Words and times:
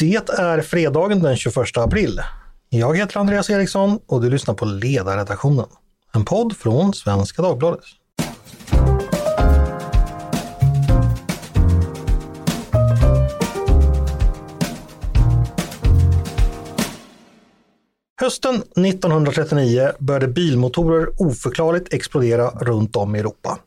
Det 0.00 0.30
är 0.30 0.60
fredagen 0.60 1.22
den 1.22 1.36
21 1.36 1.56
april. 1.76 2.20
Jag 2.68 2.96
heter 2.96 3.20
Andreas 3.20 3.50
Eriksson 3.50 3.98
och 4.06 4.22
du 4.22 4.30
lyssnar 4.30 4.54
på 4.54 4.64
Ledarredaktionen. 4.64 5.66
En 6.14 6.24
podd 6.24 6.56
från 6.56 6.94
Svenska 6.94 7.42
Dagbladet. 7.42 7.84
Hösten 18.20 18.54
1939 18.54 19.92
började 19.98 20.28
bilmotorer 20.28 21.22
oförklarligt 21.22 21.94
explodera 21.94 22.50
runt 22.50 22.96
om 22.96 23.16
i 23.16 23.18
Europa. 23.18 23.58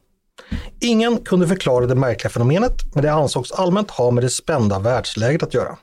Ingen 0.81 1.17
kunde 1.17 1.47
förklara 1.47 1.85
det 1.85 1.95
märkliga 1.95 2.29
fenomenet, 2.29 2.95
men 2.95 3.03
det 3.03 3.13
ansågs 3.13 3.51
allmänt 3.51 3.91
ha 3.91 4.11
med 4.11 4.23
det 4.23 4.29
spända 4.29 4.79
världsläget 4.79 5.43
att 5.43 5.53
göra. 5.53 5.77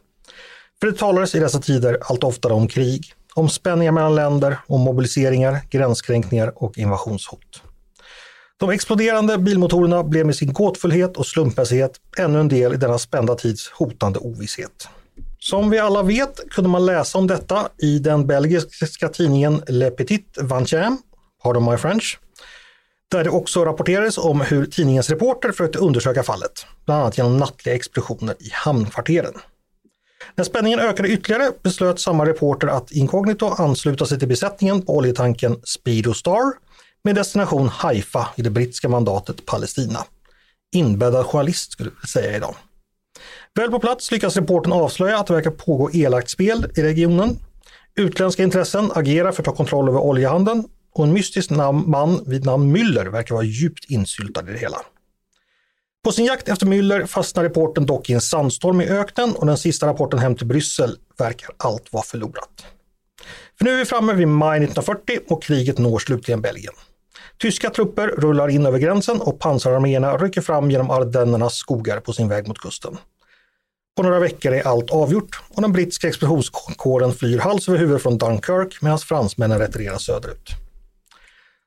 För 0.80 0.86
det 0.86 0.98
talades 0.98 1.34
i 1.34 1.38
dessa 1.38 1.60
tider 1.60 1.98
allt 2.00 2.24
oftare 2.24 2.52
om 2.52 2.68
krig, 2.68 3.12
om 3.34 3.48
spänningar 3.48 3.92
mellan 3.92 4.14
länder, 4.14 4.58
om 4.66 4.80
mobiliseringar, 4.80 5.60
gränskränkningar 5.70 6.52
och 6.62 6.78
invasionshot. 6.78 7.62
De 8.58 8.70
exploderande 8.70 9.38
bilmotorerna 9.38 10.04
blev 10.04 10.26
med 10.26 10.36
sin 10.36 10.52
gåtfullhet 10.52 11.16
och 11.16 11.26
slumpmässighet 11.26 11.92
ännu 12.18 12.40
en 12.40 12.48
del 12.48 12.74
i 12.74 12.76
denna 12.76 12.98
spända 12.98 13.34
tids 13.34 13.70
hotande 13.70 14.18
ovisshet. 14.18 14.88
Som 15.38 15.70
vi 15.70 15.78
alla 15.78 16.02
vet 16.02 16.50
kunde 16.50 16.70
man 16.70 16.86
läsa 16.86 17.18
om 17.18 17.26
detta 17.26 17.68
i 17.78 17.98
den 17.98 18.26
belgiska 18.26 19.08
tidningen 19.08 19.62
Le 19.66 19.90
Petit 19.90 20.38
Vingtième, 20.40 20.96
pardon 21.42 21.70
my 21.70 21.76
French, 21.76 22.18
där 23.10 23.24
det 23.24 23.30
också 23.30 23.64
rapporterades 23.64 24.18
om 24.18 24.40
hur 24.40 24.66
tidningens 24.66 25.10
reporter 25.10 25.52
försökte 25.52 25.78
undersöka 25.78 26.22
fallet, 26.22 26.66
bland 26.84 27.00
annat 27.00 27.18
genom 27.18 27.36
nattliga 27.36 27.74
explosioner 27.74 28.34
i 28.38 28.50
hamnkvarteren. 28.52 29.34
När 30.34 30.44
spänningen 30.44 30.80
ökade 30.80 31.08
ytterligare 31.08 31.52
beslöt 31.62 32.00
samma 32.00 32.26
reporter 32.26 32.68
att 32.68 32.90
inkognito 32.90 33.46
ansluta 33.46 34.06
sig 34.06 34.18
till 34.18 34.28
besättningen 34.28 34.82
på 34.82 34.96
oljetanken 34.96 35.56
Speedo 35.64 36.14
Star 36.14 36.52
med 37.04 37.14
destination 37.14 37.68
Haifa 37.68 38.28
i 38.36 38.42
det 38.42 38.50
brittiska 38.50 38.88
mandatet 38.88 39.46
Palestina. 39.46 40.04
Inbäddad 40.74 41.26
journalist 41.26 41.72
skulle 41.72 41.90
jag 42.00 42.08
säga 42.08 42.36
idag. 42.36 42.54
Väl 43.54 43.70
på 43.70 43.78
plats 43.78 44.10
lyckas 44.10 44.36
reporten 44.36 44.72
avslöja 44.72 45.18
att 45.18 45.26
det 45.26 45.34
verkar 45.34 45.50
pågå 45.50 45.90
elakt 45.92 46.30
spel 46.30 46.72
i 46.76 46.82
regionen. 46.82 47.38
Utländska 47.94 48.42
intressen 48.42 48.90
agerar 48.94 49.32
för 49.32 49.42
att 49.42 49.44
ta 49.44 49.54
kontroll 49.54 49.88
över 49.88 50.00
oljehandeln 50.00 50.64
och 50.94 51.04
en 51.04 51.12
mystisk 51.12 51.50
man 51.86 52.24
vid 52.26 52.44
namn 52.44 52.76
Müller 52.76 53.08
verkar 53.08 53.34
vara 53.34 53.44
djupt 53.44 53.84
insyltad 53.90 54.48
i 54.48 54.52
det 54.52 54.58
hela. 54.58 54.78
På 56.06 56.12
sin 56.12 56.24
jakt 56.24 56.48
efter 56.48 56.66
Müller 56.66 57.06
fastnar 57.06 57.44
reporten 57.44 57.86
dock 57.86 58.10
i 58.10 58.12
en 58.12 58.20
sandstorm 58.20 58.80
i 58.80 58.88
öknen 58.88 59.34
och 59.34 59.46
den 59.46 59.58
sista 59.58 59.86
rapporten 59.86 60.18
hem 60.18 60.36
till 60.36 60.46
Bryssel 60.46 60.96
verkar 61.18 61.50
allt 61.56 61.92
vara 61.92 62.02
förlorat. 62.02 62.66
För 63.58 63.64
nu 63.64 63.70
är 63.70 63.76
vi 63.76 63.84
framme 63.84 64.12
vid 64.12 64.28
maj 64.28 64.58
1940 64.58 65.18
och 65.28 65.42
kriget 65.42 65.78
når 65.78 65.98
slutligen 65.98 66.40
Belgien. 66.40 66.74
Tyska 67.38 67.70
trupper 67.70 68.08
rullar 68.08 68.48
in 68.48 68.66
över 68.66 68.78
gränsen 68.78 69.20
och 69.20 69.38
pansararméerna 69.38 70.16
rycker 70.16 70.40
fram 70.40 70.70
genom 70.70 70.90
Ardennernas 70.90 71.54
skogar 71.54 72.00
på 72.00 72.12
sin 72.12 72.28
väg 72.28 72.48
mot 72.48 72.58
kusten. 72.58 72.96
På 73.96 74.02
några 74.02 74.20
veckor 74.20 74.52
är 74.52 74.66
allt 74.66 74.90
avgjort 74.90 75.40
och 75.48 75.62
den 75.62 75.72
brittiska 75.72 76.08
expeditionskåren 76.08 77.12
flyr 77.12 77.38
hals 77.38 77.68
över 77.68 77.78
huvud 77.78 78.02
från 78.02 78.18
Dunkirk 78.18 78.82
medan 78.82 78.98
fransmännen 78.98 79.58
retirerar 79.58 79.98
söderut. 79.98 80.65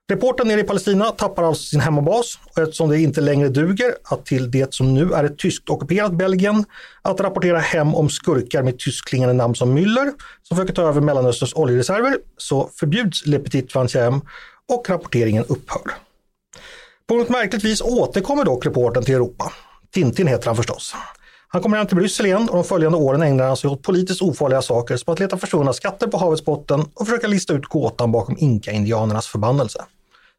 Reporten 0.09 0.47
nere 0.47 0.59
i 0.59 0.63
Palestina 0.63 1.11
tappar 1.11 1.43
alltså 1.43 1.63
sin 1.63 1.79
hemmabas 1.79 2.39
och 2.45 2.57
eftersom 2.57 2.89
det 2.89 3.01
inte 3.01 3.21
längre 3.21 3.49
duger 3.49 3.95
att 4.03 4.25
till 4.25 4.51
det 4.51 4.73
som 4.73 4.93
nu 4.93 5.13
är 5.13 5.23
ett 5.23 5.37
tyskt 5.37 5.69
ockuperat 5.69 6.13
Belgien 6.13 6.65
att 7.01 7.19
rapportera 7.19 7.59
hem 7.59 7.95
om 7.95 8.09
skurkar 8.09 8.63
med 8.63 8.79
tyskklingande 8.79 9.33
namn 9.33 9.55
som 9.55 9.77
Müller 9.77 10.11
som 10.43 10.57
försöker 10.57 10.73
ta 10.73 10.81
över 10.81 11.01
Mellanösterns 11.01 11.53
oljereserver 11.53 12.17
så 12.37 12.69
förbjuds 12.75 13.25
Le 13.25 13.39
Petit 13.39 13.75
Vingtième 13.75 14.21
och 14.67 14.89
rapporteringen 14.89 15.45
upphör. 15.47 15.81
På 17.07 17.15
något 17.15 17.29
märkligt 17.29 17.63
vis 17.63 17.81
återkommer 17.81 18.45
dock 18.45 18.65
reporten 18.65 19.03
till 19.03 19.15
Europa. 19.15 19.51
Tintin 19.93 20.27
heter 20.27 20.45
han 20.47 20.55
förstås. 20.55 20.95
Han 21.47 21.61
kommer 21.61 21.77
hem 21.77 21.87
till 21.87 21.97
Bryssel 21.97 22.25
igen 22.25 22.49
och 22.49 22.55
de 22.55 22.63
följande 22.63 22.97
åren 22.97 23.21
ägnar 23.21 23.47
han 23.47 23.57
sig 23.57 23.69
åt 23.69 23.81
politiskt 23.81 24.21
ofarliga 24.21 24.61
saker 24.61 24.97
som 24.97 25.13
att 25.13 25.19
leta 25.19 25.37
försvunna 25.37 25.73
skatter 25.73 26.07
på 26.07 26.17
havets 26.17 26.45
botten 26.45 26.85
och 26.93 27.07
försöka 27.07 27.27
lista 27.27 27.53
ut 27.53 27.65
gåtan 27.65 28.11
bakom 28.11 28.35
inka-indianernas 28.39 29.27
förbannelse. 29.27 29.85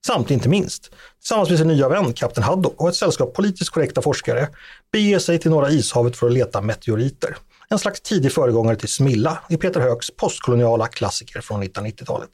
Samt 0.07 0.31
inte 0.31 0.49
minst, 0.49 0.91
tillsammans 1.19 1.49
med 1.49 1.59
sin 1.59 1.69
nya 1.69 1.89
vän 1.89 2.13
Kapten 2.13 2.43
Haddock 2.43 2.81
och 2.81 2.89
ett 2.89 2.95
sällskap 2.95 3.35
politiskt 3.35 3.71
korrekta 3.71 4.03
forskare 4.03 4.49
beger 4.93 5.19
sig 5.19 5.39
till 5.39 5.51
Norra 5.51 5.71
ishavet 5.71 6.17
för 6.17 6.27
att 6.27 6.33
leta 6.33 6.61
meteoriter. 6.61 7.37
En 7.69 7.79
slags 7.79 8.01
tidig 8.01 8.33
föregångare 8.33 8.77
till 8.77 8.89
Smilla 8.89 9.39
i 9.49 9.57
Peter 9.57 9.81
Hööks 9.81 10.11
postkoloniala 10.11 10.87
klassiker 10.87 11.41
från 11.41 11.63
1990-talet. 11.63 12.31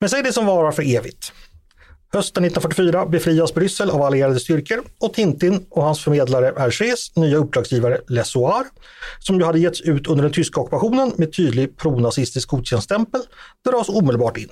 Men 0.00 0.10
säg 0.10 0.22
det 0.22 0.32
som 0.32 0.46
varar 0.46 0.72
för 0.72 0.96
evigt. 0.96 1.32
Hösten 2.12 2.44
1944 2.44 3.06
befrias 3.06 3.54
Bryssel 3.54 3.90
av 3.90 4.02
allierade 4.02 4.40
styrkor 4.40 4.82
och 5.00 5.14
Tintin 5.14 5.66
och 5.70 5.82
hans 5.82 6.04
förmedlare 6.04 6.54
Hergés 6.56 7.16
nya 7.16 7.36
uppdragsgivare 7.36 8.00
Lesoir, 8.08 8.64
som 9.18 9.38
ju 9.38 9.44
hade 9.44 9.58
getts 9.58 9.80
ut 9.80 10.06
under 10.06 10.22
den 10.22 10.32
tyska 10.32 10.60
ockupationen 10.60 11.12
med 11.16 11.32
tydlig 11.36 11.76
pronazistisk 11.76 12.48
godkändstämpel, 12.48 13.20
dras 13.64 13.88
omedelbart 13.88 14.36
in. 14.36 14.48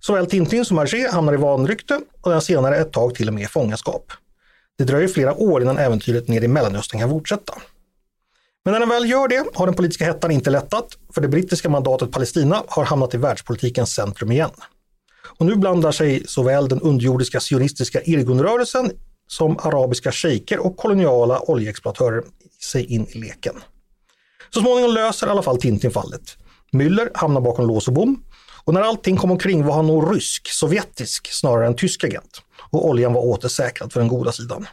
Såväl 0.00 0.26
Tintin 0.26 0.64
som 0.64 0.78
Hergé 0.78 1.08
hamnar 1.08 1.32
i 1.32 1.36
vanrykte 1.36 2.00
och 2.20 2.30
den 2.30 2.42
senare 2.42 2.76
ett 2.76 2.92
tag 2.92 3.14
till 3.14 3.28
och 3.28 3.34
med 3.34 3.42
i 3.42 3.46
fångenskap. 3.46 4.12
Det 4.78 4.84
dröjer 4.84 5.08
flera 5.08 5.34
år 5.34 5.62
innan 5.62 5.78
äventyret 5.78 6.28
nere 6.28 6.44
i 6.44 6.48
Mellanöstern 6.48 7.00
kan 7.00 7.10
fortsätta. 7.10 7.54
Men 8.64 8.72
när 8.72 8.80
den 8.80 8.88
väl 8.88 9.10
gör 9.10 9.28
det 9.28 9.44
har 9.54 9.66
den 9.66 9.74
politiska 9.74 10.04
hettan 10.04 10.30
inte 10.30 10.50
lättat, 10.50 10.98
för 11.14 11.20
det 11.20 11.28
brittiska 11.28 11.68
mandatet 11.68 12.12
Palestina 12.12 12.62
har 12.68 12.84
hamnat 12.84 13.14
i 13.14 13.16
världspolitikens 13.16 13.94
centrum 13.94 14.32
igen. 14.32 14.50
Och 15.38 15.46
nu 15.46 15.56
blandar 15.56 15.92
sig 15.92 16.22
såväl 16.26 16.68
den 16.68 16.80
underjordiska 16.80 17.40
sionistiska 17.40 18.02
Irgunrörelsen 18.02 18.90
som 19.26 19.58
arabiska 19.58 20.12
shejker 20.12 20.58
och 20.58 20.76
koloniala 20.76 21.40
oljeexploatörer 21.40 22.22
sig 22.62 22.84
in 22.84 23.06
i 23.06 23.18
leken. 23.18 23.54
Så 24.54 24.60
småningom 24.60 24.94
löser 24.94 25.26
i 25.26 25.30
alla 25.30 25.42
fall 25.42 25.60
Tintin 25.60 25.90
fallet. 25.90 26.36
Müller 26.72 27.10
hamnar 27.14 27.40
bakom 27.40 27.66
lås 27.66 27.88
och 27.88 27.94
bom 27.94 28.24
och 28.64 28.74
när 28.74 28.80
allting 28.80 29.16
kom 29.16 29.30
omkring 29.30 29.64
var 29.64 29.74
han 29.74 29.86
nog 29.86 30.16
rysk, 30.16 30.48
sovjetisk 30.48 31.28
snarare 31.32 31.66
än 31.66 31.76
tysk 31.76 32.04
agent 32.04 32.42
och 32.70 32.88
oljan 32.88 33.12
var 33.12 33.20
återsäkrad 33.20 33.92
för 33.92 34.00
den 34.00 34.08
goda 34.08 34.32
sidan. 34.32 34.66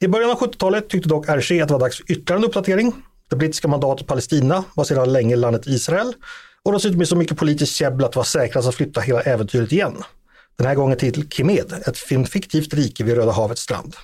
I 0.00 0.08
början 0.08 0.30
av 0.30 0.38
70-talet 0.38 0.88
tyckte 0.88 1.08
dock 1.08 1.28
RC 1.28 1.60
att 1.60 1.68
det 1.68 1.74
var 1.74 1.80
dags 1.80 1.96
för 1.96 2.12
ytterligare 2.12 2.38
en 2.38 2.44
uppdatering. 2.44 2.92
Det 3.30 3.36
brittiska 3.36 3.68
mandatet 3.68 4.06
Palestina 4.06 4.64
var 4.74 4.84
sedan 4.84 5.12
länge 5.12 5.36
landet 5.36 5.66
Israel 5.66 6.14
och 6.64 6.72
dessutom 6.72 7.00
är 7.00 7.04
så 7.04 7.16
mycket 7.16 7.38
politiskt 7.38 7.76
käbbel 7.76 8.04
att 8.04 8.12
det 8.12 8.18
var 8.18 8.24
säkrast 8.24 8.68
att 8.68 8.74
flytta 8.74 9.00
hela 9.00 9.20
äventyret 9.20 9.72
igen. 9.72 10.02
Den 10.56 10.66
här 10.66 10.74
gången 10.74 10.98
till 10.98 11.28
Kimed, 11.28 11.72
ett 11.86 11.98
fiktivt 12.28 12.74
rike 12.74 13.04
vid 13.04 13.14
Röda 13.14 13.32
havets 13.32 13.62
strand. 13.62 13.96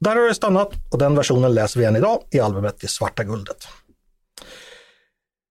Där 0.00 0.16
har 0.16 0.28
det 0.28 0.34
stannat 0.34 0.72
och 0.90 0.98
den 0.98 1.14
versionen 1.14 1.54
läser 1.54 1.80
vi 1.80 1.86
än 1.86 1.96
idag 1.96 2.22
i 2.30 2.40
albumet 2.40 2.76
Det 2.80 2.88
svarta 2.88 3.24
guldet. 3.24 3.66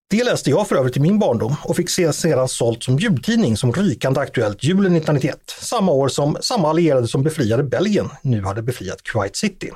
Det 0.09 0.23
läste 0.23 0.49
jag 0.49 0.67
för 0.67 0.75
övrigt 0.75 0.97
i 0.97 0.99
min 0.99 1.19
barndom 1.19 1.55
och 1.63 1.75
fick 1.75 1.89
se 1.89 2.13
sedan 2.13 2.47
sålt 2.47 2.83
som 2.83 2.97
ljudtidning 2.99 3.57
som 3.57 3.73
rykande 3.73 4.19
aktuellt 4.19 4.63
julen 4.63 4.95
1991, 4.95 5.39
samma 5.47 5.91
år 5.91 6.07
som 6.07 6.37
samma 6.41 6.69
allierade 6.69 7.07
som 7.07 7.23
befriade 7.23 7.63
Belgien 7.63 8.09
nu 8.21 8.43
hade 8.43 8.61
befriat 8.61 9.03
Kuwait 9.03 9.35
City. 9.35 9.71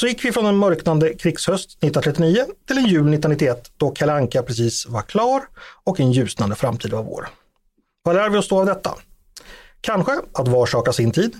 Så 0.00 0.06
gick 0.06 0.24
vi 0.24 0.32
från 0.32 0.46
en 0.46 0.56
mörknande 0.56 1.14
krigshöst 1.14 1.70
1939 1.70 2.44
till 2.66 2.78
en 2.78 2.84
jul 2.84 3.14
1991 3.14 3.70
då 3.76 3.90
Kalle 3.90 4.12
Anka 4.12 4.42
precis 4.42 4.86
var 4.86 5.02
klar 5.02 5.42
och 5.84 6.00
en 6.00 6.12
ljusnande 6.12 6.56
framtid 6.56 6.92
var 6.92 7.02
vår. 7.02 7.28
Vad 8.02 8.14
lär 8.14 8.30
vi 8.30 8.38
oss 8.38 8.48
då 8.48 8.60
av 8.60 8.66
detta? 8.66 8.94
Kanske 9.80 10.12
att 10.32 10.48
varsaka 10.48 10.92
sin 10.92 11.10
tid. 11.10 11.34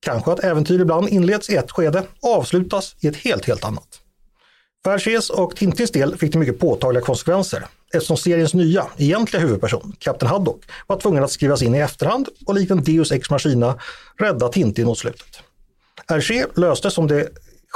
Kanske 0.00 0.32
att 0.32 0.44
äventyr 0.44 0.80
ibland 0.80 1.08
inleds 1.08 1.50
i 1.50 1.56
ett 1.56 1.70
skede 1.70 2.02
och 2.20 2.30
avslutas 2.30 2.96
i 3.00 3.06
ett 3.06 3.16
helt, 3.16 3.46
helt 3.46 3.64
annat. 3.64 3.88
För 4.84 4.90
Hergés 4.90 5.30
och 5.30 5.56
Tintins 5.56 5.90
del 5.90 6.16
fick 6.16 6.32
det 6.32 6.38
mycket 6.38 6.58
påtagliga 6.58 7.04
konsekvenser 7.04 7.66
eftersom 7.94 8.16
seriens 8.16 8.54
nya, 8.54 8.86
egentliga 8.96 9.42
huvudperson, 9.42 9.96
Kapten 9.98 10.28
Haddock, 10.28 10.62
var 10.86 11.00
tvungen 11.00 11.24
att 11.24 11.30
skrivas 11.30 11.62
in 11.62 11.74
i 11.74 11.78
efterhand 11.78 12.28
och 12.46 12.54
likt 12.54 12.70
en 12.70 12.84
Deus 12.84 13.12
Ex 13.12 13.30
Machina 13.30 13.78
rädda 14.18 14.48
Tintin 14.48 14.86
mot 14.86 14.98
slutet. 14.98 15.40
Hergé 16.08 16.46
löste 16.54 16.90
som 16.90 17.06
det 17.06 17.28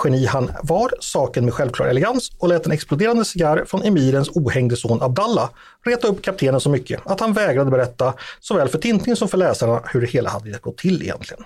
geni 0.05 0.27
han 0.27 0.53
var 0.63 0.93
saken 1.01 1.45
med 1.45 1.55
självklar 1.55 1.87
elegans 1.87 2.31
och 2.39 2.49
lät 2.49 2.67
en 2.67 2.73
exploderande 2.73 3.25
cigarr 3.25 3.65
från 3.65 3.83
emirens 3.83 4.29
ohängde 4.29 4.77
son 4.77 5.03
Abdallah 5.03 5.51
reta 5.87 6.09
upp 6.09 6.23
kaptenen 6.23 6.61
så 6.61 6.71
mycket 6.71 7.01
att 7.05 7.21
han 7.21 7.33
vägrade 7.33 7.71
berätta 7.71 8.15
såväl 8.41 8.69
för 8.69 8.79
Tintin 8.79 9.17
som 9.17 9.29
för 9.29 9.39
läsarna 9.39 9.83
hur 9.87 10.01
det 10.01 10.07
hela 10.07 10.31
hade 10.31 10.59
gått 10.59 10.79
till 10.79 11.03
egentligen. 11.03 11.45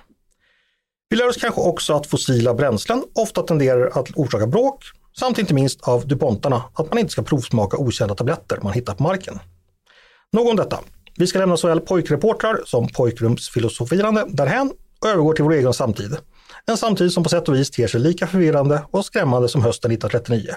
Vi 1.09 1.17
lär 1.17 1.29
oss 1.29 1.37
kanske 1.37 1.61
också 1.61 1.93
att 1.93 2.07
fossila 2.07 2.53
bränslen 2.53 3.03
ofta 3.15 3.41
tenderar 3.41 3.99
att 3.99 4.09
orsaka 4.15 4.47
bråk 4.47 4.83
samt 5.19 5.37
inte 5.37 5.53
minst 5.53 5.87
av 5.87 6.07
DuPontarna 6.07 6.63
att 6.73 6.89
man 6.89 6.97
inte 6.97 7.11
ska 7.11 7.21
provsmaka 7.21 7.77
okända 7.77 8.15
tabletter 8.15 8.59
man 8.63 8.73
hittar 8.73 8.93
på 8.95 9.03
marken. 9.03 9.39
Nog 10.31 10.47
om 10.47 10.55
detta. 10.55 10.79
Vi 11.17 11.27
ska 11.27 11.39
lämna 11.39 11.57
såväl 11.57 11.79
pojkreportrar 11.79 12.61
som 12.65 12.87
pojkrumsfilosofirande 12.87 14.25
därhän 14.29 14.71
och 15.01 15.07
övergår 15.09 15.33
till 15.33 15.43
vår 15.43 15.53
egen 15.53 15.73
samtid. 15.73 16.17
En 16.71 16.77
samtid 16.77 17.11
som 17.11 17.23
på 17.23 17.29
sätt 17.29 17.49
och 17.49 17.55
vis 17.55 17.71
ter 17.71 17.87
sig 17.87 17.99
lika 17.99 18.27
förvirrande 18.27 18.83
och 18.91 19.05
skrämmande 19.05 19.49
som 19.49 19.61
hösten 19.61 19.91
1939. 19.91 20.55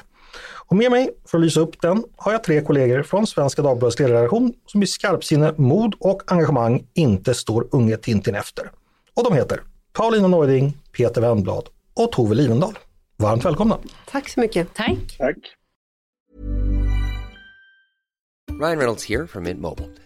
Och 0.69 0.77
med 0.77 0.91
mig 0.91 1.11
för 1.25 1.39
att 1.39 1.45
lysa 1.45 1.61
upp 1.61 1.81
den 1.83 2.05
har 2.17 2.33
jag 2.33 2.45
tre 2.45 2.61
kollegor 2.61 3.03
från 3.03 3.27
Svenska 3.27 3.63
Dagbladets 3.63 3.99
ledarredaktion 3.99 4.53
som 4.67 4.83
i 4.83 4.87
skarpsinne, 4.87 5.55
mod 5.57 5.95
och 6.01 6.33
engagemang 6.33 6.87
inte 6.95 7.35
står 7.35 7.69
unge 7.73 7.97
Tintin 7.97 8.35
efter. 8.35 8.71
Och 9.15 9.25
de 9.25 9.33
heter 9.33 9.63
Paulina 9.93 10.29
Neuding, 10.29 10.79
Peter 10.93 11.21
Wennblad 11.21 11.69
och 11.95 12.13
Tove 12.13 12.35
Livendal. 12.35 12.79
Varmt 13.17 13.45
välkomna! 13.45 13.79
Tack 14.11 14.29
så 14.29 14.41
mycket. 14.41 14.75
Tack. 14.75 15.17
Tack. 15.19 15.37
Ryan 18.61 18.79
Reynolds 18.79 19.05
here 19.09 19.27
from 19.27 19.43
Mint 19.43 19.61
Mobile. 19.61 20.06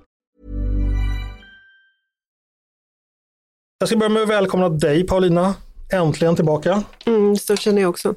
Jag 3.81 3.87
ska 3.87 3.97
börja 3.97 4.09
med 4.09 4.23
att 4.23 4.29
välkomna 4.29 4.69
dig 4.69 5.03
Paulina, 5.03 5.55
äntligen 5.93 6.35
tillbaka. 6.35 6.83
Mm, 7.05 7.35
så 7.35 7.55
känner 7.55 7.81
jag 7.81 7.89
också. 7.89 8.15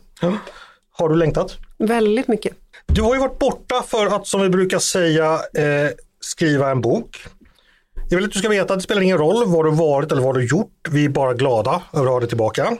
Har 0.92 1.08
du 1.08 1.14
längtat? 1.14 1.56
Väldigt 1.78 2.28
mycket. 2.28 2.56
Du 2.86 3.02
har 3.02 3.14
ju 3.14 3.20
varit 3.20 3.38
borta 3.38 3.82
för 3.82 4.06
att, 4.06 4.26
som 4.26 4.40
vi 4.42 4.48
brukar 4.48 4.78
säga, 4.78 5.32
eh, 5.32 5.90
skriva 6.20 6.70
en 6.70 6.80
bok. 6.80 7.24
Jag 8.10 8.16
vill 8.16 8.24
att 8.24 8.32
du 8.32 8.38
ska 8.38 8.48
veta 8.48 8.72
att 8.72 8.78
det 8.78 8.82
spelar 8.82 9.02
ingen 9.02 9.18
roll 9.18 9.46
var 9.46 9.64
du 9.64 9.70
varit 9.70 10.12
eller 10.12 10.22
vad 10.22 10.34
du 10.34 10.46
gjort. 10.46 10.88
Vi 10.90 11.04
är 11.04 11.08
bara 11.08 11.34
glada 11.34 11.82
över 11.92 12.06
att 12.06 12.12
ha 12.12 12.20
dig 12.20 12.28
tillbaka. 12.28 12.62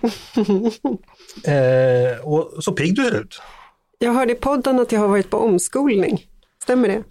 eh, 1.44 2.20
och 2.22 2.64
så 2.64 2.72
pigg 2.72 2.96
du 2.96 3.04
ser 3.04 3.20
ut. 3.20 3.40
Jag 3.98 4.12
hörde 4.12 4.32
i 4.32 4.36
podden 4.36 4.80
att 4.80 4.92
jag 4.92 5.00
har 5.00 5.08
varit 5.08 5.30
på 5.30 5.38
omskolning. 5.38 6.26
Stämmer 6.62 6.88
det? 6.88 7.02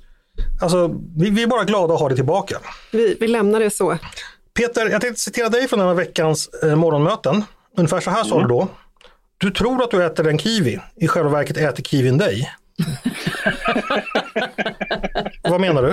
Alltså, 0.62 0.96
vi, 1.18 1.30
vi 1.30 1.44
är 1.44 1.48
bara 1.48 1.64
glada 1.64 1.94
att 1.94 2.00
ha 2.00 2.08
dig 2.08 2.16
tillbaka. 2.16 2.58
Vi, 2.92 3.18
vi 3.20 3.28
lämnar 3.28 3.60
det 3.60 3.70
så. 3.70 3.98
Peter, 4.54 4.90
jag 4.90 5.02
tänkte 5.02 5.20
citera 5.20 5.50
dig 5.50 5.68
från 5.68 5.80
den 5.80 5.88
här 5.88 5.96
veckans 5.96 6.50
eh, 6.64 6.76
morgonmöten. 6.76 7.44
Ungefär 7.78 8.00
så 8.00 8.10
här 8.10 8.24
sa 8.24 8.42
du 8.42 8.48
då. 8.48 8.68
Du 9.38 9.52
tror 9.52 9.84
att 9.84 9.92
du 9.92 10.06
äter 10.06 10.28
en 10.28 10.38
kiwi, 10.38 10.80
i 10.96 11.08
själva 11.08 11.30
verket 11.30 11.58
äter 11.58 11.84
kiwin 11.84 12.18
dig. 12.18 12.50
Vad 15.44 15.62
menar 15.62 15.84
du? 15.84 15.90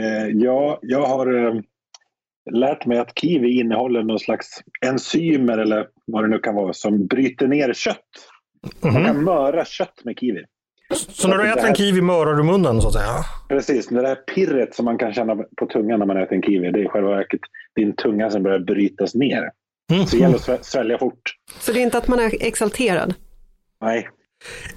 Eh, 0.00 0.26
ja, 0.32 0.78
jag 0.82 1.06
har 1.06 1.46
eh, 1.46 1.54
lärt 2.50 2.86
mig 2.86 2.98
att 2.98 3.18
kiwi 3.18 3.60
innehåller 3.60 4.02
någon 4.02 4.18
slags 4.18 4.62
enzymer 4.86 5.58
eller 5.58 5.86
vad 6.06 6.24
det 6.24 6.28
nu 6.28 6.38
kan 6.38 6.54
vara 6.54 6.72
som 6.72 7.06
bryter 7.06 7.46
ner 7.48 7.72
kött. 7.72 7.98
Man 8.80 9.04
kan 9.04 9.24
möra 9.24 9.64
kött 9.64 10.04
med 10.04 10.18
kiwi. 10.18 10.44
Så 10.94 11.28
när 11.28 11.38
du 11.38 11.48
äter 11.52 11.64
en 11.66 11.74
kiwi 11.74 12.00
mörar 12.00 12.34
du 12.34 12.42
munnen 12.42 12.80
så 12.82 12.88
att 12.88 12.94
säga? 12.94 13.14
Precis, 13.48 13.90
men 13.90 14.02
det 14.02 14.08
här 14.08 14.16
pirret 14.16 14.74
som 14.74 14.84
man 14.84 14.98
kan 14.98 15.14
känna 15.14 15.36
på 15.36 15.66
tungan 15.72 15.98
när 15.98 16.06
man 16.06 16.16
äter 16.16 16.34
en 16.36 16.42
kiwi, 16.42 16.70
det 16.72 16.78
är 16.80 16.84
i 16.84 16.88
själva 16.88 17.10
verket 17.10 17.40
din 17.76 17.96
tunga 17.96 18.30
som 18.30 18.42
börjar 18.42 18.58
brytas 18.58 19.14
ner. 19.14 19.50
Så 20.06 20.16
det 20.16 20.22
gäller 20.22 20.34
att 20.36 20.48
svä- 20.48 20.62
svälja 20.62 20.98
fort. 20.98 21.20
Så 21.60 21.72
det 21.72 21.78
är 21.80 21.82
inte 21.82 21.98
att 21.98 22.08
man 22.08 22.18
är 22.20 22.32
exalterad? 22.46 23.14
Nej, 23.80 24.08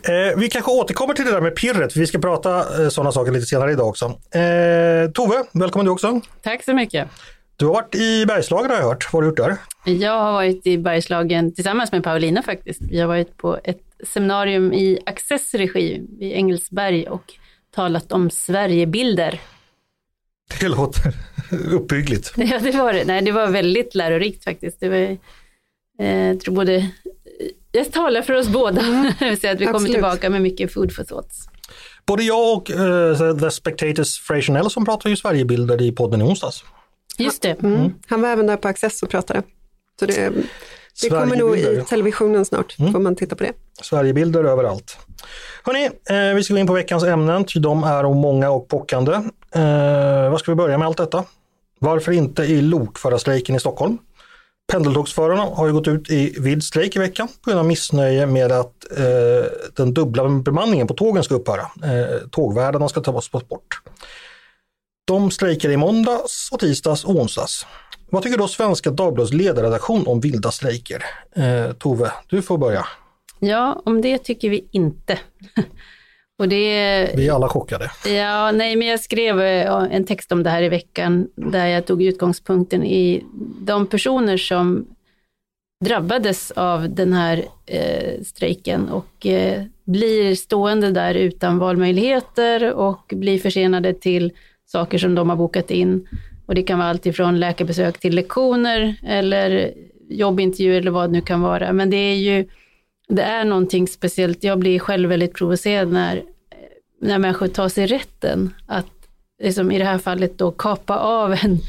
Eh, 0.08 0.40
vi 0.40 0.50
kanske 0.50 0.72
återkommer 0.72 1.14
till 1.14 1.26
det 1.26 1.32
där 1.32 1.42
med 1.42 1.56
pirret, 1.56 1.94
för 1.94 2.00
vi 2.00 2.08
ska 2.08 2.20
prata 2.20 2.84
eh, 2.84 2.90
sådana 2.90 3.12
saker 3.12 3.32
lite 3.32 3.46
senare 3.46 3.72
idag 3.72 3.88
också. 3.88 4.06
Eh, 4.06 5.12
Tove, 5.14 5.44
välkommen 5.54 5.86
du 5.86 5.92
också. 5.92 6.22
Tack 6.44 6.64
så 6.64 6.74
mycket. 6.74 7.08
Du 7.56 7.66
har 7.66 7.74
varit 7.74 7.96
i 7.96 8.26
Bergslagen 8.26 8.72
har 8.72 8.78
jag 8.78 8.84
hört. 8.84 9.14
Vad 9.14 9.18
har 9.18 9.22
du 9.22 9.28
gjort 9.28 9.38
där? 9.38 9.58
Jag 9.94 10.12
har 10.20 10.32
varit 10.32 10.68
i 10.68 10.78
Bergslagen 10.78 11.54
tillsammans 11.54 11.92
med 11.92 12.04
Paulina 12.04 12.42
faktiskt. 12.44 12.82
Vi 12.92 13.00
har 13.00 13.08
varit 13.08 13.38
på 13.38 13.60
ett 13.64 13.91
seminarium 14.04 14.74
i 14.74 15.00
Access 15.06 15.54
regi 15.54 16.02
vid 16.20 16.34
Engelsberg 16.34 17.08
och 17.08 17.34
talat 17.76 18.12
om 18.12 18.30
Sverigebilder. 18.30 19.42
Det 20.60 20.68
låter 20.68 21.14
uppbyggligt. 21.72 22.34
Ja, 22.38 22.60
det 22.60 22.72
var 22.72 22.94
det. 22.94 23.06
Nej, 23.06 23.22
det 23.22 23.32
var 23.32 23.48
väldigt 23.48 23.96
lärorikt 23.96 24.44
faktiskt. 24.44 24.80
Det 24.80 24.90
var, 24.90 25.18
eh, 26.00 26.28
jag 26.28 26.40
tror 26.40 26.56
både, 26.56 26.90
jag 27.72 27.92
talar 27.92 28.22
för 28.22 28.34
oss 28.34 28.48
båda, 28.48 28.82
så 29.42 29.48
att 29.48 29.62
vi 29.62 29.66
kommer 29.66 29.90
tillbaka 29.90 30.30
med 30.30 30.42
mycket 30.42 30.74
food 30.74 30.96
for 30.96 31.04
thoughts. 31.04 31.48
Både 32.06 32.24
jag 32.24 32.58
och 32.58 32.72
eh, 32.72 33.38
The 33.38 33.52
Spectators 33.52 34.20
Fraser 34.20 34.54
Nelson 34.54 34.86
pratar 34.86 35.10
ju 35.10 35.16
Sverigebilder 35.16 35.82
i 35.82 35.92
podden 35.92 36.22
i 36.22 36.24
onsdags. 36.24 36.64
Just 37.18 37.42
det. 37.42 37.64
Mm. 37.64 37.94
Han 38.08 38.22
var 38.22 38.30
även 38.30 38.48
där 38.48 38.58
på 38.58 38.68
Access 38.68 39.04
och 39.04 39.10
pratade. 39.10 39.44
Så 40.00 40.06
det, 40.06 40.32
det 41.02 41.10
kommer 41.10 41.36
nog 41.36 41.58
i 41.58 41.84
televisionen 41.90 42.46
snart, 42.46 42.76
får 42.92 43.00
man 43.00 43.16
titta 43.16 43.36
på 43.36 43.44
det. 43.44 43.54
Sverigebilder 43.82 44.44
överallt. 44.44 44.98
Hörni, 45.64 45.86
eh, 45.86 46.36
vi 46.36 46.44
ska 46.44 46.54
gå 46.54 46.60
in 46.60 46.68
på 46.68 46.74
veckans 46.74 47.04
ämnen, 47.04 47.46
ty 47.46 47.60
de 47.60 47.84
är 47.84 48.04
många 48.04 48.50
och 48.50 48.68
pockande. 48.68 49.14
Eh, 49.56 50.32
vad 50.32 50.40
ska 50.40 50.52
vi 50.52 50.56
börja 50.56 50.78
med 50.78 50.88
allt 50.88 50.98
detta? 50.98 51.24
Varför 51.80 52.12
inte 52.12 52.44
i 52.44 52.62
lokförarstrejken 52.62 53.56
i 53.56 53.60
Stockholm? 53.60 53.98
Pendeltågsförarna 54.72 55.42
har 55.42 55.68
ju 55.68 55.74
gått 55.74 55.88
ut 55.88 56.10
i 56.10 56.36
vild 56.40 56.64
strejk 56.64 56.96
i 56.96 57.00
veckan 57.00 57.28
på 57.28 57.50
grund 57.50 57.60
av 57.60 57.66
missnöje 57.66 58.26
med 58.26 58.52
att 58.52 58.98
eh, 58.98 59.52
den 59.76 59.94
dubbla 59.94 60.30
bemanningen 60.30 60.88
på 60.88 60.94
tågen 60.94 61.24
ska 61.24 61.36
upphöra. 61.36 61.62
Eh, 61.62 62.28
tågvärdarna 62.32 62.90
ska 62.90 63.02
tas 63.02 63.32
bort. 63.32 63.82
De 65.06 65.32
strejkade 65.32 65.74
i 65.74 65.78
måndags 65.78 66.50
och 66.52 66.60
tisdags 66.60 67.06
och 67.06 67.16
onsdags. 67.16 67.66
Vad 68.12 68.24
tycker 68.24 68.38
då 68.38 68.48
Svenska 68.48 68.92
Dagbladets 68.92 69.34
ledarredaktion 69.34 70.08
om 70.08 70.20
vilda 70.20 70.52
strejker? 70.52 71.04
Eh, 71.36 71.74
Tove, 71.74 72.12
du 72.28 72.42
får 72.42 72.58
börja. 72.58 72.86
Ja, 73.40 73.82
om 73.86 74.02
det 74.02 74.18
tycker 74.18 74.50
vi 74.50 74.68
inte. 74.72 75.20
Och 76.40 76.48
det, 76.48 77.10
Vi 77.16 77.28
är 77.28 77.34
alla 77.34 77.50
chockade. 77.50 77.92
Ja, 78.06 78.52
nej, 78.52 78.76
men 78.76 78.88
jag 78.88 79.00
skrev 79.00 79.42
eh, 79.42 79.88
en 79.92 80.04
text 80.04 80.32
om 80.32 80.44
det 80.44 80.50
här 80.50 80.64
i 80.64 80.70
veckan 80.70 81.28
där 81.36 81.68
jag 81.68 81.86
tog 81.86 82.04
utgångspunkten 82.04 82.84
i 82.84 83.24
de 83.60 83.88
personer 83.88 84.38
som 84.38 84.88
drabbades 85.86 86.52
av 86.52 86.96
den 86.96 87.14
här 87.14 87.46
eh, 87.66 88.22
strejken 88.24 88.90
och 88.90 89.26
eh, 89.26 89.64
blir 89.84 90.36
stående 90.36 90.92
där 90.92 91.16
utan 91.16 91.58
valmöjligheter 91.58 92.74
och 92.74 93.14
blir 93.16 93.40
försenade 93.40 93.94
till 93.94 94.32
saker 94.66 94.98
som 94.98 95.16
de 95.16 95.30
har 95.30 95.36
bokat 95.36 95.72
in. 95.72 96.08
Och 96.46 96.56
det 96.56 96.64
kan 96.64 96.80
vara 96.80 96.90
allt 96.90 97.06
ifrån 97.06 97.40
läkarbesök 97.40 98.00
till 98.00 98.16
lektioner 98.16 98.96
eller 99.04 99.74
jobbintervjuer 100.10 100.82
eller 100.82 100.92
vad 100.92 101.10
det 101.10 101.14
nu 101.14 101.22
kan 101.22 101.42
vara. 101.42 101.74
Men 101.74 101.90
det 101.90 101.98
är 101.98 102.16
ju, 102.16 102.48
det 103.08 103.22
är 103.22 103.46
någonting 103.46 103.88
speciellt. 103.88 104.44
Jag 104.44 104.60
blir 104.60 104.80
själv 104.80 105.10
väldigt 105.10 105.34
provocerad 105.34 105.92
när 105.92 106.24
när 107.02 107.20
människor 107.20 107.48
tar 107.48 107.70
sig 107.70 107.88
rätten 107.88 108.54
att, 108.66 109.08
liksom 109.44 109.72
i 109.72 109.78
det 109.78 109.86
här 109.86 109.98
fallet 109.98 110.38
då, 110.38 110.52
kapa 110.52 110.98
av 110.98 111.34
en, 111.34 111.60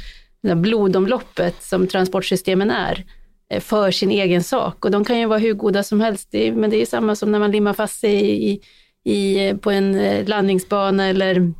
det 0.43 0.55
blodomloppet 0.55 1.62
som 1.62 1.87
transportsystemen 1.87 2.71
är, 2.71 3.05
eh, 3.50 3.61
för 3.61 3.91
sin 3.91 4.11
egen 4.11 4.43
sak. 4.43 4.85
Och 4.85 4.91
de 4.91 5.05
kan 5.05 5.19
ju 5.19 5.26
vara 5.26 5.38
hur 5.38 5.55
goda 5.55 5.83
som 5.83 6.00
helst, 6.00 6.29
det 6.31 6.49
är, 6.49 6.52
men 6.52 6.71
det 6.71 6.83
är 6.83 6.87
samma 6.87 7.17
som 7.17 7.33
när 7.33 7.38
man 7.38 7.50
limmar 7.50 7.73
fast 7.73 8.00
sig 8.00 8.45
i, 8.50 8.61
i, 9.05 9.49
eh, 9.49 9.57
på 9.57 9.71
en 9.71 9.95
eh, 9.95 10.29
landningsbana 10.29 11.07
eller 11.07 11.52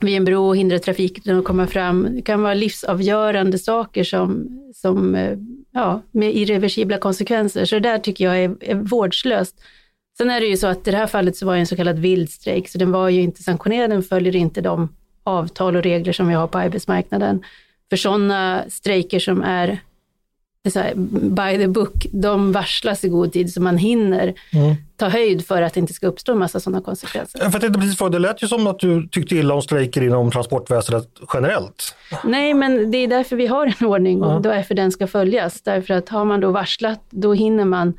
vid 0.00 0.16
en 0.16 0.24
bro 0.24 0.48
och 0.48 0.56
hindra 0.56 0.78
trafiken 0.78 1.38
att 1.38 1.44
komma 1.44 1.66
fram. 1.66 2.08
Det 2.16 2.22
kan 2.22 2.42
vara 2.42 2.54
livsavgörande 2.54 3.58
saker 3.58 4.04
som, 4.04 4.48
som 4.74 5.14
eh, 5.14 5.38
ja, 5.72 6.02
med 6.10 6.36
irreversibla 6.36 6.98
konsekvenser. 6.98 7.64
Så 7.64 7.74
det 7.74 7.80
där 7.80 7.98
tycker 7.98 8.24
jag 8.24 8.38
är, 8.38 8.56
är 8.60 8.74
vårdslöst. 8.74 9.62
Sen 10.18 10.30
är 10.30 10.40
det 10.40 10.46
ju 10.46 10.56
så 10.56 10.66
att 10.66 10.88
i 10.88 10.90
det 10.90 10.96
här 10.96 11.06
fallet 11.06 11.36
så 11.36 11.46
var 11.46 11.54
det 11.54 11.60
en 11.60 11.66
så 11.66 11.76
kallad 11.76 11.98
vild 11.98 12.30
strejk, 12.30 12.68
så 12.68 12.78
den 12.78 12.92
var 12.92 13.08
ju 13.08 13.22
inte 13.22 13.42
sanktionerad, 13.42 13.90
den 13.90 14.02
följer 14.02 14.36
inte 14.36 14.60
de 14.60 14.88
avtal 15.24 15.76
och 15.76 15.82
regler 15.82 16.12
som 16.12 16.28
vi 16.28 16.34
har 16.34 16.46
på 16.46 16.58
arbetsmarknaden. 16.58 17.42
För 17.90 17.96
sådana 17.96 18.64
strejker 18.68 19.18
som 19.18 19.42
är 19.42 19.80
så 20.70 20.80
här, 20.80 20.94
by 21.20 21.58
the 21.58 21.68
book, 21.68 22.06
de 22.12 22.52
varslas 22.52 23.04
i 23.04 23.08
god 23.08 23.32
tid 23.32 23.52
så 23.52 23.62
man 23.62 23.78
hinner 23.78 24.34
ta 24.96 25.08
höjd 25.08 25.46
för 25.46 25.62
att 25.62 25.74
det 25.74 25.80
inte 25.80 25.92
ska 25.92 26.06
uppstå 26.06 26.32
en 26.32 26.38
massa 26.38 26.60
sådana 26.60 26.82
konsekvenser. 26.82 27.50
För 27.50 27.58
att 27.58 27.64
inte 27.64 27.78
precis 27.78 27.98
fråga, 27.98 28.10
det 28.10 28.18
lät 28.18 28.42
ju 28.42 28.48
som 28.48 28.66
att 28.66 28.78
du 28.78 29.08
tyckte 29.08 29.36
illa 29.36 29.54
om 29.54 29.62
strejker 29.62 30.02
inom 30.02 30.30
transportväsendet 30.30 31.08
generellt. 31.34 31.96
Nej, 32.24 32.54
men 32.54 32.90
det 32.90 32.98
är 32.98 33.08
därför 33.08 33.36
vi 33.36 33.46
har 33.46 33.66
en 33.66 33.86
ordning 33.86 34.22
och 34.22 34.42
därför 34.42 34.74
den 34.74 34.92
ska 34.92 35.06
följas. 35.06 35.62
Därför 35.62 35.94
att 35.94 36.08
har 36.08 36.24
man 36.24 36.40
då 36.40 36.50
varslat, 36.50 37.00
då 37.10 37.32
hinner 37.32 37.64
man 37.64 37.94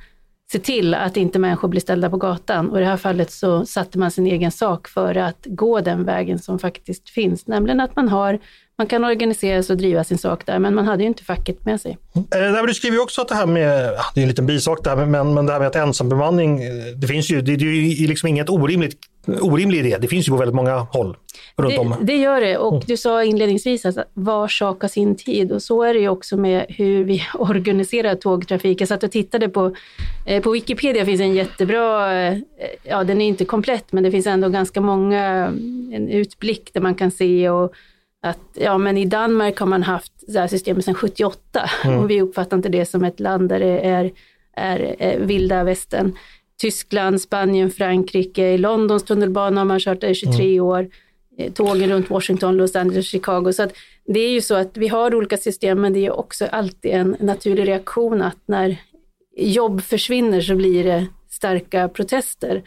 se 0.51 0.59
till 0.59 0.93
att 0.93 1.17
inte 1.17 1.39
människor 1.39 1.67
blir 1.67 1.81
ställda 1.81 2.09
på 2.09 2.17
gatan. 2.17 2.69
Och 2.69 2.77
i 2.77 2.79
det 2.79 2.87
här 2.87 2.97
fallet 2.97 3.31
så 3.31 3.65
satte 3.65 3.99
man 3.99 4.11
sin 4.11 4.27
egen 4.27 4.51
sak 4.51 4.87
för 4.87 5.15
att 5.15 5.45
gå 5.45 5.81
den 5.81 6.05
vägen 6.05 6.39
som 6.39 6.59
faktiskt 6.59 7.09
finns, 7.09 7.47
nämligen 7.47 7.79
att 7.79 7.95
man 7.95 8.09
har 8.09 8.39
man 8.77 8.87
kan 8.87 9.03
organisera 9.03 9.63
sig 9.63 9.73
och 9.73 9.77
driva 9.77 10.03
sin 10.03 10.17
sak 10.17 10.45
där, 10.45 10.59
men 10.59 10.75
man 10.75 10.85
hade 10.85 11.03
ju 11.03 11.07
inte 11.07 11.23
facket 11.23 11.65
med 11.65 11.81
sig. 11.81 11.97
Mm. 12.31 12.65
du 12.65 12.73
skriver 12.73 12.95
ju 12.95 13.03
också 13.03 13.21
att 13.21 13.27
det 13.27 13.35
här 13.35 13.45
med, 13.45 13.93
det 14.13 14.19
är 14.19 14.21
en 14.21 14.27
liten 14.27 14.45
bisak 14.45 14.83
det 14.83 14.89
här, 14.89 15.05
men, 15.05 15.33
men 15.33 15.45
det 15.45 15.51
här 15.51 15.59
med 15.59 15.67
att 15.67 15.75
ensambemanning, 15.75 16.63
eh, 16.63 16.69
det 16.95 17.07
finns 17.07 17.29
ju, 17.29 17.41
det, 17.41 17.55
det 17.55 17.65
är 17.65 18.01
ju 18.01 18.07
liksom 18.07 18.29
inget 18.29 18.49
orimligt 18.49 18.97
orimlig 19.27 19.79
idé. 19.79 19.97
Det 20.01 20.07
finns 20.07 20.27
ju 20.27 20.31
på 20.31 20.37
väldigt 20.37 20.55
många 20.55 20.77
håll 20.77 21.17
runt 21.57 21.73
det, 21.73 21.79
om. 21.79 21.95
Det 22.01 22.15
gör 22.15 22.41
det 22.41 22.57
och 22.57 22.73
mm. 22.73 22.83
du 22.87 22.97
sa 22.97 23.23
inledningsvis 23.23 23.85
att 23.85 23.97
var 24.13 24.47
sak 24.47 24.81
har 24.81 24.89
sin 24.89 25.15
tid 25.15 25.51
och 25.51 25.61
så 25.61 25.83
är 25.83 25.93
det 25.93 25.99
ju 25.99 26.09
också 26.09 26.37
med 26.37 26.65
hur 26.69 27.03
vi 27.03 27.23
organiserar 27.33 28.15
tågtrafik. 28.15 28.81
Jag 28.81 28.87
satt 28.87 29.03
och 29.03 29.11
tittade 29.11 29.49
på, 29.49 29.75
eh, 30.25 30.43
på 30.43 30.51
Wikipedia 30.51 31.05
finns 31.05 31.21
en 31.21 31.35
jättebra, 31.35 32.13
eh, 32.23 32.37
ja 32.83 33.03
den 33.03 33.21
är 33.21 33.27
inte 33.27 33.45
komplett 33.45 33.91
men 33.91 34.03
det 34.03 34.11
finns 34.11 34.27
ändå 34.27 34.49
ganska 34.49 34.81
många, 34.81 35.23
en 35.91 36.09
utblick 36.09 36.73
där 36.73 36.81
man 36.81 36.95
kan 36.95 37.11
se 37.11 37.49
och 37.49 37.73
att 38.25 38.39
ja, 38.53 38.77
men 38.77 38.97
i 38.97 39.05
Danmark 39.05 39.59
har 39.59 39.67
man 39.67 39.83
haft 39.83 40.13
det 40.27 40.39
här 40.39 40.47
systemet 40.47 40.85
sedan 40.85 40.93
78 40.95 41.69
mm. 41.83 41.99
och 41.99 42.09
vi 42.09 42.21
uppfattar 42.21 42.57
inte 42.57 42.69
det 42.69 42.85
som 42.85 43.03
ett 43.03 43.19
land 43.19 43.49
där 43.49 43.59
det 43.59 43.79
är, 43.79 44.11
är, 44.53 44.95
är 44.99 45.19
vilda 45.19 45.63
västern. 45.63 46.17
Tyskland, 46.57 47.21
Spanien, 47.21 47.71
Frankrike, 47.71 48.47
i 48.47 48.57
Londons 48.57 49.03
tunnelbana 49.03 49.61
har 49.61 49.65
man 49.65 49.79
kört 49.79 50.01
det 50.01 50.09
i 50.09 50.15
23 50.15 50.45
mm. 50.45 50.65
år. 50.65 50.89
Eh, 51.37 51.51
tågen 51.51 51.89
runt 51.89 52.09
Washington, 52.09 52.57
Los 52.57 52.75
Angeles, 52.75 53.05
Chicago. 53.05 53.53
Så 53.53 53.63
att 53.63 53.73
det 54.05 54.19
är 54.19 54.29
ju 54.29 54.41
så 54.41 54.55
att 54.55 54.77
vi 54.77 54.87
har 54.87 55.15
olika 55.15 55.37
system 55.37 55.81
men 55.81 55.93
det 55.93 56.05
är 56.05 56.11
också 56.11 56.45
alltid 56.45 56.91
en 56.91 57.15
naturlig 57.19 57.67
reaktion 57.67 58.21
att 58.21 58.39
när 58.45 58.77
jobb 59.37 59.81
försvinner 59.81 60.41
så 60.41 60.55
blir 60.55 60.83
det 60.83 61.07
starka 61.29 61.89
protester. 61.89 62.63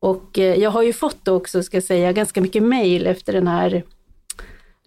Och 0.00 0.38
eh, 0.38 0.54
jag 0.54 0.70
har 0.70 0.82
ju 0.82 0.92
fått 0.92 1.28
också, 1.28 1.62
ska 1.62 1.76
jag 1.76 1.84
säga, 1.84 2.12
ganska 2.12 2.40
mycket 2.40 2.62
mejl 2.62 3.06
efter 3.06 3.32
den 3.32 3.48
här 3.48 3.82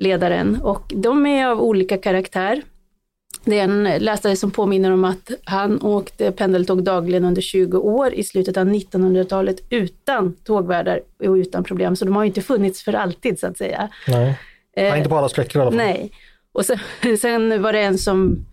ledaren 0.03 0.61
och 0.61 0.93
de 0.95 1.25
är 1.25 1.47
av 1.47 1.61
olika 1.61 1.97
karaktär. 1.97 2.61
Det 3.45 3.59
är 3.59 3.63
en 3.63 3.83
läsare 3.83 4.35
som 4.35 4.51
påminner 4.51 4.91
om 4.91 5.05
att 5.05 5.31
han 5.43 5.81
åkte 5.81 6.31
pendeltåg 6.31 6.83
dagligen 6.83 7.25
under 7.25 7.41
20 7.41 7.77
år 7.77 8.13
i 8.13 8.23
slutet 8.23 8.57
av 8.57 8.67
1900-talet 8.67 9.55
utan 9.69 10.33
tågvärdar 10.33 11.01
och 11.19 11.33
utan 11.33 11.63
problem. 11.63 11.95
Så 11.95 12.05
de 12.05 12.15
har 12.15 12.23
inte 12.23 12.41
funnits 12.41 12.83
för 12.83 12.93
alltid 12.93 13.39
så 13.39 13.47
att 13.47 13.57
säga. 13.57 13.89
Nej, 14.07 14.39
eh, 14.77 14.97
inte 14.97 15.09
på 15.09 15.17
alla 15.17 15.29
sträckor 15.29 15.57
i 15.57 15.61
alla 15.61 15.71
fall. 15.71 15.77
Nej. 15.77 16.11
Och 16.51 16.65
sen, 16.65 16.79
sen 17.17 17.61
var 17.61 17.73
det 17.73 17.79
en 17.79 17.97
som 17.97 18.45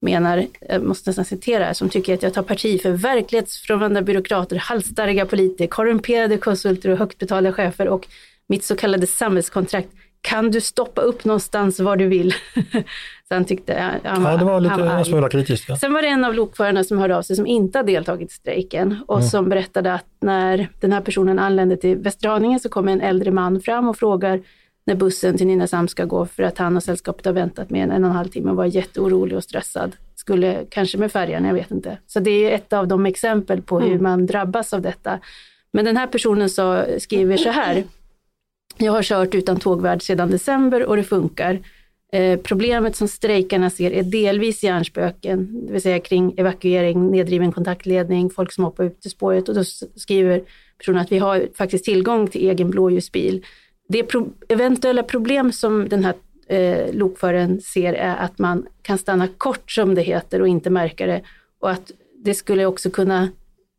menar, 0.00 0.46
jag 0.68 0.82
måste 0.82 1.10
nästan 1.10 1.24
citera, 1.24 1.74
som 1.74 1.88
tycker 1.88 2.14
att 2.14 2.22
jag 2.22 2.34
tar 2.34 2.42
parti 2.42 2.82
för 2.82 2.90
verklighetsfrånvända 2.90 4.02
byråkrater, 4.02 4.56
halsstarriga 4.56 5.26
politiker, 5.26 5.66
korrumperade 5.66 6.38
konsulter 6.38 6.90
och 6.90 6.98
högt 6.98 7.18
betalda 7.18 7.52
chefer 7.52 7.88
och 7.88 8.08
mitt 8.48 8.64
så 8.64 8.76
kallade 8.76 9.06
samhällskontrakt 9.06 9.88
kan 10.26 10.50
du 10.50 10.60
stoppa 10.60 11.00
upp 11.00 11.24
någonstans 11.24 11.80
var 11.80 11.96
du 11.96 12.06
vill? 12.06 12.32
så 13.28 13.34
han 13.34 13.44
tyckte, 13.44 14.00
han 14.04 14.22
var, 14.22 14.30
ja, 14.30 14.36
det 14.36 14.44
var 14.44 14.60
lite 14.60 14.74
en 14.74 15.04
smula 15.04 15.28
kritiskt. 15.28 15.68
Ja. 15.68 15.76
Sen 15.76 15.92
var 15.92 16.02
det 16.02 16.08
en 16.08 16.24
av 16.24 16.34
lokförarna 16.34 16.84
som 16.84 16.98
hörde 16.98 17.16
av 17.16 17.22
sig 17.22 17.36
som 17.36 17.46
inte 17.46 17.78
har 17.78 17.84
deltagit 17.84 18.30
i 18.30 18.34
strejken 18.34 18.98
och 19.06 19.16
mm. 19.16 19.28
som 19.28 19.48
berättade 19.48 19.94
att 19.94 20.06
när 20.20 20.68
den 20.80 20.92
här 20.92 21.00
personen 21.00 21.38
anlände 21.38 21.76
till 21.76 21.96
Västra 21.96 22.30
Haninge 22.30 22.58
så 22.58 22.68
kommer 22.68 22.92
en 22.92 23.00
äldre 23.00 23.30
man 23.30 23.60
fram 23.60 23.88
och 23.88 23.96
frågar 23.96 24.42
när 24.86 24.94
bussen 24.94 25.36
till 25.36 25.46
Nynäshamn 25.46 25.88
ska 25.88 26.04
gå 26.04 26.26
för 26.26 26.42
att 26.42 26.58
han 26.58 26.76
och 26.76 26.82
sällskapet 26.82 27.26
har 27.26 27.32
väntat 27.32 27.70
med 27.70 27.82
en, 27.82 27.90
en 27.90 28.04
och 28.04 28.10
en 28.10 28.16
halv 28.16 28.28
timme 28.28 28.50
och 28.50 28.56
var 28.56 28.64
jätteorolig 28.64 29.36
och 29.36 29.44
stressad. 29.44 29.96
Skulle 30.14 30.64
kanske 30.70 30.98
med 30.98 31.12
färjan, 31.12 31.44
jag 31.44 31.54
vet 31.54 31.70
inte. 31.70 31.98
Så 32.06 32.20
det 32.20 32.30
är 32.30 32.54
ett 32.54 32.72
av 32.72 32.88
de 32.88 33.06
exempel 33.06 33.62
på 33.62 33.80
hur 33.80 33.90
mm. 33.90 34.02
man 34.02 34.26
drabbas 34.26 34.72
av 34.72 34.82
detta. 34.82 35.18
Men 35.72 35.84
den 35.84 35.96
här 35.96 36.06
personen 36.06 36.50
så, 36.50 36.84
skriver 36.98 37.36
så 37.36 37.50
här. 37.50 37.84
Jag 38.78 38.92
har 38.92 39.02
kört 39.02 39.34
utan 39.34 39.56
tågvärd 39.56 40.02
sedan 40.02 40.30
december 40.30 40.84
och 40.84 40.96
det 40.96 41.02
funkar. 41.02 41.60
Eh, 42.12 42.40
problemet 42.40 42.96
som 42.96 43.08
strejkarna 43.08 43.70
ser 43.70 43.90
är 43.90 44.02
delvis 44.02 44.62
hjärnspöken, 44.62 45.66
det 45.66 45.72
vill 45.72 45.82
säga 45.82 46.00
kring 46.00 46.34
evakuering, 46.36 47.10
nedriven 47.10 47.52
kontaktledning, 47.52 48.30
folk 48.30 48.52
som 48.52 48.64
hoppar 48.64 48.84
ut 48.84 49.00
till 49.00 49.10
spåret 49.10 49.48
och 49.48 49.54
då 49.54 49.64
skriver 49.96 50.42
personen 50.78 51.00
att 51.00 51.12
vi 51.12 51.18
har 51.18 51.48
faktiskt 51.58 51.84
tillgång 51.84 52.28
till 52.28 52.48
egen 52.48 52.70
blåljusbil. 52.70 53.44
Det 53.88 54.02
pro 54.02 54.28
eventuella 54.48 55.02
problem 55.02 55.52
som 55.52 55.88
den 55.88 56.04
här 56.04 56.14
eh, 56.48 56.94
lokföraren 56.94 57.60
ser 57.60 57.92
är 57.92 58.16
att 58.16 58.38
man 58.38 58.66
kan 58.82 58.98
stanna 58.98 59.28
kort 59.38 59.70
som 59.70 59.94
det 59.94 60.02
heter 60.02 60.40
och 60.40 60.48
inte 60.48 60.70
märka 60.70 61.06
det 61.06 61.22
och 61.60 61.70
att 61.70 61.92
det 62.24 62.34
skulle 62.34 62.66
också 62.66 62.90
kunna, 62.90 63.28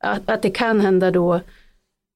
att, 0.03 0.29
att 0.29 0.41
det 0.41 0.49
kan 0.49 0.81
hända 0.81 1.11
då 1.11 1.41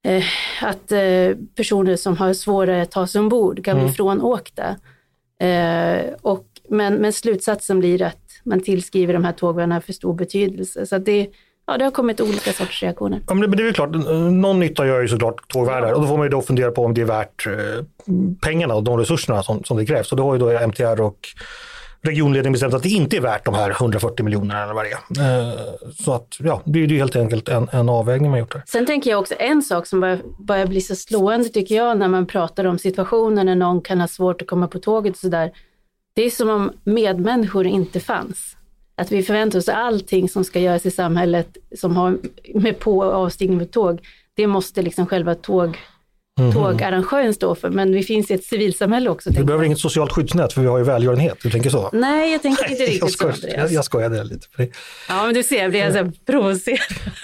eh, 0.03 0.23
att 0.61 0.91
eh, 0.91 1.37
personer 1.55 1.95
som 1.95 2.17
har 2.17 2.33
svårare 2.33 2.81
att 2.81 2.91
ta 2.91 3.07
sig 3.07 3.19
ombord 3.19 3.65
kan 3.65 3.77
mm. 3.77 3.85
bli 3.85 3.95
frånåkta. 3.95 4.75
Eh, 5.41 6.13
och, 6.21 6.45
men, 6.69 6.95
men 6.95 7.13
slutsatsen 7.13 7.79
blir 7.79 8.01
att 8.01 8.17
man 8.43 8.61
tillskriver 8.61 9.13
de 9.13 9.25
här 9.25 9.33
tågvagnarna 9.33 9.81
för 9.81 9.93
stor 9.93 10.13
betydelse. 10.13 10.85
Så 10.85 10.97
det, 10.97 11.27
ja, 11.65 11.77
det 11.77 11.83
har 11.83 11.91
kommit 11.91 12.21
olika 12.21 12.53
sorters 12.53 12.83
reaktioner. 12.83 13.21
Ja, 13.27 13.33
men 13.33 13.51
det, 13.51 13.63
är 13.63 13.65
väl 13.65 13.73
klart, 13.73 13.89
någon 14.31 14.59
nytta 14.59 14.87
gör 14.87 15.01
ju 15.01 15.07
såklart 15.07 15.47
tågvärdar 15.47 15.93
och 15.93 16.01
då 16.01 16.07
får 16.07 16.17
man 16.17 16.25
ju 16.25 16.29
då 16.29 16.41
fundera 16.41 16.71
på 16.71 16.85
om 16.85 16.93
det 16.93 17.01
är 17.01 17.05
värt 17.05 17.47
eh, 17.47 17.53
pengarna 18.41 18.75
och 18.75 18.83
de 18.83 18.97
resurserna 18.97 19.43
som, 19.43 19.63
som 19.63 19.77
det 19.77 19.85
krävs. 19.85 20.11
Och 20.11 20.17
då 20.17 20.23
har 20.23 20.33
ju 20.33 20.39
då 20.39 20.67
MTR 20.67 21.01
och 21.01 21.27
regionledningen 22.01 22.51
bestämt 22.51 22.73
att 22.73 22.83
det 22.83 22.89
inte 22.89 23.17
är 23.17 23.21
värt 23.21 23.45
de 23.45 23.53
här 23.53 23.71
140 23.71 24.25
miljonerna 24.25 24.63
eller 24.63 24.73
vad 24.73 24.85
det 24.85 24.91
är. 24.91 25.49
Eh, 25.49 25.59
så 25.99 26.13
att 26.13 26.37
ja, 26.39 26.61
det 26.65 26.79
är 26.79 26.87
ju 26.87 26.97
helt 26.97 27.15
enkelt 27.15 27.49
en, 27.49 27.69
en 27.71 27.89
avvägning 27.89 28.31
man 28.31 28.39
gjort 28.39 28.53
där. 28.53 28.63
Sen 28.67 28.85
tänker 28.85 29.09
jag 29.09 29.19
också 29.19 29.35
en 29.39 29.61
sak 29.61 29.87
som 29.87 29.99
börjar, 29.99 30.19
börjar 30.39 30.67
bli 30.67 30.81
så 30.81 30.95
slående 30.95 31.49
tycker 31.49 31.75
jag 31.75 31.97
när 31.97 32.07
man 32.07 32.25
pratar 32.25 32.65
om 32.65 32.77
situationer 32.77 33.43
när 33.43 33.55
någon 33.55 33.81
kan 33.81 34.01
ha 34.01 34.07
svårt 34.07 34.41
att 34.41 34.47
komma 34.47 34.67
på 34.67 34.79
tåget 34.79 35.13
och 35.13 35.19
sådär. 35.19 35.51
Det 36.13 36.21
är 36.21 36.29
som 36.29 36.49
om 36.49 36.71
medmänniskor 36.83 37.65
inte 37.65 37.99
fanns. 37.99 38.55
Att 38.95 39.11
vi 39.11 39.23
förväntar 39.23 39.59
oss 39.59 39.69
allting 39.69 40.29
som 40.29 40.43
ska 40.43 40.59
göras 40.59 40.85
i 40.85 40.91
samhället 40.91 41.57
som 41.77 41.95
har 41.95 42.17
med 42.53 42.79
på 42.79 42.97
och 42.97 43.13
avstigning 43.13 43.57
med 43.57 43.71
tåg, 43.71 44.01
det 44.33 44.47
måste 44.47 44.81
liksom 44.81 45.05
själva 45.05 45.35
tåg 45.35 45.77
mm. 46.41 46.53
tågarrangören 46.53 47.33
står 47.33 47.55
för. 47.55 47.69
Men 47.69 47.93
vi 47.93 48.03
finns 48.03 48.31
i 48.31 48.33
ett 48.33 48.43
civilsamhälle 48.43 49.09
också. 49.09 49.29
Vi 49.29 49.43
behöver 49.43 49.65
inget 49.65 49.79
socialt 49.79 50.11
skyddsnät 50.11 50.53
för 50.53 50.61
vi 50.61 50.67
har 50.67 50.77
ju 50.77 50.83
välgörenhet. 50.83 51.37
Du 51.43 51.49
tänker 51.49 51.69
så? 51.69 51.89
Nej, 51.93 52.31
jag 52.31 52.41
tänker 52.41 52.71
inte 52.71 52.83
riktigt 52.83 53.01
jag 53.01 53.11
skojar, 53.11 53.33
så. 53.33 53.47
Jag, 53.55 53.71
jag 53.71 53.85
skojade 53.85 54.23
lite. 54.23 54.47
Ja, 55.09 55.25
men 55.25 55.33
du 55.33 55.43
ser, 55.43 55.61
jag 55.61 55.71
blir 55.71 55.91
så 55.91 56.11
provocerad. 56.25 56.79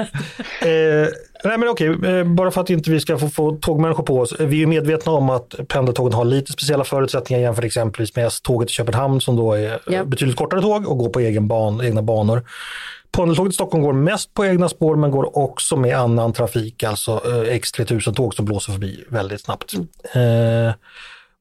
eh, 0.61 1.07
nej 1.43 1.57
men 1.57 1.69
okej, 1.69 1.87
eh, 1.87 2.23
bara 2.23 2.51
för 2.51 2.61
att 2.61 2.69
inte 2.69 2.91
vi 2.91 2.99
ska 2.99 3.17
få, 3.17 3.29
få 3.29 3.51
tågmänniskor 3.51 4.03
på 4.03 4.19
oss. 4.19 4.35
Vi 4.39 4.63
är 4.63 4.67
medvetna 4.67 5.11
om 5.11 5.29
att 5.29 5.55
pendeltågen 5.67 6.13
har 6.13 6.25
lite 6.25 6.51
speciella 6.51 6.83
förutsättningar 6.83 7.41
jämfört 7.41 7.65
exempelvis 7.65 8.15
med 8.15 8.27
S-tåget 8.27 8.69
i 8.69 8.73
Köpenhamn 8.73 9.21
som 9.21 9.35
då 9.35 9.53
är 9.53 9.79
ja. 9.87 10.03
betydligt 10.03 10.37
kortare 10.37 10.61
tåg 10.61 10.87
och 10.87 10.97
går 10.97 11.09
på 11.09 11.19
egen 11.19 11.47
ban, 11.47 11.81
egna 11.81 12.01
banor. 12.01 12.43
Pendeltåget 13.17 13.53
i 13.53 13.53
Stockholm 13.53 13.83
går 13.83 13.93
mest 13.93 14.33
på 14.33 14.45
egna 14.45 14.69
spår 14.69 14.95
men 14.95 15.11
går 15.11 15.37
också 15.37 15.75
med 15.75 15.97
annan 15.97 16.33
trafik, 16.33 16.83
alltså 16.83 17.11
eh, 17.11 17.55
X3000-tåg 17.55 18.33
som 18.35 18.45
blåser 18.45 18.73
förbi 18.73 19.03
väldigt 19.09 19.41
snabbt. 19.41 19.73
Mm. 19.73 20.67
Eh, 20.67 20.73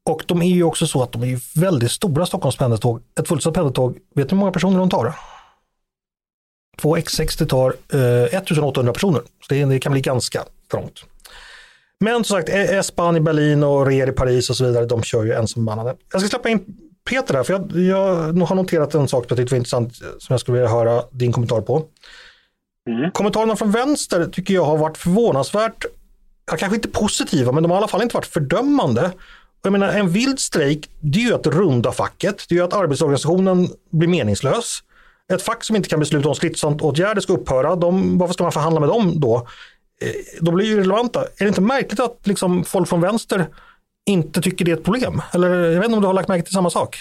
och 0.05 0.25
de 0.27 0.43
är 0.43 0.47
ju 0.47 0.63
också 0.63 0.87
så 0.87 1.03
att 1.03 1.13
de 1.13 1.23
är 1.23 1.61
väldigt 1.61 1.91
stora 1.91 2.27
Stockholms 2.27 2.57
pendeltåg. 2.57 3.03
Ett 3.21 3.29
fullsatt 3.29 3.55
pendeltåg, 3.55 3.99
vet 4.15 4.29
du 4.29 4.35
hur 4.35 4.41
många 4.41 4.53
personer 4.53 4.79
de 4.79 4.91
tar? 4.91 5.15
Två 6.81 6.97
X60 6.97 7.47
tar 7.47 7.75
eh, 7.93 8.39
1800 8.39 8.93
personer, 8.93 9.21
så 9.21 9.55
det, 9.55 9.65
det 9.65 9.79
kan 9.79 9.93
bli 9.93 10.01
ganska 10.01 10.45
trångt. 10.71 11.01
Men 12.01 12.25
som 12.25 12.37
sagt, 12.37 12.49
S-Bahn 12.49 13.17
i 13.17 13.21
Berlin 13.21 13.63
och 13.63 13.87
Reer 13.87 14.09
i 14.09 14.13
Paris 14.13 14.51
och 14.51 14.57
så 14.57 14.65
vidare, 14.65 14.87
de 14.87 15.03
kör 15.03 15.25
ju 15.25 15.33
ensambemannade. 15.33 15.97
Jag 16.13 16.21
ska 16.21 16.29
släppa 16.29 16.49
in 16.49 16.65
Peter 17.07 17.35
här, 17.35 17.43
för 17.43 17.53
jag, 17.53 17.77
jag 17.77 18.47
har 18.47 18.55
noterat 18.55 18.95
en 18.95 19.09
sak 19.09 19.25
som 19.25 19.27
jag 19.29 19.39
tyckte 19.39 19.55
var 19.55 19.57
intressant 19.57 19.95
som 19.97 20.27
jag 20.29 20.41
skulle 20.41 20.59
vilja 20.59 20.71
höra 20.71 21.03
din 21.11 21.33
kommentar 21.33 21.61
på. 21.61 21.85
Mm. 22.89 23.11
Kommentarerna 23.11 23.57
från 23.57 23.71
vänster 23.71 24.27
tycker 24.27 24.55
jag 24.55 24.65
har 24.65 24.77
varit 24.77 24.99
förvånansvärt, 24.99 25.85
ja, 26.51 26.57
kanske 26.57 26.77
inte 26.77 26.89
positiva, 26.89 27.53
men 27.53 27.63
de 27.63 27.71
har 27.71 27.79
i 27.79 27.79
alla 27.79 27.89
fall 27.89 28.03
inte 28.03 28.15
varit 28.15 28.27
fördömande. 28.27 29.13
Jag 29.63 29.73
menar, 29.73 29.89
en 29.89 30.09
vild 30.09 30.41
strejk, 30.41 30.91
det 31.01 31.19
är 31.19 31.23
ju 31.23 31.35
att 31.35 31.47
runda 31.47 31.93
facket, 31.93 32.45
det 32.49 32.55
är 32.55 32.57
ju 32.57 32.65
att 32.65 32.75
arbetsorganisationen 32.75 33.69
blir 33.91 34.09
meningslös. 34.09 34.83
Ett 35.33 35.43
fack 35.43 35.65
som 35.65 35.77
inte 35.77 35.89
kan 35.89 36.01
besluta 36.01 36.29
om 36.29 36.35
stridsåtgärder 36.35 37.21
ska 37.21 37.33
upphöra, 37.33 37.77
de, 37.77 38.19
varför 38.19 38.35
ska 38.35 38.43
man 38.43 38.53
förhandla 38.53 38.81
med 38.81 38.89
dem 38.89 39.21
då? 39.21 39.47
Eh, 40.01 40.11
de 40.41 40.55
blir 40.55 40.67
ju 40.67 40.81
relevanta. 40.81 41.21
Är 41.21 41.45
det 41.45 41.49
inte 41.49 41.61
märkligt 41.61 42.01
att 42.01 42.21
liksom 42.25 42.65
folk 42.65 42.89
från 42.89 43.01
vänster 43.01 43.47
inte 44.07 44.41
tycker 44.41 44.65
det 44.65 44.71
är 44.71 44.77
ett 44.77 44.85
problem? 44.85 45.23
Eller 45.35 45.49
jag 45.49 45.77
vet 45.77 45.85
inte 45.85 45.97
om 45.97 46.01
du 46.01 46.07
har 46.07 46.15
lagt 46.15 46.29
märke 46.29 46.45
till 46.45 46.53
samma 46.53 46.71
sak? 46.71 46.97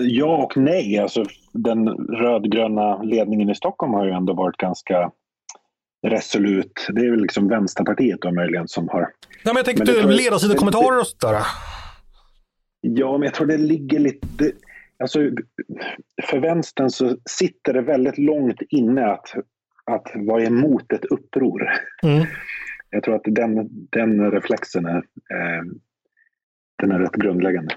Ja, 0.00 0.36
och 0.36 0.56
nej. 0.56 0.98
Alltså, 0.98 1.24
den 1.52 1.88
rödgröna 1.88 3.02
ledningen 3.02 3.50
i 3.50 3.54
Stockholm 3.54 3.94
har 3.94 4.04
ju 4.04 4.10
ändå 4.10 4.32
varit 4.32 4.56
ganska 4.56 5.10
resolut. 6.06 6.86
Det 6.88 7.00
är 7.00 7.10
väl 7.10 7.22
liksom 7.22 7.48
Vänsterpartiet 7.48 8.20
då 8.20 8.32
möjligen 8.32 8.68
som 8.68 8.88
har... 8.88 9.00
Ja, 9.00 9.06
men 9.44 9.56
jag 9.56 9.64
tänkte 9.64 10.02
ledarsida 10.02 10.54
kommentarer 10.54 11.00
och 11.00 11.06
sådär. 11.06 11.42
Ja, 12.80 13.12
men 13.12 13.22
jag 13.22 13.34
tror 13.34 13.46
det 13.46 13.58
ligger 13.58 13.98
lite... 13.98 14.52
Alltså, 14.98 15.18
för 16.22 16.38
vänstern 16.38 16.90
så 16.90 17.16
sitter 17.30 17.72
det 17.72 17.82
väldigt 17.82 18.18
långt 18.18 18.62
inne 18.70 19.06
att 19.06 19.34
att 19.84 20.10
vara 20.14 20.42
emot 20.42 20.92
ett 20.92 21.04
uppror. 21.04 21.62
Mm. 22.02 22.26
Jag 22.94 23.02
tror 23.02 23.14
att 23.14 23.22
den, 23.24 23.68
den 23.90 24.30
reflexen 24.30 24.86
är, 24.86 24.96
eh, 24.96 25.64
den 26.82 26.92
är 26.92 26.98
rätt 26.98 27.12
grundläggande. 27.12 27.74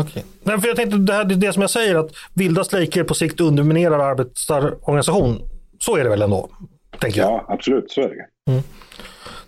Okay. 0.00 0.22
Nej, 0.42 0.60
för 0.60 0.68
jag 0.68 0.76
tänkte 0.76 0.98
det, 0.98 1.12
här, 1.12 1.24
det, 1.24 1.52
som 1.52 1.60
jag 1.60 1.70
säger 1.70 1.94
att 1.94 2.10
vilda 2.34 2.64
strejker 2.64 3.04
på 3.04 3.14
sikt 3.14 3.40
underminerar 3.40 3.98
arbetarorganisation. 3.98 5.38
Så 5.78 5.96
är 5.96 6.04
det 6.04 6.10
väl 6.10 6.22
ändå? 6.22 6.50
Tänker 6.98 7.20
jag. 7.20 7.30
Ja, 7.30 7.46
absolut, 7.48 7.90
så 7.90 8.00
är 8.00 8.08
det. 8.08 8.52
Mm. 8.52 8.62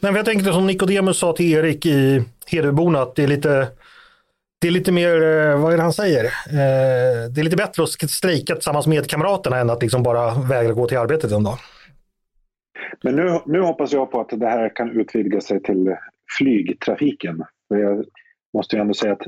Nej, 0.01 0.13
för 0.13 0.19
jag 0.19 0.27
tänkte 0.27 0.53
som 0.53 0.67
Nikodemus 0.67 1.19
sa 1.19 1.33
till 1.33 1.53
Erik 1.53 1.87
i 1.87 2.25
Hedeborna 2.47 3.03
att 3.03 3.17
det 3.17 3.23
är 3.23 3.29
lite 3.29 3.69
det 4.61 4.69
är 4.69 4.73
lite 4.73 4.93
mer, 4.93 5.23
eh, 5.23 5.61
vad 5.61 5.73
är 5.73 5.77
det 5.77 5.83
han 5.83 5.93
säger? 5.93 6.25
Eh, 6.25 7.31
det 7.31 7.41
är 7.41 7.43
lite 7.43 7.57
bättre 7.57 7.83
att 7.83 8.11
strejka 8.11 8.55
tillsammans 8.55 8.87
med 8.87 9.11
kamraterna 9.11 9.59
än 9.59 9.71
att 9.71 9.83
liksom 9.83 10.03
bara 10.03 10.35
vägra 10.35 10.73
gå 10.73 10.89
till 10.89 10.99
arbetet 10.99 11.33
en 11.33 11.45
dag. 11.45 11.59
Men 13.03 13.17
nu, 13.17 13.41
nu 13.47 13.61
hoppas 13.61 13.93
jag 13.93 14.11
på 14.11 14.21
att 14.21 14.29
det 14.41 14.49
här 14.49 14.77
kan 14.77 15.01
utvidga 15.01 15.41
sig 15.41 15.63
till 15.63 15.97
flygtrafiken. 16.39 17.45
För 17.69 17.77
jag 17.77 18.05
måste 18.55 18.77
ju 18.77 18.83
ändå 18.83 18.95
säga 18.95 19.13
att 19.13 19.27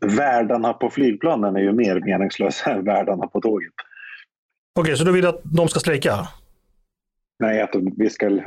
värdarna 0.00 0.72
på 0.72 0.90
flygplanen 0.90 1.56
är 1.56 1.60
ju 1.60 1.72
mer 1.72 2.00
meningslösa 2.00 2.70
än 2.72 2.84
värdarna 2.84 3.26
på 3.26 3.40
tåget. 3.40 3.72
Okej, 4.74 4.82
okay, 4.82 4.96
så 4.96 5.04
du 5.04 5.12
vill 5.12 5.26
att 5.26 5.40
de 5.44 5.68
ska 5.68 5.80
strejka? 5.80 6.28
Nej, 7.38 7.60
att 7.60 7.74
vi 7.96 8.10
ska 8.10 8.40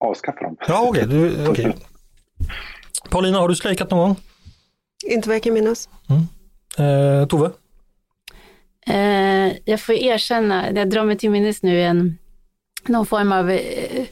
avskaffa 0.00 0.40
dem. 0.40 0.56
Ja, 0.68 0.88
okej. 0.88 1.04
Okay. 1.04 1.48
okay. 1.48 1.72
Paulina, 3.10 3.38
har 3.38 3.48
du 3.48 3.54
strejkat 3.54 3.90
någon 3.90 3.98
gång? 3.98 4.16
Inte 5.06 5.28
vad 5.28 5.36
jag 5.36 5.42
kan 5.42 5.52
minnas. 5.52 5.88
Mm. 6.10 7.20
Eh, 7.20 7.26
Tove? 7.26 7.50
Eh, 8.86 9.52
jag 9.64 9.80
får 9.80 9.94
erkänna, 9.94 10.72
jag 10.72 10.90
drar 10.90 11.04
mig 11.04 11.18
till 11.18 11.30
minnes 11.30 11.62
nu 11.62 11.82
en, 11.82 12.18
någon 12.88 13.06
form 13.06 13.32
av 13.32 13.50
eh, 13.50 14.06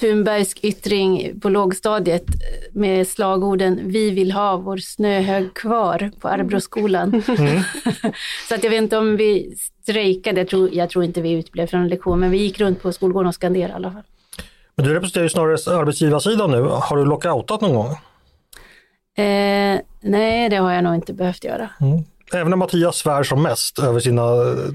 Thunbergsk 0.00 0.58
yttring 0.62 1.40
på 1.40 1.48
lågstadiet 1.48 2.24
med 2.72 3.08
slagorden 3.08 3.80
Vi 3.84 4.10
vill 4.10 4.32
ha 4.32 4.56
vår 4.56 4.76
snöhög 4.76 5.54
kvar 5.54 6.10
på 6.20 6.28
Arbroskolan. 6.28 7.22
Mm. 7.38 7.62
så 8.48 8.54
att 8.54 8.64
jag 8.64 8.70
vet 8.70 8.82
inte 8.82 8.98
om 8.98 9.16
vi 9.16 9.56
strejkade, 9.82 10.40
jag 10.40 10.48
tror, 10.48 10.74
jag 10.74 10.90
tror 10.90 11.04
inte 11.04 11.20
vi 11.20 11.32
utblev 11.32 11.66
från 11.66 11.80
en 11.80 11.88
lektion, 11.88 12.20
men 12.20 12.30
vi 12.30 12.38
gick 12.38 12.60
runt 12.60 12.82
på 12.82 12.92
skolgården 12.92 13.28
och 13.28 13.34
skanderade 13.34 13.72
i 13.72 13.76
alla 13.76 13.90
fall. 13.90 14.02
Men 14.74 14.86
du 14.86 14.94
representerar 14.94 15.22
ju 15.24 15.28
snarare 15.28 15.78
arbetsgivarsidan 15.80 16.50
nu. 16.50 16.62
Har 16.62 16.96
du 16.96 17.04
lockoutat 17.04 17.60
någon 17.60 17.74
gång? 17.74 17.90
Eh, 19.26 19.80
nej, 20.00 20.48
det 20.48 20.56
har 20.56 20.72
jag 20.72 20.84
nog 20.84 20.94
inte 20.94 21.12
behövt 21.12 21.44
göra. 21.44 21.70
Mm. 21.80 22.04
Även 22.32 22.50
när 22.50 22.56
Mattias 22.56 22.96
svär 22.96 23.22
som 23.22 23.42
mest 23.42 23.78
över 23.78 24.00
sina 24.00 24.24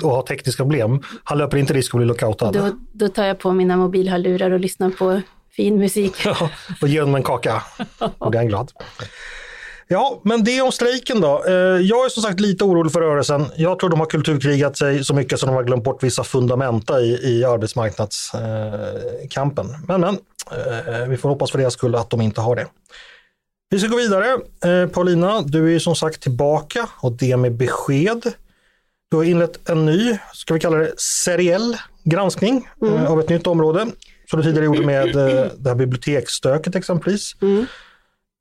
och 0.04 0.12
har 0.12 0.22
tekniska 0.22 0.64
problem, 0.64 1.02
han 1.24 1.38
löper 1.38 1.58
inte 1.58 1.74
risk 1.74 1.94
att 1.94 1.98
bli 1.98 2.08
lockoutad. 2.08 2.52
Då, 2.52 2.70
då 2.92 3.08
tar 3.08 3.26
jag 3.26 3.40
på 3.40 3.52
mina 3.52 3.78
mobilhörlurar 3.78 4.52
och 4.52 4.60
lyssnar 4.60 4.90
på 4.90 5.22
fin 5.52 5.80
musik. 5.80 6.14
Ja, 6.26 6.50
och 6.82 6.88
ger 6.88 7.00
honom 7.00 7.16
en 7.16 7.24
kaka. 7.24 7.64
Och 8.18 8.36
är 8.36 8.38
han 8.38 8.48
glad. 8.48 8.72
Ja, 9.88 10.22
men 10.24 10.44
det 10.44 10.62
om 10.62 10.72
strejken 10.72 11.22
då. 11.22 11.44
Eh, 11.48 11.54
jag 11.82 12.06
är 12.06 12.10
som 12.10 12.24
sagt 12.24 12.40
lite 12.40 12.64
orolig 12.64 12.94
för 12.94 13.02
rörelsen. 13.02 13.46
Jag 13.56 13.80
tror 13.80 13.90
de 13.90 14.00
har 14.00 14.08
kulturkrigat 14.08 14.78
sig 14.78 15.04
så 15.04 15.14
mycket 15.14 15.40
som 15.40 15.48
de 15.48 15.56
har 15.56 15.64
glömt 15.64 15.84
bort 15.84 16.04
vissa 16.04 16.24
fundamenta 16.24 17.02
i, 17.02 17.20
i 17.24 17.46
arbetsmarknadskampen. 17.46 19.68
Men, 19.88 20.02
men 20.02 20.18
eh, 20.52 21.08
vi 21.08 21.18
får 21.18 21.30
hoppas 21.30 21.52
för 21.52 21.58
deras 21.58 21.74
skull 21.74 21.96
att 21.96 22.10
de 22.10 22.22
inte 22.22 22.42
har 22.42 22.56
det. 22.56 22.68
Vi 23.70 23.80
ska 23.80 23.88
gå 23.88 23.98
vidare. 23.98 24.38
Eh, 24.66 24.90
Paulina, 24.90 25.42
du 25.42 25.76
är 25.76 25.80
som 25.80 25.96
sagt 25.96 26.22
tillbaka 26.22 26.90
och 27.02 27.12
det 27.12 27.38
med 27.38 27.54
besked. 27.54 28.34
Du 29.12 29.18
har 29.18 29.24
inlett 29.24 29.70
en 29.70 29.86
ny, 29.86 30.18
ska 30.34 30.54
vi 30.54 30.60
kalla 30.60 30.78
det 30.78 31.00
seriell 31.00 31.78
granskning 32.04 32.70
mm. 32.82 32.94
eh, 32.94 33.12
av 33.12 33.20
ett 33.20 33.30
nytt 33.30 33.48
område. 33.48 33.88
Som 34.30 34.40
du 34.40 34.44
tidigare 34.44 34.66
gjorde 34.66 34.86
med 34.86 35.16
eh, 35.16 35.52
det 35.58 35.70
här 35.70 35.76
biblioteksstöket 35.76 36.76
exempelvis. 36.76 37.36
Mm. 37.42 37.66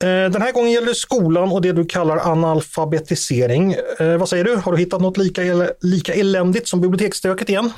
Eh, 0.05 0.31
den 0.31 0.43
här 0.43 0.53
gången 0.53 0.71
gäller 0.71 0.87
det 0.87 0.95
skolan 0.95 1.53
och 1.53 1.63
det 1.63 1.73
du 1.73 1.85
kallar 1.85 2.31
analfabetisering. 2.33 3.77
Eh, 3.99 4.17
vad 4.17 4.29
säger 4.29 4.45
du? 4.45 4.57
Har 4.57 4.73
du 4.73 4.79
hittat 4.79 5.01
något 5.01 5.17
lika, 5.17 5.43
lika 5.81 6.15
eländigt 6.15 6.69
som 6.69 6.81
biblioteksstöket 6.81 7.49
igen? 7.49 7.73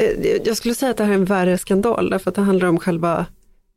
Eh, 0.00 0.36
jag 0.44 0.56
skulle 0.56 0.74
säga 0.74 0.90
att 0.90 0.96
det 0.96 1.04
här 1.04 1.10
är 1.10 1.14
en 1.14 1.24
värre 1.24 1.58
skandal 1.58 2.10
därför 2.10 2.30
att 2.30 2.34
det 2.34 2.42
handlar 2.42 2.68
om 2.68 2.78
själva 2.78 3.26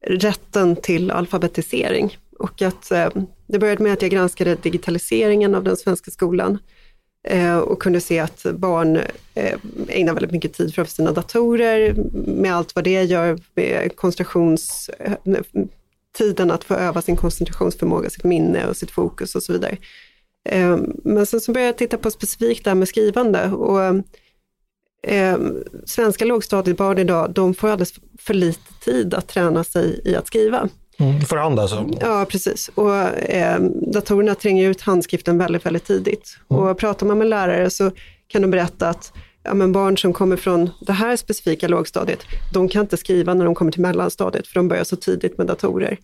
rätten 0.07 0.75
till 0.75 1.12
alfabetisering. 1.12 2.17
Och 2.39 2.62
att 2.62 2.92
eh, 2.92 3.10
det 3.48 3.60
började 3.60 3.84
med 3.84 3.94
att 3.94 4.01
jag 4.01 4.12
granskade 4.12 4.56
digitaliseringen 4.56 5.56
av 5.56 5.63
den 5.63 5.77
svenska 5.77 6.12
skolan 6.12 6.58
eh, 7.28 7.58
och 7.58 7.82
kunde 7.82 8.02
se 8.02 8.19
att 8.19 8.45
barn 8.54 8.95
eh, 9.34 9.60
ägnar 9.88 10.13
väldigt 10.13 10.32
mycket 10.32 10.54
tid 10.54 10.76
framför 10.76 10.93
sina 10.93 11.12
datorer 11.12 11.95
med 12.28 12.56
allt 12.56 12.76
vad 12.76 12.84
det 12.84 13.04
gör 13.04 13.39
med 13.56 13.95
koncentrations 13.95 14.89
eh, 15.00 15.41
tiden 16.17 16.52
att 16.52 16.63
få 16.63 16.74
öva 16.74 17.02
sin 17.02 17.15
koncentrationsförmåga, 17.15 18.10
sitt 18.10 18.24
minne 18.24 18.67
och 18.67 18.78
sitt 18.78 18.91
fokus 18.91 19.36
och 19.36 19.43
så 19.43 19.54
vidare. 19.54 19.78
Eh, 20.50 20.78
men 21.04 21.26
sen 21.26 21.41
så 21.41 21.52
började 21.52 21.67
jag 21.67 21.78
titta 21.78 21.98
på 21.98 22.12
specifikt 22.12 22.63
det 22.63 22.69
här 22.69 22.76
med 22.76 22.88
skrivande 22.88 23.52
och 23.52 23.82
eh, 25.08 25.38
svenska 25.86 26.26
lågstadiebarn 26.26 26.98
idag, 26.98 27.32
de 27.34 27.54
får 27.54 27.67
alldeles 27.67 27.93
för 28.19 28.34
lite 28.34 28.74
tid 28.84 29.13
att 29.13 29.28
träna 29.28 29.63
sig 29.63 30.02
i 30.06 30.15
att 30.15 30.28
skriva. 30.28 30.69
Mm, 30.97 31.21
för 31.21 31.38
hand 31.38 31.60
alltså? 31.60 31.89
Ja, 32.01 32.25
precis. 32.29 32.69
Och 32.75 32.95
eh, 32.95 33.60
datorerna 33.93 34.36
tränger 34.36 34.69
ut 34.69 34.81
handskriften 34.81 35.38
väldigt, 35.38 35.65
väldigt 35.65 35.86
tidigt. 35.86 36.38
Mm. 36.49 36.63
Och 36.63 36.77
pratar 36.77 37.05
man 37.05 37.17
med 37.17 37.27
lärare 37.27 37.69
så 37.69 37.91
kan 38.27 38.41
de 38.41 38.51
berätta 38.51 38.89
att 38.89 39.13
ja, 39.43 39.53
men 39.53 39.71
barn 39.71 39.97
som 39.97 40.13
kommer 40.13 40.38
från 40.38 40.69
det 40.81 40.93
här 40.93 41.15
specifika 41.15 41.67
lågstadiet, 41.67 42.19
de 42.53 42.69
kan 42.69 42.81
inte 42.81 42.97
skriva 42.97 43.34
när 43.34 43.45
de 43.45 43.55
kommer 43.55 43.71
till 43.71 43.81
mellanstadiet, 43.81 44.47
för 44.47 44.55
de 44.55 44.67
börjar 44.67 44.84
så 44.84 44.95
tidigt 44.95 45.38
med 45.38 45.47
datorer. 45.47 45.97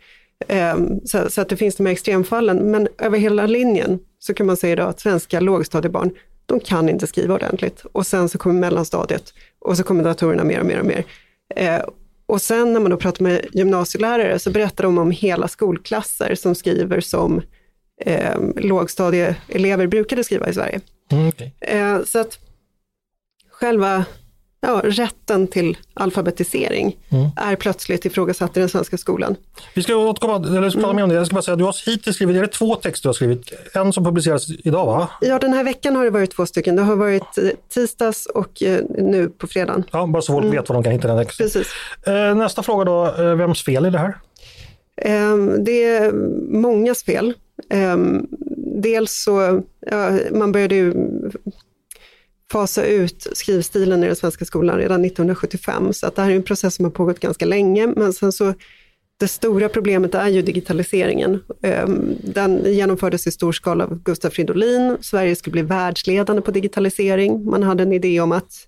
Eh, 0.48 0.76
så, 1.06 1.30
så, 1.30 1.42
att 1.42 1.50
det 1.50 1.58
finns 1.58 1.76
de 1.76 1.86
här 1.86 1.94
extremfallen, 1.94 2.72
men 2.72 2.88
över 2.98 3.18
hela 3.18 3.46
linjen 3.46 4.00
så 4.20 4.34
kan 4.34 4.46
man 4.46 4.58
säga 4.58 4.76
då 4.76 4.84
att 4.84 5.00
svenska 5.00 5.40
lågstadiebarn, 5.40 6.12
de 6.46 6.60
kan 6.60 6.90
inte 6.90 7.08
skriva 7.08 7.36
ordentligt. 7.36 7.86
Och 7.92 8.08
sen 8.08 8.30
så 8.30 8.38
kommer 8.38 8.60
mellanstadiet 8.60 9.34
och 9.60 9.78
så 9.78 9.84
kommer 9.84 10.04
datorerna 10.04 10.44
mer 10.44 10.60
och 10.60 10.66
mer 10.66 10.80
och 10.80 10.86
mer. 10.86 11.06
Eh, 11.56 11.82
och 12.32 12.42
sen 12.42 12.74
när 12.74 12.80
man 12.80 12.92
då 12.92 12.98
pratar 12.98 13.24
med 13.24 13.46
gymnasielärare 13.54 14.40
så 14.40 14.52
berättar 14.52 14.84
de 14.84 14.98
om 14.98 15.12
hela 15.12 15.48
skolklasser 15.48 16.36
som 16.36 16.56
skriver 16.56 17.00
som 17.00 17.42
eh, 18.06 18.40
lågstadieelever 18.56 19.88
brukade 19.88 20.24
skriva 20.24 20.50
i 20.50 20.54
Sverige. 20.54 20.80
Mm, 21.12 21.28
okay. 21.28 21.52
eh, 21.62 22.04
så 22.04 22.20
att 22.20 22.40
själva 23.50 24.06
ja, 24.62 24.82
rätten 24.84 25.48
till 25.48 25.78
alfabetisering 25.94 26.98
mm. 27.10 27.30
är 27.36 27.56
plötsligt 27.56 28.06
ifrågasatt 28.06 28.58
i 28.58 28.60
den 28.60 28.70
svenska 28.70 28.98
skolan. 28.98 29.36
Vi 29.74 29.84
ska 29.84 29.96
återkomma, 29.96 30.36
eller 30.36 30.70
prata 30.70 30.84
mm. 30.84 30.96
mer 30.96 31.04
om 31.04 31.10
det. 31.10 31.16
Jag 31.16 31.26
ska 31.26 31.34
bara 31.34 31.42
säga, 31.42 31.56
du 31.56 31.64
har 31.64 31.76
hittills 31.90 32.16
skrivit, 32.16 32.36
är 32.38 32.42
det 32.42 32.48
två 32.48 32.76
texter 32.76 33.04
du 33.04 33.10
har 33.10 33.14
skrivit? 33.14 33.54
En 33.74 33.94
som 33.94 34.04
publiceras 34.04 34.50
idag 34.50 34.86
va? 34.86 35.10
Ja, 35.22 35.40
den 35.40 35.54
här 35.54 35.64
veckan 35.64 35.96
har 35.96 36.04
det 36.04 36.10
varit 36.10 36.32
två 36.32 36.46
stycken. 36.46 36.76
Det 36.76 36.82
har 36.82 36.96
varit 36.96 37.38
eh, 37.38 37.50
tisdags 37.74 38.26
och 38.26 38.64
eh, 38.64 38.84
nu 38.90 39.30
på 39.30 39.48
fredagen. 39.48 39.84
Ja, 39.92 40.08
bara 40.08 40.22
så 40.22 40.34
folk 40.34 40.44
mm. 40.46 40.58
vet 40.58 40.70
var 40.70 40.74
de 40.74 40.84
kan 40.84 40.94
hitta 40.94 41.08
den 41.08 41.26
texten. 41.26 41.46
Precis. 41.46 41.68
Eh, 42.06 42.36
nästa 42.36 42.64
fråga 42.64 42.86
då, 42.86 43.12
vems 43.36 43.64
fel 43.64 43.86
är 43.86 43.92
det 43.92 44.00
här? 44.00 44.18
Ehm, 45.02 45.64
det 45.64 45.84
är 45.84 46.12
mångas 46.62 47.04
fel. 47.04 47.34
Ehm, 47.70 48.28
dels 48.82 49.24
så, 49.24 49.62
ja, 49.80 50.12
man 50.32 50.52
började 50.52 50.76
ju 50.76 50.94
fasa 52.52 52.86
ut 52.86 53.28
skrivstilen 53.34 54.04
i 54.04 54.08
den 54.08 54.16
svenska 54.16 54.46
skolan 54.46 54.78
redan 54.78 55.06
1975. 55.06 55.94
Så 55.94 56.08
att 56.08 56.16
det 56.16 56.22
här 56.22 56.32
är 56.32 56.36
en 56.36 56.44
process 56.44 56.76
som 56.76 56.86
har 56.86 56.92
pågått 56.92 57.20
ganska 57.20 57.46
länge. 57.46 57.88
Men 57.88 58.14
sen 58.14 58.32
så, 58.32 58.54
det 59.20 59.28
stora 59.28 59.70
problemet 59.70 60.16
är 60.16 60.28
ju 60.28 60.42
digitaliseringen. 60.42 61.44
Ehm, 61.64 62.16
den 62.24 62.74
genomfördes 62.74 63.28
i 63.28 63.32
stor 63.32 63.52
skala 63.52 63.84
av 63.84 64.04
Gustav 64.04 64.30
Fridolin. 64.30 64.98
Sverige 65.02 65.36
skulle 65.36 65.52
bli 65.52 65.62
världsledande 65.62 66.42
på 66.42 66.52
digitalisering. 66.52 67.46
Man 67.46 67.64
hade 67.64 67.84
en 67.84 67.94
idé 67.94 68.20
om 68.20 68.32
att 68.32 68.68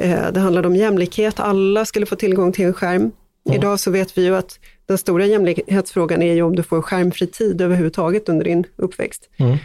eh, 0.00 0.32
det 0.32 0.40
handlade 0.40 0.68
om 0.68 0.76
jämlikhet, 0.76 1.40
alla 1.40 1.84
skulle 1.84 2.06
få 2.06 2.16
tillgång 2.16 2.52
till 2.52 2.64
en 2.64 2.74
skärm. 2.74 3.02
Mm. 3.02 3.12
Idag 3.58 3.80
så 3.80 3.90
vet 3.90 4.18
vi 4.18 4.24
ju 4.24 4.36
att 4.36 4.58
den 4.88 4.98
stora 4.98 5.26
jämlikhetsfrågan 5.26 6.22
är 6.22 6.34
ju 6.34 6.42
om 6.42 6.56
du 6.56 6.62
får 6.62 6.82
skärmfri 6.82 7.26
tid 7.26 7.60
överhuvudtaget 7.60 8.28
under 8.28 8.44
din 8.44 8.64
uppväxt. 8.76 9.28
Mm. 9.36 9.58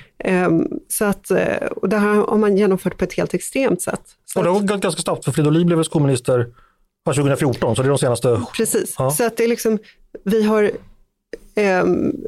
Um, 0.46 0.80
så 0.88 1.06
att, 1.06 1.32
eh, 1.32 1.68
och 1.76 1.90
det 1.90 1.98
här 1.98 2.16
har 2.16 2.38
man 2.38 2.58
genomfört 2.58 2.98
på 2.98 3.04
ett 3.04 3.14
helt 3.14 3.34
extremt 3.34 3.82
sätt. 3.82 4.02
Så 4.26 4.40
och 4.40 4.46
det 4.46 4.52
har 4.52 4.60
gått 4.60 4.82
ganska 4.82 5.02
snabbt, 5.02 5.26
för 5.26 5.32
Fridolin 5.32 5.68
blev 5.68 5.84
skolminister 5.84 6.48
2014, 7.06 7.76
så 7.76 7.82
det 7.82 7.88
är 7.88 7.90
de 7.90 7.98
senaste... 7.98 8.42
Precis, 8.58 8.96
ja. 8.98 9.12
så 9.12 9.26
att 9.26 9.38
det 9.38 9.44
är 9.44 9.48
liksom, 9.48 9.80
vi 10.24 10.44
har 10.44 10.72
eh, 11.56 11.86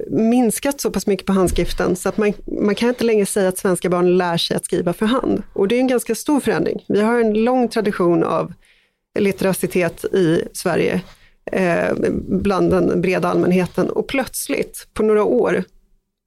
minskat 0.10 0.82
så 0.82 0.92
pass 0.92 1.08
mycket 1.08 1.26
på 1.26 1.34
handskriften 1.34 1.96
så 1.96 2.10
att 2.10 2.18
man, 2.18 2.34
man 2.62 2.76
kan 2.76 2.90
inte 2.90 3.04
längre 3.04 3.26
säga 3.26 3.50
att 3.50 3.58
svenska 3.58 3.90
barn 3.90 4.18
lär 4.18 4.38
sig 4.38 4.58
att 4.58 4.66
skriva 4.66 4.94
för 4.94 5.06
hand. 5.06 5.44
Och 5.54 5.68
det 5.68 5.76
är 5.76 5.80
en 5.80 5.88
ganska 5.88 6.16
stor 6.16 6.40
förändring. 6.40 6.86
Vi 6.88 7.02
har 7.02 7.20
en 7.20 7.34
lång 7.34 7.68
tradition 7.68 8.24
av 8.24 8.54
litteracitet 9.20 10.06
i 10.06 10.42
Sverige 10.54 11.02
eh, 11.52 11.94
bland 12.28 12.72
den 12.72 13.02
breda 13.02 13.28
allmänheten 13.28 13.90
och 13.90 14.08
plötsligt 14.08 14.88
på 14.94 15.04
några 15.04 15.24
år 15.24 15.64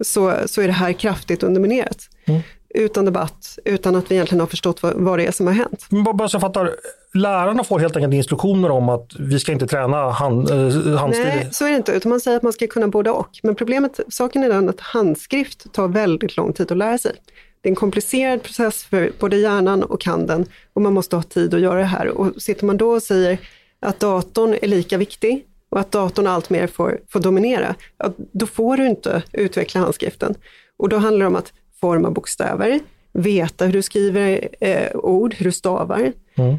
så, 0.04 0.35
så 0.46 0.61
är 0.61 0.66
det 0.66 0.72
här 0.72 0.92
kraftigt 0.92 1.42
underminerat. 1.42 2.09
Mm. 2.24 2.40
utan 2.74 3.04
debatt, 3.04 3.59
utan 3.64 3.96
att 3.96 4.11
vi 4.11 4.14
egentligen 4.14 4.40
har 4.40 4.46
förstått 4.46 4.83
vad, 4.83 4.94
vad 4.94 5.18
det 5.18 5.26
är 5.26 5.33
som 5.33 5.46
har 5.46 5.54
hänt. 5.54 5.87
Men 5.88 6.04
bara, 6.04 6.28
så 6.28 6.35
jag 6.35 6.40
fattar, 6.40 6.74
lärarna 7.14 7.64
får 7.64 7.78
helt 7.78 7.96
enkelt 7.96 8.14
instruktioner 8.14 8.70
om 8.70 8.88
att 8.88 9.07
vi 9.18 9.40
ska 9.40 9.52
inte 9.52 9.66
träna 9.66 10.11
hand, 10.11 10.50
eh, 10.50 10.96
handstil. 10.96 11.26
Nej, 11.26 11.48
så 11.52 11.64
är 11.64 11.70
det 11.70 11.76
inte, 11.76 11.92
utan 11.92 12.11
man 12.11 12.20
säger 12.20 12.37
att 12.37 12.42
man 12.42 12.52
ska 12.52 12.66
kunna 12.66 12.88
både 12.88 13.11
och. 13.11 13.31
Men 13.42 13.54
problemet, 13.54 14.00
saken 14.09 14.42
är 14.42 14.48
den 14.48 14.68
att 14.68 14.81
handskrift 14.81 15.72
tar 15.72 15.88
väldigt 15.88 16.37
lång 16.37 16.52
tid 16.52 16.72
att 16.72 16.78
lära 16.78 16.98
sig. 16.98 17.12
Det 17.61 17.68
är 17.68 17.70
en 17.70 17.76
komplicerad 17.76 18.42
process 18.42 18.85
för 18.85 19.12
både 19.20 19.37
hjärnan 19.37 19.83
och 19.83 20.04
handen 20.04 20.46
och 20.72 20.83
man 20.83 20.92
måste 20.92 21.16
ha 21.16 21.22
tid 21.22 21.54
att 21.54 21.61
göra 21.61 21.78
det 21.78 21.85
här. 21.85 22.09
Och 22.09 22.42
sitter 22.42 22.66
man 22.66 22.76
då 22.76 22.90
och 22.90 23.02
säger 23.02 23.38
att 23.81 24.01
datorn 24.01 24.57
är 24.62 24.69
lika 24.69 24.99
viktig 24.99 25.47
och 25.69 25.81
att 25.81 25.93
datorn 25.93 26.27
allt 26.27 26.51
mer 26.51 26.67
får, 26.67 27.01
får 27.09 27.21
dominera, 27.21 27.75
ja, 27.99 28.12
då 28.33 28.47
får 28.47 28.77
du 28.77 28.87
inte 28.87 29.23
utveckla 29.33 29.81
handskriften. 29.81 30.35
Och 30.77 30.88
då 30.88 30.97
handlar 30.97 31.21
det 31.21 31.27
om 31.27 31.37
att 31.37 31.53
forma 31.81 32.11
bokstäver, 32.11 32.81
veta 33.12 33.67
hur 33.67 33.73
du 33.73 33.83
skriver 33.83 34.49
eh, 34.61 34.97
ord, 34.97 35.35
hur 35.35 35.45
du 35.45 35.53
stavar, 35.53 36.12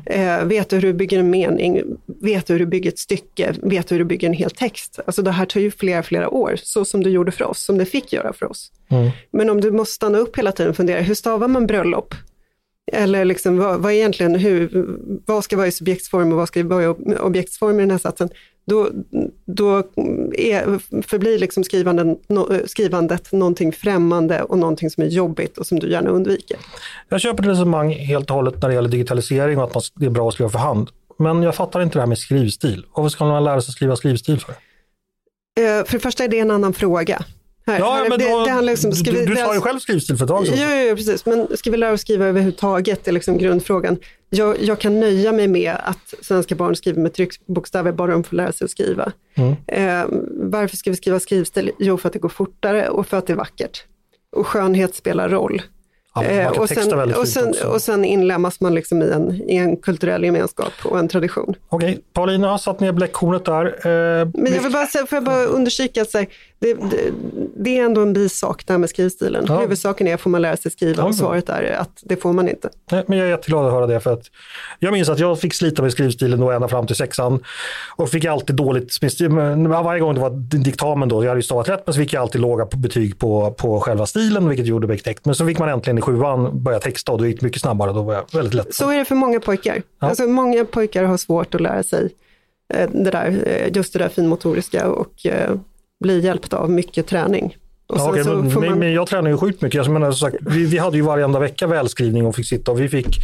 eh, 0.06 0.44
veta 0.44 0.76
hur 0.76 0.82
du 0.82 0.94
bygger 0.94 1.20
en 1.20 1.30
mening, 1.30 1.82
veta 2.06 2.54
hur 2.54 2.60
du 2.60 2.66
bygger 2.66 2.92
ett 2.92 3.00
stycke, 3.00 3.56
veta 3.64 3.96
hur 3.96 4.00
du 4.00 4.06
bygger 4.06 4.28
en 4.28 4.34
hel 4.34 4.52
text. 4.52 5.00
Alltså 5.06 5.22
det 5.22 5.32
här 5.32 5.46
tar 5.46 5.60
ju 5.60 5.72
flera, 5.72 6.04
flera 6.04 6.30
år, 6.30 6.56
så 6.64 6.86
som 6.86 7.04
du 7.04 7.10
gjorde 7.10 7.32
för 7.32 7.46
oss, 7.46 7.60
som 7.60 7.78
det 7.78 7.86
fick 7.86 8.14
göra 8.14 8.34
för 8.34 8.52
oss. 8.52 8.72
Men 9.32 9.50
om 9.50 9.62
du 9.62 9.72
måste 9.72 9.94
stanna 9.94 10.18
upp 10.18 10.38
hela 10.38 10.52
tiden 10.52 10.70
och 10.70 10.76
fundera, 10.76 11.02
hur 11.02 11.16
stavar 11.16 11.48
man 11.48 11.68
bröllop? 11.68 12.16
Eller 12.94 13.26
liksom, 13.26 13.58
vad, 13.58 13.80
vad, 13.80 13.92
egentligen, 13.94 14.36
hur, 14.36 14.86
vad 15.26 15.44
ska 15.44 15.58
vara 15.58 15.68
i 15.68 15.72
subjektsform 15.72 16.32
och 16.32 16.38
vad 16.38 16.48
ska 16.48 16.64
vara 16.64 16.84
i 16.84 16.88
ob- 16.88 17.20
objektsform 17.20 17.80
i 17.80 17.82
den 17.82 17.92
här 17.92 17.98
satsen? 17.98 18.30
Då, 18.66 18.90
då 19.46 19.78
är, 20.34 20.80
förblir 21.02 21.40
liksom 21.40 21.64
skrivanden, 21.64 22.18
no, 22.28 22.68
skrivandet 22.68 23.32
någonting 23.32 23.72
främmande 23.72 24.42
och 24.42 24.58
någonting 24.58 24.90
som 24.90 25.04
är 25.04 25.08
jobbigt 25.08 25.58
och 25.58 25.68
som 25.68 25.80
du 25.80 25.92
gärna 25.92 26.10
undviker. 26.10 26.58
Jag 27.10 27.22
köper 27.22 27.44
ett 27.44 27.50
resonemang 27.50 27.92
helt 27.94 28.30
och 28.30 28.36
hållet 28.36 28.62
när 28.62 28.70
det 28.70 28.76
gäller 28.76 28.90
digitalisering 28.90 29.58
och 29.58 29.64
att 29.64 29.74
man, 29.74 29.84
det 29.96 30.06
är 30.06 30.10
bra 30.10 30.28
att 30.28 30.34
skriva 30.34 30.50
för 30.50 30.60
hand. 30.60 30.90
Men 31.20 31.44
jag 31.44 31.56
fattar 31.56 31.82
inte 31.82 31.96
det 31.96 32.00
här 32.02 32.08
med 32.08 32.18
skrivstil. 32.18 32.86
Varför 32.96 33.10
ska 33.10 33.26
man 33.26 33.44
lära 33.44 33.62
sig 33.62 33.74
skriva 33.74 33.96
skrivstil 33.96 34.40
för? 34.40 34.52
Eh, 34.52 35.86
För 35.86 35.94
det 35.94 36.00
första 36.00 36.24
är 36.24 36.28
det 36.28 36.40
en 36.40 36.52
annan 36.52 36.74
fråga. 36.74 37.24
Ja, 37.80 38.06
men 38.10 38.20
det, 38.20 38.30
då, 38.30 38.44
det 38.46 38.52
handlar 38.52 38.74
liksom, 38.74 38.92
ska 38.92 39.12
du, 39.12 39.20
vi 39.20 39.26
du 39.26 39.36
sa 39.36 39.54
ju 39.54 39.62
själv 39.62 39.80
skrivstil 39.80 40.18
för 40.18 40.26
ett 40.26 40.30
tag 40.30 40.48
sedan. 40.48 40.58
Ja, 40.60 40.76
ja, 40.76 40.96
precis. 40.96 41.26
Men 41.26 41.48
ska 41.58 41.72
vi 41.72 41.78
lära 41.78 41.92
oss 41.94 42.02
skriva 42.02 42.26
överhuvudtaget? 42.26 43.04
Det 43.06 43.12
är 43.12 43.14
liksom 43.14 43.38
grundfrågan. 43.38 43.98
Jag, 44.30 44.62
jag 44.62 44.80
kan 44.80 45.00
nöja 45.00 45.32
mig 45.32 45.48
med 45.48 45.76
att 45.84 46.14
svenska 46.22 46.56
barn 46.56 46.76
skriver 46.76 47.02
med 47.02 47.14
tryckbokstäver 47.14 47.92
bara 47.92 48.12
de 48.12 48.24
får 48.24 48.36
lära 48.36 48.52
sig 48.52 48.66
att 48.66 48.72
skriva. 48.72 49.12
Mm. 49.36 49.56
Eh, 49.68 50.06
varför 50.52 50.78
ska 50.78 50.90
vi 50.90 50.96
skriva 50.98 51.20
skrivstil? 51.20 51.72
Jo, 51.80 51.98
för 51.98 52.08
att 52.10 52.14
det 52.14 52.20
går 52.20 52.30
fortare 52.30 52.90
och 52.90 53.08
för 53.08 53.18
att 53.18 53.28
det 53.28 53.34
är 53.34 53.38
vackert. 53.38 53.84
Och 54.36 54.48
skönhet 54.48 54.96
spelar 54.96 55.30
roll. 55.30 55.62
Ja, 56.16 56.24
Eh, 56.24 56.52
kan 56.52 56.62
och, 56.62 56.70
sen, 56.70 57.14
och, 57.14 57.28
sen, 57.28 57.54
och 57.74 57.82
sen 57.82 58.06
inlämnas 58.06 58.60
man 58.62 58.76
liksom 58.76 59.02
i 59.02 59.10
en, 59.12 59.50
i 59.50 59.56
en 59.56 59.78
kulturell 59.78 60.24
gemenskap 60.24 60.72
och 60.84 61.00
en 61.00 61.08
tradition. 61.08 61.56
Okej, 61.70 62.00
Paulina 62.14 62.50
har 62.50 62.58
satt 62.58 62.80
ner 62.80 62.92
bläckhornet 62.92 63.46
där. 63.46 63.66
Eh, 63.66 64.28
Men 64.34 64.54
jag 64.54 64.62
vill 64.62 64.72
bara, 64.72 64.86
säga- 64.86 65.06
får 65.06 65.16
jag 65.16 65.24
bara 65.24 65.44
understryka 65.44 66.02
att 66.02 66.12
så 66.12 66.18
här, 66.18 66.28
det, 66.60 66.74
det, 66.74 67.12
det 67.56 67.78
är 67.80 67.86
ändå 67.86 68.02
en 68.02 68.14
bisak 68.14 68.64
det 68.68 68.74
här 68.74 68.78
med 68.78 68.90
skrivstilen. 68.90 69.46
Ja. 69.48 69.60
Huvudsaken 69.60 70.08
är, 70.08 70.18
får 70.18 70.30
man 70.30 70.42
lära 70.42 70.58
sig 70.58 70.72
skriva? 70.72 71.02
Ja, 71.02 71.08
Och 71.08 71.16
svaret 71.16 71.50
är 71.50 71.72
att 71.72 72.00
det 72.02 72.16
får 72.16 72.34
man 72.34 72.50
inte. 72.50 72.70
Nej, 72.92 73.04
men 73.08 73.18
jag 73.18 73.28
är 73.28 73.32
jätteglad 73.32 73.66
att 73.66 73.72
höra 73.72 73.88
det. 73.88 74.00
För 74.00 74.14
att 74.14 74.24
jag 74.80 74.94
minns 74.94 75.10
att 75.10 75.20
jag 75.20 75.40
fick 75.40 75.54
slita 75.54 75.82
med 75.82 75.92
skrivstilen 75.92 76.40
då 76.40 76.52
ända 76.52 76.68
fram 76.68 76.88
till 76.88 76.96
sexan. 76.96 77.44
Och 77.96 78.10
fick 78.10 78.26
alltid 78.26 78.56
dåligt, 78.56 78.98
varje 79.84 80.00
gång 80.00 80.14
det 80.14 80.22
var 80.22 80.30
diktamen 80.64 81.10
då, 81.10 81.24
jag 81.24 81.30
hade 81.30 81.40
ju 81.40 81.44
stavat 81.44 81.70
rätt, 81.70 81.84
men 81.86 81.94
så 81.94 82.00
fick 82.00 82.14
jag 82.14 82.22
alltid 82.22 82.42
låga 82.42 82.66
betyg 82.66 83.20
på, 83.20 83.52
på 83.52 83.80
själva 83.80 84.06
stilen, 84.06 84.50
vilket 84.50 84.66
gjorde 84.66 84.88
mig 84.88 84.98
knäckt. 84.98 85.26
Men 85.26 85.36
så 85.36 85.46
fick 85.46 85.60
man 85.60 85.70
äntligen 85.70 85.98
i 85.98 86.02
sjuan 86.02 86.64
börja 86.64 86.80
texta 86.80 87.12
och 87.12 87.18
då 87.18 87.28
gick 87.28 87.40
det 87.40 87.46
mycket 87.46 87.62
snabbare. 87.62 87.94
Då 87.94 88.02
var 88.02 88.14
jag 88.14 88.26
väldigt 88.34 88.54
lätt. 88.54 88.76
Så 88.76 88.90
är 88.92 88.98
det 88.98 89.06
för 89.06 89.16
många 89.16 89.40
pojkar. 89.40 89.82
Ja. 90.00 90.08
Alltså, 90.08 90.24
många 90.28 90.66
pojkar 90.66 91.04
har 91.04 91.18
svårt 91.18 91.56
att 91.56 91.62
lära 91.62 91.84
sig 91.84 92.10
eh, 92.74 92.90
det 92.94 93.12
där, 93.12 93.44
eh, 93.46 93.76
just 93.76 93.94
det 93.94 94.00
där 94.00 94.10
finmotoriska 94.10 94.90
och 94.90 95.26
eh, 95.26 95.52
bli 96.00 96.20
hjälpta 96.20 96.58
av 96.58 96.70
mycket 96.70 97.08
träning. 97.08 97.56
Och 97.88 97.98
Ja, 97.98 98.24
så 98.24 98.34
men, 98.36 98.54
man- 98.70 98.80
men 98.80 98.94
jag 98.94 99.08
tränar 99.08 99.30
ju 99.30 99.38
sjukt 99.38 99.62
mycket. 99.62 99.78
Jag 99.86 99.90
menar, 99.94 100.12
sagt, 100.12 100.36
vi, 100.42 100.66
vi 100.66 100.78
hade 100.78 100.98
ju 100.98 101.04
varenda 101.04 101.40
vecka 101.40 101.68
välskrivning 101.68 102.26
och 102.26 102.36
fick 102.36 102.48
sitta 102.48 102.72
och 102.72 102.80
vi 102.82 102.90
fick 102.90 103.18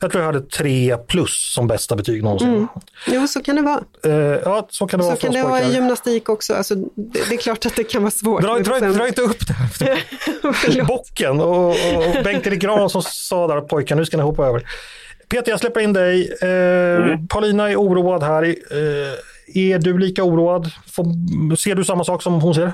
jag 0.00 0.10
tror 0.12 0.24
jag 0.24 0.32
hade 0.32 0.46
tre 0.46 0.96
plus 0.96 1.52
som 1.54 1.66
bästa 1.66 1.96
betyg 1.96 2.22
någonsin. 2.22 2.66
Jo, 3.06 3.26
så 3.26 3.42
kan 3.42 3.56
det 3.56 3.62
vara. 3.62 3.80
Eh, 4.04 4.12
ja, 4.44 4.66
så 4.70 4.86
kan 4.86 4.98
det 5.00 5.04
Så 5.04 5.08
vara 5.10 5.18
kan 5.20 5.32
det 5.32 5.42
vara 5.42 5.62
i 5.62 5.74
gymnastik 5.74 6.28
också. 6.28 6.54
Alltså, 6.54 6.74
det, 6.74 7.28
det 7.28 7.34
är 7.34 7.38
klart 7.38 7.66
att 7.66 7.76
det 7.76 7.84
kan 7.84 8.02
vara 8.02 8.10
svårt. 8.10 8.42
Dra, 8.42 8.58
dra, 8.58 8.78
dra 8.80 9.08
inte 9.08 9.22
upp 9.22 9.46
det 9.46 9.52
här. 9.54 10.84
Bocken 10.86 11.40
och, 11.40 11.66
och, 11.68 12.06
och 12.16 12.24
Bengt-Erik 12.24 12.60
Gran 12.60 12.90
som 12.90 13.02
sa 13.02 13.46
där 13.46 13.56
att 13.56 13.68
pojkar, 13.68 13.96
nu 13.96 14.04
ska 14.04 14.16
ni 14.16 14.22
hoppa 14.22 14.46
över. 14.46 14.62
Peter, 15.28 15.50
jag 15.52 15.60
släpper 15.60 15.80
in 15.80 15.92
dig. 15.92 16.32
Eh, 16.42 17.18
Paulina 17.28 17.70
är 17.70 17.76
oroad 17.76 18.22
här. 18.22 18.42
Eh, 18.44 18.54
är 19.54 19.78
du 19.78 19.98
lika 19.98 20.24
oroad? 20.24 20.66
Ser 21.58 21.74
du 21.74 21.84
samma 21.84 22.04
sak 22.04 22.22
som 22.22 22.40
hon 22.40 22.54
ser? 22.54 22.72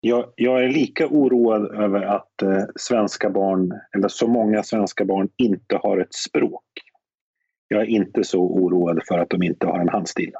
Jag, 0.00 0.24
jag 0.36 0.64
är 0.64 0.68
lika 0.68 1.06
oroad 1.06 1.74
över 1.74 2.02
att 2.02 2.42
eh, 2.42 2.64
svenska 2.76 3.30
barn, 3.30 3.72
eller 3.96 4.08
så 4.08 4.26
många 4.26 4.62
svenska 4.62 5.04
barn, 5.04 5.28
inte 5.36 5.80
har 5.82 5.98
ett 5.98 6.14
språk. 6.14 6.64
Jag 7.68 7.82
är 7.82 7.86
inte 7.86 8.24
så 8.24 8.40
oroad 8.40 9.00
för 9.08 9.18
att 9.18 9.30
de 9.30 9.42
inte 9.42 9.66
har 9.66 9.78
en 9.78 9.88
handstil. 9.88 10.32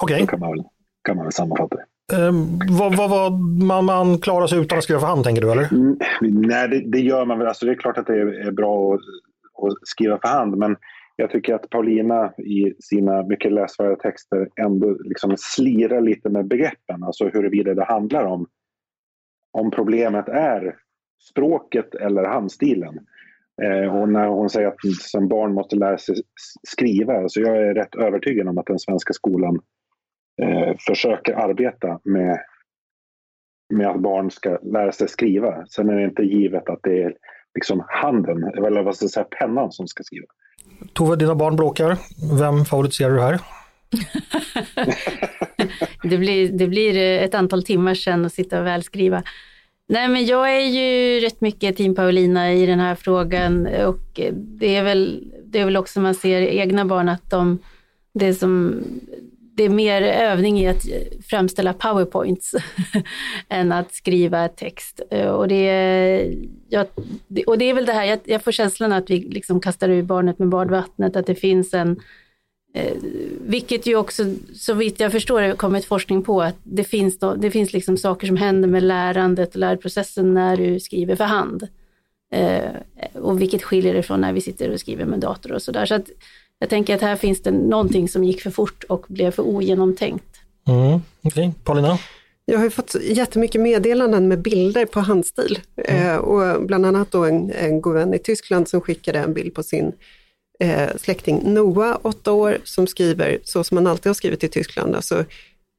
Okej. 0.00 0.20
Så 0.20 0.26
kan 0.26 0.40
man 0.40 0.50
väl, 0.50 0.62
kan 1.04 1.16
man 1.16 1.24
väl 1.24 1.32
sammanfatta 1.32 1.76
det. 1.76 2.16
Eh, 2.16 2.32
vad, 2.78 2.96
vad, 2.96 3.10
vad, 3.10 3.32
man, 3.62 3.84
man 3.84 4.18
klarar 4.18 4.46
sig 4.46 4.58
utan 4.58 4.78
att 4.78 4.84
skriva 4.84 5.00
för 5.00 5.06
hand, 5.06 5.24
tänker 5.24 5.42
du? 5.42 5.52
eller? 5.52 5.72
Mm, 5.72 5.98
nej, 6.20 6.68
det, 6.68 6.90
det 6.90 7.00
gör 7.00 7.24
man 7.24 7.38
väl. 7.38 7.48
Alltså, 7.48 7.66
det 7.66 7.72
är 7.72 7.76
klart 7.76 7.98
att 7.98 8.06
det 8.06 8.20
är, 8.20 8.46
är 8.46 8.50
bra 8.50 8.94
att, 8.94 9.00
att 9.62 9.78
skriva 9.82 10.18
för 10.18 10.28
hand, 10.28 10.56
men 10.56 10.76
jag 11.20 11.30
tycker 11.30 11.54
att 11.54 11.70
Paulina 11.70 12.32
i 12.38 12.74
sina 12.78 13.22
mycket 13.22 13.52
läsvärda 13.52 13.96
texter 13.96 14.48
ändå 14.60 14.98
liksom 15.04 15.34
slirar 15.38 16.00
lite 16.00 16.28
med 16.28 16.48
begreppen. 16.48 17.02
Alltså 17.02 17.28
huruvida 17.28 17.74
det 17.74 17.84
handlar 17.84 18.24
om 18.24 18.46
om 19.52 19.70
problemet 19.70 20.28
är 20.28 20.76
språket 21.30 21.94
eller 21.94 22.24
handstilen. 22.24 22.98
Eh, 23.62 23.96
och 23.96 24.08
när 24.08 24.26
hon 24.26 24.50
säger 24.50 24.68
att 24.68 24.76
som 25.00 25.28
barn 25.28 25.54
måste 25.54 25.76
lära 25.76 25.98
sig 25.98 26.14
skriva, 26.68 27.28
så 27.28 27.40
jag 27.40 27.56
är 27.56 27.74
rätt 27.74 27.94
övertygad 27.94 28.48
om 28.48 28.58
att 28.58 28.66
den 28.66 28.78
svenska 28.78 29.12
skolan 29.12 29.60
eh, 30.42 30.76
försöker 30.86 31.34
arbeta 31.34 32.00
med, 32.04 32.38
med 33.74 33.88
att 33.88 34.00
barn 34.00 34.30
ska 34.30 34.58
lära 34.62 34.92
sig 34.92 35.08
skriva. 35.08 35.66
Sen 35.66 35.88
är 35.88 35.96
det 35.96 36.04
inte 36.04 36.22
givet 36.22 36.68
att 36.68 36.80
det 36.82 37.02
är 37.02 37.16
liksom 37.54 37.84
handen, 37.88 38.44
eller 38.44 38.82
vad 38.82 38.96
ska 38.96 39.04
jag 39.04 39.10
säga, 39.10 39.26
pennan 39.30 39.72
som 39.72 39.88
ska 39.88 40.02
skriva. 40.02 40.26
Tove, 40.92 41.16
dina 41.16 41.34
barn 41.34 41.56
bråkar. 41.56 41.96
Vem 42.38 42.64
favoriserar 42.64 43.14
du 43.14 43.20
här? 43.20 43.40
Det 46.02 46.18
blir, 46.18 46.48
det 46.48 46.66
blir 46.66 46.96
eh, 46.96 47.24
ett 47.24 47.34
antal 47.34 47.62
timmar 47.62 47.94
sedan 47.94 48.24
att 48.24 48.32
sitta 48.32 48.60
och 48.60 48.66
välskriva. 48.66 49.22
Nej, 49.88 50.08
men 50.08 50.26
jag 50.26 50.56
är 50.56 50.66
ju 50.66 51.20
rätt 51.20 51.40
mycket 51.40 51.76
team 51.76 51.94
Paulina 51.94 52.52
i 52.52 52.66
den 52.66 52.80
här 52.80 52.94
frågan 52.94 53.66
och 53.66 54.20
det 54.34 54.76
är 54.76 54.82
väl, 54.82 55.32
det 55.44 55.58
är 55.58 55.64
väl 55.64 55.76
också 55.76 56.00
man 56.00 56.14
ser 56.14 56.40
egna 56.40 56.84
barn 56.84 57.08
att 57.08 57.30
de, 57.30 57.58
det 58.14 58.34
som, 58.34 58.82
det 59.58 59.64
är 59.64 59.68
mer 59.68 60.02
övning 60.02 60.60
i 60.60 60.68
att 60.68 60.84
framställa 61.26 61.72
powerpoints 61.72 62.54
än 63.48 63.72
att 63.72 63.94
skriva 63.94 64.48
text. 64.48 65.00
Eh, 65.10 65.28
och 65.28 65.48
det, 65.48 65.68
är- 65.68 66.34
jag, 66.68 66.86
och 67.46 67.58
det 67.58 67.64
är 67.64 67.74
väl 67.74 67.86
det 67.86 67.92
här, 67.92 68.04
jag, 68.04 68.18
jag 68.24 68.42
får 68.44 68.52
känslan 68.52 68.92
att 68.92 69.10
vi 69.10 69.20
liksom 69.20 69.60
kastar 69.60 69.88
ur 69.88 70.02
barnet 70.02 70.38
med 70.38 70.48
badvattnet, 70.48 71.16
att 71.16 71.26
det 71.26 71.34
finns 71.34 71.74
en 71.74 72.00
Eh, 72.74 72.96
vilket 73.46 73.86
ju 73.86 73.96
också, 73.96 74.24
så 74.54 74.74
vitt 74.74 75.00
jag 75.00 75.12
förstår, 75.12 75.40
det 75.40 75.48
har 75.48 75.54
kommit 75.54 75.84
forskning 75.84 76.22
på 76.22 76.42
att 76.42 76.56
det 76.62 76.84
finns, 76.84 77.18
då, 77.18 77.34
det 77.34 77.50
finns 77.50 77.72
liksom 77.72 77.96
saker 77.96 78.26
som 78.26 78.36
händer 78.36 78.68
med 78.68 78.82
lärandet 78.82 79.48
och 79.54 79.60
lärprocessen 79.60 80.34
när 80.34 80.56
du 80.56 80.80
skriver 80.80 81.16
för 81.16 81.24
hand. 81.24 81.68
Eh, 82.32 82.70
och 83.14 83.40
vilket 83.40 83.62
skiljer 83.62 83.94
det 83.94 84.02
från 84.02 84.20
när 84.20 84.32
vi 84.32 84.40
sitter 84.40 84.70
och 84.70 84.80
skriver 84.80 85.04
med 85.04 85.18
dator 85.20 85.52
och 85.52 85.62
sådär. 85.62 85.86
Så 85.86 85.94
att 85.94 86.10
jag 86.58 86.70
tänker 86.70 86.94
att 86.94 87.00
här 87.00 87.16
finns 87.16 87.42
det 87.42 87.50
någonting 87.50 88.08
som 88.08 88.24
gick 88.24 88.42
för 88.42 88.50
fort 88.50 88.84
och 88.84 89.04
blev 89.08 89.30
för 89.30 89.42
ogenomtänkt. 89.42 90.24
Mm, 90.68 91.00
Okej, 91.22 91.52
Paulina? 91.64 91.98
Jag 92.44 92.58
har 92.58 92.64
ju 92.64 92.70
fått 92.70 92.94
jättemycket 93.02 93.60
meddelanden 93.60 94.28
med 94.28 94.42
bilder 94.42 94.86
på 94.86 95.00
handstil. 95.00 95.58
Eh, 95.84 96.16
och 96.16 96.62
bland 96.62 96.86
annat 96.86 97.10
då 97.10 97.24
en, 97.24 97.52
en 97.52 97.80
god 97.80 97.94
vän 97.94 98.14
i 98.14 98.18
Tyskland 98.18 98.68
som 98.68 98.80
skickade 98.80 99.18
en 99.18 99.34
bild 99.34 99.54
på 99.54 99.62
sin 99.62 99.92
eh, 100.60 100.96
släkting 100.96 101.54
Noah, 101.54 101.98
åtta 102.02 102.32
år, 102.32 102.58
som 102.64 102.86
skriver 102.86 103.38
så 103.44 103.64
som 103.64 103.74
man 103.74 103.86
alltid 103.86 104.10
har 104.10 104.14
skrivit 104.14 104.44
i 104.44 104.48
Tyskland. 104.48 104.94
Alltså, 104.94 105.24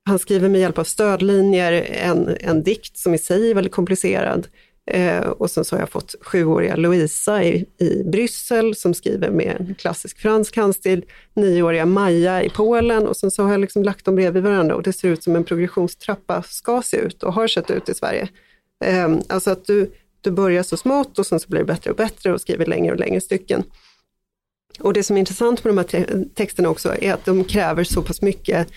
han 0.05 0.19
skriver 0.19 0.49
med 0.49 0.61
hjälp 0.61 0.77
av 0.77 0.83
stödlinjer, 0.83 1.71
en, 1.91 2.37
en 2.39 2.63
dikt 2.63 2.97
som 2.97 3.13
i 3.13 3.17
sig 3.17 3.51
är 3.51 3.55
väldigt 3.55 3.73
komplicerad. 3.73 4.47
Eh, 4.91 5.21
och 5.21 5.51
sen 5.51 5.65
så 5.65 5.75
har 5.75 5.81
jag 5.81 5.89
fått 5.89 6.15
sjuåriga 6.21 6.75
Louisa 6.75 7.43
i, 7.43 7.65
i 7.77 8.03
Bryssel 8.03 8.75
som 8.75 8.93
skriver 8.93 9.29
med 9.29 9.55
en 9.59 9.75
klassisk 9.75 10.19
fransk 10.19 10.57
handstil, 10.57 11.05
nioåriga 11.33 11.85
Maja 11.85 12.43
i 12.43 12.49
Polen 12.49 13.07
och 13.07 13.17
sen 13.17 13.31
så 13.31 13.43
har 13.43 13.51
jag 13.51 13.61
liksom 13.61 13.83
lagt 13.83 14.05
dem 14.05 14.15
bredvid 14.15 14.43
varandra 14.43 14.75
och 14.75 14.83
det 14.83 14.93
ser 14.93 15.09
ut 15.09 15.23
som 15.23 15.35
en 15.35 15.43
progressionstrappa 15.43 16.43
ska 16.43 16.81
se 16.81 16.97
ut 16.97 17.23
och 17.23 17.33
har 17.33 17.47
sett 17.47 17.71
ut 17.71 17.89
i 17.89 17.93
Sverige. 17.93 18.29
Eh, 18.85 19.17
alltså 19.27 19.51
att 19.51 19.65
du, 19.65 19.91
du 20.21 20.31
börjar 20.31 20.63
så 20.63 20.77
smått 20.77 21.19
och 21.19 21.25
sen 21.25 21.39
så 21.39 21.49
blir 21.49 21.59
det 21.59 21.65
bättre 21.65 21.91
och 21.91 21.97
bättre 21.97 22.33
och 22.33 22.41
skriver 22.41 22.65
längre 22.65 22.91
och 22.91 22.99
längre 22.99 23.21
stycken. 23.21 23.63
Och 24.79 24.93
det 24.93 25.03
som 25.03 25.15
är 25.15 25.19
intressant 25.19 25.63
med 25.63 25.73
de 25.73 25.77
här 25.77 25.85
te 25.85 26.05
texterna 26.35 26.69
också 26.69 26.95
är 27.01 27.13
att 27.13 27.25
de 27.25 27.43
kräver 27.43 27.83
så 27.83 28.01
pass 28.01 28.21
mycket 28.21 28.67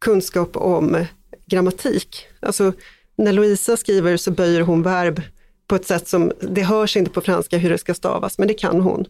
kunskap 0.00 0.56
om 0.56 1.04
grammatik. 1.46 2.26
Alltså 2.40 2.72
när 3.16 3.32
Louisa 3.32 3.76
skriver 3.76 4.16
så 4.16 4.30
böjer 4.30 4.60
hon 4.60 4.82
verb 4.82 5.22
på 5.66 5.74
ett 5.74 5.86
sätt 5.86 6.08
som, 6.08 6.32
det 6.40 6.62
hörs 6.62 6.96
inte 6.96 7.10
på 7.10 7.20
franska 7.20 7.58
hur 7.58 7.70
det 7.70 7.78
ska 7.78 7.94
stavas, 7.94 8.38
men 8.38 8.48
det 8.48 8.54
kan 8.54 8.80
hon. 8.80 9.06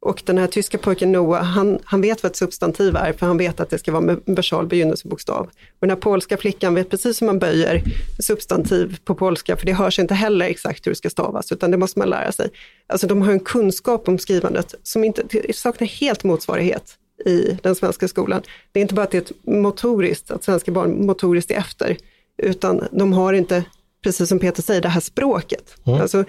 Och 0.00 0.22
den 0.26 0.38
här 0.38 0.46
tyska 0.46 0.78
pojken 0.78 1.12
Noah, 1.12 1.42
han, 1.42 1.78
han 1.84 2.00
vet 2.00 2.22
vad 2.22 2.30
ett 2.30 2.36
substantiv 2.36 2.96
är, 2.96 3.12
för 3.12 3.26
han 3.26 3.38
vet 3.38 3.60
att 3.60 3.70
det 3.70 3.78
ska 3.78 3.92
vara 3.92 4.00
med 4.02 4.20
versal 4.26 4.66
begynnelsebokstav. 4.66 5.42
Och 5.42 5.50
den 5.80 5.90
här 5.90 5.96
polska 5.96 6.36
flickan 6.36 6.74
vet 6.74 6.90
precis 6.90 7.22
hur 7.22 7.26
man 7.26 7.38
böjer 7.38 7.82
substantiv 8.18 8.98
på 9.04 9.14
polska, 9.14 9.56
för 9.56 9.66
det 9.66 9.72
hörs 9.72 9.98
inte 9.98 10.14
heller 10.14 10.46
exakt 10.46 10.86
hur 10.86 10.92
det 10.92 10.96
ska 10.96 11.10
stavas, 11.10 11.52
utan 11.52 11.70
det 11.70 11.76
måste 11.76 11.98
man 11.98 12.08
lära 12.08 12.32
sig. 12.32 12.50
Alltså 12.86 13.06
de 13.06 13.22
har 13.22 13.32
en 13.32 13.40
kunskap 13.40 14.08
om 14.08 14.18
skrivandet 14.18 14.74
som 14.82 15.04
inte 15.04 15.52
saknar 15.52 15.88
helt 15.88 16.24
motsvarighet 16.24 16.98
i 17.24 17.58
den 17.62 17.74
svenska 17.74 18.08
skolan. 18.08 18.42
Det 18.72 18.80
är 18.80 18.82
inte 18.82 18.94
bara 18.94 19.02
att 19.02 19.10
det 19.10 19.18
är 19.18 19.22
ett 19.22 19.46
motoriskt, 19.46 20.30
att 20.30 20.44
svenska 20.44 20.72
barn 20.72 21.06
motoriskt 21.06 21.50
är 21.50 21.56
efter, 21.56 21.96
utan 22.42 22.84
de 22.90 23.12
har 23.12 23.32
inte, 23.32 23.64
precis 24.02 24.28
som 24.28 24.38
Peter 24.38 24.62
säger, 24.62 24.80
det 24.80 24.88
här 24.88 25.00
språket. 25.00 25.74
Mm. 25.86 26.00
Alltså, 26.00 26.24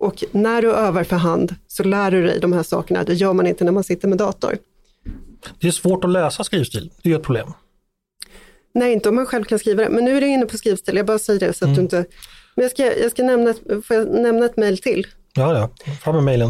och 0.00 0.24
när 0.32 0.62
du 0.62 0.72
övar 0.72 1.04
för 1.04 1.16
hand 1.16 1.54
så 1.66 1.84
lär 1.84 2.10
du 2.10 2.22
dig 2.22 2.40
de 2.40 2.52
här 2.52 2.62
sakerna. 2.62 3.04
Det 3.04 3.14
gör 3.14 3.32
man 3.32 3.46
inte 3.46 3.64
när 3.64 3.72
man 3.72 3.84
sitter 3.84 4.08
med 4.08 4.18
dator. 4.18 4.58
Det 5.60 5.66
är 5.66 5.72
svårt 5.72 6.04
att 6.04 6.10
läsa 6.10 6.44
skrivstil, 6.44 6.90
det 7.02 7.12
är 7.12 7.16
ett 7.16 7.22
problem. 7.22 7.52
Nej, 8.74 8.92
inte 8.92 9.08
om 9.08 9.14
man 9.14 9.26
själv 9.26 9.44
kan 9.44 9.58
skriva 9.58 9.82
det. 9.82 9.90
Men 9.90 10.04
nu 10.04 10.16
är 10.16 10.20
du 10.20 10.26
inne 10.26 10.46
på 10.46 10.58
skrivstil, 10.58 10.96
jag 10.96 11.06
bara 11.06 11.18
säger 11.18 11.40
det 11.40 11.52
så 11.52 11.64
att 11.64 11.68
mm. 11.68 11.74
du 11.74 11.82
inte... 11.82 12.04
Men 12.54 12.62
jag 12.62 12.70
ska, 12.70 13.00
jag 13.00 13.10
ska 13.10 13.22
nämna, 13.22 13.50
ett, 13.50 13.60
får 13.84 13.96
jag 13.96 14.08
nämna 14.08 14.46
ett 14.46 14.56
mejl 14.56 14.78
till? 14.78 15.06
Ja, 15.34 15.58
ja, 15.58 15.94
fram 16.02 16.14
med 16.14 16.24
mejlen. 16.24 16.48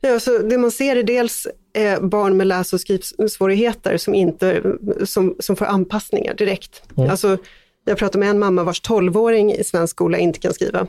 Ja, 0.00 0.20
så 0.20 0.38
det 0.38 0.58
man 0.58 0.70
ser 0.70 0.96
är 0.96 1.02
dels 1.02 1.46
eh, 1.74 2.00
barn 2.00 2.36
med 2.36 2.46
läs 2.46 2.72
och 2.72 2.80
skrivsvårigheter 2.80 3.96
som, 3.96 4.14
inte, 4.14 4.62
som, 5.04 5.36
som 5.38 5.56
får 5.56 5.64
anpassningar 5.64 6.34
direkt. 6.34 6.82
Mm. 6.96 7.10
Alltså, 7.10 7.38
jag 7.84 7.98
pratade 7.98 8.18
med 8.18 8.30
en 8.30 8.38
mamma 8.38 8.64
vars 8.64 8.82
12-åring 8.82 9.52
i 9.52 9.64
svensk 9.64 9.90
skola 9.90 10.18
inte 10.18 10.38
kan 10.38 10.54
skriva. 10.54 10.86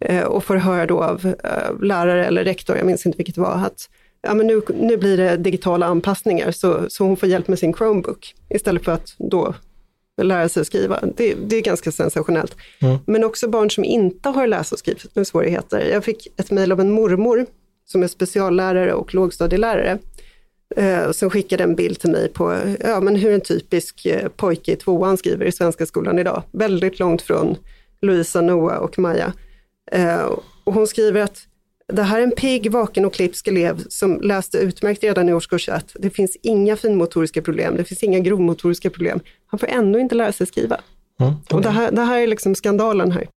Eh, 0.00 0.24
och 0.24 0.44
får 0.44 0.56
höra 0.56 0.86
då 0.86 1.02
av 1.02 1.26
eh, 1.44 1.82
lärare 1.82 2.26
eller 2.26 2.44
rektor, 2.44 2.76
jag 2.76 2.86
minns 2.86 3.06
inte 3.06 3.16
vilket 3.16 3.34
det 3.34 3.40
var, 3.40 3.54
att 3.54 3.88
ja, 4.22 4.34
men 4.34 4.46
nu, 4.46 4.62
nu 4.74 4.96
blir 4.96 5.16
det 5.16 5.36
digitala 5.36 5.86
anpassningar 5.86 6.50
så, 6.50 6.86
så 6.88 7.04
hon 7.04 7.16
får 7.16 7.28
hjälp 7.28 7.48
med 7.48 7.58
sin 7.58 7.74
Chromebook 7.74 8.34
istället 8.48 8.84
för 8.84 8.92
att 8.92 9.14
då 9.18 9.54
lära 10.22 10.48
sig 10.48 10.64
skriva. 10.64 11.00
Det, 11.16 11.34
det 11.34 11.56
är 11.56 11.62
ganska 11.62 11.92
sensationellt. 11.92 12.56
Mm. 12.82 12.98
Men 13.06 13.24
också 13.24 13.48
barn 13.48 13.70
som 13.70 13.84
inte 13.84 14.28
har 14.28 14.46
läs 14.46 14.72
och 14.72 14.78
skrivsvårigheter. 14.78 15.88
Jag 15.92 16.04
fick 16.04 16.26
ett 16.36 16.50
mejl 16.50 16.72
av 16.72 16.80
en 16.80 16.92
mormor 16.92 17.46
som 17.84 18.02
är 18.02 18.06
speciallärare 18.06 18.92
och 18.92 19.14
lågstadielärare 19.14 19.98
eh, 20.76 21.10
som 21.10 21.30
skickade 21.30 21.64
en 21.64 21.74
bild 21.74 22.00
till 22.00 22.10
mig 22.10 22.28
på 22.28 22.58
ja, 22.80 23.00
men 23.00 23.16
hur 23.16 23.32
en 23.32 23.40
typisk 23.40 24.06
eh, 24.06 24.28
pojke 24.28 24.72
i 24.72 24.76
tvåan 24.76 25.16
skriver 25.16 25.46
i 25.46 25.52
svenska 25.52 25.86
skolan 25.86 26.18
idag. 26.18 26.42
Väldigt 26.52 26.98
långt 26.98 27.22
från 27.22 27.56
Louisa, 28.00 28.40
Noah 28.40 28.78
och 28.78 28.98
Maja. 28.98 29.32
Eh, 29.92 30.24
och 30.64 30.74
hon 30.74 30.86
skriver 30.86 31.20
att 31.20 31.46
det 31.92 32.02
här 32.02 32.18
är 32.18 32.22
en 32.22 32.30
pigg, 32.30 32.72
vaken 32.72 33.04
och 33.04 33.14
klipsk 33.14 33.48
elev 33.48 33.84
som 33.88 34.20
läste 34.20 34.58
utmärkt 34.58 35.02
redan 35.02 35.28
i 35.28 35.32
årskurs 35.32 35.68
1. 35.68 35.92
Det 35.94 36.10
finns 36.10 36.36
inga 36.42 36.76
finmotoriska 36.76 37.42
problem, 37.42 37.76
det 37.76 37.84
finns 37.84 38.02
inga 38.02 38.18
grovmotoriska 38.18 38.90
problem. 38.90 39.20
Han 39.46 39.58
får 39.58 39.66
ändå 39.66 39.98
inte 39.98 40.14
lära 40.14 40.32
sig 40.32 40.46
skriva. 40.46 40.80
Mm, 41.20 41.32
okay. 41.32 41.56
Och 41.56 41.62
det 41.62 41.70
här, 41.70 41.90
det 41.90 42.02
här 42.02 42.18
är 42.18 42.26
liksom 42.26 42.54
skandalen 42.54 43.12
här. 43.12 43.28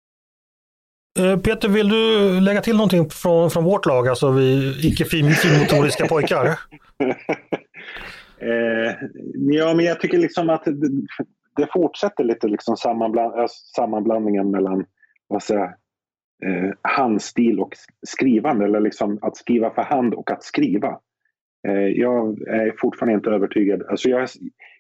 Eh, 1.19 1.39
Peter, 1.39 1.69
vill 1.69 1.89
du 1.89 2.41
lägga 2.41 2.63
till 2.63 2.77
någonting 2.77 3.11
från, 3.11 3.51
från 3.51 3.65
vårt 3.65 3.87
lag, 3.87 4.09
alltså 4.09 4.31
vi 4.31 4.77
icke 4.83 5.05
finmotoriska 5.05 6.07
pojkar? 6.07 6.59
eh, 8.39 8.95
ja, 9.35 9.75
men 9.75 9.85
jag 9.85 10.01
tycker 10.01 10.19
liksom 10.19 10.51
att 10.51 10.65
det, 10.65 10.91
det 11.57 11.69
fortsätter 11.73 12.25
lite 12.25 12.49
liksom 12.49 12.77
sammanbland, 12.77 13.39
eh, 13.39 13.47
sammanblandningen 13.77 14.51
mellan 14.51 14.87
vad 15.29 15.43
säger, 15.43 15.65
eh, 16.45 16.71
handstil 16.83 17.61
och 17.61 17.77
skrivande, 18.07 18.65
eller 18.65 18.81
liksom 18.81 19.19
att 19.23 19.37
skriva 19.37 19.71
för 19.71 19.83
hand 19.83 20.15
och 20.15 20.31
att 20.31 20.45
skriva. 20.45 20.99
Eh, 21.69 21.87
jag 21.87 22.49
är 22.49 22.75
fortfarande 22.79 23.15
inte 23.15 23.31
övertygad. 23.31 23.83
Alltså 23.83 24.09
jag, 24.09 24.29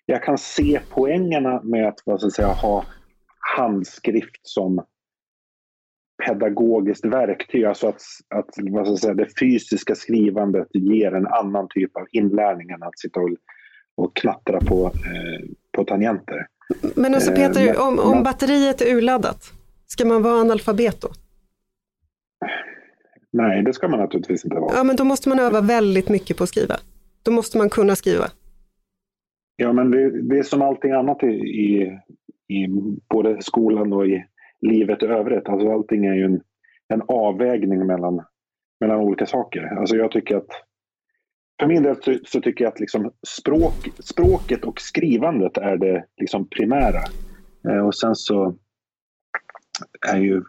jag 0.06 0.22
kan 0.22 0.38
se 0.38 0.80
poängerna 0.88 1.62
med 1.62 1.88
att 1.88 2.02
vad 2.04 2.20
ska 2.20 2.30
säga, 2.30 2.52
ha 2.52 2.85
handskrift 3.56 4.40
som 4.42 4.85
pedagogiskt 6.26 7.04
verktyg, 7.04 7.64
alltså 7.64 7.88
att, 7.88 8.02
att 8.35 8.48
vad 8.56 8.87
ska 8.87 8.92
jag 8.92 8.98
säga, 8.98 9.14
det 9.14 9.38
fysiska 9.40 9.94
skrivandet 9.94 10.68
ger 10.72 11.14
en 11.14 11.26
annan 11.26 11.66
typ 11.70 11.96
av 11.96 12.06
inlärning 12.12 12.70
än 12.70 12.83
att 12.83 12.98
sitta 12.98 13.20
och, 13.20 13.30
och 13.96 14.16
knattra 14.16 14.61
på, 14.61 14.87
eh, 14.87 15.48
på 15.72 15.85
tangenter. 15.85 16.46
Men 16.94 17.14
alltså 17.14 17.33
Peter, 17.33 17.68
eh, 17.68 17.88
om, 17.88 17.98
om 17.98 18.22
batteriet 18.22 18.80
är 18.80 18.94
urladdat, 18.96 19.52
ska 19.87 20.04
man 20.04 20.22
vara 20.22 20.40
analfabet 20.40 21.00
då? 21.00 21.09
Nej, 23.33 23.62
det 23.62 23.72
ska 23.72 23.88
man 23.88 24.00
naturligtvis 24.00 24.44
inte 24.44 24.56
vara. 24.56 24.76
Ja, 24.76 24.85
men 24.85 24.96
då 24.96 25.04
måste 25.04 25.28
man 25.28 25.38
öva 25.38 25.61
väldigt 25.61 26.09
mycket 26.09 26.37
på 26.37 26.42
att 26.42 26.48
skriva. 26.48 26.76
Då 27.22 27.30
måste 27.30 27.59
man 27.59 27.70
kunna 27.70 27.96
skriva. 27.96 28.24
Ja, 29.56 29.72
men 29.72 29.90
det, 29.90 30.22
det 30.22 30.38
är 30.38 30.42
som 30.42 30.62
allting 30.62 30.92
annat 30.92 31.22
i, 31.22 31.26
i, 31.26 31.98
i, 32.48 32.68
både 33.09 33.42
skolan 33.42 33.92
och 33.92 34.06
i 34.06 34.24
livet 34.60 35.02
i 35.02 35.06
övrigt. 35.06 35.48
Alltså 35.48 35.72
allting 35.72 36.04
är 36.04 36.14
ju 36.14 36.24
en, 36.24 36.40
en 36.88 37.02
avvägning 37.08 37.86
mellan, 37.86 38.24
mellan 38.80 39.00
olika 39.00 39.26
saker. 39.26 39.78
Alltså 39.78 39.96
jag 39.96 40.10
tycker 40.10 40.36
att 40.36 40.48
för 41.60 41.66
min 41.66 41.82
del 41.82 42.02
så, 42.02 42.14
så 42.24 42.40
tycker 42.40 42.64
jag 42.64 42.72
att 42.72 42.80
liksom 42.80 43.12
språk, 43.28 43.88
språket 43.98 44.64
och 44.64 44.80
skrivandet 44.80 45.56
är 45.56 45.76
det 45.76 46.04
liksom 46.20 46.48
primära. 46.48 47.02
Eh, 47.68 47.86
och 47.86 47.94
sen 47.94 48.14
så 48.14 48.54
är 50.08 50.18
ju 50.18 50.42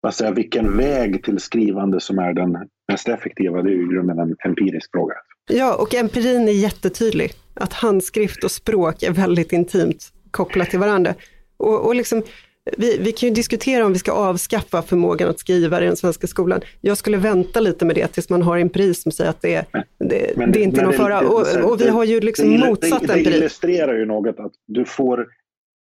vad 0.00 0.14
säger, 0.14 0.32
vilken 0.32 0.76
väg 0.76 1.24
till 1.24 1.38
skrivande 1.38 2.00
som 2.00 2.18
är 2.18 2.32
den 2.32 2.58
mest 2.88 3.08
effektiva, 3.08 3.62
det 3.62 3.70
är 3.70 3.74
ju 3.74 3.84
i 3.84 3.94
grunden 3.94 4.18
en 4.18 4.36
empirisk 4.44 4.90
fråga. 4.90 5.14
Ja, 5.50 5.76
och 5.82 5.94
empirin 5.94 6.48
är 6.48 6.52
jättetydlig. 6.52 7.30
Att 7.54 7.72
handskrift 7.72 8.44
och 8.44 8.50
språk 8.50 9.02
är 9.02 9.12
väldigt 9.12 9.52
intimt 9.52 10.12
kopplat 10.30 10.70
till 10.70 10.78
varandra. 10.78 11.14
Och, 11.56 11.86
och 11.86 11.94
liksom, 11.94 12.22
vi, 12.76 12.98
vi, 12.98 13.12
kan 13.12 13.28
ju 13.28 13.34
diskutera 13.34 13.86
om 13.86 13.92
vi 13.92 13.98
ska 13.98 14.12
avskaffa 14.12 14.82
förmågan 14.82 15.28
att 15.28 15.38
skriva 15.38 15.82
i 15.82 15.84
den 15.84 15.96
svenska 15.96 16.26
skolan. 16.26 16.60
Jag 16.80 16.96
skulle 16.96 17.16
vänta 17.16 17.60
lite 17.60 17.84
med 17.84 17.96
det 17.96 18.06
tills 18.06 18.30
man 18.30 18.42
har 18.42 18.58
empiri 18.58 18.94
som 18.94 19.12
säger 19.12 19.30
att 19.30 19.42
det, 19.42 19.64
det, 19.72 19.84
det, 19.98 20.46
det 20.46 20.58
är 20.58 20.62
inte 20.62 20.80
är 20.80 20.84
någon 20.84 20.94
fara. 20.94 21.20
Och, 21.20 21.70
och, 21.70 21.80
vi 21.80 21.88
har 21.88 22.04
ju 22.04 22.20
liksom 22.20 22.50
motsatt 22.50 23.02
empiri. 23.02 23.24
Det 23.24 23.36
illustrerar 23.36 23.98
ju 23.98 24.04
något 24.06 24.40
att 24.40 24.52
du 24.66 24.84
får 24.84 25.26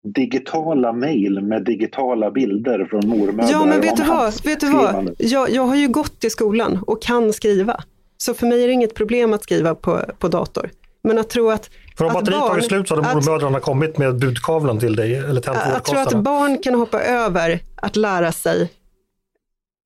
digitala 0.03 0.93
mejl 0.93 1.41
med 1.41 1.65
digitala 1.65 2.31
bilder 2.31 2.85
från 2.89 3.07
mormödrar. 3.07 3.51
Ja, 3.51 3.65
men 3.65 3.81
vet 3.81 3.97
du 3.97 4.03
vad? 4.03 4.43
Vet 4.45 4.59
du 4.59 4.69
vad? 4.71 5.15
Jag, 5.17 5.49
jag 5.49 5.63
har 5.63 5.75
ju 5.75 5.87
gått 5.87 6.23
i 6.23 6.29
skolan 6.29 6.79
och 6.87 7.01
kan 7.01 7.33
skriva. 7.33 7.83
Så 8.17 8.33
för 8.33 8.47
mig 8.47 8.63
är 8.63 8.67
det 8.67 8.73
inget 8.73 8.93
problem 8.93 9.33
att 9.33 9.43
skriva 9.43 9.75
på, 9.75 9.99
på 10.19 10.27
dator. 10.27 10.69
Men 11.03 11.17
att 11.17 11.29
tro 11.29 11.49
att 11.49 11.69
för 11.97 12.05
om 12.05 12.13
batteriet 12.13 12.47
tagit 12.47 12.65
slut 12.65 12.87
så 12.87 12.95
hade 12.95 13.13
mormödrarna 13.13 13.59
kommit 13.59 13.97
med 13.97 14.19
budkavlen 14.19 14.79
till 14.79 14.95
dig. 14.95 15.15
Eller 15.15 15.41
jag 15.45 15.85
tror 15.85 15.99
att 15.99 16.23
barn 16.23 16.57
kan 16.57 16.73
hoppa 16.73 17.01
över 17.01 17.59
att 17.75 17.95
lära 17.95 18.31
sig 18.31 18.71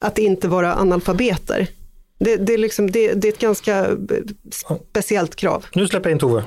att 0.06 0.18
inte 0.18 0.48
vara 0.48 0.76
analfabeter. 0.76 1.68
Det, 2.20 2.36
det, 2.36 2.54
är, 2.54 2.58
liksom, 2.58 2.92
det, 2.92 3.14
det 3.14 3.28
är 3.28 3.34
ett 3.34 3.40
ganska 3.40 3.88
speciellt 4.90 5.36
krav. 5.36 5.66
Nu 5.74 5.88
släpper 5.88 6.10
jag 6.10 6.16
in 6.16 6.20
Tove. 6.20 6.44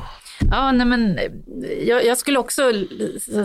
Ja, 0.51 0.73
nej 0.73 0.87
men 0.87 1.18
jag, 1.87 2.05
jag, 2.05 2.18
skulle 2.18 2.38
också 2.38 2.62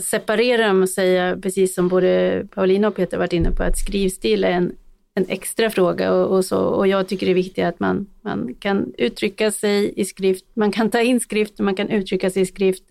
separera 0.03 0.67
dem 0.67 0.81
och 0.81 0.89
säga, 0.89 1.37
precis 1.41 1.75
som 1.75 1.87
både 1.87 2.43
Paulina 2.55 2.87
och 2.87 2.95
Peter 2.95 3.17
varit 3.17 3.33
inne 3.33 3.51
på, 3.51 3.63
att 3.63 3.77
skrivstil 3.77 4.43
är 4.43 4.49
en, 4.49 4.71
en 5.15 5.25
extra 5.29 5.69
fråga 5.69 6.13
och, 6.13 6.37
och, 6.37 6.45
så, 6.45 6.59
och 6.59 6.87
jag 6.87 7.07
tycker 7.07 7.25
det 7.25 7.31
är 7.31 7.33
viktigt 7.35 7.65
att 7.65 7.79
man, 7.79 8.07
man 8.21 8.55
kan 8.59 8.93
uttrycka 8.97 9.51
sig 9.51 9.93
i 9.95 10.05
skrift, 10.05 10.45
man 10.53 10.71
kan 10.71 10.89
ta 10.89 11.01
in 11.01 11.19
skrift 11.19 11.59
man 11.59 11.75
kan 11.75 11.89
uttrycka 11.89 12.29
sig 12.29 12.41
i 12.41 12.45
skrift. 12.45 12.83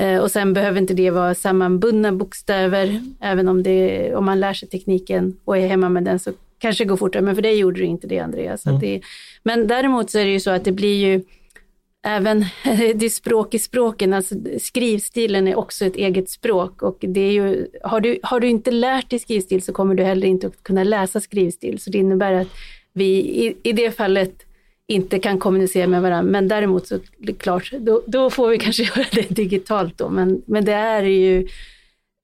Eh, 0.00 0.18
och 0.18 0.30
sen 0.30 0.52
behöver 0.52 0.80
inte 0.80 0.94
det 0.94 1.10
vara 1.10 1.34
sammanbundna 1.34 2.12
bokstäver, 2.12 3.00
även 3.20 3.48
om, 3.48 3.62
det, 3.62 4.14
om 4.14 4.24
man 4.24 4.40
lär 4.40 4.52
sig 4.52 4.68
tekniken 4.68 5.36
och 5.44 5.58
är 5.58 5.68
hemma 5.68 5.88
med 5.88 6.04
den 6.04 6.18
så 6.18 6.32
kanske 6.58 6.84
det 6.84 6.88
går 6.88 6.96
fortare, 6.96 7.22
men 7.22 7.34
för 7.34 7.42
det 7.42 7.52
gjorde 7.52 7.80
det 7.80 7.86
inte 7.86 8.06
det 8.06 8.18
Andreas. 8.18 8.66
Mm. 8.66 8.80
Det, 8.80 9.00
men 9.42 9.66
däremot 9.66 10.10
så 10.10 10.18
är 10.18 10.24
det 10.24 10.30
ju 10.30 10.40
så 10.40 10.50
att 10.50 10.64
det 10.64 10.72
blir 10.72 11.06
ju 11.06 11.22
även 12.06 12.44
det 12.94 13.10
språk 13.10 13.54
i 13.54 13.58
språken, 13.58 14.12
alltså 14.12 14.34
skrivstilen 14.60 15.48
är 15.48 15.58
också 15.58 15.84
ett 15.84 15.96
eget 15.96 16.30
språk 16.30 16.82
och 16.82 16.96
det 17.00 17.20
är 17.20 17.32
ju, 17.32 17.66
har 17.82 18.00
du, 18.00 18.18
har 18.22 18.40
du 18.40 18.48
inte 18.48 18.70
lärt 18.70 19.10
dig 19.10 19.18
skrivstil 19.18 19.62
så 19.62 19.72
kommer 19.72 19.94
du 19.94 20.04
heller 20.04 20.26
inte 20.26 20.46
att 20.46 20.62
kunna 20.62 20.84
läsa 20.84 21.20
skrivstil. 21.20 21.78
Så 21.78 21.90
det 21.90 21.98
innebär 21.98 22.32
att 22.32 22.48
vi 22.92 23.04
i, 23.18 23.56
i 23.62 23.72
det 23.72 23.90
fallet 23.90 24.46
inte 24.86 25.18
kan 25.18 25.38
kommunicera 25.38 25.86
med 25.86 26.02
varandra. 26.02 26.32
Men 26.32 26.48
däremot 26.48 26.86
så 26.86 26.98
klart, 27.38 27.72
då, 27.78 28.02
då 28.06 28.30
får 28.30 28.48
vi 28.48 28.58
kanske 28.58 28.82
göra 28.96 29.06
det 29.12 29.28
digitalt 29.28 29.98
då. 29.98 30.08
Men, 30.08 30.42
men 30.46 30.64
det 30.64 30.72
är 30.72 31.02
ju... 31.02 31.48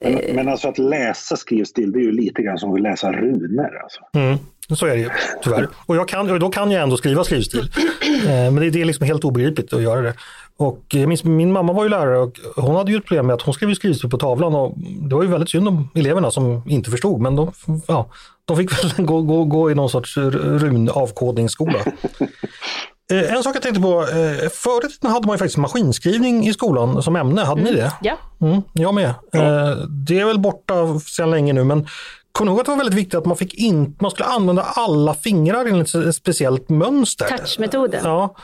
Men, 0.02 0.18
eh, 0.18 0.34
men 0.34 0.48
alltså 0.48 0.68
att 0.68 0.78
läsa 0.78 1.36
skrivstil, 1.36 1.92
det 1.92 1.98
är 1.98 2.02
ju 2.02 2.12
lite 2.12 2.42
grann 2.42 2.58
som 2.58 2.74
att 2.74 2.80
läsa 2.80 3.12
runor. 3.12 3.80
Alltså. 3.82 4.00
Mm. 4.14 4.38
Så 4.76 4.86
är 4.86 4.90
det 4.90 5.00
ju, 5.00 5.08
tyvärr. 5.42 5.68
Och 5.86 5.96
jag 5.96 6.08
kan, 6.08 6.30
och 6.30 6.40
då 6.40 6.50
kan 6.50 6.70
jag 6.70 6.82
ändå 6.82 6.96
skriva 6.96 7.24
skrivstil. 7.24 7.70
Eh, 8.22 8.28
Men 8.28 8.56
det, 8.56 8.80
är 8.80 8.84
liksom 8.84 9.06
helt 9.06 9.24
obegripligt 9.24 9.72
att 9.72 9.82
göra 9.82 10.00
det. 10.00 10.14
Och 10.56 10.80
jag 10.88 11.08
minns, 11.08 11.24
min 11.24 11.52
mamma 11.52 11.72
var 11.72 11.82
ju 11.82 11.88
lärare 11.88 12.18
och 12.18 12.38
hon 12.56 12.76
hade 12.76 12.92
ju 12.92 12.98
ett 12.98 13.04
problem 13.04 13.26
med 13.26 13.34
att 13.34 13.42
hon 13.42 13.54
skrev 13.54 13.74
skrivstil 13.74 14.10
på 14.10 14.18
tavlan 14.18 14.54
och 14.54 14.74
det 15.08 15.14
var 15.14 15.22
ju 15.22 15.28
väldigt 15.28 15.50
synd 15.50 15.68
om 15.68 15.88
eleverna 15.94 16.30
som 16.30 16.62
inte 16.66 16.90
förstod. 16.90 17.20
Men 17.20 17.36
de, 17.36 17.52
ja, 17.88 18.10
de 18.44 18.56
fick 18.56 18.98
väl 18.98 19.06
gå, 19.06 19.22
gå, 19.22 19.44
gå 19.44 19.70
i 19.70 19.74
någon 19.74 19.90
sorts 19.90 20.16
runavkodningsskola. 20.16 21.78
Eh, 23.12 23.34
En 23.34 23.42
sak 23.42 23.56
jag 23.56 23.62
tänkte 23.62 23.80
på, 23.80 24.06
eh, 24.12 24.48
i 24.86 24.90
tiden 24.90 25.10
hade 25.12 25.26
man 25.26 25.34
ju 25.34 25.38
faktiskt 25.38 25.56
maskinskrivning 25.58 26.46
i 26.48 26.52
skolan 26.52 27.02
som 27.02 27.16
ämne, 27.16 27.40
hade 27.42 27.62
ni 27.62 27.72
det? 27.72 27.92
Ja, 28.02 28.16
Mm, 28.40 28.62
jag 28.72 28.94
med. 28.94 29.08
Eh, 29.34 29.76
Det 30.06 30.20
är 30.20 30.24
väl 30.24 30.38
borta 30.40 31.00
sedan 31.00 31.30
länge 31.30 31.52
nu 31.52 31.64
men 31.64 31.86
kom 32.32 32.48
ihåg 32.48 32.58
att 32.60 32.64
det 32.64 32.70
var 32.70 32.76
väldigt 32.78 32.98
viktigt 32.98 33.14
att 33.18 33.26
man, 33.26 33.36
fick 33.36 33.54
in, 33.54 33.96
man 34.00 34.10
skulle 34.10 34.26
använda 34.28 34.62
alla 34.62 35.14
fingrar 35.14 35.66
enligt 35.66 35.94
ett 35.94 36.14
speciellt 36.14 36.68
mönster. 36.68 37.26
touchmetoden. 37.38 38.00
Ja. 38.04 38.34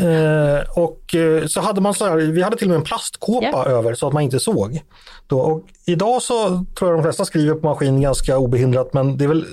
Eh, 0.00 0.78
och 0.78 1.14
så 1.48 1.60
hade 1.60 1.80
man 1.80 1.94
så 1.94 2.06
här, 2.06 2.16
vi 2.16 2.42
hade 2.42 2.56
till 2.56 2.66
och 2.66 2.70
med 2.70 2.76
en 2.78 2.84
plastkåpa 2.84 3.46
Ja. 3.52 3.66
över 3.66 3.94
så 3.94 4.06
att 4.06 4.12
man 4.12 4.22
inte 4.22 4.40
såg. 4.40 4.82
Då, 5.26 5.40
och 5.40 5.64
idag 5.86 6.22
så 6.22 6.48
tror 6.48 6.90
jag 6.90 6.98
de 6.98 7.02
flesta 7.02 7.24
skriver 7.24 7.54
på 7.54 7.66
maskin 7.66 8.00
ganska 8.00 8.38
obehindrat 8.38 8.94
men 8.94 9.18
det 9.18 9.24
är 9.24 9.28
väl, 9.28 9.44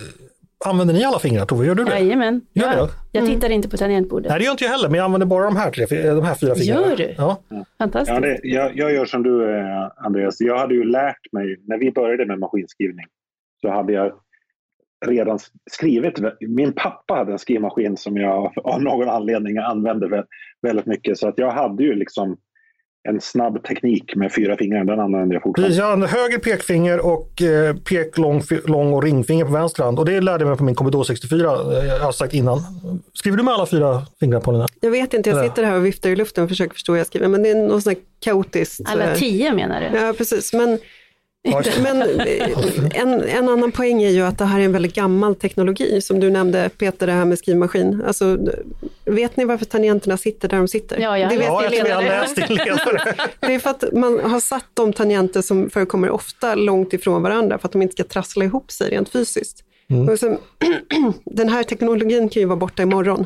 använder 0.66 0.94
ni 0.94 1.04
alla 1.04 1.20
fingrar 1.20 1.46
Tove? 1.46 1.66
Gör 1.66 1.76
du 1.76 1.84
det? 1.84 1.92
Jajamän. 2.00 2.42
Gör 2.54 2.74
Ja, 2.78 2.86
det? 2.86 3.20
jag 3.20 3.26
tittar 3.28 3.50
inte 3.50 3.70
på 3.70 3.78
tangentbordet. 3.78 4.30
Nej 4.30 4.40
det 4.40 4.46
gör 4.46 4.52
inte 4.52 4.64
jag 4.64 4.72
heller 4.72 4.90
men 4.90 4.98
jag 4.98 5.06
använder 5.06 5.28
bara 5.28 5.46
de 5.46 5.56
här, 5.56 5.72
tre, 5.72 5.86
de 6.12 6.24
här 6.24 6.36
fyra 6.36 6.56
fingrarna. 6.56 6.88
Gör 6.88 6.96
du? 6.96 7.16
Ja. 7.18 7.38
Fantastiskt. 7.78 8.14
Ja, 8.16 8.20
det, 8.20 8.40
jag, 8.44 8.78
jag 8.78 8.94
gör 8.94 9.06
som 9.06 9.24
du 9.24 9.56
eh, 9.60 9.92
Andreas. 9.96 10.42
Jag 10.42 10.58
hade 10.58 10.74
ju 10.74 10.84
lärt 10.84 11.32
mig, 11.32 11.56
när 11.68 11.78
vi 11.78 11.92
började 11.92 12.26
med 12.26 12.40
maskinskrivning, 12.40 13.06
så 13.62 13.70
hade 13.70 13.94
jag 13.94 14.12
redan 15.06 15.40
skrivit. 15.72 16.20
Min 16.48 16.74
pappa 16.74 17.14
hade 17.14 17.32
en 17.32 17.40
skrivmaskin 17.40 17.98
som 17.98 18.18
jag 18.18 18.54
av 18.64 18.82
någon 18.84 19.10
anledning 19.10 19.58
använde 19.58 20.08
vä- 20.08 20.26
väldigt 20.62 20.86
mycket. 20.86 21.18
Så 21.18 21.28
att 21.28 21.38
jag 21.38 21.52
hade 21.52 21.84
ju 21.84 21.96
liksom 21.96 22.38
en 23.10 23.22
snabb 23.22 23.64
teknik 23.64 24.16
med 24.16 24.34
fyra 24.34 24.58
fingrar. 24.58 24.84
Den 24.84 25.00
använder 25.00 25.36
jag 25.36 25.44
fortfarande. 25.44 25.68
Precis, 25.68 25.80
jag 25.80 25.90
hade 25.90 26.08
höger 26.08 26.38
pekfinger 26.38 27.06
och 27.06 27.42
eh, 27.42 27.76
pek, 27.76 28.18
lång, 28.18 28.42
lång 28.66 28.94
och 28.94 29.04
ringfinger 29.04 29.46
på 29.46 29.52
vänster 29.52 29.84
hand. 29.84 30.00
Och 30.00 30.06
det 30.06 30.22
lärde 30.22 30.44
jag 30.44 30.50
mig 30.50 30.58
på 30.58 30.64
min 30.64 30.76
Commodore 30.76 31.06
64, 31.06 31.48
eh, 31.48 31.86
jag 31.88 32.00
har 32.00 32.12
sagt 32.12 32.34
innan. 32.34 32.60
Skriver 33.14 33.38
du 33.38 33.44
med 33.44 33.54
alla 33.54 33.66
fyra 33.66 34.02
fingrar 34.20 34.40
på 34.40 34.52
Lina? 34.52 34.68
Jag 34.82 34.92
vet 34.92 35.14
inte, 35.14 35.30
jag 35.30 35.46
sitter 35.46 35.64
här 35.64 35.76
och 35.76 35.86
viftar 35.86 36.10
i 36.10 36.16
luften 36.16 36.44
och 36.44 36.50
försöker 36.50 36.74
förstå 36.74 36.92
vad 36.92 37.00
jag 37.00 37.08
skriver, 37.08 37.28
men 37.28 37.44
det 37.44 37.50
är 37.50 37.56
något 37.56 37.84
sånt 37.84 37.98
här 37.98 38.04
kaotiskt. 38.20 38.82
Alla 38.86 39.12
eh, 39.12 39.18
tio 39.18 39.54
menar 39.54 39.82
du? 39.82 39.98
Ja, 39.98 40.14
precis. 40.18 40.54
Men, 40.54 40.70
Ja. 40.70 40.78
men 41.84 42.02
eh, 42.02 43.02
en, 43.02 43.22
en 43.24 43.50
annan 43.50 43.72
poäng 43.72 44.04
är 44.04 44.10
ju 44.10 44.22
att 44.22 44.38
det 44.38 44.46
här 44.46 44.60
är 44.60 44.64
en 44.64 44.72
väldigt 44.72 44.96
gammal 44.96 45.36
teknologi, 45.36 46.02
som 46.02 46.20
du 46.20 46.30
nämnde 46.30 46.70
Peter, 46.78 47.08
det 47.08 47.14
här 47.14 47.26
med 47.26 47.38
skrivmaskin. 47.40 48.04
Alltså, 48.08 48.38
vet 49.06 49.38
ni 49.38 49.46
varför 49.46 49.66
tangenterna 49.66 50.18
sitter 50.18 50.48
där 50.50 50.58
de 50.58 50.68
sitter? 50.68 51.00
Ja, 51.00 51.18
ja. 51.18 51.30
det 51.30 51.38
vet 51.38 51.46
Ja, 51.46 51.64
jag 51.64 51.86
har 51.86 52.02
Lena. 52.02 52.02
läst 52.02 52.36
din 52.36 52.58
ledare. 52.58 53.16
Det 53.40 53.54
är 53.54 53.60
för 53.60 53.70
att 53.70 53.84
man 53.94 54.20
har 54.20 54.40
satt 54.40 54.66
de 54.74 54.94
tangenter 54.94 55.42
som 55.42 55.70
förekommer 55.70 56.10
ofta 56.10 56.56
långt 56.56 56.94
ifrån 56.94 57.22
varandra 57.22 57.58
för 57.58 57.68
att 57.68 57.72
de 57.72 57.82
inte 57.82 57.94
ska 57.94 58.04
trassla 58.04 58.46
ihop 58.46 58.72
sig 58.72 58.90
rent 58.90 59.10
fysiskt. 59.10 59.62
Och 60.12 60.20
sen, 60.20 60.38
den 61.26 61.50
här 61.50 61.64
teknologin 61.64 62.30
kan 62.30 62.42
ju 62.42 62.46
vara 62.46 62.58
borta 62.58 62.84
imorgon, 62.84 63.26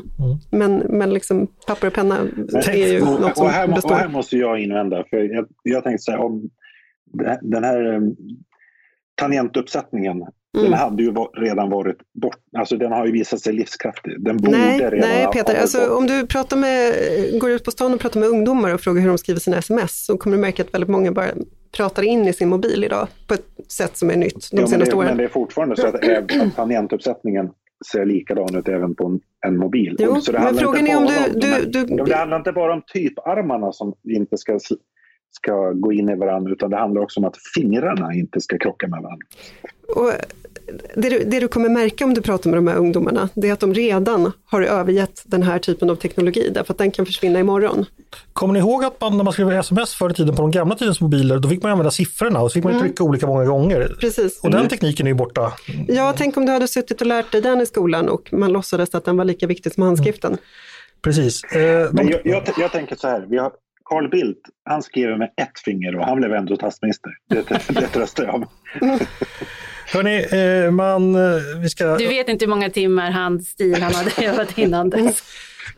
men, 0.50 0.76
men 0.76 1.14
liksom 1.14 1.46
papper 1.66 1.86
och 1.86 1.92
penna 1.92 2.18
är 2.68 2.92
ju 2.92 3.00
och, 3.02 3.20
något 3.20 3.36
som 3.36 3.46
och, 3.46 3.52
här, 3.52 3.66
må- 3.66 3.72
och 3.72 3.76
består. 3.76 3.94
här 3.94 4.08
måste 4.08 4.36
jag 4.36 4.60
invända. 4.60 5.04
För 5.10 5.16
jag, 5.16 5.46
jag 5.62 5.84
tänkte 5.84 6.02
så 6.02 6.10
här, 6.10 6.18
om 6.18 6.50
den 7.42 7.64
här 7.64 7.94
um, 7.94 8.16
tangentuppsättningen, 9.14 10.22
Mm. 10.58 10.70
den 10.70 10.78
hade 10.80 11.02
ju 11.02 11.12
redan 11.36 11.70
varit 11.70 11.96
bort. 12.22 12.36
Alltså 12.58 12.76
den 12.76 12.92
har 12.92 13.06
ju 13.06 13.12
visat 13.12 13.40
sig 13.40 13.52
livskraftig. 13.52 14.24
Den 14.24 14.36
borde 14.36 14.58
Nej, 14.58 14.78
redan 14.78 14.98
nej 14.98 15.26
Peter, 15.32 15.60
alltså, 15.60 15.96
om 15.96 16.06
du 16.06 16.26
pratar 16.26 16.56
med, 16.56 16.94
går 17.40 17.50
ut 17.50 17.64
på 17.64 17.70
stan 17.70 17.94
och 17.94 18.00
pratar 18.00 18.20
med 18.20 18.28
ungdomar 18.28 18.74
och 18.74 18.80
frågar 18.80 19.00
hur 19.00 19.08
de 19.08 19.18
skriver 19.18 19.40
sina 19.40 19.56
sms 19.56 20.04
så 20.06 20.18
kommer 20.18 20.36
du 20.36 20.40
märka 20.40 20.62
att 20.62 20.74
väldigt 20.74 20.90
många 20.90 21.12
bara 21.12 21.26
pratar 21.76 22.02
in 22.02 22.28
i 22.28 22.32
sin 22.32 22.48
mobil 22.48 22.84
idag 22.84 23.08
på 23.28 23.34
ett 23.34 23.46
sätt 23.72 23.96
som 23.96 24.10
är 24.10 24.16
nytt 24.16 24.50
de 24.50 24.56
Ja, 24.56 24.60
men, 24.60 24.68
senaste 24.68 24.92
det, 24.92 24.96
åren. 24.98 25.08
men 25.08 25.16
det 25.16 25.24
är 25.24 25.28
fortfarande 25.28 25.76
så 25.76 25.86
att, 25.86 25.94
att 26.40 26.56
tangentuppsättningen 26.56 27.50
ser 27.92 28.06
likadan 28.06 28.56
ut 28.56 28.68
även 28.68 28.94
på 28.94 29.06
en, 29.06 29.20
en 29.46 29.56
mobil. 29.58 29.96
Jo, 29.98 30.20
så 30.20 30.32
det 30.32 30.38
men 30.40 30.54
frågan 30.54 30.86
är 30.86 30.96
om 30.96 31.04
du- 31.06 31.12
här- 31.12 31.30
du- 31.64 31.70
du- 31.86 31.94
men 31.94 32.04
det 32.06 32.14
handlar 32.16 32.36
inte 32.36 32.52
bara 32.52 32.72
om 32.72 32.82
typarmarna 32.94 33.72
som 33.72 33.94
inte 34.08 34.36
ska, 34.38 34.58
ska 35.30 35.70
gå 35.72 35.92
in 35.92 36.08
i 36.08 36.14
varandra 36.14 36.52
utan 36.52 36.70
det 36.70 36.76
handlar 36.76 37.02
också 37.02 37.20
om 37.20 37.26
att 37.26 37.36
fingrarna 37.54 38.14
inte 38.14 38.40
ska 38.40 38.58
krocka 38.58 38.88
med 38.88 39.02
varandra. 39.02 39.26
Och 39.96 40.12
det, 40.94 41.08
du, 41.08 41.24
det 41.24 41.40
du 41.40 41.48
kommer 41.48 41.68
märka 41.68 42.04
om 42.04 42.14
du 42.14 42.22
pratar 42.22 42.50
med 42.50 42.58
de 42.58 42.66
här 42.66 42.76
ungdomarna, 42.76 43.28
det 43.34 43.48
är 43.48 43.52
att 43.52 43.60
de 43.60 43.74
redan 43.74 44.32
har 44.44 44.62
övergett 44.62 45.22
den 45.24 45.42
här 45.42 45.58
typen 45.58 45.90
av 45.90 45.96
teknologi, 45.96 46.50
därför 46.54 46.72
att 46.72 46.78
den 46.78 46.90
kan 46.90 47.06
försvinna 47.06 47.40
imorgon. 47.40 47.84
Kommer 48.32 48.54
ni 48.54 48.58
ihåg 48.58 48.84
att 48.84 49.00
man, 49.00 49.16
när 49.16 49.24
man 49.24 49.32
skrev 49.32 49.50
sms 49.52 49.94
förr 49.94 50.10
i 50.10 50.14
tiden 50.14 50.36
på 50.36 50.42
de 50.42 50.50
gamla 50.50 50.74
tidens 50.74 51.00
mobiler, 51.00 51.38
då 51.38 51.48
fick 51.48 51.62
man 51.62 51.72
använda 51.72 51.90
siffrorna 51.90 52.40
och 52.40 52.50
så 52.50 52.54
fick 52.54 52.64
man 52.64 52.74
ju 52.74 52.80
trycka 52.80 53.04
olika 53.04 53.26
många 53.26 53.44
gånger. 53.44 53.96
Precis. 54.00 54.40
Och 54.42 54.50
den 54.50 54.68
tekniken 54.68 55.06
är 55.06 55.10
ju 55.10 55.14
borta. 55.14 55.52
Ja, 55.88 56.14
tänk 56.16 56.36
om 56.36 56.46
du 56.46 56.52
hade 56.52 56.68
suttit 56.68 57.00
och 57.00 57.06
lärt 57.06 57.32
dig 57.32 57.40
den 57.40 57.60
i 57.60 57.66
skolan 57.66 58.08
och 58.08 58.32
man 58.32 58.52
låtsades 58.52 58.94
att 58.94 59.04
den 59.04 59.16
var 59.16 59.24
lika 59.24 59.46
viktig 59.46 59.72
som 59.72 59.82
handskriften. 59.82 60.36
Precis. 61.02 61.44
Eh, 61.44 61.88
Men 61.92 62.08
jag, 62.08 62.20
jag, 62.24 62.42
jag 62.58 62.72
tänker 62.72 62.96
så 62.96 63.08
här, 63.08 63.26
vi 63.28 63.38
har 63.38 63.52
Carl 63.90 64.08
Bildt, 64.08 64.40
han 64.64 64.82
skriver 64.82 65.16
med 65.16 65.30
ett 65.36 65.60
finger 65.64 65.96
och 65.96 66.04
han 66.04 66.16
blev 66.16 66.34
ändå 66.34 66.56
statsminister. 66.56 67.10
Det, 67.28 67.48
det 67.68 67.86
tröstar 67.86 68.24
jag 68.24 68.40
med. 68.40 68.48
hörni, 69.92 70.26
eh, 70.64 70.70
man, 70.70 71.14
eh, 71.14 71.60
vi 71.62 71.68
ska... 71.68 71.96
Du 71.96 72.08
vet 72.08 72.28
inte 72.28 72.44
hur 72.44 72.50
många 72.50 72.70
timmar 72.70 73.10
handstil 73.10 73.82
han 73.82 73.94
hade 73.94 74.10
övat 74.26 74.58
innan 74.58 74.90
dess. 74.90 75.22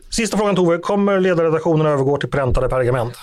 Sista 0.09 0.37
frågan 0.37 0.55
Tove, 0.55 0.77
kommer 0.77 1.19
ledarredaktionen 1.19 1.87
övergå 1.87 2.17
till 2.17 2.29
präntade 2.29 2.69
pergament? 2.69 3.17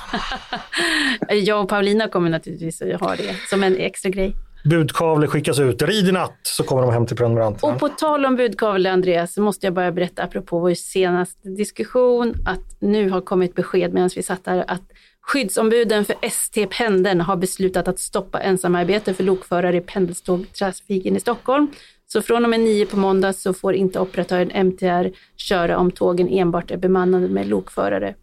Jag 1.28 1.62
och 1.62 1.68
Paulina 1.68 2.08
kommer 2.08 2.30
naturligtvis 2.30 2.82
att 2.82 3.00
ha 3.00 3.16
det 3.16 3.36
som 3.50 3.62
en 3.62 3.76
extra 3.76 4.10
grej. 4.10 4.34
Budkavle 4.64 5.26
skickas 5.26 5.58
ut, 5.58 5.82
rid 5.82 6.08
i 6.08 6.12
natt 6.12 6.38
så 6.42 6.62
kommer 6.62 6.82
de 6.82 6.90
hem 6.90 7.06
till 7.06 7.16
prenumeranterna. 7.16 7.72
Och 7.72 7.80
på 7.80 7.88
tal 7.88 8.26
om 8.26 8.36
budkavle, 8.36 8.90
Andreas, 8.90 9.34
så 9.34 9.42
måste 9.42 9.66
jag 9.66 9.74
bara 9.74 9.92
berätta 9.92 10.22
apropå 10.22 10.58
vår 10.58 10.74
senaste 10.74 11.48
diskussion 11.48 12.34
att 12.46 12.80
nu 12.80 13.10
har 13.10 13.20
kommit 13.20 13.54
besked 13.54 13.94
medan 13.94 14.10
vi 14.16 14.22
satt 14.22 14.46
här 14.46 14.64
att 14.68 14.82
skyddsombuden 15.20 16.04
för 16.04 16.16
ST 16.22 16.66
Pendeln 16.66 17.20
har 17.20 17.36
beslutat 17.36 17.88
att 17.88 17.98
stoppa 17.98 18.40
ensamarbete 18.40 19.14
för 19.14 19.24
lokförare 19.24 19.76
i 19.76 19.80
pendeltågtrafiken 19.80 21.16
i 21.16 21.20
Stockholm. 21.20 21.70
Så 22.06 22.22
från 22.22 22.44
och 22.44 22.50
med 22.50 22.60
nio 22.60 22.86
på 22.86 22.96
måndag 22.96 23.32
så 23.32 23.54
får 23.54 23.74
inte 23.74 24.00
operatören 24.00 24.66
MTR 24.66 25.10
köra 25.36 25.78
om 25.78 25.90
tågen 25.90 26.28
enbart 26.28 26.70
är 26.70 26.76
bemannade 26.76 27.28
med 27.28 27.46
lokförare. 27.48 28.14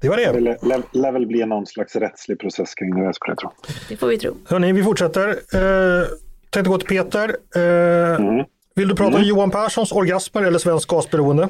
Det 0.00 0.08
var 0.08 0.16
Det 0.16 0.32
det. 0.32 0.98
lär, 0.98 1.12
väl 1.12 1.26
bli 1.26 1.44
någon 1.46 1.66
slags 1.66 1.96
rättslig 1.96 2.40
process 2.40 2.74
kring 2.74 2.94
det 2.94 3.04
här 3.06 3.12
skulle 3.12 3.30
jag 3.32 3.38
tro. 3.38 3.50
Det 3.88 3.96
får 3.96 4.06
vi 4.06 4.18
tro. 4.18 4.36
Hörni, 4.48 4.72
vi 4.72 4.82
fortsätter. 4.82 5.28
Eh, 5.30 6.06
tänkte 6.50 6.70
gå 6.70 6.78
till 6.78 6.88
Peter. 6.88 7.36
Eh, 7.56 8.20
Mm. 8.20 8.44
Vill 8.76 8.88
du 8.88 8.94
prata 8.94 9.16
om 9.16 9.22
Johan 9.22 9.50
Perssons 9.50 9.92
orgasmer 9.92 10.42
eller 10.42 10.58
svensk 10.58 10.88
gasberoende? 10.88 11.42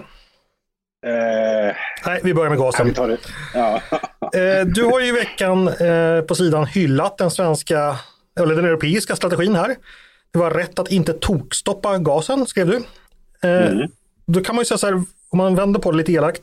Eh, 1.07 1.75
Nej, 2.07 2.21
vi 2.25 2.35
börjar 2.35 2.51
med 2.51 2.59
gasen. 2.59 2.95
Ja. 3.55 3.81
Eh, 4.35 4.67
du 4.67 4.85
har 4.85 5.01
ju 5.01 5.07
i 5.07 5.13
veckan 5.13 5.69
eh, 5.69 6.21
på 6.21 6.35
sidan 6.35 6.67
hyllat 6.67 7.19
den 7.19 7.31
svenska, 7.31 7.97
eller 8.41 8.55
den 8.57 8.65
europeiska 8.65 9.17
strategin 9.17 9.55
här. 9.55 9.77
Det 10.33 10.39
var 10.39 10.51
rätt 10.51 10.79
att 10.79 10.91
inte 10.93 11.13
tokstoppa 11.13 11.99
gasen, 11.99 12.47
skrev 12.47 12.67
du. 12.67 12.77
Eh, 13.49 13.71
Då 14.27 14.41
kan 14.41 14.55
man 14.55 14.61
ju 14.63 14.67
säga 14.67 14.79
så 14.79 14.87
här, 14.87 14.95
om 15.31 15.39
man 15.39 15.55
vänder 15.55 15.81
på 15.81 15.91
det 15.91 15.97
lite 15.97 16.13
elakt. 16.13 16.43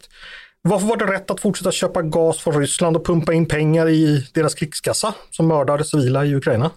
Varför 0.64 0.88
var 0.88 0.98
det 0.98 1.06
rätt 1.06 1.32
att 1.32 1.40
fortsätta 1.40 1.72
köpa 1.72 2.02
gas 2.02 2.44
från 2.44 2.60
Ryssland 2.60 2.98
och 2.98 3.06
pumpa 3.06 3.34
in 3.34 3.48
pengar 3.48 3.90
i 3.90 4.28
deras 4.34 4.56
krigskassa 4.56 5.16
som 5.30 5.48
mördar 5.48 5.78
civila 5.78 6.26
i 6.26 6.36
Ukraina? 6.36 6.72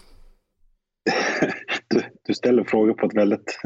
Du, 1.89 2.03
du 2.27 2.35
ställer 2.35 2.65
frågor 2.65 2.95
på 2.95 3.07
ett 3.07 3.15
väldigt 3.15 3.59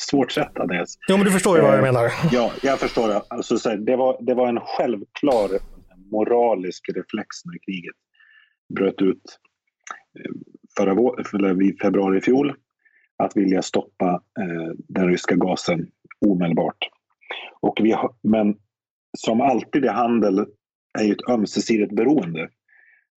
svårt 0.00 0.32
sätt, 0.32 0.58
Andreas. 0.58 0.94
Jo, 1.08 1.16
men 1.16 1.26
du 1.26 1.32
förstår 1.32 1.56
ju 1.56 1.62
vad 1.62 1.74
jag 1.74 1.82
menar. 1.82 2.12
Ja, 2.32 2.52
jag 2.62 2.78
förstår. 2.78 3.08
det. 3.08 3.22
Alltså, 3.28 3.58
så 3.58 3.70
här, 3.70 3.76
det, 3.76 3.96
var, 3.96 4.16
det 4.20 4.34
var 4.34 4.48
en 4.48 4.60
självklar 4.60 5.50
moralisk 6.12 6.88
reflex 6.88 7.26
när 7.44 7.58
kriget 7.66 7.96
bröt 8.74 9.02
ut 9.02 9.22
eh, 10.18 10.30
förra 10.76 10.94
vår, 10.94 11.36
eller 11.36 11.62
i 11.62 11.76
februari 11.82 12.18
i 12.18 12.20
fjol 12.20 12.54
att 13.22 13.36
vilja 13.36 13.62
stoppa 13.62 14.22
eh, 14.40 14.74
den 14.88 15.08
ryska 15.08 15.34
gasen 15.34 15.86
omedelbart. 16.26 16.88
Och 17.60 17.78
vi 17.80 17.92
har, 17.92 18.14
men 18.22 18.56
som 19.18 19.40
alltid 19.40 19.84
i 19.84 19.88
handel 19.88 20.46
är 20.98 21.04
ju 21.04 21.12
ett 21.12 21.28
ömsesidigt 21.30 21.92
beroende. 21.92 22.48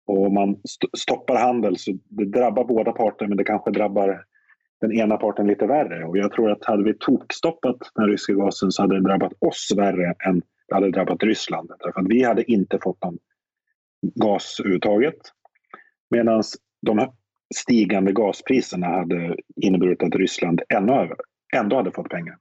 Och 0.07 0.25
om 0.25 0.33
man 0.33 0.49
st- 0.63 0.87
stoppar 0.97 1.35
handel 1.35 1.77
så 1.77 1.91
det 2.09 2.25
drabbar 2.25 2.63
båda 2.63 2.91
parter 2.91 3.27
men 3.27 3.37
det 3.37 3.43
kanske 3.43 3.71
drabbar 3.71 4.25
den 4.81 4.91
ena 4.91 5.17
parten 5.17 5.47
lite 5.47 5.67
värre. 5.67 6.05
Och 6.05 6.17
jag 6.17 6.31
tror 6.31 6.51
att 6.51 6.65
hade 6.65 6.83
vi 6.83 6.93
tokstoppat 6.99 7.77
den 7.95 8.07
ryska 8.07 8.33
gasen 8.33 8.71
så 8.71 8.81
hade 8.81 8.95
det 8.95 9.07
drabbat 9.09 9.33
oss 9.39 9.71
värre 9.77 10.13
än 10.25 10.41
det 10.67 10.75
hade 10.75 10.91
drabbat 10.91 11.23
Ryssland. 11.23 11.71
Därför 11.79 11.99
att 11.99 12.07
vi 12.09 12.23
hade 12.23 12.51
inte 12.51 12.79
fått 12.83 13.03
någon 13.03 13.17
gas 14.01 14.59
överhuvudtaget. 14.59 15.17
Medan 16.09 16.43
de 16.81 17.11
stigande 17.55 18.11
gaspriserna 18.11 18.87
hade 18.87 19.35
inneburit 19.55 20.03
att 20.03 20.15
Ryssland 20.15 20.61
ännu 20.69 21.09
ändå 21.55 21.75
hade 21.75 21.91
fått 21.91 22.09
pengar. 22.09 22.37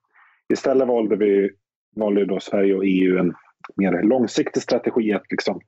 Istället 0.52 0.88
valde 0.88 1.16
vi 1.16 1.50
valde 1.96 2.24
då 2.24 2.40
Sverige 2.40 2.74
och 2.74 2.84
EU 2.86 3.18
en 3.18 3.34
mer 3.76 4.02
långsiktig 4.02 4.62
strategi 4.62 5.12
att 5.12 5.30
liksom 5.30 5.60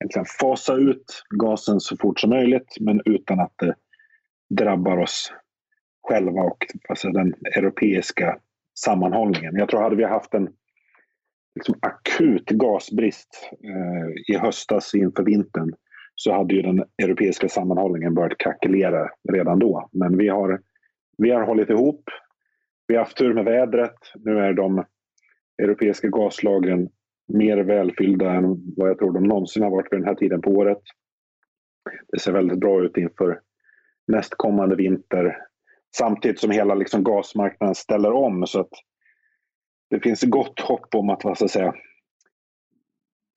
egentligen 0.00 0.26
fasa 0.40 0.74
ut 0.74 1.22
gasen 1.30 1.80
så 1.80 1.96
fort 1.96 2.20
som 2.20 2.30
möjligt 2.30 2.76
men 2.80 3.00
utan 3.04 3.40
att 3.40 3.52
det 3.58 3.74
drabbar 4.50 4.96
oss 4.96 5.32
själva 6.08 6.42
och 6.42 6.66
alltså 6.88 7.08
den 7.08 7.34
europeiska 7.56 8.38
sammanhållningen. 8.78 9.56
Jag 9.56 9.68
tror 9.68 9.82
hade 9.82 9.96
vi 9.96 10.04
haft 10.04 10.34
en 10.34 10.48
liksom 11.54 11.74
akut 11.82 12.50
gasbrist 12.50 13.50
eh, 13.64 14.34
i 14.34 14.38
höstas 14.38 14.94
inför 14.94 15.22
vintern 15.22 15.74
så 16.14 16.32
hade 16.32 16.54
ju 16.54 16.62
den 16.62 16.84
europeiska 17.02 17.48
sammanhållningen 17.48 18.14
börjat 18.14 18.38
krackelera 18.38 19.10
redan 19.32 19.58
då. 19.58 19.88
Men 19.92 20.18
vi 20.18 20.28
har, 20.28 20.60
vi 21.18 21.30
har 21.30 21.42
hållit 21.42 21.70
ihop. 21.70 22.04
Vi 22.86 22.94
har 22.94 23.04
haft 23.04 23.16
tur 23.16 23.34
med 23.34 23.44
vädret. 23.44 23.96
Nu 24.14 24.38
är 24.38 24.52
de 24.52 24.84
europeiska 25.62 26.08
gaslagren 26.08 26.88
mer 27.28 27.58
välfyllda 27.58 28.32
än 28.32 28.74
vad 28.76 28.88
jag 28.88 28.98
tror 28.98 29.12
de 29.12 29.24
någonsin 29.24 29.62
har 29.62 29.70
varit 29.70 29.92
vid 29.92 30.00
den 30.00 30.08
här 30.08 30.14
tiden 30.14 30.40
på 30.40 30.50
året. 30.50 30.82
Det 32.12 32.18
ser 32.18 32.32
väldigt 32.32 32.58
bra 32.58 32.84
ut 32.84 32.96
inför 32.96 33.40
nästkommande 34.06 34.76
vinter. 34.76 35.36
Samtidigt 35.96 36.40
som 36.40 36.50
hela 36.50 36.74
liksom 36.74 37.04
gasmarknaden 37.04 37.74
ställer 37.74 38.12
om 38.12 38.46
så 38.46 38.60
att 38.60 38.70
det 39.90 40.00
finns 40.00 40.22
gott 40.22 40.60
hopp 40.60 40.94
om 40.94 41.10
att, 41.10 41.24
vad 41.24 41.36
ska 41.36 41.44
jag 41.44 41.50
säga, 41.50 41.74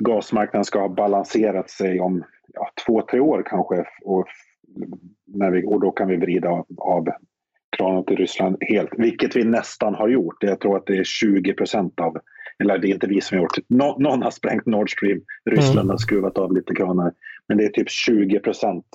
gasmarknaden 0.04 0.66
ska 0.66 0.80
ha 0.80 0.90
balanserat 0.90 1.70
sig 1.70 2.00
om 2.00 2.24
ja, 2.54 2.70
två, 2.86 3.02
tre 3.02 3.20
år 3.20 3.44
kanske. 3.46 3.86
Och, 4.04 4.28
när 5.26 5.52
vi, 5.52 5.66
och 5.66 5.82
då 5.82 5.92
kan 5.92 6.08
vi 6.08 6.16
vrida 6.16 6.50
av, 6.50 6.66
av 6.78 7.08
kranen 7.78 8.06
till 8.06 8.18
Ryssland 8.18 8.58
helt, 8.62 8.90
vilket 8.98 9.36
vi 9.36 9.44
nästan 9.44 9.96
har 9.96 10.10
gjort. 10.10 10.36
Jag 10.40 10.60
tror 10.60 10.78
att 10.78 10.86
det 10.86 10.98
är 10.98 11.04
20 11.04 11.54
procent 11.54 12.00
av, 12.00 12.18
eller 12.60 12.78
det 12.78 12.88
är 12.88 12.94
inte 12.94 13.08
vi 13.08 13.22
som 13.22 13.38
har 13.38 13.44
gjort 13.44 13.56
det. 13.56 13.76
Nå, 13.76 13.98
någon 14.00 14.22
har 14.22 14.32
sprängt 14.32 14.66
Nord 14.66 14.92
Stream, 14.92 15.22
Ryssland 15.46 15.80
mm. 15.80 15.90
har 15.90 15.98
skruvat 15.98 16.38
av 16.38 16.56
lite 16.56 16.76
kranar. 16.76 17.12
Men 17.48 17.58
det 17.58 17.66
är 17.66 17.70
typ 17.70 17.90
20 17.90 18.40
procent 18.40 18.86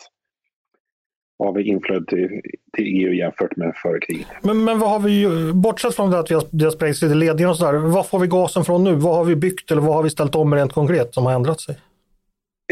av 1.38 1.60
inflödet 1.60 2.08
till, 2.08 2.40
till 2.72 2.84
EU 2.84 3.12
jämfört 3.12 3.56
med 3.56 3.72
före 3.82 4.00
kriget. 4.00 4.26
Men, 4.42 4.64
men 4.64 4.78
vad 4.78 4.90
har 4.90 5.00
vi, 5.00 5.26
bortsett 5.52 5.94
från 5.94 6.10
det 6.10 6.18
att 6.18 6.30
vi 6.30 6.34
har, 6.34 6.44
det 6.50 6.64
har 6.64 6.70
sprängts 6.70 7.02
lite 7.02 7.14
ledningar 7.14 7.50
och 7.50 7.56
sådär, 7.56 7.78
var 7.78 8.02
får 8.02 8.18
vi 8.18 8.26
gasen 8.26 8.64
från 8.64 8.84
nu? 8.84 8.94
Vad 8.94 9.16
har 9.16 9.24
vi 9.24 9.36
byggt 9.36 9.70
eller 9.70 9.82
vad 9.82 9.94
har 9.94 10.02
vi 10.02 10.10
ställt 10.10 10.34
om 10.34 10.54
rent 10.54 10.72
konkret 10.72 11.14
som 11.14 11.26
har 11.26 11.32
ändrat 11.32 11.60
sig? 11.60 11.76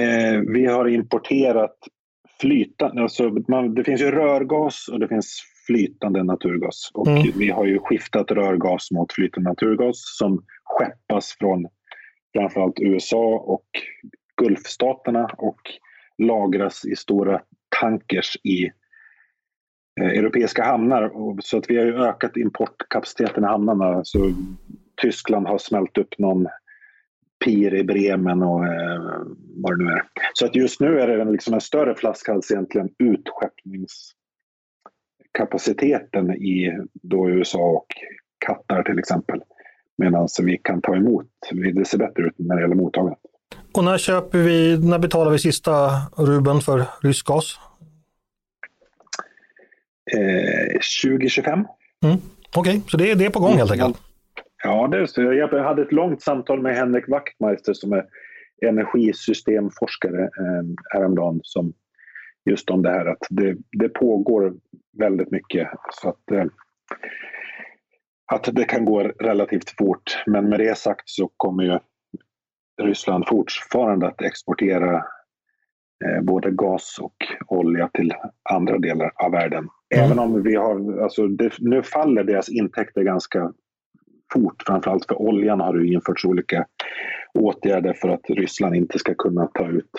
Eh, 0.00 0.40
vi 0.40 0.66
har 0.66 0.88
importerat 0.88 1.76
flytande, 2.40 3.02
alltså 3.02 3.30
man, 3.48 3.74
det 3.74 3.84
finns 3.84 4.00
ju 4.00 4.10
rörgas 4.10 4.88
och 4.92 5.00
det 5.00 5.08
finns 5.08 5.42
flytande 5.66 6.22
naturgas. 6.22 6.90
Och 6.94 7.08
mm. 7.08 7.30
vi 7.36 7.50
har 7.50 7.66
ju 7.66 7.78
skiftat 7.78 8.30
rörgas 8.30 8.90
mot 8.90 9.12
flytande 9.12 9.50
naturgas 9.50 9.96
som 10.18 10.44
skeppas 10.64 11.36
från 11.38 11.66
framförallt 12.36 12.80
USA 12.80 13.44
och 13.46 13.66
Gulfstaterna 14.36 15.30
och 15.38 15.60
lagras 16.18 16.84
i 16.84 16.96
stora 16.96 17.40
tankers 17.80 18.36
i 18.44 18.64
eh, 20.00 20.08
europeiska 20.08 20.64
hamnar. 20.64 21.12
Så 21.42 21.58
att 21.58 21.70
vi 21.70 21.78
har 21.78 21.86
ökat 21.86 22.36
importkapaciteten 22.36 23.44
i 23.44 23.46
hamnarna. 23.46 24.00
Så 24.04 24.32
Tyskland 25.02 25.46
har 25.46 25.58
smält 25.58 25.98
upp 25.98 26.18
någon 26.18 26.48
pir 27.44 27.74
i 27.74 27.84
Bremen 27.84 28.42
och 28.42 28.66
eh, 28.66 29.22
vad 29.56 29.78
det 29.78 29.84
nu 29.84 29.90
är. 29.90 30.02
Så 30.34 30.46
att 30.46 30.54
just 30.54 30.80
nu 30.80 31.00
är 31.00 31.06
det 31.06 31.22
en, 31.22 31.32
liksom 31.32 31.54
en 31.54 31.60
större 31.60 31.94
flaskhals 31.94 32.50
egentligen 32.50 32.88
utskeppningskapaciteten 35.30 36.30
i 36.30 36.78
då 36.92 37.30
USA 37.30 37.58
och 37.58 37.86
Qatar 38.46 38.82
till 38.82 38.98
exempel. 38.98 39.40
Medan 39.98 40.28
vi 40.42 40.58
kan 40.58 40.80
ta 40.80 40.96
emot, 40.96 41.26
det 41.74 41.84
ser 41.84 41.98
bättre 41.98 42.22
ut 42.22 42.34
när 42.38 42.56
det 42.56 42.62
gäller 42.62 42.74
mottagandet. 42.74 43.18
Och 43.72 43.84
när 43.84 43.98
köper 43.98 44.38
vi, 44.38 44.78
när 44.88 44.98
betalar 44.98 45.30
vi 45.30 45.38
sista 45.38 45.90
ruben 46.16 46.60
för 46.60 46.84
rysk 47.02 47.26
gas? 47.26 47.58
Eh, 50.16 50.80
2025. 51.04 51.52
Mm. 51.52 51.66
Okej, 52.56 52.60
okay. 52.60 52.80
så 52.88 52.96
det, 52.96 53.14
det 53.14 53.24
är 53.24 53.30
på 53.30 53.40
gång 53.40 53.56
helt 53.56 53.70
enkelt? 53.70 53.96
Ja, 54.64 54.88
det 54.88 54.98
är 54.98 55.06
så. 55.06 55.22
Jag 55.22 55.64
hade 55.64 55.82
ett 55.82 55.92
långt 55.92 56.22
samtal 56.22 56.62
med 56.62 56.76
Henrik 56.76 57.08
Wachtmeister 57.08 57.72
som 57.72 57.92
är 57.92 58.04
energisystemforskare 58.66 60.22
eh, 60.22 60.64
häromdagen 60.92 61.40
som 61.42 61.72
just 62.44 62.70
om 62.70 62.82
det 62.82 62.90
här 62.90 63.06
att 63.06 63.26
det, 63.30 63.56
det 63.72 63.88
pågår 63.88 64.54
väldigt 64.98 65.30
mycket. 65.30 65.68
Så 65.90 66.08
att, 66.08 66.30
eh, 66.30 66.44
att 68.32 68.48
det 68.52 68.64
kan 68.64 68.84
gå 68.84 69.02
relativt 69.02 69.70
fort. 69.78 70.22
Men 70.26 70.48
med 70.48 70.60
det 70.60 70.78
sagt 70.78 71.08
så 71.08 71.30
kommer 71.36 71.64
ju 71.64 71.78
Ryssland 72.82 73.28
fortfarande 73.28 74.06
att 74.06 74.22
exportera 74.22 74.96
eh, 76.04 76.22
både 76.22 76.50
gas 76.50 76.98
och 77.00 77.16
olja 77.46 77.88
till 77.88 78.14
andra 78.50 78.78
delar 78.78 79.12
av 79.14 79.30
världen. 79.30 79.68
Mm. 79.94 80.04
Även 80.04 80.18
om 80.18 80.42
vi 80.42 80.54
har, 80.54 81.02
alltså 81.02 81.26
det, 81.26 81.52
nu 81.58 81.82
faller 81.82 82.24
deras 82.24 82.48
intäkter 82.48 83.02
ganska 83.02 83.52
fort. 84.32 84.62
Framförallt 84.66 85.06
för 85.06 85.22
oljan 85.22 85.60
har 85.60 85.74
det 85.74 85.86
införts 85.86 86.24
olika 86.24 86.66
åtgärder 87.38 87.92
för 87.92 88.08
att 88.08 88.30
Ryssland 88.30 88.74
inte 88.74 88.98
ska 88.98 89.14
kunna 89.14 89.46
ta 89.46 89.68
ut 89.68 89.90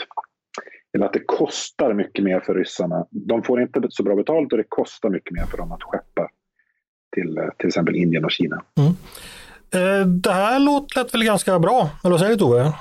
eller 0.93 1.05
att 1.05 1.13
det 1.13 1.23
kostar 1.25 1.93
mycket 1.93 2.23
mer 2.23 2.39
för 2.39 2.55
ryssarna. 2.55 3.05
De 3.09 3.43
får 3.43 3.61
inte 3.61 3.81
så 3.89 4.03
bra 4.03 4.15
betalt 4.15 4.51
och 4.51 4.57
det 4.57 4.65
kostar 4.69 5.09
mycket 5.09 5.31
mer 5.31 5.45
för 5.45 5.57
dem 5.57 5.71
att 5.71 5.83
skeppa 5.83 6.29
till 7.15 7.37
eh, 7.37 7.43
till 7.57 7.67
exempel 7.67 7.95
Indien 7.95 8.25
och 8.25 8.31
Kina. 8.31 8.63
Mm. 8.77 8.93
Eh, 9.73 10.07
det 10.07 10.31
här 10.31 10.59
låter 10.59 11.11
väl 11.11 11.23
ganska 11.23 11.59
bra, 11.59 11.89
eller 12.03 12.11
vad 12.11 12.19
säger 12.19 12.31
du 12.31 12.39
Tove? 12.39 12.73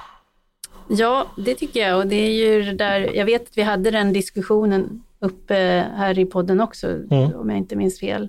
Ja, 0.89 1.27
det 1.37 1.55
tycker 1.55 1.81
jag 1.81 1.99
och 1.99 2.07
det 2.07 2.17
är 2.17 2.33
ju 2.33 2.73
där, 2.73 3.17
jag 3.17 3.25
vet 3.25 3.43
att 3.43 3.59
vi 3.59 3.63
hade 3.63 3.91
den 3.91 4.13
diskussionen 4.13 5.03
uppe 5.19 5.55
här 5.97 6.19
i 6.19 6.27
podden 6.27 6.61
också, 6.61 6.87
mm. 6.87 7.35
om 7.35 7.51
jag 7.51 7.59
inte 7.59 7.77
minns 7.77 8.01
fel. 8.01 8.29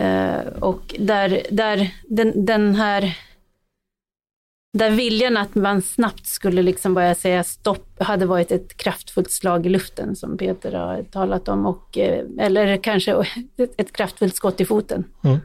Uh, 0.00 0.46
och 0.60 0.94
där, 0.98 1.42
där 1.50 1.94
den, 2.08 2.44
den 2.44 2.74
här 2.74 3.18
där 4.78 4.90
viljan 4.90 5.36
att 5.36 5.54
man 5.54 5.82
snabbt 5.82 6.26
skulle 6.26 6.62
liksom 6.62 6.94
börja 6.94 7.14
säga 7.14 7.44
stopp 7.44 8.02
hade 8.02 8.26
varit 8.26 8.52
ett 8.52 8.76
kraftfullt 8.76 9.32
slag 9.32 9.66
i 9.66 9.68
luften 9.68 10.16
som 10.16 10.38
Peter 10.38 10.72
har 10.72 11.02
talat 11.02 11.48
om, 11.48 11.66
och, 11.66 11.98
eh, 11.98 12.24
eller 12.38 12.76
kanske 12.76 13.12
ett 13.76 13.92
kraftfullt 13.92 14.36
skott 14.36 14.60
i 14.60 14.64
foten. 14.64 15.04
Mm. 15.24 15.38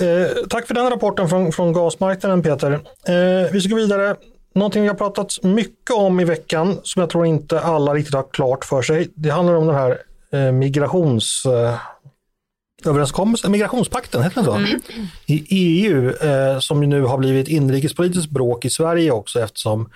Eh, 0.00 0.30
tack 0.48 0.66
för 0.66 0.74
den 0.74 0.90
rapporten 0.90 1.28
från, 1.28 1.52
från 1.52 1.72
gasmarknaden 1.72 2.42
Peter. 2.42 2.72
Eh, 2.72 3.52
vi 3.52 3.60
ska 3.60 3.70
gå 3.70 3.76
vidare. 3.76 4.16
Någonting 4.54 4.82
vi 4.82 4.88
har 4.88 4.94
pratat 4.94 5.42
mycket 5.42 5.96
om 5.96 6.20
i 6.20 6.24
veckan 6.24 6.80
som 6.82 7.00
jag 7.00 7.10
tror 7.10 7.26
inte 7.26 7.60
alla 7.60 7.94
riktigt 7.94 8.14
har 8.14 8.26
klart 8.32 8.64
för 8.64 8.82
sig. 8.82 9.08
Det 9.14 9.30
handlar 9.30 9.54
om 9.54 9.66
den 9.66 9.76
här 9.76 9.98
eh, 10.32 10.52
migrations 10.52 11.46
eh, 11.46 11.74
överenskommelsen, 12.86 13.52
migrationspakten, 13.52 14.22
heter 14.22 14.34
den 14.34 14.44
så? 14.44 14.54
Mm. 14.54 15.06
I 15.26 15.46
EU, 15.50 16.10
eh, 16.10 16.58
som 16.58 16.80
nu 16.80 17.02
har 17.02 17.18
blivit 17.18 17.48
inrikespolitiskt 17.48 18.30
bråk 18.30 18.64
i 18.64 18.70
Sverige 18.70 19.10
också 19.10 19.40
eftersom 19.40 19.88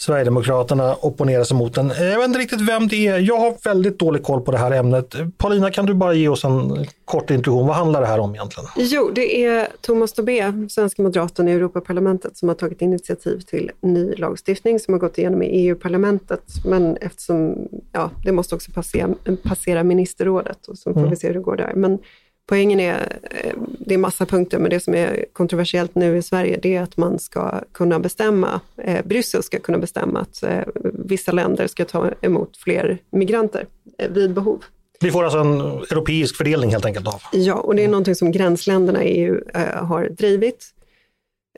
Sverigedemokraterna 0.00 0.94
opponerar 0.94 1.44
sig 1.44 1.56
mot 1.56 1.74
den. 1.74 1.88
Jag 1.88 2.18
vet 2.18 2.24
inte 2.24 2.38
riktigt 2.38 2.60
vem 2.60 2.88
det 2.88 3.06
är. 3.06 3.18
Jag 3.18 3.36
har 3.36 3.54
väldigt 3.64 3.98
dålig 3.98 4.22
koll 4.22 4.40
på 4.40 4.52
det 4.52 4.58
här 4.58 4.70
ämnet. 4.70 5.14
Paulina, 5.36 5.70
kan 5.70 5.86
du 5.86 5.94
bara 5.94 6.14
ge 6.14 6.28
oss 6.28 6.44
en 6.44 6.86
kort 7.04 7.30
introduktion? 7.30 7.66
Vad 7.66 7.76
handlar 7.76 8.00
det 8.00 8.06
här 8.06 8.18
om 8.18 8.34
egentligen? 8.34 8.68
Jo, 8.76 9.10
det 9.14 9.44
är 9.44 9.68
Thomas 9.80 10.12
Tobé, 10.12 10.52
svenska 10.70 11.02
moderaten 11.02 11.48
i 11.48 11.52
Europaparlamentet, 11.52 12.36
som 12.36 12.48
har 12.48 12.56
tagit 12.56 12.82
initiativ 12.82 13.40
till 13.40 13.70
ny 13.80 14.14
lagstiftning 14.14 14.80
som 14.80 14.94
har 14.94 14.98
gått 14.98 15.18
igenom 15.18 15.42
i 15.42 15.46
EU-parlamentet. 15.46 16.42
Men 16.64 16.96
eftersom, 16.96 17.68
ja, 17.92 18.10
det 18.24 18.32
måste 18.32 18.54
också 18.54 18.72
passera, 18.72 19.14
passera 19.42 19.82
ministerrådet 19.84 20.66
och 20.66 20.78
så 20.78 20.92
får 20.92 21.00
mm. 21.00 21.10
vi 21.10 21.16
se 21.16 21.26
hur 21.26 21.34
det 21.34 21.40
går 21.40 21.56
där. 21.56 21.72
Men 21.74 21.98
Poängen 22.46 22.80
är, 22.80 23.18
eh, 23.30 23.52
det 23.78 23.94
är 23.94 23.98
massa 23.98 24.26
punkter, 24.26 24.58
men 24.58 24.70
det 24.70 24.80
som 24.80 24.94
är 24.94 25.24
kontroversiellt 25.32 25.94
nu 25.94 26.16
i 26.16 26.22
Sverige, 26.22 26.58
det 26.62 26.76
är 26.76 26.82
att 26.82 26.96
man 26.96 27.18
ska 27.18 27.60
kunna 27.72 27.98
bestämma, 27.98 28.60
eh, 28.76 29.04
Bryssel 29.04 29.42
ska 29.42 29.58
kunna 29.58 29.78
bestämma 29.78 30.20
att 30.20 30.42
eh, 30.42 30.62
vissa 31.04 31.32
länder 31.32 31.66
ska 31.66 31.84
ta 31.84 32.10
emot 32.20 32.56
fler 32.56 32.98
migranter 33.10 33.66
eh, 33.98 34.10
vid 34.10 34.34
behov. 34.34 34.64
Vi 35.00 35.10
får 35.10 35.24
alltså 35.24 35.38
en 35.38 35.60
europeisk 35.60 36.36
fördelning 36.36 36.70
helt 36.70 36.84
enkelt 36.84 37.06
av? 37.06 37.22
Ja, 37.32 37.54
och 37.54 37.74
det 37.76 37.84
är 37.84 37.88
någonting 37.88 38.14
som 38.14 38.32
gränsländerna 38.32 39.04
i 39.04 39.08
EU 39.08 39.40
eh, 39.54 39.84
har 39.84 40.08
drivit. 40.08 40.74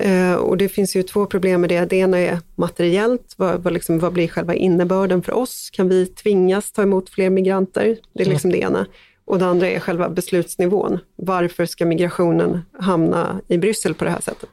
Eh, 0.01 0.35
och 0.35 0.57
det 0.57 0.69
finns 0.69 0.97
ju 0.97 1.03
två 1.03 1.27
problem 1.27 1.61
med 1.61 1.71
det. 1.71 1.85
Det 1.85 1.97
ena 1.97 2.19
är 2.19 2.39
materiellt, 2.55 3.35
vad, 3.37 3.63
vad, 3.63 3.73
liksom, 3.73 3.99
vad 3.99 4.13
blir 4.13 4.29
själva 4.29 4.55
innebörden 4.55 5.23
för 5.23 5.33
oss? 5.33 5.71
Kan 5.73 5.89
vi 5.89 6.07
tvingas 6.07 6.73
ta 6.73 6.83
emot 6.83 7.11
fler 7.11 7.31
migranter? 7.31 7.97
Det 8.13 8.23
är 8.23 8.29
liksom 8.29 8.51
mm. 8.51 8.61
det 8.61 8.67
ena. 8.67 8.87
Och 9.27 9.39
det 9.39 9.47
andra 9.47 9.69
är 9.69 9.81
själva 9.81 10.09
beslutsnivån. 10.09 10.99
Varför 11.17 11.67
ska 11.67 11.87
migrationen 11.87 12.61
hamna 12.79 13.41
i 13.49 13.59
Bryssel 13.59 13.95
på 13.95 14.05
det 14.05 14.11
här 14.11 14.21
sättet? 14.21 14.51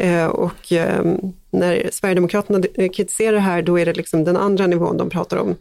Eh, 0.00 0.26
och 0.26 0.72
eh, 0.72 1.04
när 1.50 1.90
Sverigedemokraterna 1.92 2.88
kritiserar 2.88 3.32
det 3.32 3.40
här, 3.40 3.62
då 3.62 3.78
är 3.78 3.86
det 3.86 3.92
liksom 3.92 4.24
den 4.24 4.36
andra 4.36 4.66
nivån 4.66 4.96
de 4.96 5.10
pratar 5.10 5.36
om. 5.36 5.56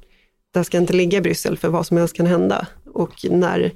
Det 0.53 0.63
ska 0.63 0.77
inte 0.77 0.93
ligga 0.93 1.17
i 1.17 1.21
Bryssel 1.21 1.57
för 1.57 1.69
vad 1.69 1.85
som 1.85 1.97
helst 1.97 2.15
kan 2.15 2.25
hända. 2.25 2.67
Och 2.93 3.13
när 3.29 3.71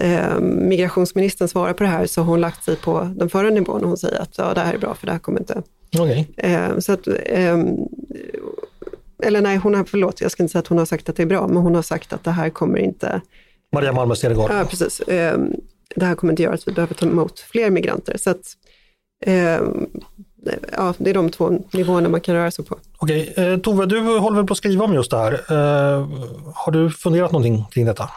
eh, 0.00 0.40
migrationsministern 0.40 1.48
svarar 1.48 1.72
på 1.72 1.82
det 1.82 1.88
här 1.88 2.06
så 2.06 2.20
har 2.20 2.26
hon 2.26 2.40
lagt 2.40 2.64
sig 2.64 2.76
på 2.76 3.10
den 3.16 3.30
förra 3.30 3.50
nivån 3.50 3.82
och 3.82 3.88
hon 3.88 3.98
säger 3.98 4.20
att 4.20 4.38
ja, 4.38 4.54
det 4.54 4.60
här 4.60 4.74
är 4.74 4.78
bra 4.78 4.94
för 4.94 5.06
det 5.06 5.12
här 5.12 5.18
kommer 5.18 5.40
inte... 5.40 5.62
Okay. 5.98 6.24
Eh, 6.36 6.78
så 6.78 6.92
att, 6.92 7.06
eh, 7.06 7.58
eller 9.22 9.40
nej, 9.40 9.56
hon 9.56 9.74
har, 9.74 9.84
förlåt, 9.84 10.20
jag 10.20 10.30
ska 10.30 10.42
inte 10.42 10.52
säga 10.52 10.60
att 10.60 10.66
hon 10.66 10.78
har 10.78 10.84
sagt 10.84 11.08
att 11.08 11.16
det 11.16 11.22
är 11.22 11.26
bra, 11.26 11.48
men 11.48 11.56
hon 11.56 11.74
har 11.74 11.82
sagt 11.82 12.12
att 12.12 12.24
det 12.24 12.30
här 12.30 12.50
kommer 12.50 12.78
inte... 12.78 13.20
Maria 13.72 13.92
Malmer 13.92 14.14
Stenergard. 14.14 14.50
Ja, 14.50 14.64
precis. 14.64 15.00
Eh, 15.00 15.38
det 15.96 16.04
här 16.04 16.14
kommer 16.14 16.32
inte 16.32 16.42
göra 16.42 16.54
att 16.54 16.68
vi 16.68 16.72
behöver 16.72 16.94
ta 16.94 17.06
emot 17.06 17.40
fler 17.40 17.70
migranter. 17.70 18.16
Så 18.18 18.30
att, 18.30 18.42
eh, 19.26 19.60
ja, 20.72 20.94
det 20.98 21.10
är 21.10 21.14
de 21.14 21.30
två 21.30 21.58
nivåerna 21.72 22.08
man 22.08 22.20
kan 22.20 22.34
röra 22.34 22.50
sig 22.50 22.64
på. 22.64 22.78
Okej, 22.98 23.32
eh, 23.36 23.58
Tove, 23.58 23.86
du 23.86 24.18
håller 24.18 24.36
väl 24.36 24.46
på 24.46 24.52
att 24.52 24.58
skriva 24.58 24.84
om 24.84 24.94
just 24.94 25.10
det 25.10 25.16
här. 25.16 25.32
Eh, 25.32 26.08
har 26.54 26.72
du 26.72 26.90
funderat 26.90 27.32
någonting 27.32 27.64
kring 27.70 27.86
detta? 27.86 28.10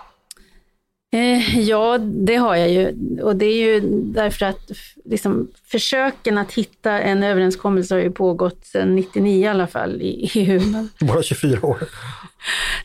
Eh, 1.14 1.59
ja, 1.59 1.97
det 1.97 2.36
har 2.36 2.55
jag 2.55 2.72
ju. 2.72 2.95
Och 3.22 3.36
det 3.36 3.45
är 3.45 3.55
ju 3.55 3.80
därför 4.03 4.45
att 4.45 4.72
liksom, 5.05 5.47
försöken 5.66 6.38
att 6.38 6.53
hitta 6.53 6.99
en 6.99 7.24
överenskommelse 7.24 7.95
har 7.95 8.01
ju 8.01 8.12
pågått 8.12 8.66
sedan 8.66 8.95
99 8.95 9.43
i 9.43 9.47
alla 9.47 9.68
fall 9.68 10.01
i 10.01 10.30
EU. 10.34 10.62
Bara 11.07 11.24
24 11.24 11.66
år. 11.66 11.84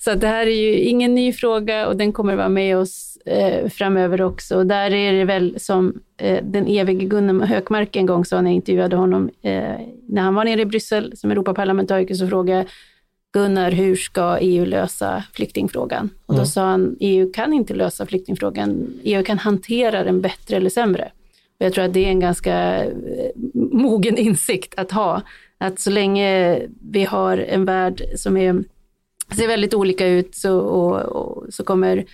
Så 0.00 0.14
det 0.14 0.26
här 0.26 0.46
är 0.46 0.60
ju 0.60 0.78
ingen 0.78 1.14
ny 1.14 1.32
fråga 1.32 1.86
och 1.86 1.96
den 1.96 2.12
kommer 2.12 2.36
vara 2.36 2.48
med 2.48 2.76
oss 2.76 3.18
eh, 3.26 3.68
framöver 3.68 4.22
också. 4.22 4.56
Och 4.56 4.66
där 4.66 4.90
är 4.90 5.12
det 5.12 5.24
väl 5.24 5.60
som 5.60 6.00
eh, 6.16 6.44
den 6.44 6.66
evige 6.66 7.04
Gunnar 7.04 7.46
Hökmark 7.46 7.96
en 7.96 8.06
gång 8.06 8.24
sa 8.24 8.40
när 8.40 8.50
jag 8.50 8.56
intervjuade 8.56 8.96
honom 8.96 9.30
eh, 9.42 9.62
när 10.08 10.22
han 10.22 10.34
var 10.34 10.44
nere 10.44 10.60
i 10.60 10.66
Bryssel 10.66 11.16
som 11.16 11.30
Europaparlamentariker 11.30 12.14
så 12.14 12.28
frågade 12.28 12.58
jag 12.58 12.66
Gunnar, 13.37 13.70
hur 13.70 13.97
ska 13.97 14.39
EU 14.41 14.64
lösa 14.64 15.24
flyktingfrågan? 15.32 16.11
Och 16.26 16.34
då 16.34 16.41
mm. 16.41 16.47
sa 16.47 16.64
han, 16.64 16.97
EU 17.01 17.32
kan 17.32 17.53
inte 17.53 17.74
lösa 17.74 18.07
flyktingfrågan. 18.07 19.01
EU 19.03 19.22
kan 19.22 19.39
hantera 19.39 20.05
den 20.05 20.20
bättre 20.20 20.57
eller 20.57 20.70
sämre. 20.70 21.12
Och 21.59 21.66
jag 21.66 21.72
tror 21.72 21.84
att 21.84 21.93
det 21.93 22.05
är 22.05 22.09
en 22.09 22.20
ganska 22.20 22.84
eh, 22.84 23.30
mogen 23.55 24.18
insikt 24.18 24.74
att 24.76 24.93
ha. 24.93 25.22
Att 25.59 25.80
så 25.80 25.91
länge 25.91 26.61
vi 26.91 27.05
har 27.05 27.39
en 27.39 27.64
värld 27.64 28.03
som 28.16 28.37
är, 28.37 28.64
ser 29.37 29.49
väldigt 29.49 29.74
olika 29.74 30.07
ut 30.07 30.34
så, 30.34 30.59
och, 30.59 31.01
och, 31.01 31.55
så 31.55 31.64
kommer 31.64 32.05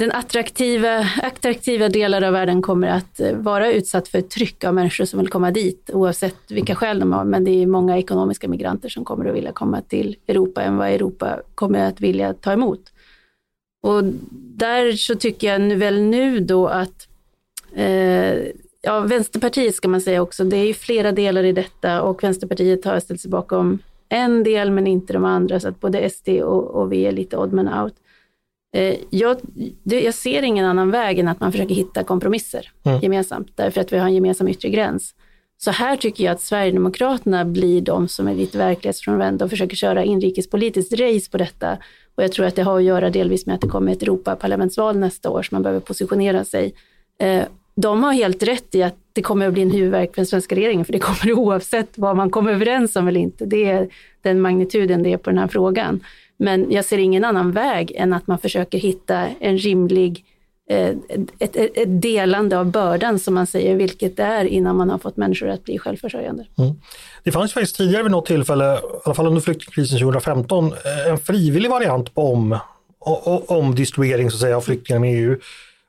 den 0.00 0.12
attraktiva, 0.12 1.06
attraktiva 1.22 1.88
delar 1.88 2.22
av 2.22 2.32
världen 2.32 2.62
kommer 2.62 2.88
att 2.88 3.20
eh, 3.20 3.36
vara 3.36 3.72
utsatt 3.72 4.08
för 4.08 4.20
tryck 4.20 4.64
av 4.64 4.74
människor 4.74 5.04
som 5.04 5.20
vill 5.20 5.28
komma 5.28 5.50
dit, 5.50 5.90
oavsett 5.92 6.50
vilka 6.50 6.74
skäl 6.74 7.00
de 7.00 7.12
har. 7.12 7.24
Men 7.24 7.44
det 7.44 7.50
är 7.50 7.66
många 7.66 7.98
ekonomiska 7.98 8.48
migranter 8.48 8.88
som 8.88 9.04
kommer 9.04 9.24
att 9.24 9.34
vilja 9.34 9.52
komma 9.52 9.80
till 9.80 10.16
Europa 10.28 10.62
än 10.62 10.76
vad 10.76 10.88
Europa 10.88 11.40
kommer 11.54 11.86
att 11.88 12.00
vilja 12.00 12.34
ta 12.34 12.52
emot. 12.52 12.80
Och 13.82 14.04
där 14.32 14.92
så 14.92 15.14
tycker 15.14 15.46
jag 15.46 15.60
nu 15.60 15.74
väl 15.74 16.00
nu 16.00 16.40
då 16.40 16.68
att 16.68 17.08
eh, 17.74 18.34
ja, 18.82 19.00
Vänsterpartiet 19.00 19.74
ska 19.74 19.88
man 19.88 20.00
säga 20.00 20.22
också, 20.22 20.44
det 20.44 20.56
är 20.56 20.66
ju 20.66 20.74
flera 20.74 21.12
delar 21.12 21.44
i 21.44 21.52
detta 21.52 22.02
och 22.02 22.24
Vänsterpartiet 22.24 22.84
har 22.84 23.00
ställt 23.00 23.20
sig 23.20 23.30
bakom 23.30 23.78
en 24.08 24.42
del 24.42 24.70
men 24.70 24.86
inte 24.86 25.12
de 25.12 25.24
andra, 25.24 25.60
så 25.60 25.68
att 25.68 25.80
både 25.80 26.10
SD 26.10 26.28
och, 26.28 26.64
och 26.64 26.92
V 26.92 27.06
är 27.06 27.12
lite 27.12 27.36
odd 27.36 27.52
man 27.52 27.68
out. 27.82 27.94
Eh, 28.72 28.96
jag, 29.10 29.36
jag, 29.84 30.14
ser 30.14 30.42
ingen 30.42 30.64
annan 30.64 30.90
väg 30.90 31.18
än 31.18 31.28
att 31.28 31.40
man 31.40 31.52
försöker 31.52 31.74
hitta 31.74 32.04
kompromisser 32.04 32.70
mm. 32.84 33.00
gemensamt, 33.00 33.52
därför 33.54 33.80
att 33.80 33.92
vi 33.92 33.98
har 33.98 34.06
en 34.06 34.14
gemensam 34.14 34.48
yttre 34.48 34.68
gräns. 34.68 35.14
Så 35.58 35.70
här 35.70 35.96
tycker 35.96 36.24
jag 36.24 36.32
att 36.32 36.40
Sverigedemokraterna 36.40 37.44
blir 37.44 37.80
de 37.80 38.08
som 38.08 38.28
är 38.28 38.34
lite 38.34 38.58
verklighetsfrånvända 38.58 39.44
och 39.44 39.50
försöker 39.50 39.76
köra 39.76 40.04
inrikespolitiskt 40.04 41.00
race 41.00 41.30
på 41.30 41.38
detta. 41.38 41.78
Och 42.14 42.22
jag 42.22 42.32
tror 42.32 42.46
att 42.46 42.56
det 42.56 42.62
har 42.62 42.76
att 42.76 42.84
göra 42.84 43.10
delvis 43.10 43.46
med 43.46 43.54
att 43.54 43.60
det 43.60 43.68
kommer 43.68 43.92
ett 43.92 44.02
Europaparlamentsval 44.02 44.98
nästa 44.98 45.30
år, 45.30 45.42
så 45.42 45.54
man 45.54 45.62
behöver 45.62 45.80
positionera 45.80 46.44
sig. 46.44 46.74
Eh, 47.18 47.44
de 47.74 48.02
har 48.04 48.12
helt 48.12 48.42
rätt 48.42 48.74
i 48.74 48.82
att 48.82 48.96
det 49.12 49.22
kommer 49.22 49.46
att 49.46 49.52
bli 49.52 49.62
en 49.62 49.70
huvudvärk 49.70 50.14
för 50.14 50.16
den 50.16 50.26
svenska 50.26 50.54
regeringen, 50.54 50.84
för 50.84 50.92
det 50.92 50.98
kommer 50.98 51.32
oavsett 51.38 51.98
vad 51.98 52.16
man 52.16 52.30
kommer 52.30 52.52
överens 52.52 52.96
om 52.96 53.08
eller 53.08 53.20
inte. 53.20 53.46
Det 53.46 53.64
är 53.64 53.88
den 54.22 54.40
magnituden 54.40 55.02
det 55.02 55.12
är 55.12 55.16
på 55.16 55.30
den 55.30 55.38
här 55.38 55.48
frågan. 55.48 56.00
Men 56.40 56.72
jag 56.72 56.84
ser 56.84 56.98
ingen 56.98 57.24
annan 57.24 57.52
väg 57.52 57.92
än 57.96 58.12
att 58.12 58.26
man 58.26 58.38
försöker 58.38 58.78
hitta 58.78 59.28
en 59.40 59.58
rimlig 59.58 60.24
eh, 60.70 60.88
ett, 61.38 61.56
ett, 61.56 61.76
ett, 61.76 62.02
delande 62.02 62.58
av 62.58 62.70
bördan 62.70 63.18
som 63.18 63.34
man 63.34 63.46
säger, 63.46 63.76
vilket 63.76 64.16
det 64.16 64.22
är 64.22 64.44
innan 64.44 64.76
man 64.76 64.90
har 64.90 64.98
fått 64.98 65.16
människor 65.16 65.48
att 65.48 65.64
bli 65.64 65.78
självförsörjande. 65.78 66.46
Mm. 66.58 66.74
Det 67.24 67.32
fanns 67.32 67.52
faktiskt 67.52 67.76
tidigare 67.76 68.02
vid 68.02 68.12
något 68.12 68.26
tillfälle, 68.26 68.74
i 68.74 68.78
alla 69.04 69.14
fall 69.14 69.26
under 69.26 69.40
flyktingkrisen 69.40 69.98
2015, 69.98 70.66
eh, 70.66 71.12
en 71.12 71.18
frivillig 71.18 71.70
variant 71.70 72.14
på 72.14 72.32
om, 72.32 72.58
om 73.46 73.74
distribuering 73.74 74.30
så 74.30 74.36
att 74.36 74.40
säga, 74.40 74.56
av 74.56 74.60
flyktingar 74.60 75.00
med 75.00 75.14
EU. 75.14 75.38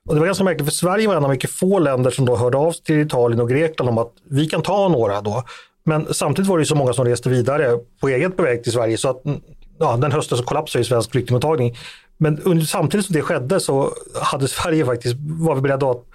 Och 0.08 0.14
det 0.14 0.20
var 0.20 0.28
ganska 0.28 0.44
märkligt 0.44 0.68
för 0.68 0.76
Sverige 0.76 1.08
var 1.08 1.16
en 1.16 1.24
av 1.24 1.30
mycket 1.30 1.52
få 1.52 1.80
länder 1.80 2.12
som 2.12 2.26
då 2.26 2.36
hörde 2.36 2.58
av 2.58 2.72
sig 2.72 2.84
till 2.84 3.02
Italien 3.02 3.42
och 3.42 3.50
Grekland 3.50 3.90
om 3.90 3.98
att 3.98 4.14
vi 4.30 4.46
kan 4.46 4.62
ta 4.62 4.88
några 4.88 5.22
då. 5.22 5.44
Men 5.84 6.14
samtidigt 6.14 6.50
var 6.50 6.60
det 6.60 6.66
så 6.66 6.76
många 6.76 6.94
som 6.94 7.06
reste 7.06 7.30
vidare 7.30 7.78
på 8.02 8.10
eget 8.10 8.38
beväg 8.38 8.64
till 8.64 8.72
Sverige 8.72 8.98
så 8.98 9.10
att 9.10 9.24
ja, 9.82 9.98
den 9.98 10.12
hösten 10.12 10.38
så 10.38 10.44
kollapsade 10.44 10.82
ju 10.82 10.86
svensk 10.86 11.12
flyktingmottagning. 11.12 11.78
Men 12.18 12.40
under, 12.40 12.66
samtidigt 12.66 13.06
som 13.06 13.14
det 13.14 13.22
skedde 13.22 13.60
så 13.60 13.94
hade 14.22 14.48
Sverige 14.48 14.86
faktiskt, 14.86 15.16
var 15.20 15.56
vi 15.56 15.62
beredda 15.62 15.92
att 15.92 16.06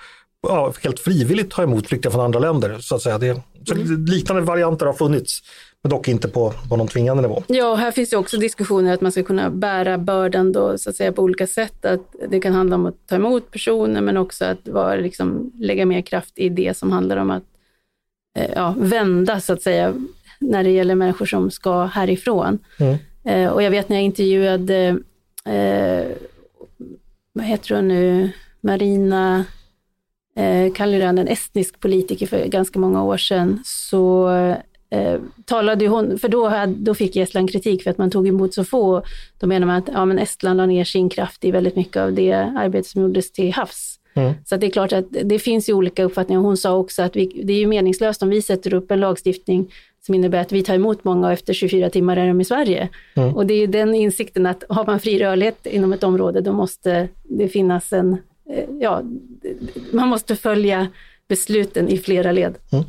ja, 0.48 0.72
helt 0.82 1.00
frivilligt 1.00 1.50
ta 1.50 1.62
emot 1.62 1.86
flyktingar 1.86 2.12
från 2.12 2.24
andra 2.24 2.38
länder. 2.38 2.78
Så 2.78 2.94
att 2.94 3.02
säga. 3.02 3.18
Det, 3.18 3.42
så 3.68 3.74
mm. 3.74 4.04
Liknande 4.04 4.42
varianter 4.42 4.86
har 4.86 4.92
funnits, 4.92 5.40
men 5.82 5.90
dock 5.90 6.08
inte 6.08 6.28
på, 6.28 6.52
på 6.68 6.76
någon 6.76 6.88
tvingande 6.88 7.22
nivå. 7.22 7.42
Ja, 7.46 7.74
här 7.74 7.90
finns 7.90 8.10
det 8.10 8.16
också 8.16 8.36
diskussioner 8.36 8.94
att 8.94 9.00
man 9.00 9.12
ska 9.12 9.22
kunna 9.22 9.50
bära 9.50 9.98
bördan 9.98 10.52
då, 10.52 10.78
så 10.78 10.90
att 10.90 10.96
säga, 10.96 11.12
på 11.12 11.22
olika 11.22 11.46
sätt. 11.46 11.84
Att 11.84 12.14
det 12.28 12.40
kan 12.40 12.52
handla 12.52 12.76
om 12.76 12.86
att 12.86 13.06
ta 13.06 13.14
emot 13.14 13.50
personer, 13.50 14.00
men 14.00 14.16
också 14.16 14.44
att 14.44 14.68
vara, 14.68 14.94
liksom, 14.96 15.52
lägga 15.54 15.86
mer 15.86 16.02
kraft 16.02 16.38
i 16.38 16.48
det 16.48 16.76
som 16.76 16.92
handlar 16.92 17.16
om 17.16 17.30
att 17.30 17.44
eh, 18.38 18.50
ja, 18.54 18.74
vända, 18.78 19.40
så 19.40 19.52
att 19.52 19.62
säga, 19.62 19.94
när 20.40 20.64
det 20.64 20.70
gäller 20.70 20.94
människor 20.94 21.26
som 21.26 21.50
ska 21.50 21.84
härifrån. 21.84 22.58
Mm. 22.80 22.96
Eh, 23.26 23.48
och 23.48 23.62
jag 23.62 23.70
vet 23.70 23.88
när 23.88 23.96
jag 23.96 24.04
intervjuade, 24.04 24.98
eh, 25.44 26.06
vad 27.32 27.44
heter 27.44 27.74
hon 27.74 27.88
nu, 27.88 28.30
Marina 28.60 29.44
eh, 30.36 30.72
Kalliran, 30.72 31.18
en 31.18 31.28
estnisk 31.28 31.80
politiker 31.80 32.26
för 32.26 32.46
ganska 32.46 32.78
många 32.78 33.04
år 33.04 33.16
sedan, 33.16 33.60
så 33.64 34.28
eh, 34.90 35.20
talade 35.44 35.86
hon, 35.86 36.18
för 36.18 36.28
då, 36.28 36.48
hade, 36.48 36.74
då 36.74 36.94
fick 36.94 37.16
Estland 37.16 37.50
kritik 37.50 37.82
för 37.82 37.90
att 37.90 37.98
man 37.98 38.10
tog 38.10 38.28
emot 38.28 38.54
så 38.54 38.64
få. 38.64 39.02
Då 39.38 39.46
menar 39.46 39.66
man 39.66 39.76
att 39.76 39.88
ja, 39.92 40.04
men 40.04 40.18
Estland 40.18 40.56
la 40.56 40.66
ner 40.66 40.84
sin 40.84 41.08
kraft 41.08 41.44
i 41.44 41.50
väldigt 41.50 41.76
mycket 41.76 41.96
av 41.96 42.12
det 42.12 42.32
arbete 42.32 42.88
som 42.88 43.02
gjordes 43.02 43.32
till 43.32 43.52
havs. 43.52 43.98
Mm. 44.16 44.34
Så 44.44 44.56
det 44.56 44.66
är 44.66 44.70
klart 44.70 44.92
att 44.92 45.06
det 45.10 45.38
finns 45.38 45.68
ju 45.68 45.72
olika 45.72 46.04
uppfattningar. 46.04 46.40
Hon 46.40 46.56
sa 46.56 46.76
också 46.76 47.02
att 47.02 47.16
vi, 47.16 47.42
det 47.44 47.52
är 47.52 47.58
ju 47.58 47.66
meningslöst 47.66 48.22
om 48.22 48.28
vi 48.28 48.42
sätter 48.42 48.74
upp 48.74 48.90
en 48.90 49.00
lagstiftning 49.00 49.72
som 50.06 50.14
innebär 50.14 50.38
att 50.38 50.52
vi 50.52 50.62
tar 50.62 50.74
emot 50.74 51.04
många 51.04 51.26
och 51.26 51.32
efter 51.32 51.52
24 51.52 51.90
timmar 51.90 52.16
är 52.16 52.26
de 52.26 52.40
i 52.40 52.44
Sverige. 52.44 52.88
Mm. 53.14 53.36
Och 53.36 53.46
det 53.46 53.54
är 53.54 53.66
den 53.66 53.94
insikten 53.94 54.46
att 54.46 54.64
har 54.68 54.86
man 54.86 55.00
fri 55.00 55.18
rörlighet 55.18 55.66
inom 55.66 55.92
ett 55.92 56.04
område, 56.04 56.40
då 56.40 56.52
måste 56.52 57.08
det 57.22 57.48
finnas 57.48 57.92
en, 57.92 58.12
eh, 58.50 58.64
ja, 58.80 59.02
man 59.92 60.08
måste 60.08 60.36
följa 60.36 60.88
besluten 61.28 61.88
i 61.88 61.98
flera 61.98 62.32
led. 62.32 62.54
Mm. 62.72 62.84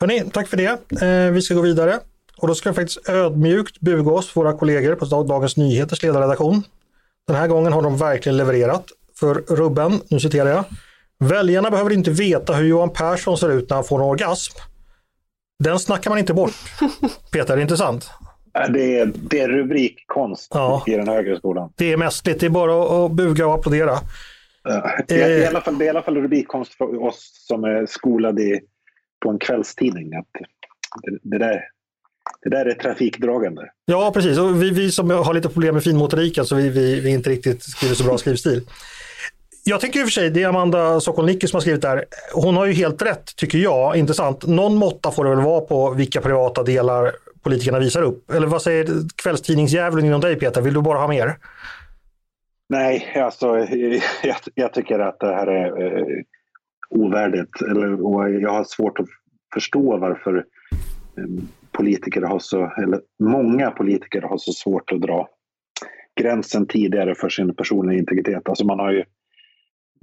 Hörrni, 0.00 0.22
tack 0.32 0.48
för 0.48 0.56
det. 0.56 1.02
Eh, 1.02 1.32
vi 1.32 1.42
ska 1.42 1.54
gå 1.54 1.60
vidare. 1.60 1.98
Och 2.36 2.48
då 2.48 2.54
ska 2.54 2.68
jag 2.68 2.76
faktiskt 2.76 3.08
ödmjukt 3.08 3.80
buga 3.80 4.10
oss, 4.10 4.36
våra 4.36 4.52
kollegor 4.52 4.94
på 4.94 5.04
Dagens 5.04 5.56
Nyheters 5.56 6.02
ledarredaktion. 6.02 6.62
Den 7.26 7.36
här 7.36 7.48
gången 7.48 7.72
har 7.72 7.82
de 7.82 7.96
verkligen 7.96 8.36
levererat. 8.36 8.84
För 9.20 9.34
Rubben, 9.34 10.00
nu 10.08 10.20
citerar 10.20 10.50
jag. 10.50 10.64
Väljarna 11.18 11.70
behöver 11.70 11.92
inte 11.92 12.10
veta 12.10 12.52
hur 12.52 12.68
Johan 12.68 12.90
Persson 12.90 13.38
ser 13.38 13.50
ut 13.50 13.70
när 13.70 13.74
han 13.74 13.84
får 13.84 13.98
en 13.98 14.04
orgasm. 14.04 14.58
Den 15.58 15.78
snackar 15.78 16.10
man 16.10 16.18
inte 16.18 16.34
bort. 16.34 16.52
Peter, 17.32 17.56
intressant? 17.56 18.10
Det 18.68 18.98
är, 18.98 19.12
det 19.14 19.40
är 19.40 19.48
rubrikkonst 19.48 20.50
ja. 20.54 20.84
i 20.86 20.90
den 20.90 21.08
högre 21.08 21.36
skolan. 21.36 21.72
Det 21.76 21.92
är 21.92 21.96
mästerligt, 21.96 22.40
det 22.40 22.46
är 22.46 22.50
bara 22.50 23.06
att 23.06 23.12
buga 23.12 23.46
och 23.46 23.54
applådera. 23.54 23.98
Ja, 24.64 24.90
det, 25.08 25.22
är, 25.22 25.30
i 25.30 25.42
eh. 25.42 25.48
alla 25.48 25.60
fall, 25.60 25.78
det 25.78 25.84
är 25.84 25.86
i 25.86 25.90
alla 25.90 26.02
fall 26.02 26.16
rubrikkonst 26.16 26.74
för 26.74 27.02
oss 27.02 27.44
som 27.48 27.64
är 27.64 27.86
skolade 27.86 28.42
i, 28.42 28.60
på 29.20 29.30
en 29.30 29.38
kvällstidning. 29.38 30.14
Att 30.14 30.26
det, 31.02 31.18
det, 31.22 31.38
där, 31.38 31.62
det 32.42 32.50
där 32.50 32.66
är 32.66 32.74
trafikdragande. 32.74 33.62
Ja, 33.84 34.10
precis. 34.14 34.38
Och 34.38 34.62
vi, 34.62 34.70
vi 34.70 34.90
som 34.90 35.10
har 35.10 35.34
lite 35.34 35.48
problem 35.48 35.74
med 35.74 35.84
finmotoriken 35.84 36.46
så 36.46 36.54
vi, 36.54 36.68
vi, 36.68 37.00
vi 37.00 37.10
inte 37.10 37.30
riktigt 37.30 37.62
skriver 37.62 37.94
så 37.94 38.04
bra 38.04 38.18
skrivstil. 38.18 38.62
Jag 39.68 39.80
tycker 39.80 40.00
i 40.00 40.02
och 40.02 40.06
för 40.06 40.12
sig, 40.12 40.30
det 40.30 40.42
är 40.42 40.48
Amanda 40.48 41.00
Sokolnicki 41.00 41.46
som 41.46 41.56
har 41.56 41.60
skrivit 41.60 41.82
där. 41.82 42.04
Hon 42.34 42.56
har 42.56 42.66
ju 42.66 42.72
helt 42.72 43.02
rätt, 43.02 43.36
tycker 43.36 43.58
jag. 43.58 43.96
Intressant. 43.96 44.46
Någon 44.46 44.76
måtta 44.76 45.10
får 45.10 45.24
det 45.24 45.30
väl 45.30 45.44
vara 45.44 45.60
på 45.60 45.90
vilka 45.90 46.20
privata 46.20 46.62
delar 46.62 47.12
politikerna 47.42 47.78
visar 47.78 48.02
upp. 48.02 48.30
Eller 48.30 48.46
vad 48.46 48.62
säger 48.62 48.86
kvällstidningsdjävulen 49.22 50.06
inom 50.06 50.20
dig 50.20 50.36
Peter? 50.36 50.60
Vill 50.60 50.74
du 50.74 50.82
bara 50.82 50.98
ha 50.98 51.08
mer? 51.08 51.36
Nej, 52.68 53.12
alltså 53.16 53.46
jag, 54.22 54.36
jag 54.54 54.72
tycker 54.72 54.98
att 54.98 55.20
det 55.20 55.34
här 55.34 55.46
är 55.46 55.86
eh, 55.86 56.06
ovärdigt. 56.90 57.62
Eller, 57.62 58.06
och 58.06 58.30
jag 58.30 58.50
har 58.50 58.64
svårt 58.64 59.00
att 59.00 59.06
förstå 59.54 59.96
varför 59.96 60.36
eh, 60.36 61.44
politiker 61.72 62.22
har 62.22 62.38
så, 62.38 62.72
eller 62.82 63.00
många 63.18 63.70
politiker 63.70 64.22
har 64.22 64.38
så 64.38 64.52
svårt 64.52 64.92
att 64.92 65.00
dra 65.00 65.28
gränsen 66.20 66.66
tidigare 66.66 67.14
för 67.14 67.28
sin 67.28 67.54
personliga 67.54 67.98
integritet. 67.98 68.48
Alltså 68.48 68.64
man 68.64 68.78
har 68.78 68.92
ju 68.92 69.04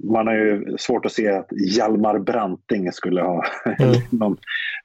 man 0.04 0.26
har 0.26 0.34
ju 0.34 0.76
svårt 0.78 1.06
att 1.06 1.12
se 1.12 1.28
att 1.28 1.48
Hjalmar 1.76 2.18
Branting 2.18 2.92
skulle 2.92 3.22
ha, 3.22 3.44
eller 3.78 4.02
någon, 4.10 4.36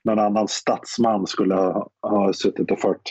någon 0.03 0.20
annan 0.20 0.47
statsman 0.47 1.28
skulle 1.28 1.55
ha, 1.55 1.89
ha 2.01 2.34
suttit 2.34 2.72
och 2.72 2.80
fört 2.80 3.09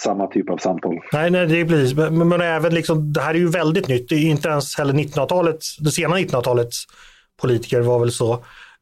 samma 0.00 0.26
typ 0.26 0.50
av 0.50 0.58
samtal. 0.58 0.98
Nej, 1.12 1.30
nej 1.30 1.46
det 1.46 1.64
blir, 1.64 2.10
men, 2.10 2.28
men 2.28 2.40
även 2.40 2.74
liksom, 2.74 3.12
det 3.12 3.20
här 3.20 3.34
är 3.34 3.38
ju 3.38 3.48
väldigt 3.48 3.88
nytt. 3.88 4.08
Det 4.08 4.14
är 4.14 4.30
inte 4.30 4.48
ens 4.48 4.78
heller 4.78 4.94
1900-talets, 4.94 5.76
det 5.76 5.90
sena 5.90 6.16
1900-talets 6.16 6.84
politiker 7.40 7.80
var 7.80 7.98
väl 7.98 8.12
så. 8.12 8.32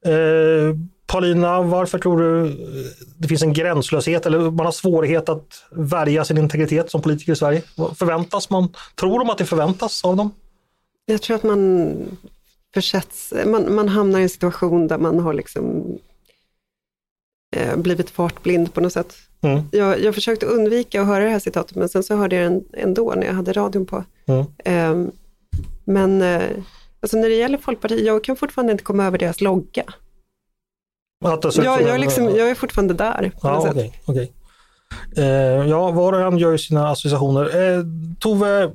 Eh, 0.07 0.77
Paulina, 1.07 1.63
varför 1.63 1.99
tror 1.99 2.19
du 2.19 2.47
eh, 2.47 2.55
det 3.19 3.29
finns 3.29 3.43
en 3.43 3.53
gränslöshet 3.53 4.27
eller 4.27 4.39
man 4.39 4.67
har 4.67 4.73
svårighet 4.73 5.29
att 5.29 5.65
värja 5.71 6.25
sin 6.25 6.39
integritet 6.39 6.91
som 6.91 7.03
politiker 7.03 7.33
i 7.33 7.37
Sverige? 7.37 7.63
Förväntas 7.99 8.51
man, 8.51 8.69
tror 9.01 9.19
de 9.19 9.31
att 9.31 9.39
det 9.39 9.45
förväntas 9.45 10.05
av 10.05 10.17
dem? 10.17 10.31
Jag 11.07 11.23
tror 11.23 11.37
att 11.37 11.43
man 11.43 11.95
försätts, 12.75 13.33
man, 13.47 13.75
man 13.75 13.89
hamnar 13.89 14.21
i 14.21 14.23
en 14.23 14.29
situation 14.29 14.89
där 14.89 14.99
man 14.99 15.21
har 15.21 15.35
liksom 15.35 15.85
eh, 17.57 17.77
blivit 17.77 18.11
fartblind 18.11 18.75
på 18.75 18.81
något 18.81 18.93
sätt. 18.93 19.15
Mm. 19.41 19.63
Jag, 19.73 20.01
jag 20.01 20.15
försökte 20.15 20.47
undvika 20.47 21.01
att 21.01 21.07
höra 21.07 21.25
det 21.25 21.31
här 21.31 21.39
citatet, 21.39 21.77
men 21.77 21.89
sen 21.89 22.03
så 22.03 22.17
hörde 22.17 22.37
jag 22.37 22.53
det 22.53 22.81
ändå 22.81 23.15
när 23.17 23.27
jag 23.27 23.35
hade 23.35 23.53
radion 23.53 23.87
på. 23.87 24.05
Mm. 24.27 24.47
Eh, 24.65 25.13
men 25.85 26.23
eh, 26.23 26.51
alltså 27.01 27.17
när 27.17 27.29
det 27.29 27.35
gäller 27.35 27.59
Folkpartiet, 27.59 28.07
jag 28.07 28.25
kan 28.25 28.37
fortfarande 28.37 28.73
inte 28.73 28.85
komma 28.85 29.05
över 29.05 29.19
deras 29.19 29.41
logga. 29.41 29.85
Jag, 31.21 31.43
jag, 31.65 31.83
är 31.83 31.99
liksom, 31.99 32.25
jag 32.25 32.51
är 32.51 32.55
fortfarande 32.55 32.95
där 32.95 33.33
på 33.41 33.49
något 33.49 33.65
Ja, 33.65 33.71
okej. 33.71 34.01
okej. 34.05 34.33
Eh, 35.17 35.69
ja, 35.69 35.91
var 35.91 36.13
och 36.13 36.21
en 36.21 36.39
gör 36.39 36.53
ju 36.53 36.59
sina 36.59 36.89
associationer. 36.89 37.45
Eh, 37.45 37.85
Tove, 38.19 38.71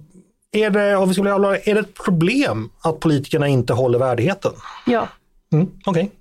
är 0.52 0.70
det, 0.70 0.96
om 0.96 1.08
vi 1.08 1.14
ska 1.14 1.22
bli 1.22 1.32
allvarliga, 1.32 1.62
är 1.66 1.74
det 1.74 1.80
ett 1.80 1.94
problem 2.06 2.70
att 2.82 3.00
politikerna 3.00 3.48
inte 3.48 3.74
håller 3.74 4.00
värdigheten? 4.00 4.52
Ja, 4.86 5.08
Mm, 5.52 5.68
okej. 5.86 6.12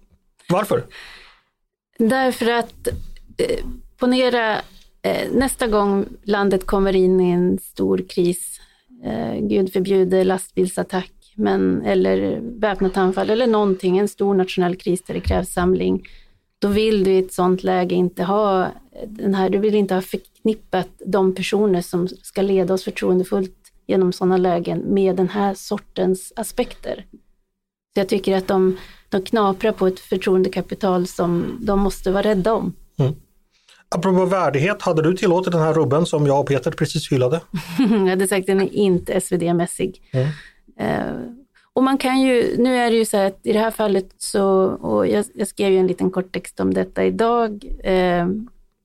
Varför? 0.49 0.85
därför 1.99 2.51
att 2.51 2.89
eh, 3.39 3.65
ponera 3.99 4.57
eh, 5.03 5.33
nästa 5.33 5.67
gång 5.67 6.07
landet 6.23 6.67
kommer 6.67 6.97
in 6.97 7.21
i 7.21 7.31
en 7.31 7.59
stor 7.59 8.05
kris, 8.09 8.61
eh, 9.05 9.35
gud 9.41 9.73
förbjude 9.73 10.25
lastbilsattack, 10.25 11.13
men, 11.35 11.83
eller 11.83 12.41
väpnat 12.43 12.97
anfall 12.97 13.31
eller 13.31 13.47
någonting, 13.47 13.99
en 13.99 14.09
stor 14.09 14.35
nationell 14.35 14.77
kris 14.77 15.03
där 15.03 15.15
det 15.15 15.21
krävs 15.21 15.53
samling. 15.53 16.03
Då 16.59 16.69
vill 16.69 17.05
du 17.05 17.11
i 17.11 17.19
ett 17.19 17.33
sånt 17.33 17.63
läge 17.63 17.95
inte 17.95 18.25
ha 18.25 18.69
den 19.07 19.35
här, 19.35 19.51
du 19.51 19.59
vill 19.59 19.75
inte 19.75 19.95
ha 19.95 20.03
förknippat 20.03 20.89
de 21.07 21.35
personer 21.35 21.83
som 21.83 22.09
ska 22.09 22.43
leda 22.43 22.75
oss 22.75 22.85
förtroendefullt 22.85 23.58
genom 23.89 24.13
sådana 24.13 24.37
lägen 24.37 24.79
med 24.79 25.17
den 25.17 25.29
här 25.29 25.55
sortens 25.55 26.33
aspekter. 26.37 27.07
Så 27.95 28.01
jag 28.01 28.09
tycker 28.09 28.37
att 28.37 28.49
de, 28.49 28.77
de 29.09 29.23
knaprar 29.23 29.73
på 29.73 29.87
ett 29.87 30.01
förtroendekapital 30.01 31.07
som 31.07 31.59
de 31.61 31.81
måste 31.81 32.11
vara 32.11 32.23
rädda 32.23 32.55
om. 32.55 32.75
Apropå 33.91 34.25
värdighet, 34.25 34.83
hade 34.83 35.03
du 35.03 35.17
tillåtit 35.17 35.53
den 35.53 35.63
här 35.63 35.75
rubben 35.75 36.07
som 36.07 36.27
jag 36.27 36.41
och 36.41 36.47
Peter 36.47 36.71
precis 36.71 37.13
hyllade? 37.13 37.41
jag 37.79 38.09
hade 38.09 38.29
sagt 38.29 38.47
den 38.47 38.61
är 38.61 38.75
inte 38.75 39.21
SvD-mässig. 39.21 40.03
Eh, 40.79 41.01
och 41.73 41.85
man 41.85 41.99
kan 41.99 42.21
ju, 42.21 42.57
nu 42.59 42.77
är 42.77 42.91
det 42.91 42.97
ju 42.97 43.05
så 43.05 43.17
här 43.17 43.27
att 43.27 43.41
i 43.43 43.53
det 43.53 43.59
här 43.59 43.71
fallet 43.71 44.15
så, 44.19 44.45
och 44.67 45.09
jag, 45.09 45.25
jag 45.35 45.49
skrev 45.49 45.73
ju 45.73 45.79
en 45.79 45.87
liten 45.87 46.11
kort 46.11 46.33
text 46.33 46.61
om 46.61 46.75
detta 46.75 47.05
idag, 47.05 47.65
eh, 47.85 48.27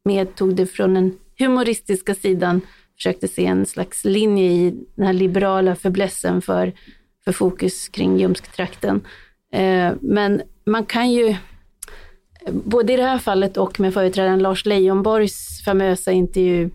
med 0.06 0.36
tog 0.36 0.56
det 0.56 0.66
från 0.66 0.94
den 0.94 1.18
humoristiska 1.40 2.16
sidan, 2.16 2.62
försökte 2.96 3.28
se 3.28 3.46
en 3.46 3.66
slags 3.66 4.06
linje 4.06 4.52
i 4.52 4.76
den 4.96 5.06
här 5.06 5.14
liberala 5.14 5.76
förblessen 5.76 6.42
för, 6.42 6.74
för 7.26 7.32
fokus 7.32 7.88
kring 7.88 8.20
Ljumsktrakten. 8.20 9.02
Eh, 9.54 9.94
men 10.02 10.42
man 10.66 10.86
kan 10.86 11.12
ju, 11.12 11.36
både 12.52 12.94
i 12.94 12.98
det 12.98 13.04
här 13.04 13.18
fallet 13.18 13.58
och 13.58 13.80
med 13.80 13.94
företrädaren 13.94 14.40
Lars 14.40 14.66
Leijonborgs 14.66 15.64
famösa 15.66 16.12
intervju 16.12 16.70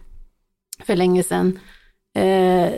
för 0.85 0.97
länge 0.97 1.23
sedan, 1.23 1.59
eh, 2.15 2.73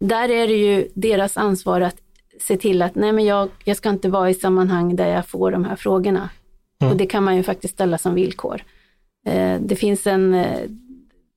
där 0.00 0.28
är 0.30 0.48
det 0.48 0.56
ju 0.56 0.88
deras 0.94 1.36
ansvar 1.36 1.80
att 1.80 1.96
se 2.40 2.56
till 2.56 2.82
att 2.82 2.94
nej 2.94 3.12
men 3.12 3.24
jag, 3.24 3.48
jag 3.64 3.76
ska 3.76 3.88
inte 3.88 4.08
vara 4.08 4.30
i 4.30 4.34
sammanhang 4.34 4.96
där 4.96 5.08
jag 5.08 5.26
får 5.26 5.50
de 5.50 5.64
här 5.64 5.76
frågorna. 5.76 6.30
Och 6.84 6.96
det 6.96 7.06
kan 7.06 7.24
man 7.24 7.36
ju 7.36 7.42
faktiskt 7.42 7.74
ställa 7.74 7.98
som 7.98 8.14
villkor. 8.14 8.62
Eh, 9.26 9.60
det, 9.60 9.76
finns 9.76 10.06
en, 10.06 10.34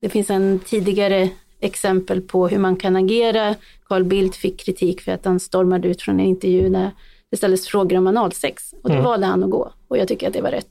det 0.02 0.10
finns 0.10 0.30
en 0.30 0.60
tidigare 0.60 1.30
exempel 1.60 2.22
på 2.22 2.48
hur 2.48 2.60
man 2.60 2.76
kan 2.76 2.96
agera. 2.96 3.56
Carl 3.84 4.04
Bildt 4.04 4.36
fick 4.36 4.66
kritik 4.66 5.02
för 5.02 5.12
att 5.12 5.26
han 5.26 5.40
stormade 5.40 5.88
ut 5.88 6.02
från 6.02 6.20
en 6.20 6.26
intervju 6.26 6.70
när 6.70 6.92
det 7.32 7.38
ställdes 7.38 7.68
frågor 7.68 7.98
om 7.98 8.08
analsex. 8.08 8.74
Och 8.84 8.90
då 8.90 9.02
valde 9.02 9.26
han 9.26 9.44
att 9.44 9.50
gå. 9.50 9.72
Och 9.88 9.98
jag 9.98 10.08
tycker 10.08 10.28
att 10.28 10.34
det 10.34 10.42
var 10.42 10.52
rätt. 10.52 10.68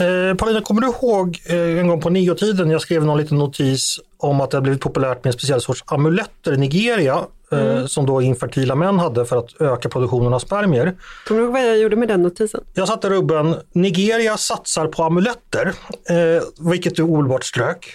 Eh, 0.00 0.36
Paulina, 0.36 0.60
kommer 0.60 0.80
du 0.80 0.86
ihåg 0.86 1.38
eh, 1.48 1.78
en 1.78 1.88
gång 1.88 2.00
på 2.00 2.10
neotiden 2.10 2.70
jag 2.70 2.80
skrev 2.80 3.04
någon 3.04 3.18
liten 3.18 3.38
notis 3.38 4.00
om 4.18 4.40
att 4.40 4.50
det 4.50 4.56
har 4.56 4.62
blivit 4.62 4.80
populärt 4.80 5.24
med 5.24 5.26
en 5.26 5.32
speciell 5.32 5.60
sorts 5.60 5.84
amuletter 5.86 6.52
i 6.52 6.56
Nigeria 6.56 7.24
eh, 7.52 7.86
som 7.86 8.06
då 8.06 8.22
infertila 8.22 8.74
män 8.74 8.98
hade 8.98 9.26
för 9.26 9.36
att 9.36 9.60
öka 9.60 9.88
produktionen 9.88 10.32
av 10.32 10.38
spermier. 10.38 10.94
Kommer 11.26 11.40
du 11.40 11.44
ihåg 11.44 11.52
vad 11.52 11.66
jag 11.66 11.78
gjorde 11.78 11.96
med 11.96 12.08
den 12.08 12.22
notisen? 12.22 12.60
Jag 12.74 12.88
satte 12.88 13.10
rubben 13.10 13.54
Nigeria 13.72 14.36
satsar 14.36 14.86
på 14.86 15.02
amuletter, 15.04 15.72
eh, 16.10 16.70
vilket 16.70 16.96
du 16.96 17.02
omedelbart 17.02 17.44
strök. 17.44 17.94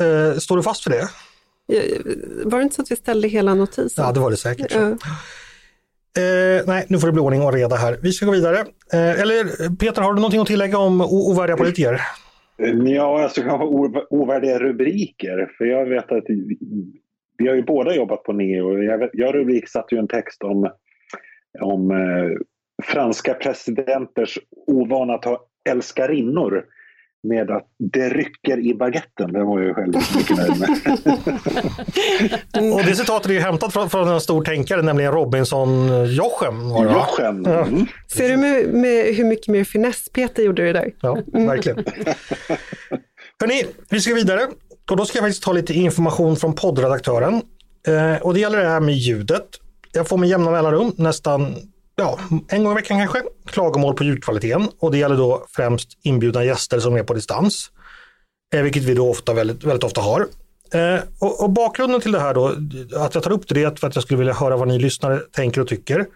Eh, 0.00 0.38
står 0.38 0.56
du 0.56 0.62
fast 0.62 0.82
för 0.82 0.90
det? 0.90 1.08
Var 2.44 2.58
det 2.58 2.62
inte 2.62 2.74
så 2.74 2.82
att 2.82 2.90
vi 2.90 2.96
ställde 2.96 3.28
hela 3.28 3.54
notisen? 3.54 4.04
Ja, 4.04 4.12
det 4.12 4.20
var 4.20 4.30
det 4.30 4.36
säkert. 4.36 4.74
Ja. 4.74 4.96
Eh, 6.22 6.62
nej, 6.66 6.86
nu 6.88 6.98
får 6.98 7.06
det 7.06 7.12
bli 7.12 7.22
ordning 7.22 7.42
och 7.42 7.52
reda 7.52 7.76
här. 7.76 7.98
Vi 8.02 8.12
ska 8.12 8.26
gå 8.26 8.32
vidare. 8.32 8.58
Eh, 8.92 9.20
eller 9.20 9.68
Peter, 9.76 10.02
har 10.02 10.12
du 10.12 10.16
någonting 10.16 10.40
att 10.40 10.46
tillägga 10.46 10.78
om 10.78 11.00
ovärdiga 11.00 11.56
politiker? 11.56 12.00
Ja, 12.84 13.22
alltså 13.22 13.42
kanske 13.42 13.66
ovärdiga 14.10 14.58
rubriker. 14.58 15.50
För 15.58 15.64
jag 15.64 15.86
vet 15.86 16.12
att 16.12 16.24
vi, 16.28 16.58
vi 17.38 17.48
har 17.48 17.54
ju 17.54 17.62
båda 17.62 17.94
jobbat 17.94 18.22
på 18.22 18.32
Neo. 18.32 18.82
Jag, 18.82 18.98
vet- 18.98 19.10
jag 19.12 19.34
rubriksatte 19.34 19.94
ju 19.94 19.98
en 19.98 20.08
text 20.08 20.42
om, 20.42 20.70
om 21.60 21.90
eh, 21.90 22.30
franska 22.84 23.34
presidenters 23.34 24.38
ovana 24.66 25.14
att 25.14 25.24
ha 25.24 25.46
älskarinnor 25.70 26.64
med 27.22 27.50
att 27.50 27.66
det 27.92 28.08
rycker 28.08 28.58
i 28.58 28.74
baguetten. 28.74 29.32
Det 29.32 29.44
var 29.44 29.58
jag 29.58 29.68
ju 29.68 29.74
själv 29.74 29.94
mycket 30.16 30.36
nöjd 30.36 30.60
med. 30.60 30.68
Och 32.74 32.84
det 32.84 32.94
citatet 32.94 33.30
är 33.30 33.34
ju 33.34 33.40
hämtat 33.40 33.72
från, 33.72 33.90
från 33.90 34.08
en 34.08 34.20
stor 34.20 34.44
tänkare, 34.44 34.82
nämligen 34.82 35.12
Robinson 35.12 35.88
Jochem. 36.14 36.70
Var 36.70 36.86
det, 36.86 36.92
va? 36.92 37.06
Jochen. 37.10 37.46
Mm. 37.46 37.86
Ser 38.08 38.28
du 38.28 38.36
med, 38.36 38.66
med 38.74 39.14
hur 39.14 39.24
mycket 39.24 39.48
mer 39.48 39.64
finess 39.64 40.08
Peter 40.12 40.42
gjorde 40.42 40.64
det 40.64 40.72
där? 40.72 40.92
Ja, 41.00 41.18
verkligen. 41.32 41.84
Hörni, 43.40 43.64
vi 43.90 44.00
ska 44.00 44.14
vidare. 44.14 44.40
Och 44.90 44.96
då 44.96 45.04
ska 45.04 45.18
jag 45.18 45.24
faktiskt 45.24 45.42
ta 45.42 45.52
lite 45.52 45.74
information 45.74 46.36
från 46.36 46.54
poddredaktören. 46.54 47.42
Eh, 47.86 48.22
och 48.22 48.34
det 48.34 48.40
gäller 48.40 48.58
det 48.58 48.68
här 48.68 48.80
med 48.80 48.94
ljudet. 48.94 49.46
Jag 49.92 50.08
får 50.08 50.16
med 50.16 50.28
jämna 50.28 50.50
mellanrum, 50.50 50.92
nästan 50.96 51.54
ja, 52.02 52.18
en 52.48 52.64
gång 52.64 52.72
i 52.72 52.74
veckan 52.74 52.98
kanske, 52.98 53.22
klagomål 53.46 53.94
på 53.94 54.04
ljudkvaliteten. 54.04 54.68
Och 54.78 54.90
det 54.90 54.98
gäller 54.98 55.16
då 55.16 55.46
främst 55.48 55.88
inbjudna 56.02 56.44
gäster 56.44 56.80
som 56.80 56.96
är 56.96 57.02
på 57.02 57.14
distans. 57.14 57.70
Eh, 58.54 58.62
vilket 58.62 58.82
vi 58.82 58.94
då 58.94 59.10
ofta, 59.10 59.32
väldigt, 59.34 59.64
väldigt 59.64 59.84
ofta 59.84 60.00
har. 60.00 60.26
Eh, 60.74 61.00
och, 61.18 61.44
och 61.44 61.50
bakgrunden 61.50 62.00
till 62.00 62.12
det 62.12 62.20
här 62.20 62.34
då, 62.34 62.46
att 62.96 63.14
jag 63.14 63.24
tar 63.24 63.32
upp 63.32 63.48
det 63.48 63.62
är 63.62 63.70
för 63.80 63.86
att 63.86 63.94
jag 63.94 64.04
skulle 64.04 64.18
vilja 64.18 64.34
höra 64.34 64.56
vad 64.56 64.68
ni 64.68 64.78
lyssnare 64.78 65.18
tänker 65.18 65.60
och 65.60 65.68
tycker. 65.68 66.06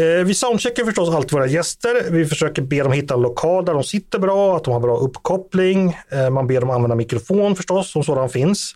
Eh, 0.00 0.24
vi 0.24 0.34
soundcheckar 0.34 0.84
förstås 0.84 1.14
alltid 1.14 1.32
våra 1.32 1.46
gäster. 1.46 2.10
Vi 2.10 2.26
försöker 2.26 2.62
be 2.62 2.82
dem 2.82 2.92
hitta 2.92 3.14
en 3.14 3.20
lokal 3.20 3.64
där 3.64 3.74
de 3.74 3.84
sitter 3.84 4.18
bra, 4.18 4.56
att 4.56 4.64
de 4.64 4.72
har 4.72 4.80
bra 4.80 4.96
uppkoppling. 4.96 5.96
Eh, 6.08 6.30
man 6.30 6.46
ber 6.46 6.60
dem 6.60 6.70
använda 6.70 6.96
mikrofon 6.96 7.56
förstås, 7.56 7.96
om 7.96 8.04
sådan 8.04 8.28
finns. 8.28 8.74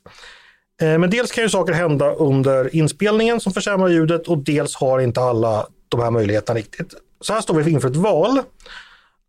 Eh, 0.81 0.99
men 0.99 1.11
dels 1.11 1.33
kan 1.33 1.45
ju 1.45 1.51
saker 1.51 1.73
hända 1.73 2.15
under 2.15 2.77
inspelningen 2.77 3.41
som 3.41 3.53
försämrar 3.53 3.89
ljudet 3.89 4.29
och 4.29 4.39
dels 4.39 4.75
har 4.75 5.01
inte 5.01 5.21
alla 5.21 5.67
de 5.89 6.01
här 6.01 6.11
möjligheterna 6.11 6.59
riktigt. 6.59 6.95
Så 7.21 7.33
här 7.33 7.41
står 7.41 7.55
vi 7.55 7.71
inför 7.71 7.89
ett 7.89 7.97
val. 7.97 8.41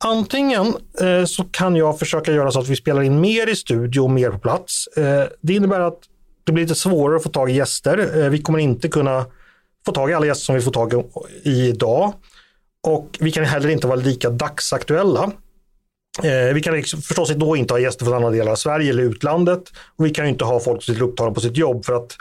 Antingen 0.03 0.67
eh, 1.01 1.25
så 1.25 1.43
kan 1.43 1.75
jag 1.75 1.99
försöka 1.99 2.31
göra 2.31 2.51
så 2.51 2.59
att 2.59 2.67
vi 2.67 2.75
spelar 2.75 3.01
in 3.01 3.21
mer 3.21 3.49
i 3.49 3.55
studio 3.55 4.01
och 4.01 4.09
mer 4.09 4.29
på 4.29 4.39
plats. 4.39 4.87
Eh, 4.87 5.23
det 5.41 5.53
innebär 5.53 5.79
att 5.79 5.99
det 6.43 6.51
blir 6.51 6.63
lite 6.63 6.75
svårare 6.75 7.17
att 7.17 7.23
få 7.23 7.29
tag 7.29 7.49
i 7.49 7.53
gäster. 7.53 8.23
Eh, 8.23 8.29
vi 8.29 8.41
kommer 8.41 8.59
inte 8.59 8.87
kunna 8.87 9.25
få 9.85 9.91
tag 9.91 10.11
i 10.11 10.13
alla 10.13 10.25
gäster 10.25 10.45
som 10.45 10.55
vi 10.55 10.61
får 10.61 10.71
tag 10.71 11.03
i 11.43 11.67
idag. 11.67 12.13
Och 12.87 13.17
vi 13.19 13.31
kan 13.31 13.45
heller 13.45 13.69
inte 13.69 13.87
vara 13.87 13.95
lika 13.95 14.29
dagsaktuella. 14.29 15.31
Eh, 16.23 16.53
vi 16.53 16.61
kan 16.61 16.73
liksom, 16.73 17.01
förstås 17.01 17.29
då 17.29 17.55
inte 17.55 17.73
ha 17.73 17.79
gäster 17.79 18.05
från 18.05 18.13
andra 18.13 18.29
delar 18.29 18.51
av 18.51 18.55
Sverige 18.55 18.89
eller 18.89 19.03
utlandet. 19.03 19.63
Och 19.95 20.05
vi 20.05 20.09
kan 20.09 20.25
ju 20.25 20.31
inte 20.31 20.45
ha 20.45 20.59
folk 20.59 20.83
som 20.83 20.93
sitter 20.93 21.07
upptagna 21.07 21.33
på 21.33 21.41
sitt 21.41 21.57
jobb 21.57 21.85
för 21.85 21.93
att 21.93 22.15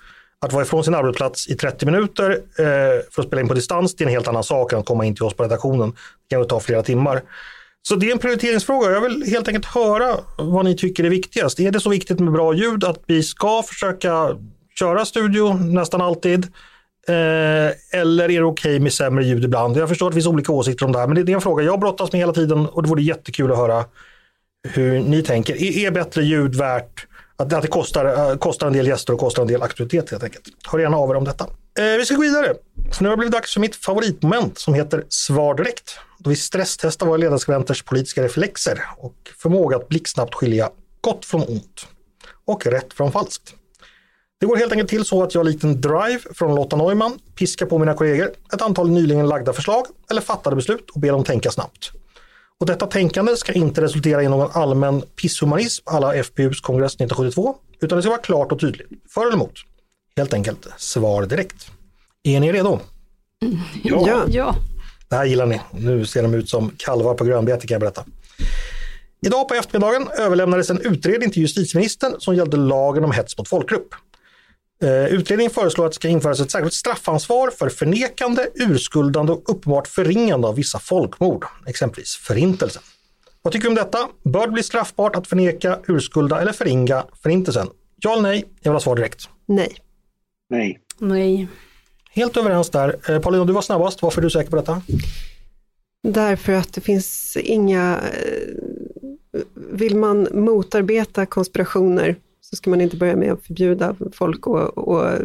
att 0.47 0.53
vara 0.53 0.63
ifrån 0.63 0.85
sin 0.85 0.95
arbetsplats 0.95 1.49
i 1.49 1.55
30 1.55 1.87
minuter 1.87 2.31
eh, 2.59 2.65
för 3.11 3.23
att 3.23 3.27
spela 3.27 3.43
in 3.43 3.49
på 3.49 3.55
distans 3.55 3.95
det 3.95 4.05
är 4.05 4.07
en 4.07 4.13
helt 4.13 4.29
annan 4.29 4.45
sak 4.45 4.73
än 4.73 4.79
att 4.79 4.87
komma 4.87 5.05
in 5.05 5.15
till 5.15 5.25
oss 5.25 5.35
på 5.35 5.43
redaktionen. 5.43 5.91
Det 5.91 6.35
kan 6.35 6.43
ju 6.43 6.45
ta 6.45 6.61
flera 6.61 6.83
timmar. 6.83 7.23
Så 7.83 7.97
det 7.97 8.09
är 8.09 8.13
en 8.13 8.19
prioriteringsfråga. 8.19 8.91
Jag 8.91 9.01
vill 9.01 9.25
helt 9.31 9.49
enkelt 9.49 9.67
höra 9.67 10.17
vad 10.39 10.65
ni 10.65 10.77
tycker 10.77 11.05
är 11.05 11.11
viktigast. 11.11 11.61
Är 11.61 11.71
det 11.71 11.81
så 11.81 11.91
viktigt 11.91 12.19
med 12.19 12.33
bra 12.33 12.55
ljud 12.55 12.85
att 12.85 13.03
vi 13.07 13.23
ska 13.23 13.63
försöka 13.63 14.37
köra 14.79 15.05
studio 15.05 15.55
nästan 15.55 16.01
alltid? 16.01 16.45
Eh, 17.09 18.01
eller 18.01 18.25
är 18.25 18.29
det 18.29 18.43
okej 18.43 18.71
okay 18.71 18.81
med 18.81 18.93
sämre 18.93 19.25
ljud 19.25 19.45
ibland? 19.45 19.77
Jag 19.77 19.89
förstår 19.89 20.07
att 20.07 20.13
det 20.13 20.17
finns 20.17 20.27
olika 20.27 20.53
åsikter 20.53 20.87
om 20.87 20.93
det 20.93 20.99
här, 20.99 21.07
men 21.07 21.25
det 21.25 21.33
är 21.33 21.35
en 21.35 21.41
fråga 21.41 21.65
jag 21.65 21.81
brottas 21.81 22.13
med 22.13 22.21
hela 22.21 22.33
tiden 22.33 22.67
och 22.67 22.83
det 22.83 22.89
vore 22.89 23.03
jättekul 23.03 23.53
att 23.53 23.59
höra 23.59 23.85
hur 24.69 25.01
ni 25.01 25.23
tänker. 25.23 25.63
Är, 25.63 25.87
är 25.87 25.91
bättre 25.91 26.23
ljud 26.23 26.55
värt 26.55 27.07
att, 27.39 27.53
att 27.53 27.63
det 27.63 27.69
kostar, 27.69 28.31
eh, 28.31 28.37
kostar 28.37 28.67
en 28.67 28.73
del 28.73 28.87
gäster 28.87 29.13
och 29.13 29.21
kostar 29.21 29.43
en 29.43 29.49
del 29.49 29.63
aktivitet 29.63 30.11
helt 30.11 30.23
enkelt? 30.23 30.45
Hör 30.73 30.79
gärna 30.79 30.97
av 30.97 31.11
er 31.11 31.15
om 31.15 31.25
detta. 31.25 31.45
Eh, 31.79 31.85
vi 31.99 32.05
ska 32.05 32.15
gå 32.15 32.23
vidare. 32.23 32.55
Så 32.93 33.03
nu 33.03 33.09
har 33.09 33.17
det 33.17 33.19
blivit 33.21 33.33
dags 33.33 33.53
för 33.53 33.61
mitt 33.61 33.77
favoritmoment 33.77 34.59
som 34.59 34.75
heter 34.75 35.05
Svar 35.09 35.55
direkt. 35.55 35.99
Då 36.19 36.31
vi 36.31 36.37
stresstestar 36.37 37.07
våra 37.07 37.17
ledarskribenters 37.17 37.83
politiska 37.83 38.23
reflexer 38.23 38.83
och 38.97 39.15
förmåga 39.39 39.77
att 39.77 39.89
blixtsnabbt 39.89 40.35
skilja 40.35 40.71
gott 41.01 41.25
från 41.25 41.43
ont 41.43 41.87
och 42.45 42.67
rätt 42.67 42.93
från 42.93 43.13
falskt. 43.13 43.55
Det 44.41 44.47
går 44.47 44.57
helt 44.57 44.73
enkelt 44.73 44.91
till 44.91 45.05
så 45.05 45.23
att 45.23 45.35
jag 45.35 45.47
likt 45.47 45.65
en 45.65 45.81
drive 45.81 46.21
från 46.35 46.55
Lotta 46.55 46.77
Neumann 46.77 47.19
piskar 47.35 47.67
på 47.67 47.79
mina 47.79 47.95
kollegor 47.95 48.31
ett 48.55 48.63
antal 48.63 48.91
nyligen 48.91 49.29
lagda 49.29 49.53
förslag 49.53 49.87
eller 50.11 50.21
fattade 50.21 50.57
beslut 50.57 50.91
och 50.91 51.01
ber 51.01 51.13
dem 51.13 51.25
tänka 51.25 51.51
snabbt. 51.51 51.91
Och 52.61 52.67
detta 52.67 52.87
tänkande 52.87 53.37
ska 53.37 53.53
inte 53.53 53.81
resultera 53.81 54.23
i 54.23 54.29
någon 54.29 54.51
allmän 54.53 55.03
pisshumanism 55.03 55.83
alla 55.87 56.15
FPUs 56.15 56.61
kongress 56.61 56.95
1972, 56.95 57.57
utan 57.81 57.97
det 57.97 58.03
ska 58.03 58.11
vara 58.11 58.21
klart 58.21 58.53
och 58.53 58.61
tydligt. 58.61 58.89
För 59.15 59.23
eller 59.23 59.33
emot? 59.33 59.53
Helt 60.17 60.35
enkelt 60.35 60.69
svar 60.77 61.27
direkt. 61.27 61.71
Är 62.23 62.41
ni 62.41 62.53
redo? 62.53 62.81
Ja. 63.83 64.25
ja. 64.29 64.55
Det 65.09 65.17
här 65.17 65.25
gillar 65.25 65.47
ni. 65.47 65.61
Nu 65.71 66.07
ser 66.07 66.23
de 66.23 66.35
ut 66.35 66.49
som 66.49 66.71
kalvar 66.77 67.15
på 67.15 67.25
grönbete 67.25 67.67
kan 67.67 67.75
jag 67.75 67.81
berätta. 67.81 68.05
Idag 69.27 69.49
på 69.49 69.55
eftermiddagen 69.55 70.09
överlämnades 70.19 70.71
en 70.71 70.81
utredning 70.81 71.31
till 71.31 71.43
justitieministern 71.43 72.15
som 72.19 72.35
gällde 72.35 72.57
lagen 72.57 73.05
om 73.05 73.13
hets 73.13 73.39
mot 73.39 73.49
folkgrupp. 73.49 73.95
Eh, 74.83 75.07
utredningen 75.07 75.51
föreslår 75.51 75.87
att 75.87 75.93
det 75.93 75.97
ska 75.97 76.09
införas 76.09 76.41
ett 76.41 76.51
särskilt 76.51 76.75
straffansvar 76.75 77.51
för 77.51 77.69
förnekande, 77.69 78.47
urskuldande 78.55 79.33
och 79.33 79.51
uppenbart 79.51 79.89
förringande 79.89 80.49
av 80.49 80.55
vissa 80.55 80.79
folkmord, 80.79 81.45
exempelvis 81.67 82.17
förintelsen. 82.17 82.83
Vad 83.43 83.53
tycker 83.53 83.65
du 83.65 83.69
om 83.69 83.75
detta? 83.75 84.09
Bör 84.25 84.47
det 84.47 84.53
bli 84.53 84.63
straffbart 84.63 85.17
att 85.17 85.27
förneka, 85.27 85.79
urskulda 85.89 86.41
eller 86.41 86.53
förringa 86.53 87.05
förintelsen? 87.23 87.69
Ja 87.97 88.13
eller 88.13 88.23
nej? 88.23 88.45
Jag 88.61 88.71
vill 88.71 88.75
ha 88.75 88.81
svar 88.81 88.97
direkt. 88.97 89.29
Nej. 89.47 89.77
Nej. 90.51 90.81
Nej. 90.99 91.49
Helt 92.11 92.37
överens 92.37 92.71
där. 92.71 92.97
Eh, 93.09 93.21
Paulina, 93.21 93.45
du 93.45 93.53
var 93.53 93.63
snabbast. 93.63 94.03
Varför 94.03 94.21
är 94.21 94.23
du 94.23 94.31
säker 94.31 94.51
på 94.51 94.57
detta? 94.57 94.83
Därför 96.03 96.53
att 96.53 96.73
det 96.73 96.81
finns 96.81 97.37
inga... 97.37 98.01
Eh, 98.01 99.41
vill 99.55 99.97
man 99.97 100.29
motarbeta 100.33 101.27
konspirationer 101.27 102.17
så 102.51 102.57
ska 102.57 102.71
man 102.71 102.81
inte 102.81 102.97
börja 102.97 103.17
med 103.17 103.33
att 103.33 103.47
förbjuda 103.47 103.97
folk 104.13 104.47
att 104.47 105.21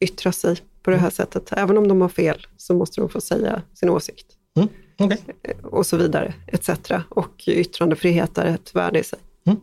yttra 0.00 0.32
sig 0.32 0.56
på 0.82 0.90
det 0.90 0.96
här 0.96 1.10
sättet. 1.10 1.52
Även 1.52 1.78
om 1.78 1.88
de 1.88 2.00
har 2.00 2.08
fel 2.08 2.46
så 2.56 2.74
måste 2.74 3.00
de 3.00 3.08
få 3.08 3.20
säga 3.20 3.62
sin 3.74 3.88
åsikt. 3.88 4.26
Mm. 4.56 4.68
Okay. 4.98 5.18
Och 5.62 5.86
så 5.86 5.96
vidare, 5.96 6.34
etc. 6.46 6.70
Och 7.08 7.42
yttrandefrihet 7.46 8.38
är 8.38 8.46
ett 8.46 8.74
värde 8.74 8.98
i 8.98 9.04
sig. 9.04 9.18
Mm. 9.46 9.60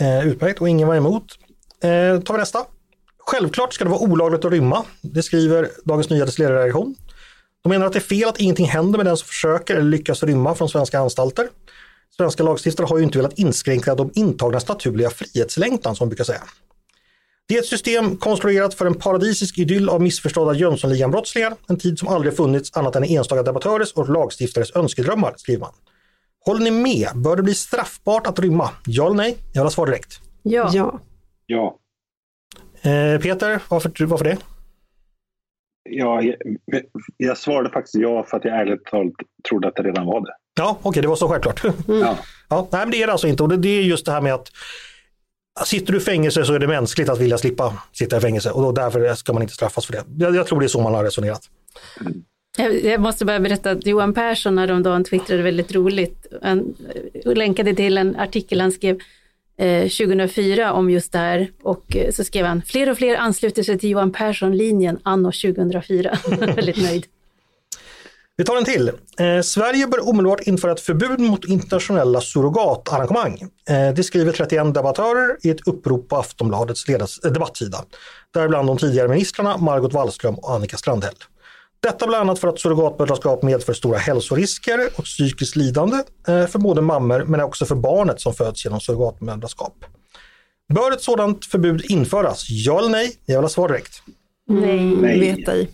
Eh, 0.00 0.28
utmärkt, 0.28 0.60
och 0.60 0.68
ingen 0.68 0.88
var 0.88 0.96
emot. 0.96 1.38
Eh, 1.82 2.20
tar 2.20 2.34
vi 2.34 2.38
nästa. 2.38 2.64
Självklart 3.18 3.72
ska 3.72 3.84
det 3.84 3.90
vara 3.90 4.00
olagligt 4.00 4.44
att 4.44 4.52
rymma. 4.52 4.84
Det 5.00 5.22
skriver 5.22 5.68
Dagens 5.84 6.10
Nyheters 6.10 6.38
ledarredaktion. 6.38 6.94
De 7.62 7.68
menar 7.68 7.86
att 7.86 7.92
det 7.92 7.98
är 7.98 8.00
fel 8.00 8.28
att 8.28 8.40
ingenting 8.40 8.66
händer 8.66 8.96
med 8.96 9.06
den 9.06 9.16
som 9.16 9.26
försöker 9.26 9.74
eller 9.74 9.90
lyckas 9.90 10.22
rymma 10.22 10.54
från 10.54 10.68
svenska 10.68 10.98
anstalter. 10.98 11.48
Svenska 12.16 12.42
lagstiftare 12.42 12.84
har 12.84 12.98
ju 12.98 13.04
inte 13.04 13.18
velat 13.18 13.38
inskränka 13.38 13.94
de 13.94 14.10
intagnas 14.14 14.68
naturliga 14.68 15.10
frihetslängtan 15.10 15.96
som 15.96 16.04
man 16.04 16.08
brukar 16.08 16.24
säga. 16.24 16.42
Det 17.48 17.54
är 17.54 17.58
ett 17.58 17.66
system 17.66 18.16
konstruerat 18.16 18.74
för 18.74 18.86
en 18.86 18.94
paradisisk 18.94 19.58
idyll 19.58 19.88
av 19.88 20.02
missförstådda 20.02 20.52
Jönssonligan-brottslingar, 20.52 21.54
en 21.68 21.78
tid 21.78 21.98
som 21.98 22.08
aldrig 22.08 22.36
funnits 22.36 22.76
annat 22.76 22.96
än 22.96 23.04
i 23.04 23.14
enstaka 23.14 23.42
debattörers 23.42 23.92
och 23.92 24.08
lagstiftares 24.08 24.76
önskedrömmar, 24.76 25.34
skriver 25.36 25.60
man. 25.60 25.72
Håller 26.44 26.60
ni 26.60 26.70
med? 26.70 27.08
Bör 27.14 27.36
det 27.36 27.42
bli 27.42 27.54
straffbart 27.54 28.26
att 28.26 28.38
rymma? 28.38 28.70
Ja 28.86 29.06
eller 29.06 29.16
nej? 29.16 29.36
Jag 29.52 29.60
vill 29.60 29.66
ha 29.66 29.70
svar 29.70 29.86
direkt. 29.86 30.20
Ja. 30.42 30.70
Ja. 30.72 31.00
Ja. 31.46 31.78
Eh, 32.82 33.20
Peter, 33.20 33.62
varför, 33.68 34.06
varför 34.06 34.24
det? 34.24 34.36
Ja, 35.90 36.22
jag, 36.22 36.36
jag, 37.16 37.38
svarade 37.38 37.70
faktiskt 37.70 37.94
ja 37.94 38.22
för 38.22 38.36
att 38.36 38.44
jag 38.44 38.60
ärligt 38.60 38.84
talat 38.84 39.12
trodde 39.48 39.68
att 39.68 39.76
det 39.76 39.82
redan 39.82 40.06
var 40.06 40.20
det. 40.20 40.32
Ja, 40.56 40.70
okej, 40.70 40.88
okay, 40.88 41.02
det 41.02 41.08
var 41.08 41.16
så 41.16 41.28
självklart. 41.28 41.64
Mm. 41.64 42.00
Ja. 42.00 42.18
ja, 42.48 42.68
nej, 42.72 42.80
men 42.80 42.90
det 42.90 43.02
är 43.02 43.06
det 43.06 43.12
alltså 43.12 43.26
inte. 43.26 43.42
Och 43.42 43.48
det, 43.48 43.56
det, 43.56 43.68
är 43.68 43.82
just 43.82 44.06
det 44.06 44.12
här 44.12 44.20
med 44.20 44.34
att 44.34 44.52
sitter 45.64 45.92
du 45.92 45.98
i 45.98 46.00
fängelse 46.00 46.44
så 46.44 46.52
är 46.52 46.58
det 46.58 46.66
mänskligt 46.66 47.08
att 47.08 47.20
vilja 47.20 47.38
slippa 47.38 47.72
sitta 47.92 48.16
i 48.16 48.20
fängelse 48.20 48.50
och 48.50 48.62
då, 48.62 48.72
därför 48.72 49.14
ska 49.14 49.32
man 49.32 49.42
inte 49.42 49.54
straffas 49.54 49.86
för 49.86 49.92
det. 49.92 50.04
Jag, 50.18 50.36
jag 50.36 50.46
tror 50.46 50.60
det 50.60 50.66
är 50.66 50.68
så 50.68 50.80
man 50.80 50.94
har 50.94 51.04
resonerat. 51.04 51.40
Jag 52.82 53.00
måste 53.00 53.24
bara 53.24 53.40
berätta 53.40 53.70
att 53.70 53.86
Johan 53.86 54.14
Persson 54.14 54.58
häromdagen 54.58 55.04
twittrade 55.04 55.42
väldigt 55.42 55.74
roligt. 55.74 56.26
Han 56.42 56.74
länkade 57.24 57.74
till 57.74 57.98
en 57.98 58.16
artikel 58.16 58.60
han 58.60 58.72
skrev 58.72 58.98
2004 59.58 60.62
eh, 60.62 60.70
om 60.70 60.90
just 60.90 61.12
det 61.12 61.18
här 61.18 61.50
och 61.62 61.96
eh, 61.96 62.10
så 62.10 62.24
skrev 62.24 62.46
han 62.46 62.62
fler 62.62 62.90
och 62.90 62.96
fler 62.96 63.16
ansluter 63.16 63.62
sig 63.62 63.78
till 63.78 63.90
Johan 63.90 64.12
Persson-linjen 64.12 64.98
anno 65.02 65.32
2004. 65.32 66.18
väldigt 66.38 66.82
nöjd. 66.82 67.06
Vi 68.38 68.44
tar 68.44 68.56
en 68.56 68.64
till. 68.64 68.88
Eh, 69.18 69.40
Sverige 69.42 69.86
bör 69.86 70.08
omedelbart 70.08 70.40
införa 70.40 70.72
ett 70.72 70.80
förbud 70.80 71.20
mot 71.20 71.44
internationella 71.44 72.20
surrogatarrangemang. 72.20 73.40
Eh, 73.68 73.94
det 73.94 74.04
skriver 74.04 74.32
31 74.32 74.74
debattörer 74.74 75.36
i 75.42 75.50
ett 75.50 75.68
upprop 75.68 76.08
på 76.08 76.16
Aftonbladets 76.16 76.88
ledars, 76.88 77.20
eh, 77.24 77.32
debattsida. 77.32 77.84
Däribland 78.34 78.68
de 78.68 78.78
tidigare 78.78 79.08
ministrarna 79.08 79.56
Margot 79.56 79.92
Wallström 79.92 80.34
och 80.34 80.54
Annika 80.54 80.76
Strandhäll. 80.76 81.14
Detta 81.80 82.06
bland 82.06 82.20
annat 82.20 82.38
för 82.38 82.48
att 82.48 82.60
surrogatmödraskap 82.60 83.42
medför 83.42 83.72
stora 83.72 83.98
hälsorisker 83.98 84.88
och 84.96 85.04
psykiskt 85.04 85.56
lidande 85.56 85.96
eh, 86.28 86.46
för 86.46 86.58
både 86.58 86.80
mammor 86.80 87.24
men 87.24 87.40
också 87.40 87.64
för 87.64 87.74
barnet 87.74 88.20
som 88.20 88.34
föds 88.34 88.64
genom 88.64 88.80
surrogatmödraskap. 88.80 89.74
Bör 90.74 90.92
ett 90.92 91.02
sådant 91.02 91.44
förbud 91.44 91.84
införas? 91.84 92.44
Ja 92.48 92.78
eller 92.78 92.88
nej? 92.88 93.16
Jag 93.26 93.36
vill 93.36 93.44
ha 93.44 93.48
svar 93.48 93.68
direkt. 93.68 94.02
Nej. 94.48 94.96
nej. 94.96 95.20
Vet 95.20 95.48
ej. 95.48 95.70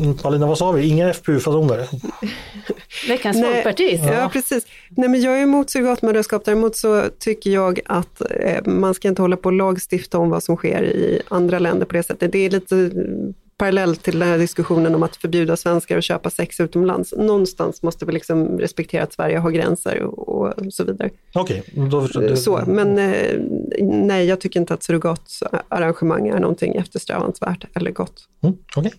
Mm, 0.00 0.16
Paulina, 0.16 0.46
vad 0.46 0.58
sa 0.58 0.72
vi? 0.72 0.88
Inga 0.88 1.12
FPU-fasoner? 1.12 1.88
Veckans 3.08 3.42
folkpartist. 3.42 4.04
Ja. 4.04 4.12
ja, 4.12 4.30
precis. 4.32 4.66
Nej, 4.90 5.08
men 5.08 5.20
jag 5.20 5.38
är 5.38 5.42
emot 5.42 5.70
surrogatmödraskap. 5.70 6.44
Däremot 6.44 6.76
så 6.76 7.04
tycker 7.18 7.50
jag 7.50 7.80
att 7.86 8.20
eh, 8.20 8.64
man 8.66 8.94
ska 8.94 9.08
inte 9.08 9.22
hålla 9.22 9.36
på 9.36 9.48
och 9.48 9.52
lagstifta 9.52 10.18
om 10.18 10.30
vad 10.30 10.42
som 10.42 10.56
sker 10.56 10.84
i 10.84 11.22
andra 11.28 11.58
länder 11.58 11.86
på 11.86 11.92
det 11.92 12.02
sättet. 12.02 12.32
Det 12.32 12.38
är 12.38 12.50
lite 12.50 12.90
parallellt 13.56 14.02
till 14.02 14.18
den 14.18 14.28
här 14.28 14.38
diskussionen 14.38 14.94
om 14.94 15.02
att 15.02 15.16
förbjuda 15.16 15.56
svenskar 15.56 15.98
att 15.98 16.04
köpa 16.04 16.30
sex 16.30 16.60
utomlands. 16.60 17.14
Någonstans 17.16 17.82
måste 17.82 18.06
vi 18.06 18.12
liksom 18.12 18.58
respektera 18.58 19.02
att 19.02 19.12
Sverige 19.12 19.38
har 19.38 19.50
gränser 19.50 20.02
och, 20.02 20.58
och 20.58 20.72
så 20.72 20.84
vidare. 20.84 21.10
Okej, 21.34 21.62
okay, 21.72 21.88
då 21.88 22.02
förstår 22.02 22.20
du. 22.20 22.36
Så, 22.36 22.62
men 22.66 22.98
eh, 22.98 23.40
nej, 23.80 24.26
jag 24.26 24.40
tycker 24.40 24.60
inte 24.60 24.74
att 24.74 24.82
surrogatarrangemang 24.82 26.28
är 26.28 26.40
någonting 26.40 26.76
eftersträvansvärt 26.76 27.66
eller 27.74 27.90
gott. 27.90 28.28
Mm, 28.42 28.56
okay. 28.76 28.92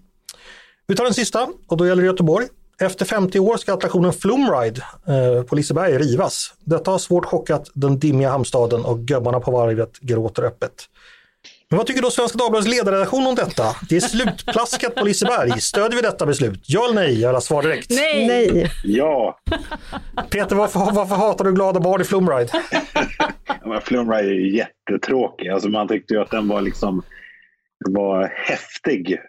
Vi 0.88 0.96
tar 0.96 1.04
den 1.04 1.14
sista 1.14 1.48
och 1.68 1.78
då 1.78 1.88
gäller 1.88 2.02
det 2.02 2.08
Göteborg. 2.08 2.48
Efter 2.82 3.06
50 3.06 3.40
år 3.40 3.58
ska 3.58 3.74
attraktionen 3.74 4.14
Flumride 4.14 4.82
eh, 5.08 5.44
på 5.44 5.56
Liseberg 5.56 5.98
rivas. 5.98 6.54
Detta 6.60 6.92
har 6.92 6.98
svårt 6.98 7.26
chockat 7.26 7.72
den 7.74 8.00
dimmiga 8.00 8.30
hamnstaden 8.30 8.86
och 8.86 9.00
göbbarna 9.10 9.40
på 9.40 9.52
varvet 9.52 10.00
gråter 10.00 10.44
öppet. 10.44 10.72
Men 11.70 11.78
vad 11.78 11.88
tycker 11.88 12.02
då 12.02 12.10
Svenska 12.10 12.38
Dagbladets 12.38 12.70
ledarredaktion 12.70 13.28
om 13.28 13.36
detta? 13.36 13.64
Det 13.90 13.96
är 13.96 14.00
slutplaskat 14.00 14.96
på 14.96 15.06
Liseberg. 15.06 15.62
Stödjer 15.62 15.96
vi 15.96 16.02
detta 16.02 16.26
beslut? 16.26 16.64
Ja 16.68 16.86
eller 16.86 16.96
nej? 16.96 17.22
Jag 17.22 17.30
vill 17.30 17.36
ha 17.36 17.42
svar 17.42 17.64
direkt. 17.64 17.90
Nej! 17.90 18.28
nej. 18.28 18.72
Ja! 18.84 19.40
Peter, 20.30 20.56
varför, 20.56 20.80
varför 20.80 21.16
hatar 21.16 21.46
du 21.46 21.54
glada 21.54 21.80
barn 21.80 22.02
i 22.02 22.04
Flumride? 22.04 22.50
ja, 23.64 23.82
Flumride 23.84 24.30
är 24.30 24.56
jättetråkig. 24.56 25.50
Alltså 25.50 25.70
man 25.70 25.88
tyckte 25.88 26.14
ju 26.14 26.22
att 26.22 26.32
den 26.32 26.48
var 26.48 26.62
liksom 26.62 27.04
var 27.90 28.28
häftig 28.36 29.20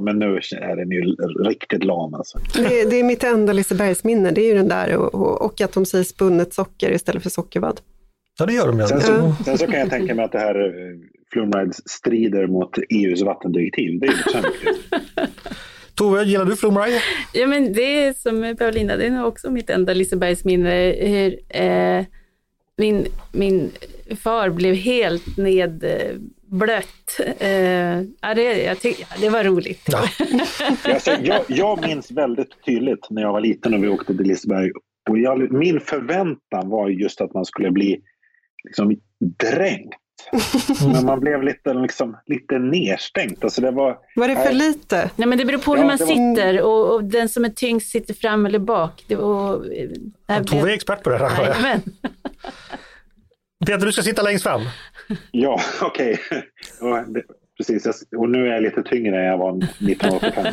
men 0.00 0.18
nu 0.18 0.36
är 0.36 0.76
den 0.76 0.90
ju 0.90 1.16
riktigt 1.44 1.84
lam 1.84 2.14
alltså. 2.14 2.38
Det, 2.54 2.90
det 2.90 2.96
är 2.96 3.04
mitt 3.04 3.24
enda 3.24 3.52
Lisebergsminne, 3.52 4.30
det 4.30 4.40
är 4.40 4.48
ju 4.48 4.54
den 4.54 4.68
där 4.68 4.96
och, 4.96 5.42
och 5.42 5.60
att 5.60 5.72
de 5.72 5.86
säger 5.86 6.04
spunnet 6.04 6.54
socker 6.54 6.90
istället 6.90 7.22
för 7.22 7.30
sockervadd. 7.30 7.80
Ja, 8.38 8.46
det 8.46 8.52
gör 8.52 8.72
de. 8.72 8.88
Sen 8.88 9.00
så, 9.00 9.34
sen 9.44 9.58
så 9.58 9.66
kan 9.66 9.80
jag 9.80 9.90
tänka 9.90 10.14
mig 10.14 10.24
att 10.24 10.32
det 10.32 10.38
här 10.38 10.64
eh, 10.64 10.98
Flumrides 11.32 11.90
strider 11.90 12.46
mot 12.46 12.78
EUs 12.90 13.22
vattendirektiv. 13.22 14.00
Det 14.00 14.06
är 14.06 14.10
ju 14.10 14.16
Tove, 15.94 16.24
gillar 16.24 16.44
du 16.44 16.56
Flumride? 16.56 17.00
Ja, 17.32 17.46
men 17.46 17.72
det 17.72 18.04
är 18.04 18.12
som 18.12 18.56
Paulina, 18.58 18.96
det 18.96 19.06
är 19.06 19.10
nog 19.10 19.26
också 19.26 19.50
mitt 19.50 19.70
enda 19.70 19.94
Lisebergsminne. 19.94 20.92
Hur, 21.00 21.38
eh, 21.48 22.04
min, 22.76 23.06
min 23.32 23.70
far 24.22 24.50
blev 24.50 24.74
helt 24.74 25.36
ned 25.36 25.84
blött. 26.50 27.20
Eh, 27.38 28.00
ja, 28.20 28.34
det, 28.34 28.62
jag 28.62 28.80
tyck, 28.80 29.00
ja, 29.00 29.06
det 29.20 29.28
var 29.28 29.44
roligt. 29.44 29.88
Ja. 29.92 30.02
alltså, 30.92 31.10
jag, 31.22 31.42
jag 31.48 31.86
minns 31.86 32.10
väldigt 32.10 32.64
tydligt 32.66 33.10
när 33.10 33.22
jag 33.22 33.32
var 33.32 33.40
liten 33.40 33.74
och 33.74 33.84
vi 33.84 33.88
åkte 33.88 34.16
till 34.16 34.26
Liseberg. 34.26 34.70
Och 35.10 35.18
jag, 35.18 35.52
min 35.52 35.80
förväntan 35.80 36.68
var 36.68 36.88
just 36.88 37.20
att 37.20 37.34
man 37.34 37.44
skulle 37.44 37.70
bli 37.70 38.00
liksom, 38.64 38.96
dränkt 39.40 39.94
Men 40.92 41.06
man 41.06 41.20
blev 41.20 41.42
lite, 41.42 41.74
liksom, 41.74 42.16
lite 42.26 42.58
nedstängt. 42.58 43.44
Alltså 43.44 43.60
det 43.60 43.70
var, 43.70 43.98
Var 44.16 44.28
det 44.28 44.36
för 44.36 44.52
lite? 44.52 45.10
Nej, 45.16 45.28
men 45.28 45.38
det 45.38 45.44
beror 45.44 45.58
på 45.58 45.76
Ja, 45.76 45.80
hur 45.80 45.86
man 45.86 45.96
var- 45.98 46.06
sitter 46.06 46.62
och, 46.62 46.94
och 46.94 47.04
den 47.04 47.28
som 47.28 47.44
är 47.44 47.48
tyngst 47.48 47.90
sitter 47.90 48.14
fram 48.14 48.46
eller 48.46 48.58
bak. 48.58 49.04
Det 49.08 49.16
var, 49.16 49.58
det 50.26 50.32
här 50.32 50.44
Tove 50.44 50.70
är 50.70 50.74
expert 50.74 51.02
på 51.02 51.10
det 51.10 51.18
här. 51.18 51.80
Peter, 53.66 53.86
du 53.86 53.92
ska 53.92 54.02
sitta 54.02 54.22
längst 54.22 54.44
fram. 54.44 54.60
Ja, 55.30 55.60
okej. 55.82 56.18
Det- 57.06 57.22
Precis, 57.58 57.86
och 58.16 58.28
nu 58.30 58.46
är 58.48 58.52
jag 58.52 58.62
lite 58.62 58.82
tyngre 58.82 59.18
än 59.20 59.24
jag 59.24 59.38
var 59.38 59.50
1985. 59.58 60.46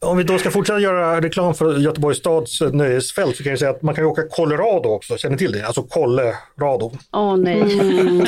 Om 0.00 0.16
vi 0.16 0.22
då 0.24 0.38
ska 0.38 0.50
fortsätta 0.50 0.78
göra 0.80 1.20
reklam 1.20 1.54
för 1.54 1.78
Göteborgs 1.78 2.18
stads 2.18 2.60
nöjesfält 2.72 3.36
så 3.36 3.42
kan 3.42 3.50
jag 3.50 3.58
säga 3.58 3.70
att 3.70 3.82
man 3.82 3.94
kan 3.94 4.04
ju 4.04 4.08
åka 4.10 4.22
Colorado 4.30 4.88
också, 4.88 5.16
känner 5.16 5.32
ni 5.32 5.38
till 5.38 5.52
det? 5.52 5.66
Alltså 5.66 5.82
Colorado. 5.82 6.92
Åh 7.12 7.36
nej. 7.36 7.62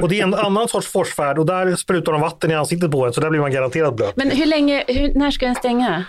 Och 0.00 0.08
det 0.08 0.18
är 0.20 0.22
en 0.22 0.34
annan 0.34 0.68
sorts 0.68 0.86
forsfärd 0.92 1.38
och 1.38 1.46
där 1.46 1.76
sprutar 1.76 2.12
de 2.12 2.20
vatten 2.20 2.50
i 2.50 2.54
ansiktet 2.54 2.90
på 2.90 3.06
en 3.06 3.12
så 3.12 3.20
där 3.20 3.30
blir 3.30 3.40
man 3.40 3.52
garanterat 3.52 3.96
blöt. 3.96 4.16
Men 4.16 4.30
hur 4.30 4.46
länge, 4.46 4.84
hur, 4.88 5.14
när 5.14 5.30
ska 5.30 5.46
den 5.46 5.54
stänga? 5.54 6.04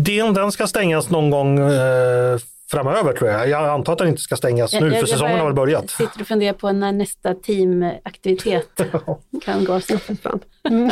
Den, 0.00 0.34
den 0.34 0.52
ska 0.52 0.66
stängas 0.66 1.10
någon 1.10 1.30
gång 1.30 1.58
eh, 1.58 2.38
framöver 2.70 3.12
tror 3.12 3.30
jag. 3.30 3.48
Jag 3.48 3.68
antar 3.68 3.92
att 3.92 3.98
den 3.98 4.08
inte 4.08 4.22
ska 4.22 4.36
stängas 4.36 4.72
nu 4.72 4.90
för 4.90 5.06
säsongen 5.06 5.38
har 5.38 5.44
väl 5.46 5.54
börjat. 5.54 5.90
sitter 5.90 6.20
och 6.20 6.26
funderar 6.26 6.52
på 6.52 6.72
när 6.72 6.92
nästa 6.92 7.34
teamaktivitet 7.34 8.80
kan 9.44 9.64
gå 9.64 9.80
stapeln. 9.80 10.18
Fan. 10.22 10.40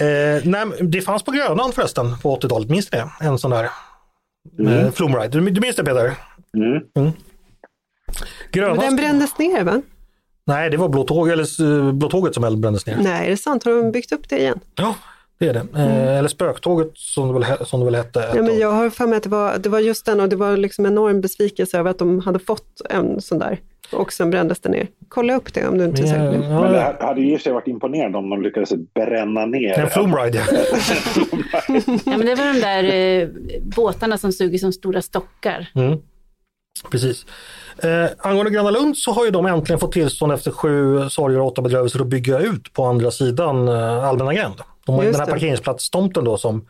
Eh, 0.00 0.42
nej, 0.44 0.64
det 0.80 1.00
fanns 1.00 1.22
på 1.22 1.30
Grönan 1.30 1.72
förresten 1.72 2.18
på 2.18 2.36
80-talet, 2.36 2.70
minns 2.70 2.92
ni 2.92 2.98
det? 2.98 3.10
En 3.20 3.38
sån 3.38 3.50
där 3.50 3.64
eh, 4.66 4.90
flumride. 4.90 5.28
Du, 5.28 5.50
du 5.50 5.60
minns 5.60 5.76
det 5.76 5.84
Peter? 5.84 6.14
Mm. 6.56 7.12
Grönan, 8.52 8.76
Men 8.76 8.86
den 8.86 8.96
brändes 8.96 9.38
ner 9.38 9.64
va? 9.64 9.82
Nej, 10.44 10.70
det 10.70 10.76
var 10.76 10.88
Blå, 10.88 11.04
tåg, 11.04 11.28
eller, 11.28 11.86
eh, 11.86 11.92
Blå 11.92 12.08
tåget 12.08 12.34
som 12.34 12.60
brändes 12.60 12.86
ner. 12.86 12.96
Nej, 12.96 13.26
är 13.26 13.30
det 13.30 13.36
sant? 13.36 13.64
Har 13.64 13.72
de 13.72 13.92
byggt 13.92 14.12
upp 14.12 14.28
det 14.28 14.38
igen? 14.38 14.60
Ja, 14.74 14.94
det 15.38 15.48
är 15.48 15.52
det. 15.52 15.66
Eh, 15.74 16.18
eller 16.18 16.28
Spöktåget 16.28 16.90
som 16.94 17.28
det 17.28 17.38
väl, 17.38 17.66
som 17.66 17.80
det 17.80 17.84
väl 17.84 17.94
hette. 17.94 18.20
ett 18.20 18.34
Ja, 18.34 18.42
men 18.42 18.58
jag 18.58 18.72
har 18.72 18.90
för 18.90 19.06
mig 19.06 19.16
att 19.16 19.22
det 19.22 19.28
var, 19.28 19.58
det 19.58 19.68
var 19.68 19.78
just 19.78 20.06
den 20.06 20.20
och 20.20 20.28
det 20.28 20.36
var 20.36 20.56
liksom 20.56 20.86
enorm 20.86 21.20
besvikelse 21.20 21.78
över 21.78 21.90
att 21.90 21.98
de 21.98 22.20
hade 22.20 22.38
fått 22.38 22.80
en 22.90 23.20
sån 23.20 23.38
där 23.38 23.60
och 23.92 24.12
sen 24.12 24.30
brändes 24.30 24.60
det 24.60 24.68
ner. 24.68 24.86
Kolla 25.08 25.34
upp 25.34 25.54
det 25.54 25.66
om 25.66 25.78
du 25.78 25.84
inte 25.84 26.02
är 26.02 26.06
säker. 26.06 26.24
Ja, 26.24 26.30
nu. 26.32 26.48
Men 26.48 26.72
det 26.72 26.96
hade 27.00 27.20
ju 27.20 27.34
i 27.34 27.38
sig 27.38 27.52
varit 27.52 27.68
imponerande 27.68 28.18
om 28.18 28.30
de 28.30 28.42
lyckades 28.42 28.72
bränna 28.94 29.46
ner. 29.46 29.78
en 29.78 29.90
flumride. 29.90 30.34
ja. 30.34 30.44
Ja, 32.06 32.16
men 32.16 32.26
det 32.26 32.34
var 32.34 32.54
de 32.54 32.60
där 32.60 32.84
eh, 32.94 33.28
båtarna 33.76 34.18
som 34.18 34.30
i 34.40 34.58
som 34.58 34.72
stora 34.72 35.02
stockar. 35.02 35.68
Mm. 35.74 35.98
Precis. 36.90 37.26
Eh, 37.82 38.10
angående 38.18 38.50
Gröna 38.50 38.70
Lund 38.70 38.96
så 38.96 39.12
har 39.12 39.24
ju 39.24 39.30
de 39.30 39.46
äntligen 39.46 39.80
fått 39.80 39.92
tillstånd 39.92 40.32
efter 40.32 40.50
sju 40.50 41.08
sorger 41.08 41.40
och 41.40 41.46
åtta 41.46 41.62
bedrövelser 41.62 42.00
att 42.00 42.06
bygga 42.06 42.38
ut 42.38 42.72
på 42.72 42.84
andra 42.84 43.10
sidan 43.10 43.68
eh, 43.68 44.04
Allmänna 44.04 44.34
gränd. 44.34 44.54
De 44.88 44.94
har 44.94 45.02
ju 45.04 45.10
den 45.10 45.20
här 45.20 45.26
parkeringsplatstomten 45.26 46.24
då 46.24 46.38
som, 46.38 46.66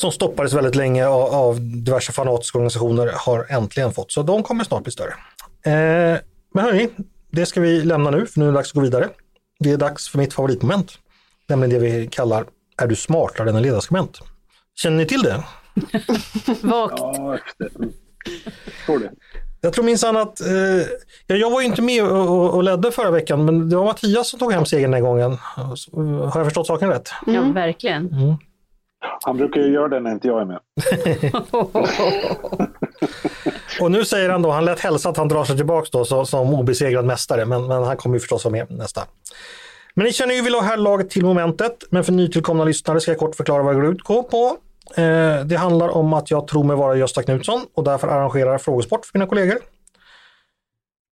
som 0.00 0.12
stoppades 0.12 0.52
väldigt 0.52 0.74
länge 0.74 1.06
av, 1.06 1.22
av 1.34 1.60
diverse 1.60 2.12
fanatiska 2.12 2.58
organisationer 2.58 3.12
har 3.14 3.46
äntligen 3.48 3.92
fått. 3.92 4.12
Så 4.12 4.22
de 4.22 4.42
kommer 4.42 4.64
snart 4.64 4.82
bli 4.82 4.92
större. 4.92 5.14
Eh, 5.62 6.18
men 6.54 6.64
hörni, 6.64 6.88
det 7.30 7.46
ska 7.46 7.60
vi 7.60 7.82
lämna 7.84 8.10
nu 8.10 8.26
för 8.26 8.40
nu 8.40 8.46
är 8.46 8.50
det 8.50 8.54
dags 8.54 8.70
att 8.70 8.74
gå 8.74 8.80
vidare. 8.80 9.08
Det 9.58 9.70
är 9.70 9.76
dags 9.76 10.08
för 10.08 10.18
mitt 10.18 10.32
favoritmoment, 10.32 10.98
nämligen 11.48 11.82
det 11.82 11.90
vi 11.90 12.06
kallar 12.06 12.44
Är 12.76 12.86
du 12.86 12.96
smartare 12.96 13.50
än 13.50 13.56
en 13.56 13.62
ledarskribent? 13.62 14.18
Känner 14.76 14.96
ni 14.96 15.06
till 15.06 15.22
det? 15.22 15.44
Vagt. 16.62 16.94
Ja. 16.98 17.38
Mm. 17.76 17.92
Tror 18.86 18.98
det. 18.98 19.10
Jag 19.60 19.72
tror 19.72 19.84
minsann 19.84 20.16
att, 20.16 20.40
eh, 20.40 20.48
ja, 21.26 21.36
jag 21.36 21.50
var 21.50 21.60
ju 21.60 21.66
inte 21.66 21.82
med 21.82 22.04
och, 22.04 22.28
och, 22.28 22.54
och 22.54 22.62
ledde 22.62 22.90
förra 22.90 23.10
veckan, 23.10 23.44
men 23.44 23.70
det 23.70 23.76
var 23.76 23.84
Mattias 23.84 24.28
som 24.28 24.38
tog 24.38 24.52
hem 24.52 24.66
segern 24.66 24.90
den 24.90 25.02
här 25.02 25.10
gången. 25.10 25.38
Har 26.30 26.40
jag 26.40 26.44
förstått 26.44 26.66
saken 26.66 26.88
rätt? 26.88 27.10
Ja, 27.26 27.42
verkligen. 27.54 28.10
Han 29.24 29.36
brukar 29.36 29.60
ju 29.60 29.72
göra 29.72 29.88
det 29.88 30.00
när 30.00 30.10
inte 30.10 30.28
jag 30.28 30.40
är 30.40 30.44
med. 30.44 30.58
Och 33.80 33.90
nu 33.90 34.04
säger 34.04 34.28
han 34.28 34.42
då, 34.42 34.50
han 34.50 34.64
lät 34.64 34.80
hälsa 34.80 35.08
att 35.08 35.16
han 35.16 35.28
drar 35.28 35.44
sig 35.44 35.56
tillbaks 35.56 35.90
då 35.90 36.04
så, 36.04 36.24
som 36.24 36.54
obesegrad 36.54 37.04
mästare, 37.04 37.44
men, 37.44 37.66
men 37.66 37.82
han 37.82 37.96
kommer 37.96 38.16
ju 38.16 38.20
förstås 38.20 38.44
vara 38.44 38.52
med 38.52 38.70
nästa. 38.70 39.02
Men 39.94 40.04
ni 40.04 40.12
känner 40.12 40.34
ju 40.34 40.42
vid 40.42 40.52
det 40.52 40.62
här 40.62 40.76
laget 40.76 41.10
till 41.10 41.24
momentet, 41.24 41.84
men 41.90 42.04
för 42.04 42.12
nytillkomna 42.12 42.64
lyssnare 42.64 43.00
ska 43.00 43.10
jag 43.10 43.18
kort 43.18 43.34
förklara 43.34 43.62
vad 43.62 43.74
det 43.74 43.80
går 43.80 43.92
ut 43.92 44.04
på. 44.04 44.56
Eh, 44.96 45.44
det 45.44 45.56
handlar 45.56 45.88
om 45.88 46.12
att 46.12 46.30
jag 46.30 46.48
tror 46.48 46.64
mig 46.64 46.76
vara 46.76 46.96
Gösta 46.96 47.22
Knutsson 47.22 47.66
och 47.74 47.84
därför 47.84 48.08
arrangerar 48.08 48.58
frågesport 48.58 49.06
för 49.06 49.18
mina 49.18 49.26
kollegor. 49.28 49.58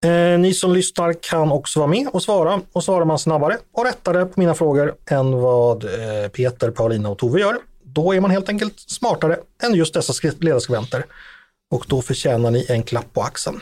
Eh, 0.04 0.38
ni 0.38 0.54
som 0.54 0.72
lyssnar 0.72 1.12
kan 1.12 1.52
också 1.52 1.78
vara 1.78 1.90
med 1.90 2.08
och 2.12 2.22
svara 2.22 2.60
och 2.72 2.84
svarar 2.84 3.04
man 3.04 3.18
snabbare 3.18 3.56
och 3.72 3.84
rättare 3.84 4.24
på 4.24 4.40
mina 4.40 4.54
frågor 4.54 4.94
än 5.10 5.40
vad 5.40 5.84
eh, 5.84 6.28
Peter, 6.28 6.70
Paulina 6.70 7.08
och 7.08 7.18
Tove 7.18 7.40
gör. 7.40 7.56
Då 7.82 8.14
är 8.14 8.20
man 8.20 8.30
helt 8.30 8.48
enkelt 8.48 8.80
smartare 8.80 9.38
än 9.62 9.74
just 9.74 9.94
dessa 9.94 10.30
ledarskribenter 10.38 11.04
och 11.70 11.84
då 11.88 12.02
förtjänar 12.02 12.50
ni 12.50 12.66
en 12.68 12.82
klapp 12.82 13.12
på 13.12 13.22
axeln. 13.22 13.60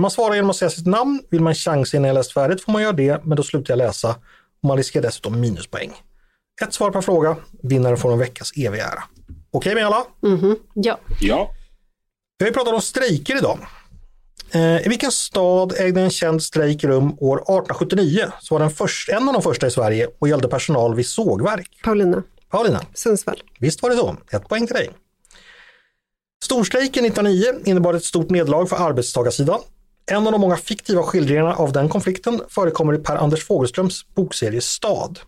Man 0.00 0.10
svarar 0.10 0.34
genom 0.34 0.50
att 0.50 0.56
säga 0.56 0.70
sitt 0.70 0.86
namn. 0.86 1.22
Vill 1.30 1.40
man 1.40 1.54
chansa 1.54 1.96
innan 1.96 2.08
jag 2.08 2.14
läst 2.14 2.32
färdigt 2.32 2.64
får 2.64 2.72
man 2.72 2.82
göra 2.82 2.92
det, 2.92 3.24
men 3.24 3.36
då 3.36 3.42
slutar 3.42 3.72
jag 3.72 3.78
läsa 3.78 4.08
och 4.62 4.68
man 4.68 4.76
riskerar 4.76 5.02
dessutom 5.02 5.40
minuspoäng. 5.40 5.92
Ett 6.62 6.74
svar 6.74 6.90
per 6.90 7.00
fråga, 7.00 7.36
vinnaren 7.62 7.96
får 7.96 8.12
en 8.12 8.18
veckas 8.18 8.52
eviga 8.56 8.84
ära. 8.86 9.02
Okej 9.50 9.74
med 9.74 9.86
alla? 9.86 10.04
Ja, 10.74 10.98
Ja. 11.20 11.50
Vi 12.38 12.44
har 12.44 12.50
ju 12.50 12.54
pratat 12.54 12.74
om 12.74 12.80
strejker 12.80 13.36
idag. 13.36 13.58
Eh, 14.52 14.86
I 14.86 14.88
vilken 14.88 15.12
stad 15.12 15.72
ägde 15.78 16.00
en 16.00 16.10
känd 16.10 16.42
strejk 16.42 16.84
rum 16.84 17.16
år 17.18 17.36
1879? 17.36 18.26
Så 18.40 18.54
var 18.54 18.60
den 18.60 18.70
först, 18.70 19.08
en 19.08 19.28
av 19.28 19.32
de 19.34 19.42
första 19.42 19.66
i 19.66 19.70
Sverige 19.70 20.08
och 20.18 20.28
gällde 20.28 20.48
personal 20.48 20.94
vid 20.94 21.06
sågverk. 21.06 21.70
Paulina, 21.84 22.22
Paulina, 22.50 22.80
Sundsvall. 22.94 23.42
visst 23.60 23.82
var 23.82 23.90
det 23.90 23.96
så. 23.96 24.16
Ett 24.32 24.48
poäng 24.48 24.66
till 24.66 24.76
dig. 24.76 24.90
Storstrejken 26.44 27.04
1909 27.04 27.44
innebar 27.64 27.94
ett 27.94 28.04
stort 28.04 28.30
nederlag 28.30 28.66
för 28.66 28.76
arbetstagarsidan. 28.76 29.60
En 30.10 30.26
av 30.26 30.32
de 30.32 30.40
många 30.40 30.56
fiktiva 30.56 31.02
skildringarna 31.02 31.54
av 31.54 31.72
den 31.72 31.88
konflikten 31.88 32.40
förekommer 32.48 32.94
i 32.94 32.98
Per 32.98 33.16
Anders 33.16 33.44
Fogelströms 33.44 34.06
bokserie 34.14 34.60
Stad. 34.60 35.18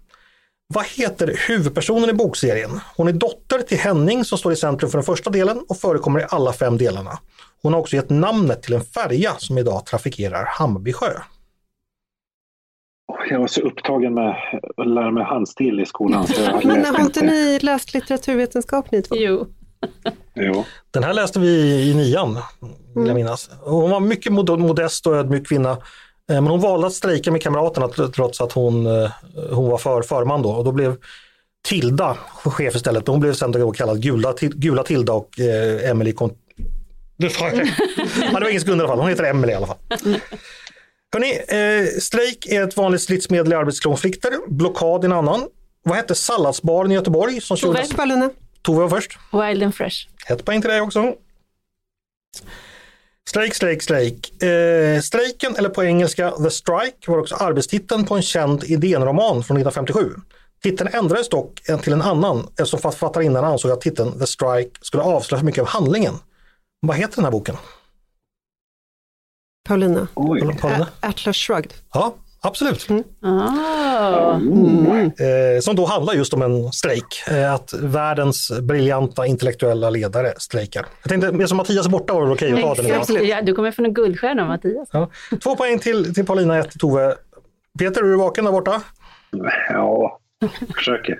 Vad 0.74 0.84
heter 0.86 1.34
huvudpersonen 1.48 2.10
i 2.10 2.12
bokserien? 2.12 2.80
Hon 2.96 3.08
är 3.08 3.12
dotter 3.12 3.58
till 3.58 3.78
Henning 3.78 4.24
som 4.24 4.38
står 4.38 4.52
i 4.52 4.56
centrum 4.56 4.90
för 4.90 4.98
den 4.98 5.04
första 5.04 5.30
delen 5.30 5.64
och 5.68 5.76
förekommer 5.76 6.20
i 6.20 6.24
alla 6.28 6.52
fem 6.52 6.78
delarna. 6.78 7.18
Hon 7.62 7.72
har 7.72 7.80
också 7.80 7.96
gett 7.96 8.10
namnet 8.10 8.62
till 8.62 8.74
en 8.74 8.80
färja 8.84 9.32
som 9.38 9.58
idag 9.58 9.86
trafikerar 9.86 10.44
Hammarby 10.44 10.92
sjö. 10.92 11.12
Jag 13.30 13.40
var 13.40 13.46
så 13.46 13.60
upptagen 13.60 14.14
med 14.14 14.36
att 14.76 14.86
lära 14.88 15.10
mig 15.10 15.24
handstil 15.24 15.80
i 15.80 15.86
skolan. 15.86 16.26
Så 16.26 16.42
jag 16.42 16.64
Men 16.64 16.84
har 16.84 17.00
inte 17.00 17.20
ni 17.26 17.58
läst 17.62 17.94
litteraturvetenskap 17.94 18.90
ni 18.90 19.02
två? 19.02 19.16
jo. 19.16 19.46
Jo. 20.34 20.64
Den 20.90 21.04
här 21.04 21.14
läste 21.14 21.40
vi 21.40 21.48
i 21.90 21.94
nian, 21.94 22.38
vill 22.94 23.06
jag 23.06 23.14
minnas. 23.14 23.50
Hon 23.60 23.90
var 23.90 24.00
mycket 24.00 24.32
mod- 24.32 24.58
modest 24.60 25.06
och 25.06 25.16
ödmjuk 25.16 25.48
kvinna. 25.48 25.76
Eh, 26.30 26.34
Men 26.34 26.46
hon 26.46 26.60
valde 26.60 26.86
att 26.86 26.92
strejka 26.92 27.32
med 27.32 27.42
kamraterna 27.42 27.86
tr- 27.86 28.12
trots 28.12 28.40
att 28.40 28.52
hon, 28.52 28.86
eh, 28.86 29.10
hon 29.50 29.70
var 29.70 29.78
för 29.78 30.02
förman 30.02 30.42
då. 30.42 30.50
Och 30.50 30.64
då 30.64 30.72
blev 30.72 30.96
Tilda 31.64 32.16
chef 32.44 32.74
istället. 32.76 33.06
Hon 33.06 33.20
blev 33.20 33.32
sen 33.34 33.52
då 33.52 33.72
kallad 33.72 34.02
Gula, 34.02 34.34
Gula 34.40 34.82
Tilda 34.82 35.12
och 35.12 35.40
eh, 35.40 35.90
Emily 35.90 36.12
kom... 36.12 36.30
Det 37.18 37.30
sa 37.30 37.48
jag. 37.54 37.56
ja, 37.56 38.38
det 38.38 38.40
var 38.40 38.48
ingen 38.48 38.60
sekund 38.60 38.80
i 38.80 38.84
alla 38.84 38.88
fall. 38.88 38.98
Hon 39.00 39.08
heter 39.08 39.24
Emily 39.24 39.52
i 39.52 39.56
alla 39.56 39.66
fall. 39.66 39.76
Hörrni, 41.12 41.32
eh, 41.48 42.00
strejk 42.00 42.46
är 42.46 42.62
ett 42.62 42.76
vanligt 42.76 43.02
stridsmedel 43.02 43.52
i 43.52 43.56
arbetskonflikter. 43.56 44.32
Blockad 44.48 45.00
är 45.04 45.08
en 45.08 45.12
annan. 45.12 45.48
Vad 45.82 45.96
hette 45.96 46.14
salladsbaren 46.14 46.90
i 46.92 46.94
Göteborg? 46.94 47.40
Som 47.40 47.56
Tove. 47.56 47.84
20 47.86 47.94
Paulina, 47.96 48.30
Tove 48.62 48.80
var 48.80 48.88
först. 48.88 49.18
Wild 49.32 49.62
and 49.62 49.74
fresh. 49.74 49.96
Ett 50.30 50.44
poäng 50.44 50.60
till 50.60 50.70
dig 50.70 50.80
också. 50.80 51.14
Strejk, 53.28 53.54
strejk, 53.54 53.82
strejk. 53.82 54.42
Eh, 54.42 55.00
strejken, 55.00 55.56
eller 55.56 55.68
på 55.68 55.84
engelska 55.84 56.30
The 56.30 56.50
Strike, 56.50 57.10
var 57.10 57.18
också 57.18 57.34
arbetstiteln 57.34 58.04
på 58.04 58.14
en 58.14 58.22
känd 58.22 58.64
idénroman 58.64 59.44
från 59.44 59.56
1957. 59.56 60.14
Titeln 60.62 60.90
ändrades 60.92 61.28
dock 61.28 61.62
till 61.82 61.92
en 61.92 62.02
annan 62.02 62.48
eftersom 62.48 62.80
författarinnan 62.80 63.44
ansåg 63.44 63.70
att 63.70 63.80
titeln 63.80 64.18
The 64.18 64.26
Strike 64.26 64.70
skulle 64.80 65.02
avslöja 65.02 65.38
för 65.38 65.46
mycket 65.46 65.60
av 65.60 65.68
handlingen. 65.68 66.14
Vad 66.80 66.96
heter 66.96 67.16
den 67.16 67.24
här 67.24 67.32
boken? 67.32 67.56
Paulina. 69.68 70.08
Oj. 70.14 70.58
Paulina? 70.60 70.88
Atlas 71.00 71.36
Shrugged. 71.36 71.74
Ja, 71.92 72.14
absolut. 72.40 72.86
Ah. 73.22 74.32
Eh, 75.04 75.60
som 75.60 75.76
då 75.76 75.86
handlar 75.86 76.14
just 76.14 76.34
om 76.34 76.42
en 76.42 76.72
strejk. 76.72 77.22
Eh, 77.30 77.54
att 77.54 77.74
världens 77.80 78.52
briljanta 78.62 79.26
intellektuella 79.26 79.90
ledare 79.90 80.32
strejkar. 80.38 80.86
Jag 81.02 81.10
tänkte, 81.10 81.28
eftersom 81.28 81.56
Mattias 81.56 81.86
är 81.86 81.90
borta 81.90 82.14
var 82.14 82.26
det 82.26 82.32
okej 82.32 82.52
att 82.52 82.60
ta 82.60 82.74
den 82.74 82.86
idag. 82.86 83.00
Exakt. 83.00 83.24
Ja, 83.24 83.42
du 83.42 83.54
kommer 83.54 83.72
få 83.72 83.84
en 83.84 83.94
guldstjärna 83.94 84.44
Mattias. 84.44 84.88
Ja. 84.92 85.10
Två 85.42 85.56
poäng 85.56 85.78
till, 85.78 86.14
till 86.14 86.26
Paulina, 86.26 86.58
ett 86.58 86.70
till 86.70 86.80
Tove. 86.80 87.14
Peter, 87.78 88.02
är 88.02 88.04
du 88.04 88.16
vaken 88.16 88.44
där 88.44 88.52
borta? 88.52 88.82
Ja, 89.68 90.18
försöker. 90.76 91.18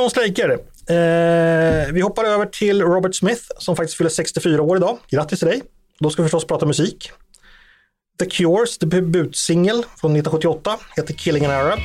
Om 0.00 0.10
strejker. 0.10 0.50
Eh, 0.50 1.92
vi 1.92 2.00
hoppar 2.00 2.24
över 2.24 2.46
till 2.46 2.82
Robert 2.82 3.14
Smith 3.14 3.42
som 3.58 3.76
faktiskt 3.76 3.96
fyller 3.96 4.10
64 4.10 4.62
år 4.62 4.76
idag. 4.76 4.98
Grattis 5.10 5.38
till 5.38 5.48
dig. 5.48 5.62
Då 6.00 6.10
ska 6.10 6.22
vi 6.22 6.26
förstås 6.26 6.46
prata 6.46 6.66
musik. 6.66 7.12
The 8.18 8.26
Cures 8.26 8.78
debutsingel 8.78 9.82
från 9.96 10.16
1978 10.16 10.70
heter 10.96 11.14
Killing 11.14 11.44
an 11.44 11.50
Arab. 11.50 11.78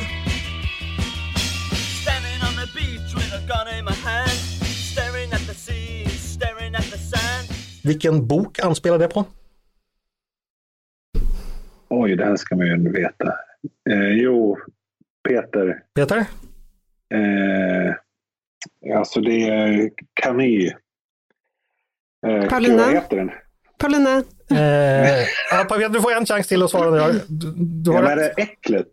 Vilken 7.84 8.28
bok 8.28 8.60
anspelar 8.60 9.00
det 9.00 9.08
på? 9.08 9.26
Oj, 11.90 12.16
det 12.16 12.26
här 12.26 12.36
ska 12.36 12.56
man 12.56 12.68
ju 12.68 12.92
veta. 12.92 13.28
Eh, 13.90 14.10
jo, 14.10 14.58
Peter. 15.28 15.84
Peter? 15.96 16.18
Eh, 17.14 17.96
alltså 18.96 19.22
det 19.22 19.50
är 19.50 19.92
Camus. 20.14 20.74
Eh, 22.28 22.50
Paulina? 22.50 23.02
Paulina, 23.78 24.24
Eh, 24.52 25.26
ja, 25.52 25.90
du 25.90 26.02
får 26.02 26.12
en 26.14 26.26
chans 26.26 26.48
till 26.48 26.64
att 26.64 26.70
svara. 26.70 27.08
Nu. 27.08 27.22
Du, 27.28 27.54
du 27.56 27.92
Ja, 27.92 27.98
har 27.98 28.04
men 28.04 28.12
är 28.12 28.16
det 28.16 28.30
Äcklet? 28.38 28.88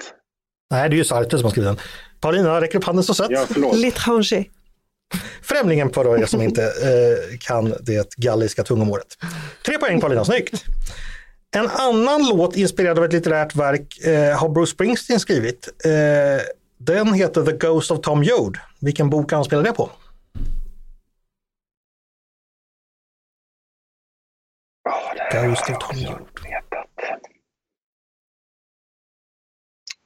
Nej, 0.70 0.88
det 0.88 0.94
är 0.94 0.98
ju 0.98 1.04
Sartre 1.04 1.38
som 1.38 1.44
har 1.44 1.50
skrivit 1.50 1.68
den. 1.68 1.78
Paulina, 2.20 2.60
räcker 2.60 2.78
upp 2.78 2.84
handen 2.84 3.04
så 3.04 3.14
sött. 3.14 3.30
Ja, 3.30 3.44
förlåt. 3.52 3.76
l'étranger. 3.76 4.44
Främlingen 5.42 5.90
för 5.90 6.18
er 6.18 6.26
som 6.26 6.42
inte 6.42 6.62
eh, 6.62 7.38
kan 7.40 7.74
det 7.80 8.14
galliska 8.16 8.62
tungomålet. 8.64 9.06
Tre 9.66 9.78
poäng 9.78 10.00
Paulina, 10.00 10.24
snyggt! 10.24 10.64
En 11.56 11.68
annan 11.68 12.28
låt 12.28 12.56
inspirerad 12.56 12.98
av 12.98 13.04
ett 13.04 13.12
litterärt 13.12 13.56
verk 13.56 13.98
eh, 14.04 14.38
har 14.38 14.48
Bruce 14.48 14.70
Springsteen 14.72 15.20
skrivit. 15.20 15.68
Eh, 15.84 15.90
den 16.78 17.12
heter 17.14 17.42
The 17.42 17.52
Ghost 17.52 17.90
of 17.90 18.00
Tom 18.00 18.22
Joad. 18.24 18.58
Vilken 18.80 19.10
bok 19.10 19.32
anspelar 19.32 19.62
det 19.62 19.72
på? 19.72 19.90
Jag 25.32 25.44
Joad. 25.44 25.52
också 25.52 25.72
vetat. 26.44 26.86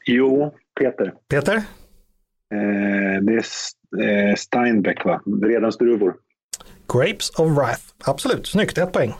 Jo, 0.07 0.55
Peter. 0.81 1.15
Peter? 1.29 1.57
Eh, 1.57 3.23
det 3.23 3.33
är 3.33 4.31
eh, 4.31 4.35
Steinbeck, 4.35 5.05
va? 5.05 5.23
Vredens 5.27 5.79
druvor. 5.79 6.15
Grapes 6.93 7.31
of 7.31 7.57
Wrath. 7.57 7.83
Absolut, 8.05 8.47
snyggt, 8.47 8.79
ett 8.79 8.93
poäng. 8.93 9.15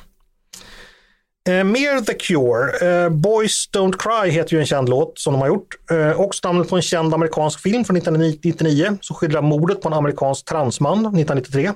Eh, 1.49 1.65
mer 1.65 2.01
The 2.01 2.15
Cure. 2.15 3.05
Eh, 3.05 3.11
Boys 3.11 3.71
Don't 3.73 3.97
Cry 3.99 4.31
heter 4.31 4.55
ju 4.55 4.61
en 4.61 4.67
känd 4.67 4.89
låt 4.89 5.19
som 5.19 5.33
de 5.33 5.41
har 5.41 5.49
gjort. 5.49 5.75
Eh, 5.91 6.21
också 6.21 6.49
namnet 6.49 6.69
på 6.69 6.77
en 6.77 6.83
känd 6.83 7.15
amerikansk 7.15 7.61
film 7.61 7.85
från 7.85 7.97
1999 7.97 8.99
som 9.01 9.17
skildrar 9.17 9.43
mordet 9.43 9.81
på 9.81 9.89
en 9.89 9.95
amerikansk 9.95 10.45
transman 10.45 10.99
1993. 10.99 11.73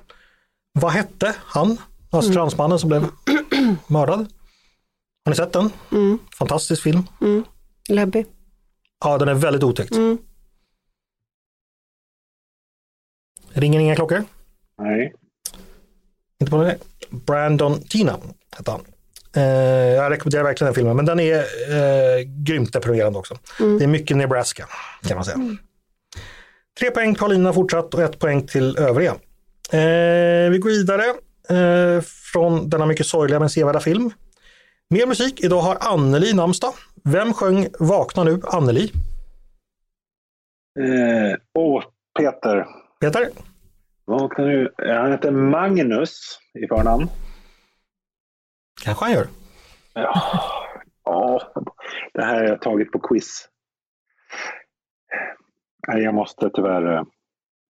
Vad 0.72 0.92
hette 0.92 1.34
han? 1.44 1.78
Alltså 2.10 2.32
transmannen 2.32 2.78
som 2.78 2.88
blev 2.88 3.06
mördad. 3.86 4.18
Har 5.24 5.30
ni 5.30 5.36
sett 5.36 5.52
den? 5.52 5.70
Fantastisk 6.38 6.82
film. 6.82 7.02
Lebby. 7.88 8.24
Ja, 9.04 9.18
den 9.18 9.28
är 9.28 9.34
väldigt 9.34 9.62
otäckt. 9.62 9.92
Ringer 13.52 13.80
inga 13.80 13.94
klockor? 13.96 14.24
Nej. 14.78 15.14
Inte 16.40 16.50
på 16.50 16.62
det. 16.62 16.78
Brandon 17.10 17.82
Tina 17.82 18.18
hette 18.56 18.70
han. 18.70 18.80
Eh, 19.36 19.42
jag 19.94 20.12
rekommenderar 20.12 20.44
verkligen 20.44 20.66
den 20.66 20.74
filmen, 20.74 20.96
men 20.96 21.06
den 21.06 21.20
är 21.20 21.38
eh, 21.38 22.20
grymt 22.44 22.72
deprimerande 22.72 23.18
också. 23.18 23.38
Det 23.58 23.84
är 23.84 23.86
mycket 23.86 24.16
Nebraska 24.16 24.68
kan 25.02 25.16
man 25.16 25.24
säga. 25.24 25.56
Tre 26.80 26.90
poäng 26.90 27.14
Paulina 27.14 27.52
fortsatt 27.52 27.94
och 27.94 28.02
ett 28.02 28.18
poäng 28.18 28.46
till 28.46 28.76
övriga. 28.78 29.10
Eh, 29.72 30.50
vi 30.50 30.58
går 30.62 30.70
vidare 30.70 31.04
eh, 31.50 32.02
från 32.32 32.68
denna 32.70 32.86
mycket 32.86 33.06
sorgliga 33.06 33.40
men 33.40 33.50
sevärda 33.50 33.80
film. 33.80 34.10
Mer 34.90 35.06
musik. 35.06 35.40
Idag 35.44 35.60
har 35.60 35.76
Anneli 35.80 36.32
namnsdag. 36.32 36.72
Vem 37.04 37.32
sjöng 37.34 37.66
Vakna 37.78 38.24
nu, 38.24 38.40
Anneli? 38.44 38.92
Eh, 40.80 41.36
Åh, 41.54 41.84
Peter. 42.18 42.66
Peter? 43.00 43.28
Vad 44.04 44.32
kan 44.32 44.44
du... 44.44 44.74
Han 44.78 45.12
heter 45.12 45.30
Magnus 45.30 46.38
i 46.64 46.66
förnamn. 46.68 47.08
Kanske 48.84 49.04
han 49.04 49.14
gör. 49.14 49.26
Ja. 49.94 50.22
ja, 51.04 51.40
det 52.14 52.22
här 52.24 52.34
har 52.34 52.44
jag 52.44 52.62
tagit 52.62 52.92
på 52.92 52.98
quiz. 52.98 53.48
Nej, 55.88 56.02
jag 56.02 56.14
måste 56.14 56.50
tyvärr 56.54 56.96
eh, 56.96 57.02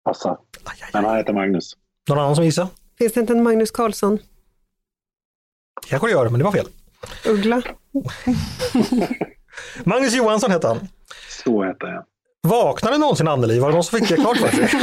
passa. 0.04 0.30
Aj, 0.64 0.78
aj, 0.82 0.90
Men 0.92 1.04
han 1.04 1.16
heter 1.16 1.32
Magnus. 1.32 1.72
Någon 2.08 2.18
annan 2.18 2.36
som 2.36 2.44
gissar? 2.44 2.68
Finns 2.98 3.12
det 3.12 3.20
inte 3.20 3.32
en 3.32 3.42
Magnus 3.42 3.70
Carlsson? 3.70 4.18
Kanske 5.86 6.06
det 6.08 6.12
gör, 6.12 6.28
men 6.28 6.38
det 6.38 6.44
var 6.44 6.52
fel. 6.52 6.66
Uggla? 7.26 7.62
Magnus 9.84 10.14
Johansson 10.14 10.50
hette 10.50 10.66
han. 10.66 10.78
Så 11.44 11.64
heter 11.64 11.86
jag. 11.86 12.04
Vaknade 12.42 12.98
någonsin 12.98 13.28
Anneli? 13.28 13.58
Var 13.58 13.68
det 13.68 13.74
någon 13.74 13.84
som 13.84 13.98
fick 13.98 14.08
det 14.08 14.16
klart 14.16 14.36
för 14.36 14.48
sig? 14.48 14.68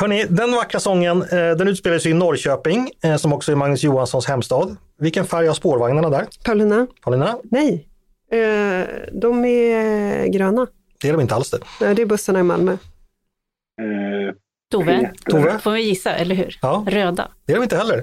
Hörrni, 0.00 0.24
den 0.24 0.52
vackra 0.52 0.80
sången 0.80 1.22
eh, 1.22 1.28
den 1.50 1.68
utspelar 1.68 1.98
sig 1.98 2.10
i 2.10 2.14
Norrköping 2.14 2.90
eh, 3.02 3.16
som 3.16 3.32
också 3.32 3.52
är 3.52 3.56
Magnus 3.56 3.82
Johanssons 3.82 4.26
hemstad. 4.26 4.76
Vilken 4.98 5.26
färg 5.26 5.46
har 5.46 5.54
spårvagnarna 5.54 6.10
där? 6.10 6.26
Paulina? 6.44 6.86
Paulina? 7.02 7.38
Nej. 7.44 7.88
Eh, 8.30 8.86
de 9.12 9.44
är 9.44 10.26
gröna. 10.26 10.66
Det 11.00 11.08
är 11.08 11.12
de 11.12 11.20
inte 11.20 11.34
alls 11.34 11.50
det. 11.50 11.58
Nej, 11.80 11.94
det 11.94 12.02
är 12.02 12.06
bussarna 12.06 12.40
i 12.40 12.42
Malmö. 12.42 12.76
Tove, 14.72 15.10
Tove? 15.30 15.58
får 15.58 15.70
vi 15.70 15.80
gissa, 15.82 16.12
eller 16.14 16.34
hur? 16.34 16.58
Ja. 16.62 16.84
Röda. 16.88 17.28
Det 17.46 17.52
är 17.52 17.56
de 17.56 17.62
inte 17.62 17.76
heller. 17.76 18.00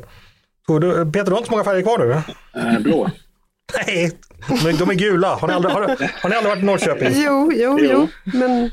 Peter, 1.05 1.26
du 1.26 1.32
har 1.32 1.38
inte 1.38 1.45
så 1.47 1.51
många 1.51 1.64
färger 1.64 1.82
kvar 1.82 1.97
nu? 1.97 2.11
eh, 2.11 2.80
blå. 2.80 3.09
Nej, 3.88 4.11
men 4.64 4.78
de 4.78 4.89
är 4.89 4.93
gula. 4.93 5.36
Har 5.36 5.47
ni 5.47 5.53
aldrig, 5.53 5.74
har, 5.74 5.82
har 6.22 6.30
ni 6.30 6.36
aldrig 6.36 6.49
varit 6.51 6.64
i 6.64 6.66
Norrköping? 6.66 7.09
Jo, 7.14 7.51
jo, 7.53 7.78
Jo. 7.82 7.88
jo. 7.91 8.07
Men 8.39 8.70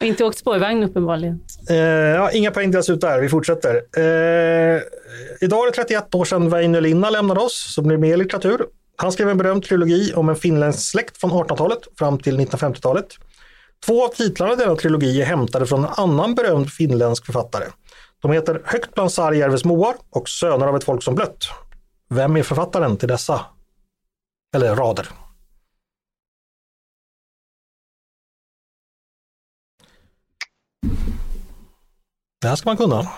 Och 0.00 0.06
inte 0.06 0.24
åkt 0.24 0.38
spårvagn 0.38 0.82
uppenbarligen. 0.82 1.40
Eh, 1.70 1.76
ja, 1.76 2.30
inga 2.30 2.50
poäng 2.50 2.70
delas 2.70 2.90
ut 2.90 3.00
där, 3.00 3.20
vi 3.20 3.28
fortsätter. 3.28 3.74
Eh, 3.96 4.80
idag 5.40 5.66
är 5.66 5.70
det 5.70 5.76
31 5.76 6.14
år 6.14 6.24
sedan 6.24 6.50
Väinö 6.50 6.80
Linna 6.80 7.10
lämnade 7.10 7.40
oss, 7.40 7.74
så 7.74 7.82
blir 7.82 7.96
det 7.96 8.00
mer 8.00 8.16
litteratur. 8.16 8.66
Han 8.96 9.12
skrev 9.12 9.28
en 9.28 9.38
berömd 9.38 9.62
trilogi 9.64 10.12
om 10.14 10.28
en 10.28 10.36
finländsk 10.36 10.90
släkt 10.90 11.16
från 11.20 11.30
1800-talet 11.30 11.78
fram 11.98 12.18
till 12.18 12.40
1950-talet. 12.40 13.06
Två 13.84 14.04
av 14.04 14.08
titlarna 14.08 14.52
i 14.52 14.56
denna 14.56 14.76
trilogi 14.76 15.22
är 15.22 15.26
hämtade 15.26 15.66
från 15.66 15.84
en 15.84 15.90
annan 15.96 16.34
berömd 16.34 16.70
finländsk 16.70 17.26
författare. 17.26 17.64
De 18.22 18.32
heter 18.32 18.62
Högt 18.64 18.94
bland 18.94 19.12
Sarjärves 19.12 19.64
moar 19.64 19.94
och 20.10 20.28
Söner 20.28 20.66
av 20.66 20.76
ett 20.76 20.84
folk 20.84 21.02
som 21.02 21.14
blött. 21.14 21.44
Vem 22.08 22.36
är 22.36 22.42
författaren 22.42 22.96
till 22.96 23.08
dessa? 23.08 23.46
Eller 24.54 24.76
rader? 24.76 25.08
Det 32.40 32.48
här 32.48 32.56
ska 32.56 32.68
man 32.68 32.76
kunna. 32.76 33.08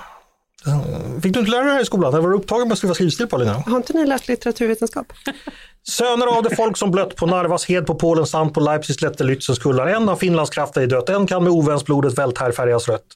Fick 1.22 1.32
du 1.32 1.40
inte 1.40 1.50
lära 1.50 1.60
dig 1.60 1.68
det 1.68 1.74
här 1.74 1.82
i 1.82 1.84
skolan? 1.84 2.14
Eller 2.14 2.22
var 2.22 2.34
upptagen 2.34 2.68
med 2.68 2.72
att 2.72 2.78
skriva 2.78 2.94
skrivstil 2.94 3.26
Paulina? 3.26 3.52
har 3.52 3.76
inte 3.76 3.92
ni 3.92 4.06
läst 4.06 4.28
litteraturvetenskap? 4.28 5.06
Söner 5.88 6.26
av 6.26 6.42
det 6.42 6.56
folk 6.56 6.76
som 6.76 6.90
blött 6.90 7.16
på 7.16 7.26
Narvas 7.26 7.66
hed, 7.66 7.86
på 7.86 7.94
Polens 7.94 8.30
sand, 8.30 8.54
på 8.54 8.60
Leipzigs 8.60 8.98
slätte, 8.98 9.24
Lützens 9.24 9.60
kullar. 9.60 9.86
En 9.86 10.08
av 10.08 10.16
Finlands 10.16 10.50
krafter 10.50 10.80
är 10.80 10.86
dött, 10.86 11.08
en 11.08 11.26
kan 11.26 11.44
med 11.44 11.52
ovänsblodet 11.52 12.18
vält 12.18 12.38
här 12.38 12.52
färgas 12.52 12.88
rött. 12.88 13.06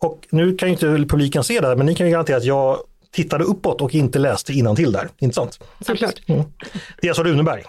Och 0.00 0.26
nu 0.30 0.56
kan 0.56 0.68
ju 0.68 0.72
inte 0.72 0.86
publiken 0.86 1.44
se 1.44 1.60
det, 1.60 1.66
här, 1.66 1.76
men 1.76 1.86
ni 1.86 1.94
kan 1.94 2.06
ju 2.06 2.12
garantera 2.12 2.36
att 2.36 2.44
jag 2.44 2.78
tittade 3.14 3.44
uppåt 3.44 3.80
och 3.80 3.94
inte 3.94 4.18
läste 4.18 4.52
till 4.76 4.92
där. 4.92 5.08
Inte 5.18 5.34
sant? 5.34 5.58
Såklart. 5.86 6.14
Det 6.26 7.06
är 7.06 7.08
alltså 7.08 7.22
Runeberg. 7.22 7.62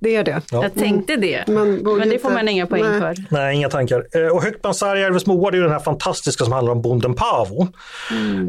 Det 0.00 0.16
är 0.16 0.24
det. 0.24 0.42
Ja. 0.50 0.62
Jag 0.62 0.74
tänkte 0.74 1.16
det. 1.16 1.48
Man 1.48 1.82
borde 1.82 1.98
Men 1.98 2.08
det 2.08 2.14
inte- 2.14 2.28
får 2.28 2.34
man 2.34 2.48
inga 2.48 2.66
poäng 2.66 2.82
Nej. 2.82 3.00
för. 3.00 3.14
Nej, 3.30 3.56
inga 3.56 3.68
tankar. 3.68 4.06
Eh, 4.14 4.26
och 4.26 4.42
Högt 4.42 4.62
bland 4.62 4.76
Sarjärves 4.76 5.26
moar, 5.26 5.50
det 5.50 5.54
är 5.54 5.58
ju 5.58 5.62
den 5.62 5.72
här 5.72 5.78
fantastiska 5.80 6.44
som 6.44 6.52
handlar 6.52 6.72
om 6.72 6.82
bonden 6.82 7.14
Paavo. 7.14 7.62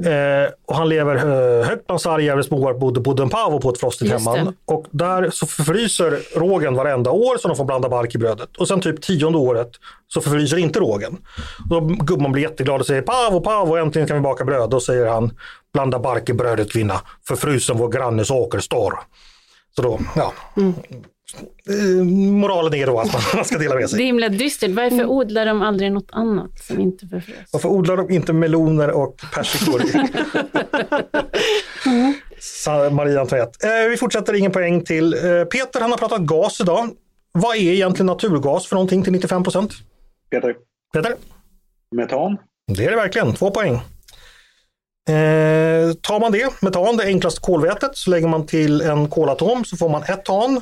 Eh, 0.06 0.50
och 0.68 0.76
han 0.76 0.90
lever 0.90 1.16
eh, 1.16 1.66
högt 1.68 1.88
bland 1.88 2.02
Sarjärves 2.02 2.52
moar, 2.52 2.74
bodde 2.74 3.00
bonden 3.00 3.30
Paavo 3.30 3.62
på 3.62 3.70
ett 3.70 3.80
frostigt 3.80 4.12
hemman. 4.12 4.56
Och 4.66 4.86
där 4.92 5.30
så 5.30 5.46
förfryser 5.48 6.20
rågen 6.40 6.76
varenda 6.76 7.12
år 7.12 7.38
så 7.38 7.48
de 7.48 7.58
får 7.58 7.66
blanda 7.66 7.90
bark 7.90 8.16
i 8.16 8.18
brödet. 8.18 8.58
Och 8.58 8.68
sen 8.68 8.82
typ 8.82 9.02
tionde 9.02 9.38
året 9.38 9.70
så 10.08 10.22
förfryser 10.22 10.58
inte 10.58 10.80
rågen. 10.80 11.18
Då 11.70 11.80
gumman 11.80 12.32
blir 12.32 12.44
jätteglad 12.44 12.80
och 12.80 12.86
säger 12.88 13.02
Paavo, 13.02 13.40
Paavo, 13.42 13.76
äntligen 13.76 14.08
kan 14.08 14.18
vi 14.18 14.22
baka 14.24 14.46
bröd. 14.46 14.70
Då 14.70 14.80
säger 14.80 15.06
han 15.08 15.32
blanda 15.74 16.00
bark 16.00 16.30
i 16.30 16.34
brödet 16.34 16.72
kvinna, 16.72 17.02
för 17.28 17.36
frusen 17.36 17.78
vår 17.78 17.90
grannes 17.90 18.30
åker 18.32 18.60
står. 18.60 19.00
Så 19.76 19.82
då, 19.82 20.00
ja. 20.16 20.34
Eh, 21.70 22.04
moralen 22.32 22.74
är 22.74 22.88
då 22.88 23.00
att 23.00 23.14
man- 23.36 23.46
ska 23.46 23.58
dela 23.58 23.76
med 23.76 23.90
sig. 23.90 23.98
Det 23.98 24.04
är 24.04 24.06
himla 24.06 24.30
dystert. 24.30 24.72
Varför 24.72 25.06
odlar 25.06 25.46
de 25.46 25.62
aldrig 25.62 25.92
något 25.92 26.10
annat 26.12 26.60
som 26.64 26.80
inte 26.80 27.08
förfrös? 27.08 27.38
Varför 27.54 27.70
odlar 27.70 27.98
de 27.98 28.10
inte 28.12 28.34
meloner 28.34 28.92
och 28.92 29.22
persikor? 29.34 29.82
Sa 32.40 32.90
Maria 32.90 33.22
Antoinette. 33.22 33.68
Eh, 33.84 33.90
vi 33.90 33.98
fortsätter, 33.98 34.34
ingen 34.34 34.52
poäng 34.52 34.84
till. 34.84 35.14
Eh, 35.14 35.44
Peter 35.44 35.82
han 35.82 35.92
har 35.92 35.98
pratat 35.98 36.22
gas 36.22 36.62
idag. 36.62 36.90
Vad 37.32 37.56
är 37.56 37.60
egentligen 37.62 38.06
naturgas 38.08 38.68
för 38.68 38.76
någonting 38.76 39.04
till 39.04 39.12
95 39.14 39.44
procent? 39.44 39.74
Peter. 40.32 40.56
Peter? 40.94 41.16
Metan. 41.96 42.38
Det 42.74 42.86
är 42.86 42.90
det 42.90 42.96
verkligen, 42.96 43.34
två 43.34 43.52
poäng. 43.52 43.80
Eh, 45.10 45.94
tar 45.94 46.20
man 46.20 46.32
det, 46.32 46.62
metan, 46.62 46.98
det 46.98 47.04
enklaste 47.04 47.42
kolvätet, 47.42 47.98
så 47.98 48.10
lägger 48.10 48.28
man 48.28 48.46
till 48.46 48.82
en 48.82 49.10
kolatom 49.10 49.66
så 49.66 49.78
får 49.78 49.90
man 49.90 50.04
etan. 50.04 50.62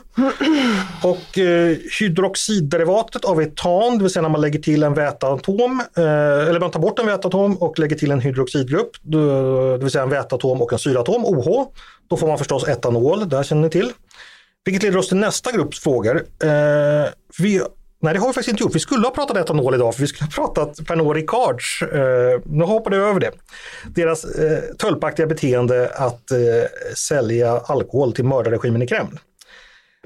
Och 1.03 1.37
eh, 1.37 1.77
hydroxidderivatet 1.99 3.25
av 3.25 3.41
etan, 3.41 3.97
det 3.97 4.03
vill 4.03 4.13
säga 4.13 4.21
när 4.21 4.29
man 4.29 4.41
lägger 4.41 4.59
till 4.59 4.83
en 4.83 4.93
väteatom, 4.93 5.83
eh, 5.97 6.49
eller 6.49 6.59
man 6.59 6.71
tar 6.71 6.79
bort 6.79 6.99
en 6.99 7.05
väteatom 7.05 7.57
och 7.57 7.79
lägger 7.79 7.95
till 7.95 8.11
en 8.11 8.19
hydroxidgrupp, 8.19 8.91
det 9.01 9.77
vill 9.77 9.91
säga 9.91 10.03
en 10.03 10.09
väteatom 10.09 10.61
och 10.61 10.73
en 10.73 10.79
syratom, 10.79 11.25
OH. 11.25 11.67
Då 12.09 12.17
får 12.17 12.27
man 12.27 12.37
förstås 12.37 12.67
etanol, 12.67 13.29
det 13.29 13.35
här 13.35 13.43
känner 13.43 13.61
ni 13.61 13.69
till. 13.69 13.91
Vilket 14.65 14.83
leder 14.83 14.97
oss 14.97 15.07
till 15.07 15.17
nästa 15.17 15.51
grupps 15.51 15.79
frågor. 15.79 16.25
Eh, 16.43 17.09
vi, 17.39 17.61
nej, 18.01 18.13
det 18.13 18.19
har 18.19 18.27
vi 18.27 18.33
faktiskt 18.33 18.49
inte 18.49 18.63
gjort. 18.63 18.75
Vi 18.75 18.79
skulle 18.79 19.07
ha 19.07 19.11
pratat 19.11 19.37
etanol 19.37 19.75
idag, 19.75 19.95
för 19.95 20.01
vi 20.01 20.07
skulle 20.07 20.25
ha 20.25 20.45
pratat 20.45 20.87
Pernod 20.87 21.15
Ricards. 21.15 21.81
Eh, 21.81 22.41
nu 22.45 22.63
hoppade 22.63 22.95
jag 22.95 23.09
över 23.09 23.19
det. 23.19 23.31
Deras 23.95 24.25
eh, 24.25 24.59
tölpaktiga 24.79 25.27
beteende 25.27 25.91
att 25.95 26.31
eh, 26.31 26.37
sälja 26.95 27.51
alkohol 27.51 28.13
till 28.13 28.25
mördarregimen 28.25 28.81
i 28.81 28.87
Kreml. 28.87 29.19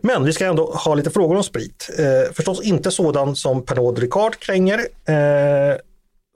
Men 0.01 0.25
vi 0.25 0.33
ska 0.33 0.45
ändå 0.45 0.71
ha 0.71 0.95
lite 0.95 1.09
frågor 1.09 1.35
om 1.35 1.43
sprit. 1.43 1.89
Eh, 1.97 2.33
förstås 2.33 2.61
inte 2.61 2.91
sådan 2.91 3.35
som 3.35 3.65
Pernod 3.65 3.99
Ricard 3.99 4.39
kränger. 4.39 4.79
Eh, 5.05 5.77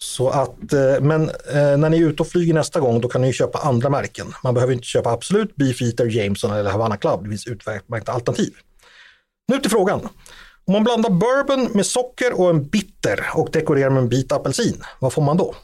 så 0.01 0.30
att, 0.30 0.74
eh, 0.74 1.01
men 1.01 1.30
eh, 1.30 1.78
när 1.78 1.89
ni 1.89 1.97
är 2.01 2.07
ute 2.07 2.24
och 2.24 2.28
flyger 2.28 2.53
nästa 2.53 2.80
gång 2.80 3.01
då 3.01 3.07
kan 3.07 3.22
ni 3.22 3.34
köpa 3.34 3.60
andra 3.60 3.89
märken. 3.89 4.34
Man 4.43 4.53
behöver 4.53 4.74
inte 4.74 4.86
köpa 4.86 5.10
Absolut, 5.10 5.55
Beefeater, 5.55 6.05
Jameson 6.05 6.51
eller 6.51 6.72
Havana 6.72 6.97
Club. 6.97 7.24
Det 7.24 7.30
finns 7.30 7.47
utmärkta 7.47 8.12
alternativ. 8.12 8.53
Nu 9.47 9.57
till 9.60 9.72
frågan. 9.72 10.10
Om 10.70 10.74
man 10.74 10.84
blandar 10.84 11.09
bourbon 11.09 11.72
med 11.76 11.86
socker 11.86 12.39
och 12.39 12.49
en 12.49 12.67
bitter 12.70 13.20
och 13.36 13.51
dekorerar 13.51 13.89
med 13.89 14.03
en 14.03 14.09
bit 14.09 14.32
apelsin, 14.32 14.84
vad 14.99 15.13
får 15.13 15.22
man 15.22 15.38
då? 15.38 15.55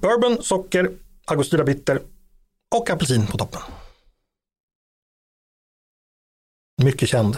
Bourbon, 0.00 0.42
socker, 0.42 0.90
Angostura 1.24 1.64
bitter 1.64 2.02
och 2.74 2.90
apelsin 2.90 3.26
på 3.26 3.38
toppen. 3.38 3.60
Mycket 6.82 7.08
känd. 7.08 7.36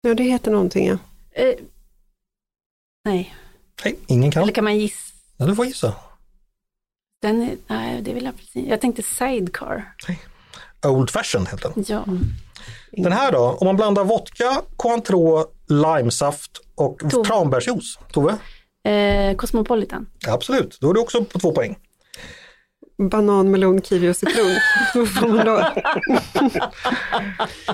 Ja, 0.00 0.14
det 0.14 0.22
heter 0.22 0.50
någonting 0.50 0.86
ja. 0.86 0.98
Eh, 1.30 1.54
nej, 3.04 3.36
Nej, 3.84 3.98
ingen 4.06 4.30
kan. 4.30 4.42
eller 4.42 4.52
kan 4.52 4.64
man 4.64 4.78
gissa? 4.78 5.12
Ja, 5.36 5.46
du 5.46 5.56
får 5.56 5.66
gissa. 5.66 5.96
Den 7.22 7.42
är, 7.42 7.56
nej, 7.66 8.02
det 8.02 8.10
är 8.10 8.14
väl 8.14 8.26
apelsin. 8.26 8.66
Jag 8.66 8.80
tänkte 8.80 9.02
sidecar. 9.02 9.94
Old 10.86 11.10
fashion 11.10 11.46
heter 11.46 11.72
den. 11.74 11.84
Ja. 11.88 12.04
Den 12.90 13.12
här 13.12 13.32
då, 13.32 13.38
om 13.60 13.66
man 13.66 13.76
blandar 13.76 14.04
vodka, 14.04 14.62
Cointreau, 14.76 15.44
limesaft 15.68 16.50
och 16.74 16.98
Tove. 17.10 17.24
tranbärsjuice. 17.28 17.98
Tove? 18.12 18.36
Eh, 18.84 19.36
Cosmopolitan. 19.36 20.06
Absolut, 20.28 20.78
då 20.80 20.90
är 20.90 20.94
du 20.94 21.00
också 21.00 21.24
på 21.24 21.38
två 21.38 21.52
poäng. 21.52 21.78
Banan, 23.10 23.50
melon, 23.50 23.82
kiwi 23.82 24.08
och 24.10 24.16
citron. 24.16 24.56
Vad 24.94 25.08
får 25.14 25.28
man 25.28 25.46
då? 25.46 25.64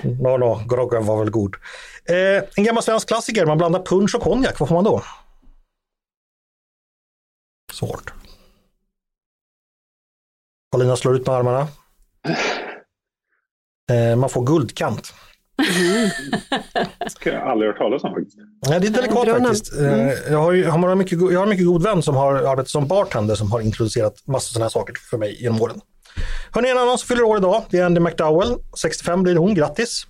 No, 0.22 0.36
no, 0.38 0.64
groggen 0.68 1.06
var 1.06 1.18
väl 1.18 1.30
god. 1.30 1.56
Eh, 2.04 2.44
en 2.56 2.64
gammal 2.64 2.82
svensk 2.82 3.08
klassiker, 3.08 3.46
man 3.46 3.58
blandar 3.58 3.82
punsch 3.82 4.14
och 4.14 4.22
konjak, 4.22 4.60
vad 4.60 4.68
får 4.68 4.74
man 4.76 4.84
då? 4.84 5.02
Svårt. 7.72 8.12
Paulina 10.72 10.96
slår 10.96 11.16
ut 11.16 11.26
med 11.26 11.34
armarna. 11.36 11.68
Eh, 13.90 14.16
man 14.16 14.30
får 14.30 14.46
guldkant. 14.46 15.14
Det 17.24 17.30
har 17.30 17.38
jag 17.38 17.48
aldrig 17.48 17.70
hört 17.70 17.78
talas 17.78 18.04
om 18.04 18.14
faktiskt. 18.14 18.36
Nej, 18.68 18.80
det 18.80 18.86
är 18.86 18.90
delikat 18.90 19.14
Bra 19.14 19.24
namn. 19.24 19.44
faktiskt. 19.44 19.72
Eh, 19.80 20.32
Jag 20.32 20.38
har, 20.38 20.52
ju, 20.52 20.64
har 20.66 20.78
några 20.78 20.94
mycket, 20.94 21.20
jag 21.20 21.38
har 21.38 21.42
en 21.42 21.48
mycket 21.48 21.66
god 21.66 21.82
vän 21.82 22.02
som 22.02 22.16
har 22.16 22.34
arbetat 22.34 22.68
som 22.68 22.86
bartender 22.86 23.34
som 23.34 23.52
har 23.52 23.60
introducerat 23.60 24.26
massor 24.26 24.52
sådana 24.52 24.64
här 24.64 24.70
saker 24.70 24.94
för 25.10 25.18
mig 25.18 25.42
genom 25.42 25.62
åren. 25.62 25.80
Hörni, 26.50 26.70
en 26.70 26.78
annan 26.78 26.98
som 26.98 27.06
fyller 27.06 27.22
år 27.22 27.38
idag, 27.38 27.62
det 27.70 27.78
är 27.78 27.84
Andy 27.84 28.00
McDowell. 28.00 28.54
65 28.80 29.22
blir 29.22 29.36
hon, 29.36 29.54
grattis. 29.54 30.06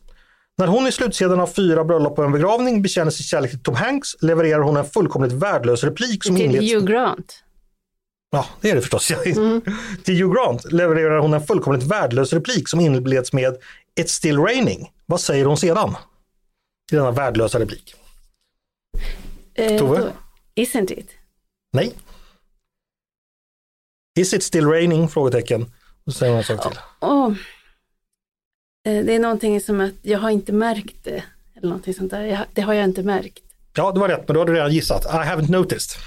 När 0.58 0.66
hon 0.66 0.86
i 0.86 0.92
slutsedeln 0.92 1.40
av 1.40 1.46
fyra 1.46 1.84
bröllop 1.84 2.18
och 2.18 2.24
en 2.24 2.32
begravning 2.32 2.82
bekänner 2.82 3.10
sin 3.10 3.24
kärlek 3.24 3.50
till 3.50 3.62
Tom 3.62 3.74
Hanks 3.74 4.22
levererar 4.22 4.60
hon 4.60 4.76
en 4.76 4.84
fullkomligt 4.84 5.32
värdelös 5.32 5.84
replik 5.84 6.24
som 6.24 6.36
Till 6.36 6.44
inleds... 6.44 6.72
Hugh 6.72 6.84
Grant. 6.84 7.34
Ja, 8.34 8.46
det 8.60 8.70
är 8.70 8.74
det 8.74 8.80
förstås. 8.80 9.06
till 10.04 10.22
Hugh 10.22 10.34
Grant 10.34 10.72
levererar 10.72 11.18
hon 11.18 11.34
en 11.34 11.46
fullkomligt 11.46 11.82
värdelös 11.86 12.32
replik 12.32 12.68
som 12.68 12.80
inleds 12.80 13.32
med 13.32 13.56
It's 14.00 14.06
still 14.06 14.38
raining. 14.38 14.92
Vad 15.06 15.20
säger 15.20 15.44
hon 15.44 15.56
sedan? 15.56 15.96
I 16.92 16.94
denna 16.96 17.10
värdelösa 17.10 17.60
replik. 17.60 17.94
Eh, 19.54 19.78
Tove? 19.78 19.98
då- 19.98 20.12
Isn't 20.62 20.92
it? 20.92 21.10
Nej. 21.72 21.92
Is 24.18 24.34
it 24.34 24.42
still 24.42 24.66
raining? 24.66 25.08
Frågetecken. 25.08 25.72
Då 26.04 26.12
säger 26.12 26.32
man 26.32 26.38
en 26.38 26.44
sak 26.44 26.62
till. 26.72 26.78
Eh, 28.84 29.04
Det 29.04 29.14
är 29.14 29.18
någonting 29.18 29.60
som 29.60 29.80
att 29.80 29.92
jag 30.02 30.18
har 30.18 30.30
inte 30.30 30.52
märkt 30.52 31.04
det. 31.04 31.24
Eller 31.56 31.68
någonting 31.68 31.94
sånt 31.94 32.10
där. 32.10 32.46
Det 32.54 32.60
har 32.62 32.74
jag 32.74 32.84
inte 32.84 33.02
märkt. 33.02 33.38
Ja, 33.74 33.92
det 33.92 34.00
var 34.00 34.08
rätt, 34.08 34.28
men 34.28 34.34
då 34.34 34.40
har 34.40 34.46
du 34.46 34.54
redan 34.54 34.72
gissat. 34.72 35.04
I 35.04 35.08
haven't 35.08 35.50
noticed. 35.50 36.02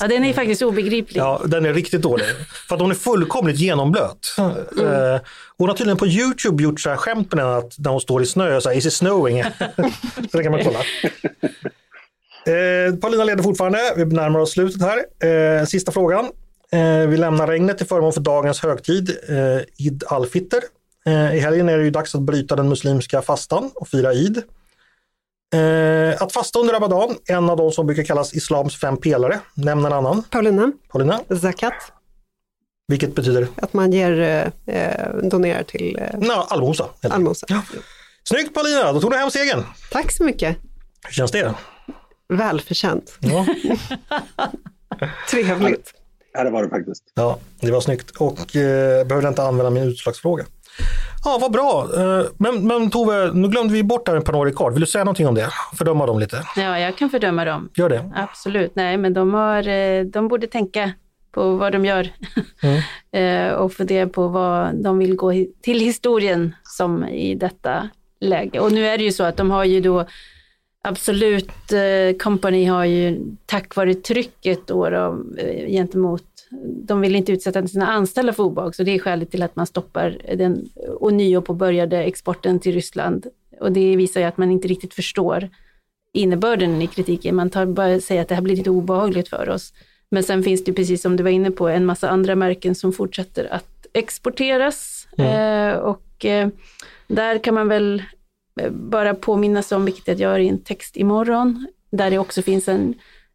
Ja, 0.00 0.08
den 0.08 0.24
är 0.24 0.32
faktiskt 0.32 0.62
obegriplig. 0.62 1.20
Ja, 1.20 1.42
den 1.46 1.66
är 1.66 1.74
riktigt 1.74 2.02
dålig. 2.02 2.26
För 2.68 2.74
att 2.74 2.80
hon 2.80 2.90
är 2.90 2.94
fullkomligt 2.94 3.58
genomblöt. 3.58 4.34
Eh, 4.38 5.20
hon 5.56 5.68
har 5.68 5.76
tydligen 5.76 5.96
på 5.96 6.06
YouTube 6.06 6.62
gjort 6.62 6.80
så 6.80 6.90
här 6.90 6.96
skämt 6.96 7.32
med 7.32 7.44
den 7.44 7.52
att 7.52 7.78
när 7.78 7.90
hon 7.90 8.00
står 8.00 8.22
i 8.22 8.26
snö 8.26 8.60
så 8.60 8.68
här, 8.68 8.76
is 8.76 8.86
it 8.86 8.92
snowing? 8.92 9.44
så 10.30 10.36
det 10.36 10.42
kan 10.42 10.52
man 10.52 10.64
kolla. 10.64 10.78
Eh, 12.46 12.94
Paulina 12.94 13.24
leder 13.24 13.42
fortfarande, 13.42 13.78
vi 13.96 14.04
närmar 14.04 14.40
oss 14.40 14.52
slutet 14.52 14.82
här. 14.82 14.98
Eh, 15.60 15.64
sista 15.64 15.92
frågan. 15.92 16.24
Eh, 16.72 17.08
vi 17.08 17.16
lämnar 17.16 17.46
regnet 17.46 17.78
till 17.78 17.86
förmån 17.86 18.12
för 18.12 18.20
dagens 18.20 18.60
högtid, 18.60 19.10
eh, 19.28 19.86
Id 19.86 20.04
al-Fitr. 20.06 20.60
Eh, 21.06 21.36
I 21.36 21.40
helgen 21.40 21.68
är 21.68 21.78
det 21.78 21.84
ju 21.84 21.90
dags 21.90 22.14
att 22.14 22.22
bryta 22.22 22.56
den 22.56 22.68
muslimska 22.68 23.22
fastan 23.22 23.70
och 23.74 23.88
fira 23.88 24.12
Id. 24.14 24.42
Eh, 25.54 26.22
att 26.22 26.32
fasta 26.32 26.58
under 26.58 26.74
Ramadan, 26.74 27.16
en 27.26 27.50
av 27.50 27.56
de 27.56 27.72
som 27.72 27.86
brukar 27.86 28.02
kallas 28.04 28.34
islams 28.34 28.76
fem 28.80 28.96
pelare. 28.96 29.40
Nämn 29.54 29.84
en 29.84 29.92
annan. 29.92 30.22
Paulina, 30.22 30.72
Paulina, 30.92 31.20
zakat, 31.42 31.74
vilket 32.88 33.14
betyder 33.14 33.46
att 33.56 33.72
man 33.72 33.92
ger, 33.92 34.20
eh, 34.66 34.76
eh, 34.76 35.14
donerar 35.22 35.62
till 35.62 35.98
eh, 36.00 36.32
allmosa. 36.48 36.86
allmosa. 37.02 37.46
Ja. 37.48 37.62
Snyggt 38.24 38.54
Paulina, 38.54 38.92
då 38.92 39.00
tog 39.00 39.10
du 39.10 39.16
hem 39.16 39.30
segern. 39.30 39.64
Tack 39.92 40.12
så 40.12 40.24
mycket. 40.24 40.56
Hur 41.06 41.12
känns 41.12 41.30
det? 41.30 41.54
Välförtjänt. 42.28 43.16
Ja, 43.20 43.46
Trevligt. 45.30 45.94
Ja, 46.32 46.44
det 46.44 46.50
var 46.50 46.62
det 46.62 46.68
faktiskt. 46.68 47.04
ja 47.14 47.38
det 47.60 47.70
var 47.70 47.80
snyggt 47.80 48.10
och 48.10 48.56
eh, 48.56 49.06
behövde 49.06 49.28
inte 49.28 49.42
använda 49.42 49.70
min 49.70 49.82
utslagsfråga. 49.82 50.44
Ja, 51.24 51.38
vad 51.40 51.52
bra. 51.52 51.88
Eh, 51.96 52.26
men, 52.38 52.66
men 52.66 52.90
Tove, 52.90 53.32
nu 53.32 53.48
glömde 53.48 53.74
vi 53.74 53.82
bort 53.82 54.08
här 54.08 54.14
med 54.14 54.24
Pernod 54.24 54.46
Ricard. 54.46 54.72
Vill 54.72 54.80
du 54.80 54.86
säga 54.86 55.04
någonting 55.04 55.28
om 55.28 55.34
det? 55.34 55.48
Fördöma 55.78 56.06
dem 56.06 56.18
lite. 56.18 56.42
Ja, 56.56 56.78
jag 56.78 56.96
kan 56.96 57.10
fördöma 57.10 57.44
dem. 57.44 57.68
Gör 57.74 57.88
det. 57.88 58.12
Absolut. 58.16 58.74
Nej, 58.74 58.96
men 58.96 59.14
de, 59.14 59.34
har, 59.34 59.68
eh, 59.68 60.04
de 60.04 60.28
borde 60.28 60.46
tänka 60.46 60.92
på 61.32 61.56
vad 61.56 61.72
de 61.72 61.84
gör 61.84 62.08
Eh, 63.12 63.52
och 63.52 63.72
fundera 63.72 64.08
på 64.08 64.28
vad 64.28 64.74
de 64.74 64.98
vill 64.98 65.16
gå 65.16 65.32
till 65.62 65.80
historien 65.80 66.54
som 66.62 67.04
i 67.04 67.34
detta 67.34 67.88
läge. 68.20 68.60
Och 68.60 68.72
nu 68.72 68.86
är 68.86 68.98
det 68.98 69.04
ju 69.04 69.12
så 69.12 69.24
att 69.24 69.36
de 69.36 69.50
har 69.50 69.64
ju 69.64 69.80
då 69.80 70.06
Absolut 70.82 71.72
eh, 71.72 72.16
Company 72.18 72.64
har 72.64 72.84
ju 72.84 73.20
tack 73.46 73.76
vare 73.76 73.94
trycket 73.94 74.66
då, 74.66 74.90
då 74.90 75.24
eh, 75.38 75.68
gentemot 75.68 76.24
de 76.84 77.00
vill 77.00 77.16
inte 77.16 77.32
utsätta 77.32 77.66
sina 77.66 77.86
anställda 77.86 78.32
för 78.32 78.42
obehag, 78.42 78.74
så 78.74 78.82
det 78.82 78.94
är 78.94 78.98
skälet 78.98 79.30
till 79.30 79.42
att 79.42 79.56
man 79.56 79.66
stoppar 79.66 80.18
den 80.36 80.68
ånyo 81.00 81.40
påbörjade 81.40 82.04
exporten 82.04 82.60
till 82.60 82.72
Ryssland. 82.74 83.26
Och 83.60 83.72
det 83.72 83.96
visar 83.96 84.20
ju 84.20 84.26
att 84.26 84.36
man 84.36 84.50
inte 84.50 84.68
riktigt 84.68 84.94
förstår 84.94 85.48
innebörden 86.12 86.82
i 86.82 86.86
kritiken. 86.86 87.36
Man 87.36 87.50
tar 87.50 87.66
bara 87.66 88.00
säger 88.00 88.22
att 88.22 88.28
det 88.28 88.34
här 88.34 88.42
blir 88.42 88.56
lite 88.56 88.70
obehagligt 88.70 89.28
för 89.28 89.48
oss. 89.48 89.72
Men 90.10 90.22
sen 90.22 90.42
finns 90.42 90.64
det, 90.64 90.72
precis 90.72 91.02
som 91.02 91.16
du 91.16 91.22
var 91.22 91.30
inne 91.30 91.50
på, 91.50 91.68
en 91.68 91.86
massa 91.86 92.08
andra 92.08 92.34
märken 92.34 92.74
som 92.74 92.92
fortsätter 92.92 93.52
att 93.52 93.86
exporteras. 93.92 95.08
Eh, 95.18 95.72
och 95.72 96.24
eh, 96.24 96.48
där 97.06 97.38
kan 97.38 97.54
man 97.54 97.68
väl 97.68 98.02
Eh, 98.60 98.70
bara 98.70 99.14
påminna 99.14 99.62
sig 99.62 99.76
om, 99.76 99.84
vilket 99.84 100.08
jag 100.08 100.18
gör 100.18 100.38
i 100.38 100.48
en 100.48 100.58
text 100.58 100.96
imorgon, 100.96 101.66
där 101.90 102.10
det 102.10 102.18
också 102.18 102.42
finns 102.42 102.68
en 102.68 102.94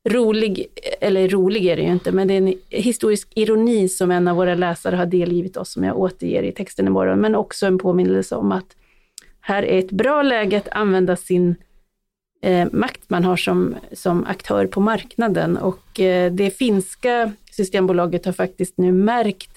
rolig, 0.09 0.67
eller 1.01 1.29
rolig 1.29 1.65
är 1.65 1.75
det 1.75 1.81
ju 1.81 1.91
inte, 1.91 2.11
men 2.11 2.27
det 2.27 2.33
är 2.33 2.37
en 2.37 2.53
historisk 2.69 3.27
ironi 3.35 3.89
som 3.89 4.11
en 4.11 4.27
av 4.27 4.35
våra 4.35 4.55
läsare 4.55 4.95
har 4.95 5.05
delgivit 5.05 5.57
oss, 5.57 5.71
som 5.71 5.83
jag 5.83 5.99
återger 5.99 6.43
i 6.43 6.51
texten 6.51 6.87
imorgon, 6.87 7.19
men 7.19 7.35
också 7.35 7.65
en 7.65 7.77
påminnelse 7.77 8.35
om 8.35 8.51
att 8.51 8.75
här 9.39 9.63
är 9.63 9.79
ett 9.79 9.91
bra 9.91 10.21
läge 10.21 10.57
att 10.57 10.69
använda 10.69 11.15
sin 11.15 11.55
eh, 12.41 12.67
makt 12.71 13.09
man 13.09 13.23
har 13.23 13.37
som, 13.37 13.75
som 13.91 14.25
aktör 14.25 14.67
på 14.67 14.79
marknaden. 14.79 15.57
Och 15.57 15.99
eh, 15.99 16.31
det 16.31 16.49
finska 16.49 17.31
systembolaget 17.51 18.25
har 18.25 18.33
faktiskt 18.33 18.77
nu 18.77 18.91
märkt 18.91 19.54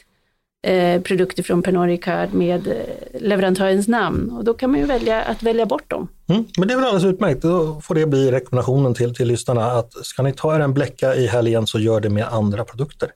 eh, 0.68 1.02
produkter 1.02 1.42
från 1.42 1.62
Pernod 1.62 1.86
Ricard 1.86 2.34
med 2.34 2.66
eh, 2.66 3.20
leverantörens 3.20 3.88
namn 3.88 4.30
och 4.30 4.44
då 4.44 4.54
kan 4.54 4.70
man 4.70 4.80
ju 4.80 4.86
välja 4.86 5.22
att 5.22 5.42
välja 5.42 5.66
bort 5.66 5.90
dem. 5.90 6.08
Mm, 6.28 6.44
men 6.58 6.68
det 6.68 6.74
är 6.74 6.76
väl 6.76 6.84
alldeles 6.84 7.14
utmärkt, 7.14 7.42
då 7.42 7.80
får 7.80 7.94
det 7.94 8.06
bli 8.06 8.30
rekommendationen 8.30 8.94
till, 8.94 9.14
till 9.14 9.28
lyssnarna 9.28 9.72
att 9.72 10.06
ska 10.06 10.22
ni 10.22 10.32
ta 10.32 10.56
er 10.56 10.60
en 10.60 10.74
bläcka 10.74 11.14
i 11.14 11.26
helgen 11.26 11.66
så 11.66 11.78
gör 11.78 12.00
det 12.00 12.08
med 12.08 12.26
andra 12.26 12.64
produkter. 12.64 13.10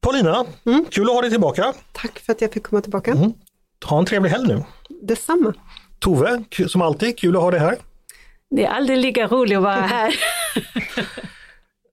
Paulina, 0.00 0.44
kul 0.90 1.08
att 1.08 1.14
ha 1.14 1.20
dig 1.20 1.30
tillbaka. 1.30 1.72
Tack 1.92 2.18
för 2.18 2.32
att 2.32 2.40
jag 2.40 2.52
fick 2.52 2.62
komma 2.62 2.82
tillbaka. 2.82 3.10
Mm. 3.10 3.32
Ha 3.84 3.98
en 3.98 4.04
trevlig 4.04 4.30
helg 4.30 4.48
nu. 4.48 4.64
Detsamma. 5.02 5.54
Tove, 5.98 6.44
som 6.68 6.82
alltid, 6.82 7.18
kul 7.18 7.36
att 7.36 7.42
ha 7.42 7.50
dig 7.50 7.60
här. 7.60 7.76
Det 8.50 8.64
är 8.64 8.70
aldrig 8.70 8.98
lika 8.98 9.26
roligt 9.26 9.56
att 9.56 9.62
vara 9.62 9.74
här. 9.80 10.14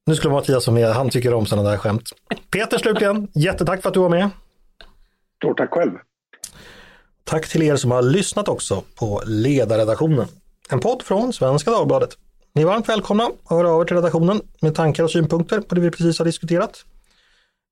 Nu 0.05 0.15
skulle 0.15 0.33
Mattias 0.33 0.67
vara 0.67 0.75
med, 0.75 0.89
han 0.89 1.09
tycker 1.09 1.33
om 1.33 1.45
sådana 1.45 1.69
där 1.69 1.77
skämt. 1.77 2.09
Peter 2.51 2.77
slutligen, 2.77 3.27
jättetack 3.33 3.81
för 3.81 3.89
att 3.89 3.93
du 3.93 3.99
var 3.99 4.09
med. 4.09 4.29
Stort 5.37 5.57
tack 5.57 5.69
själv. 5.71 5.91
Tack 7.23 7.47
till 7.49 7.63
er 7.63 7.75
som 7.75 7.91
har 7.91 8.01
lyssnat 8.01 8.47
också 8.47 8.83
på 8.95 9.21
Ledarredaktionen. 9.25 10.27
En 10.69 10.79
podd 10.79 11.03
från 11.03 11.33
Svenska 11.33 11.71
Dagbladet. 11.71 12.17
Ni 12.53 12.61
är 12.61 12.65
varmt 12.65 12.89
välkomna 12.89 13.23
att 13.23 13.49
höra 13.49 13.69
av 13.69 13.81
er 13.81 13.85
till 13.85 13.95
redaktionen 13.95 14.41
med 14.61 14.75
tankar 14.75 15.03
och 15.03 15.11
synpunkter 15.11 15.61
på 15.61 15.75
det 15.75 15.81
vi 15.81 15.91
precis 15.91 16.19
har 16.19 16.25
diskuterat. 16.25 16.85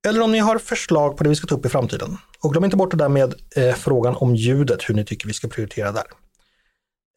Eller 0.08 0.22
om 0.22 0.32
ni 0.32 0.40
har 0.40 0.58
förslag 0.58 1.18
på 1.18 1.24
det 1.24 1.30
vi 1.30 1.36
ska 1.36 1.48
ta 1.48 1.56
upp 1.56 1.66
i 1.66 1.70
framtiden. 1.70 2.18
Och 2.44 2.52
glöm 2.52 2.64
inte 2.66 2.78
bort 2.78 2.92
det 2.92 2.98
där 2.98 3.10
med 3.10 3.34
eh, 3.56 3.74
frågan 3.74 4.16
om 4.16 4.36
ljudet, 4.36 4.90
hur 4.90 4.96
ni 4.96 5.06
tycker 5.06 5.28
vi 5.28 5.34
ska 5.34 5.48
prioritera 5.48 5.92
där. 5.92 6.04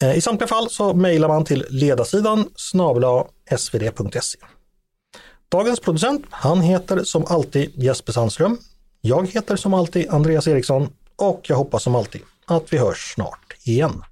Eh, 0.03 0.17
I 0.17 0.21
samtliga 0.21 0.49
fall 0.49 0.71
så 0.71 0.95
mejlar 0.95 1.29
man 1.29 1.45
till 1.45 1.67
ledarsidan 1.71 2.49
snabla 2.55 3.25
svd.se. 3.57 4.39
Dagens 5.53 5.81
producent, 5.81 6.25
han 6.31 6.61
heter 6.61 7.05
som 7.05 7.25
alltid 7.27 7.73
Jesper 7.75 8.13
Sandström. 8.13 8.59
Jag 9.01 9.29
heter 9.29 9.57
som 9.57 9.75
alltid 9.75 10.11
Andreas 10.11 10.49
Eriksson 10.49 10.89
och 11.17 11.41
jag 11.43 11.57
hoppas 11.57 11.83
som 11.83 11.95
alltid 11.95 12.21
att 12.47 12.73
vi 12.73 12.79
hörs 12.79 13.15
snart 13.15 13.55
igen. 13.65 14.03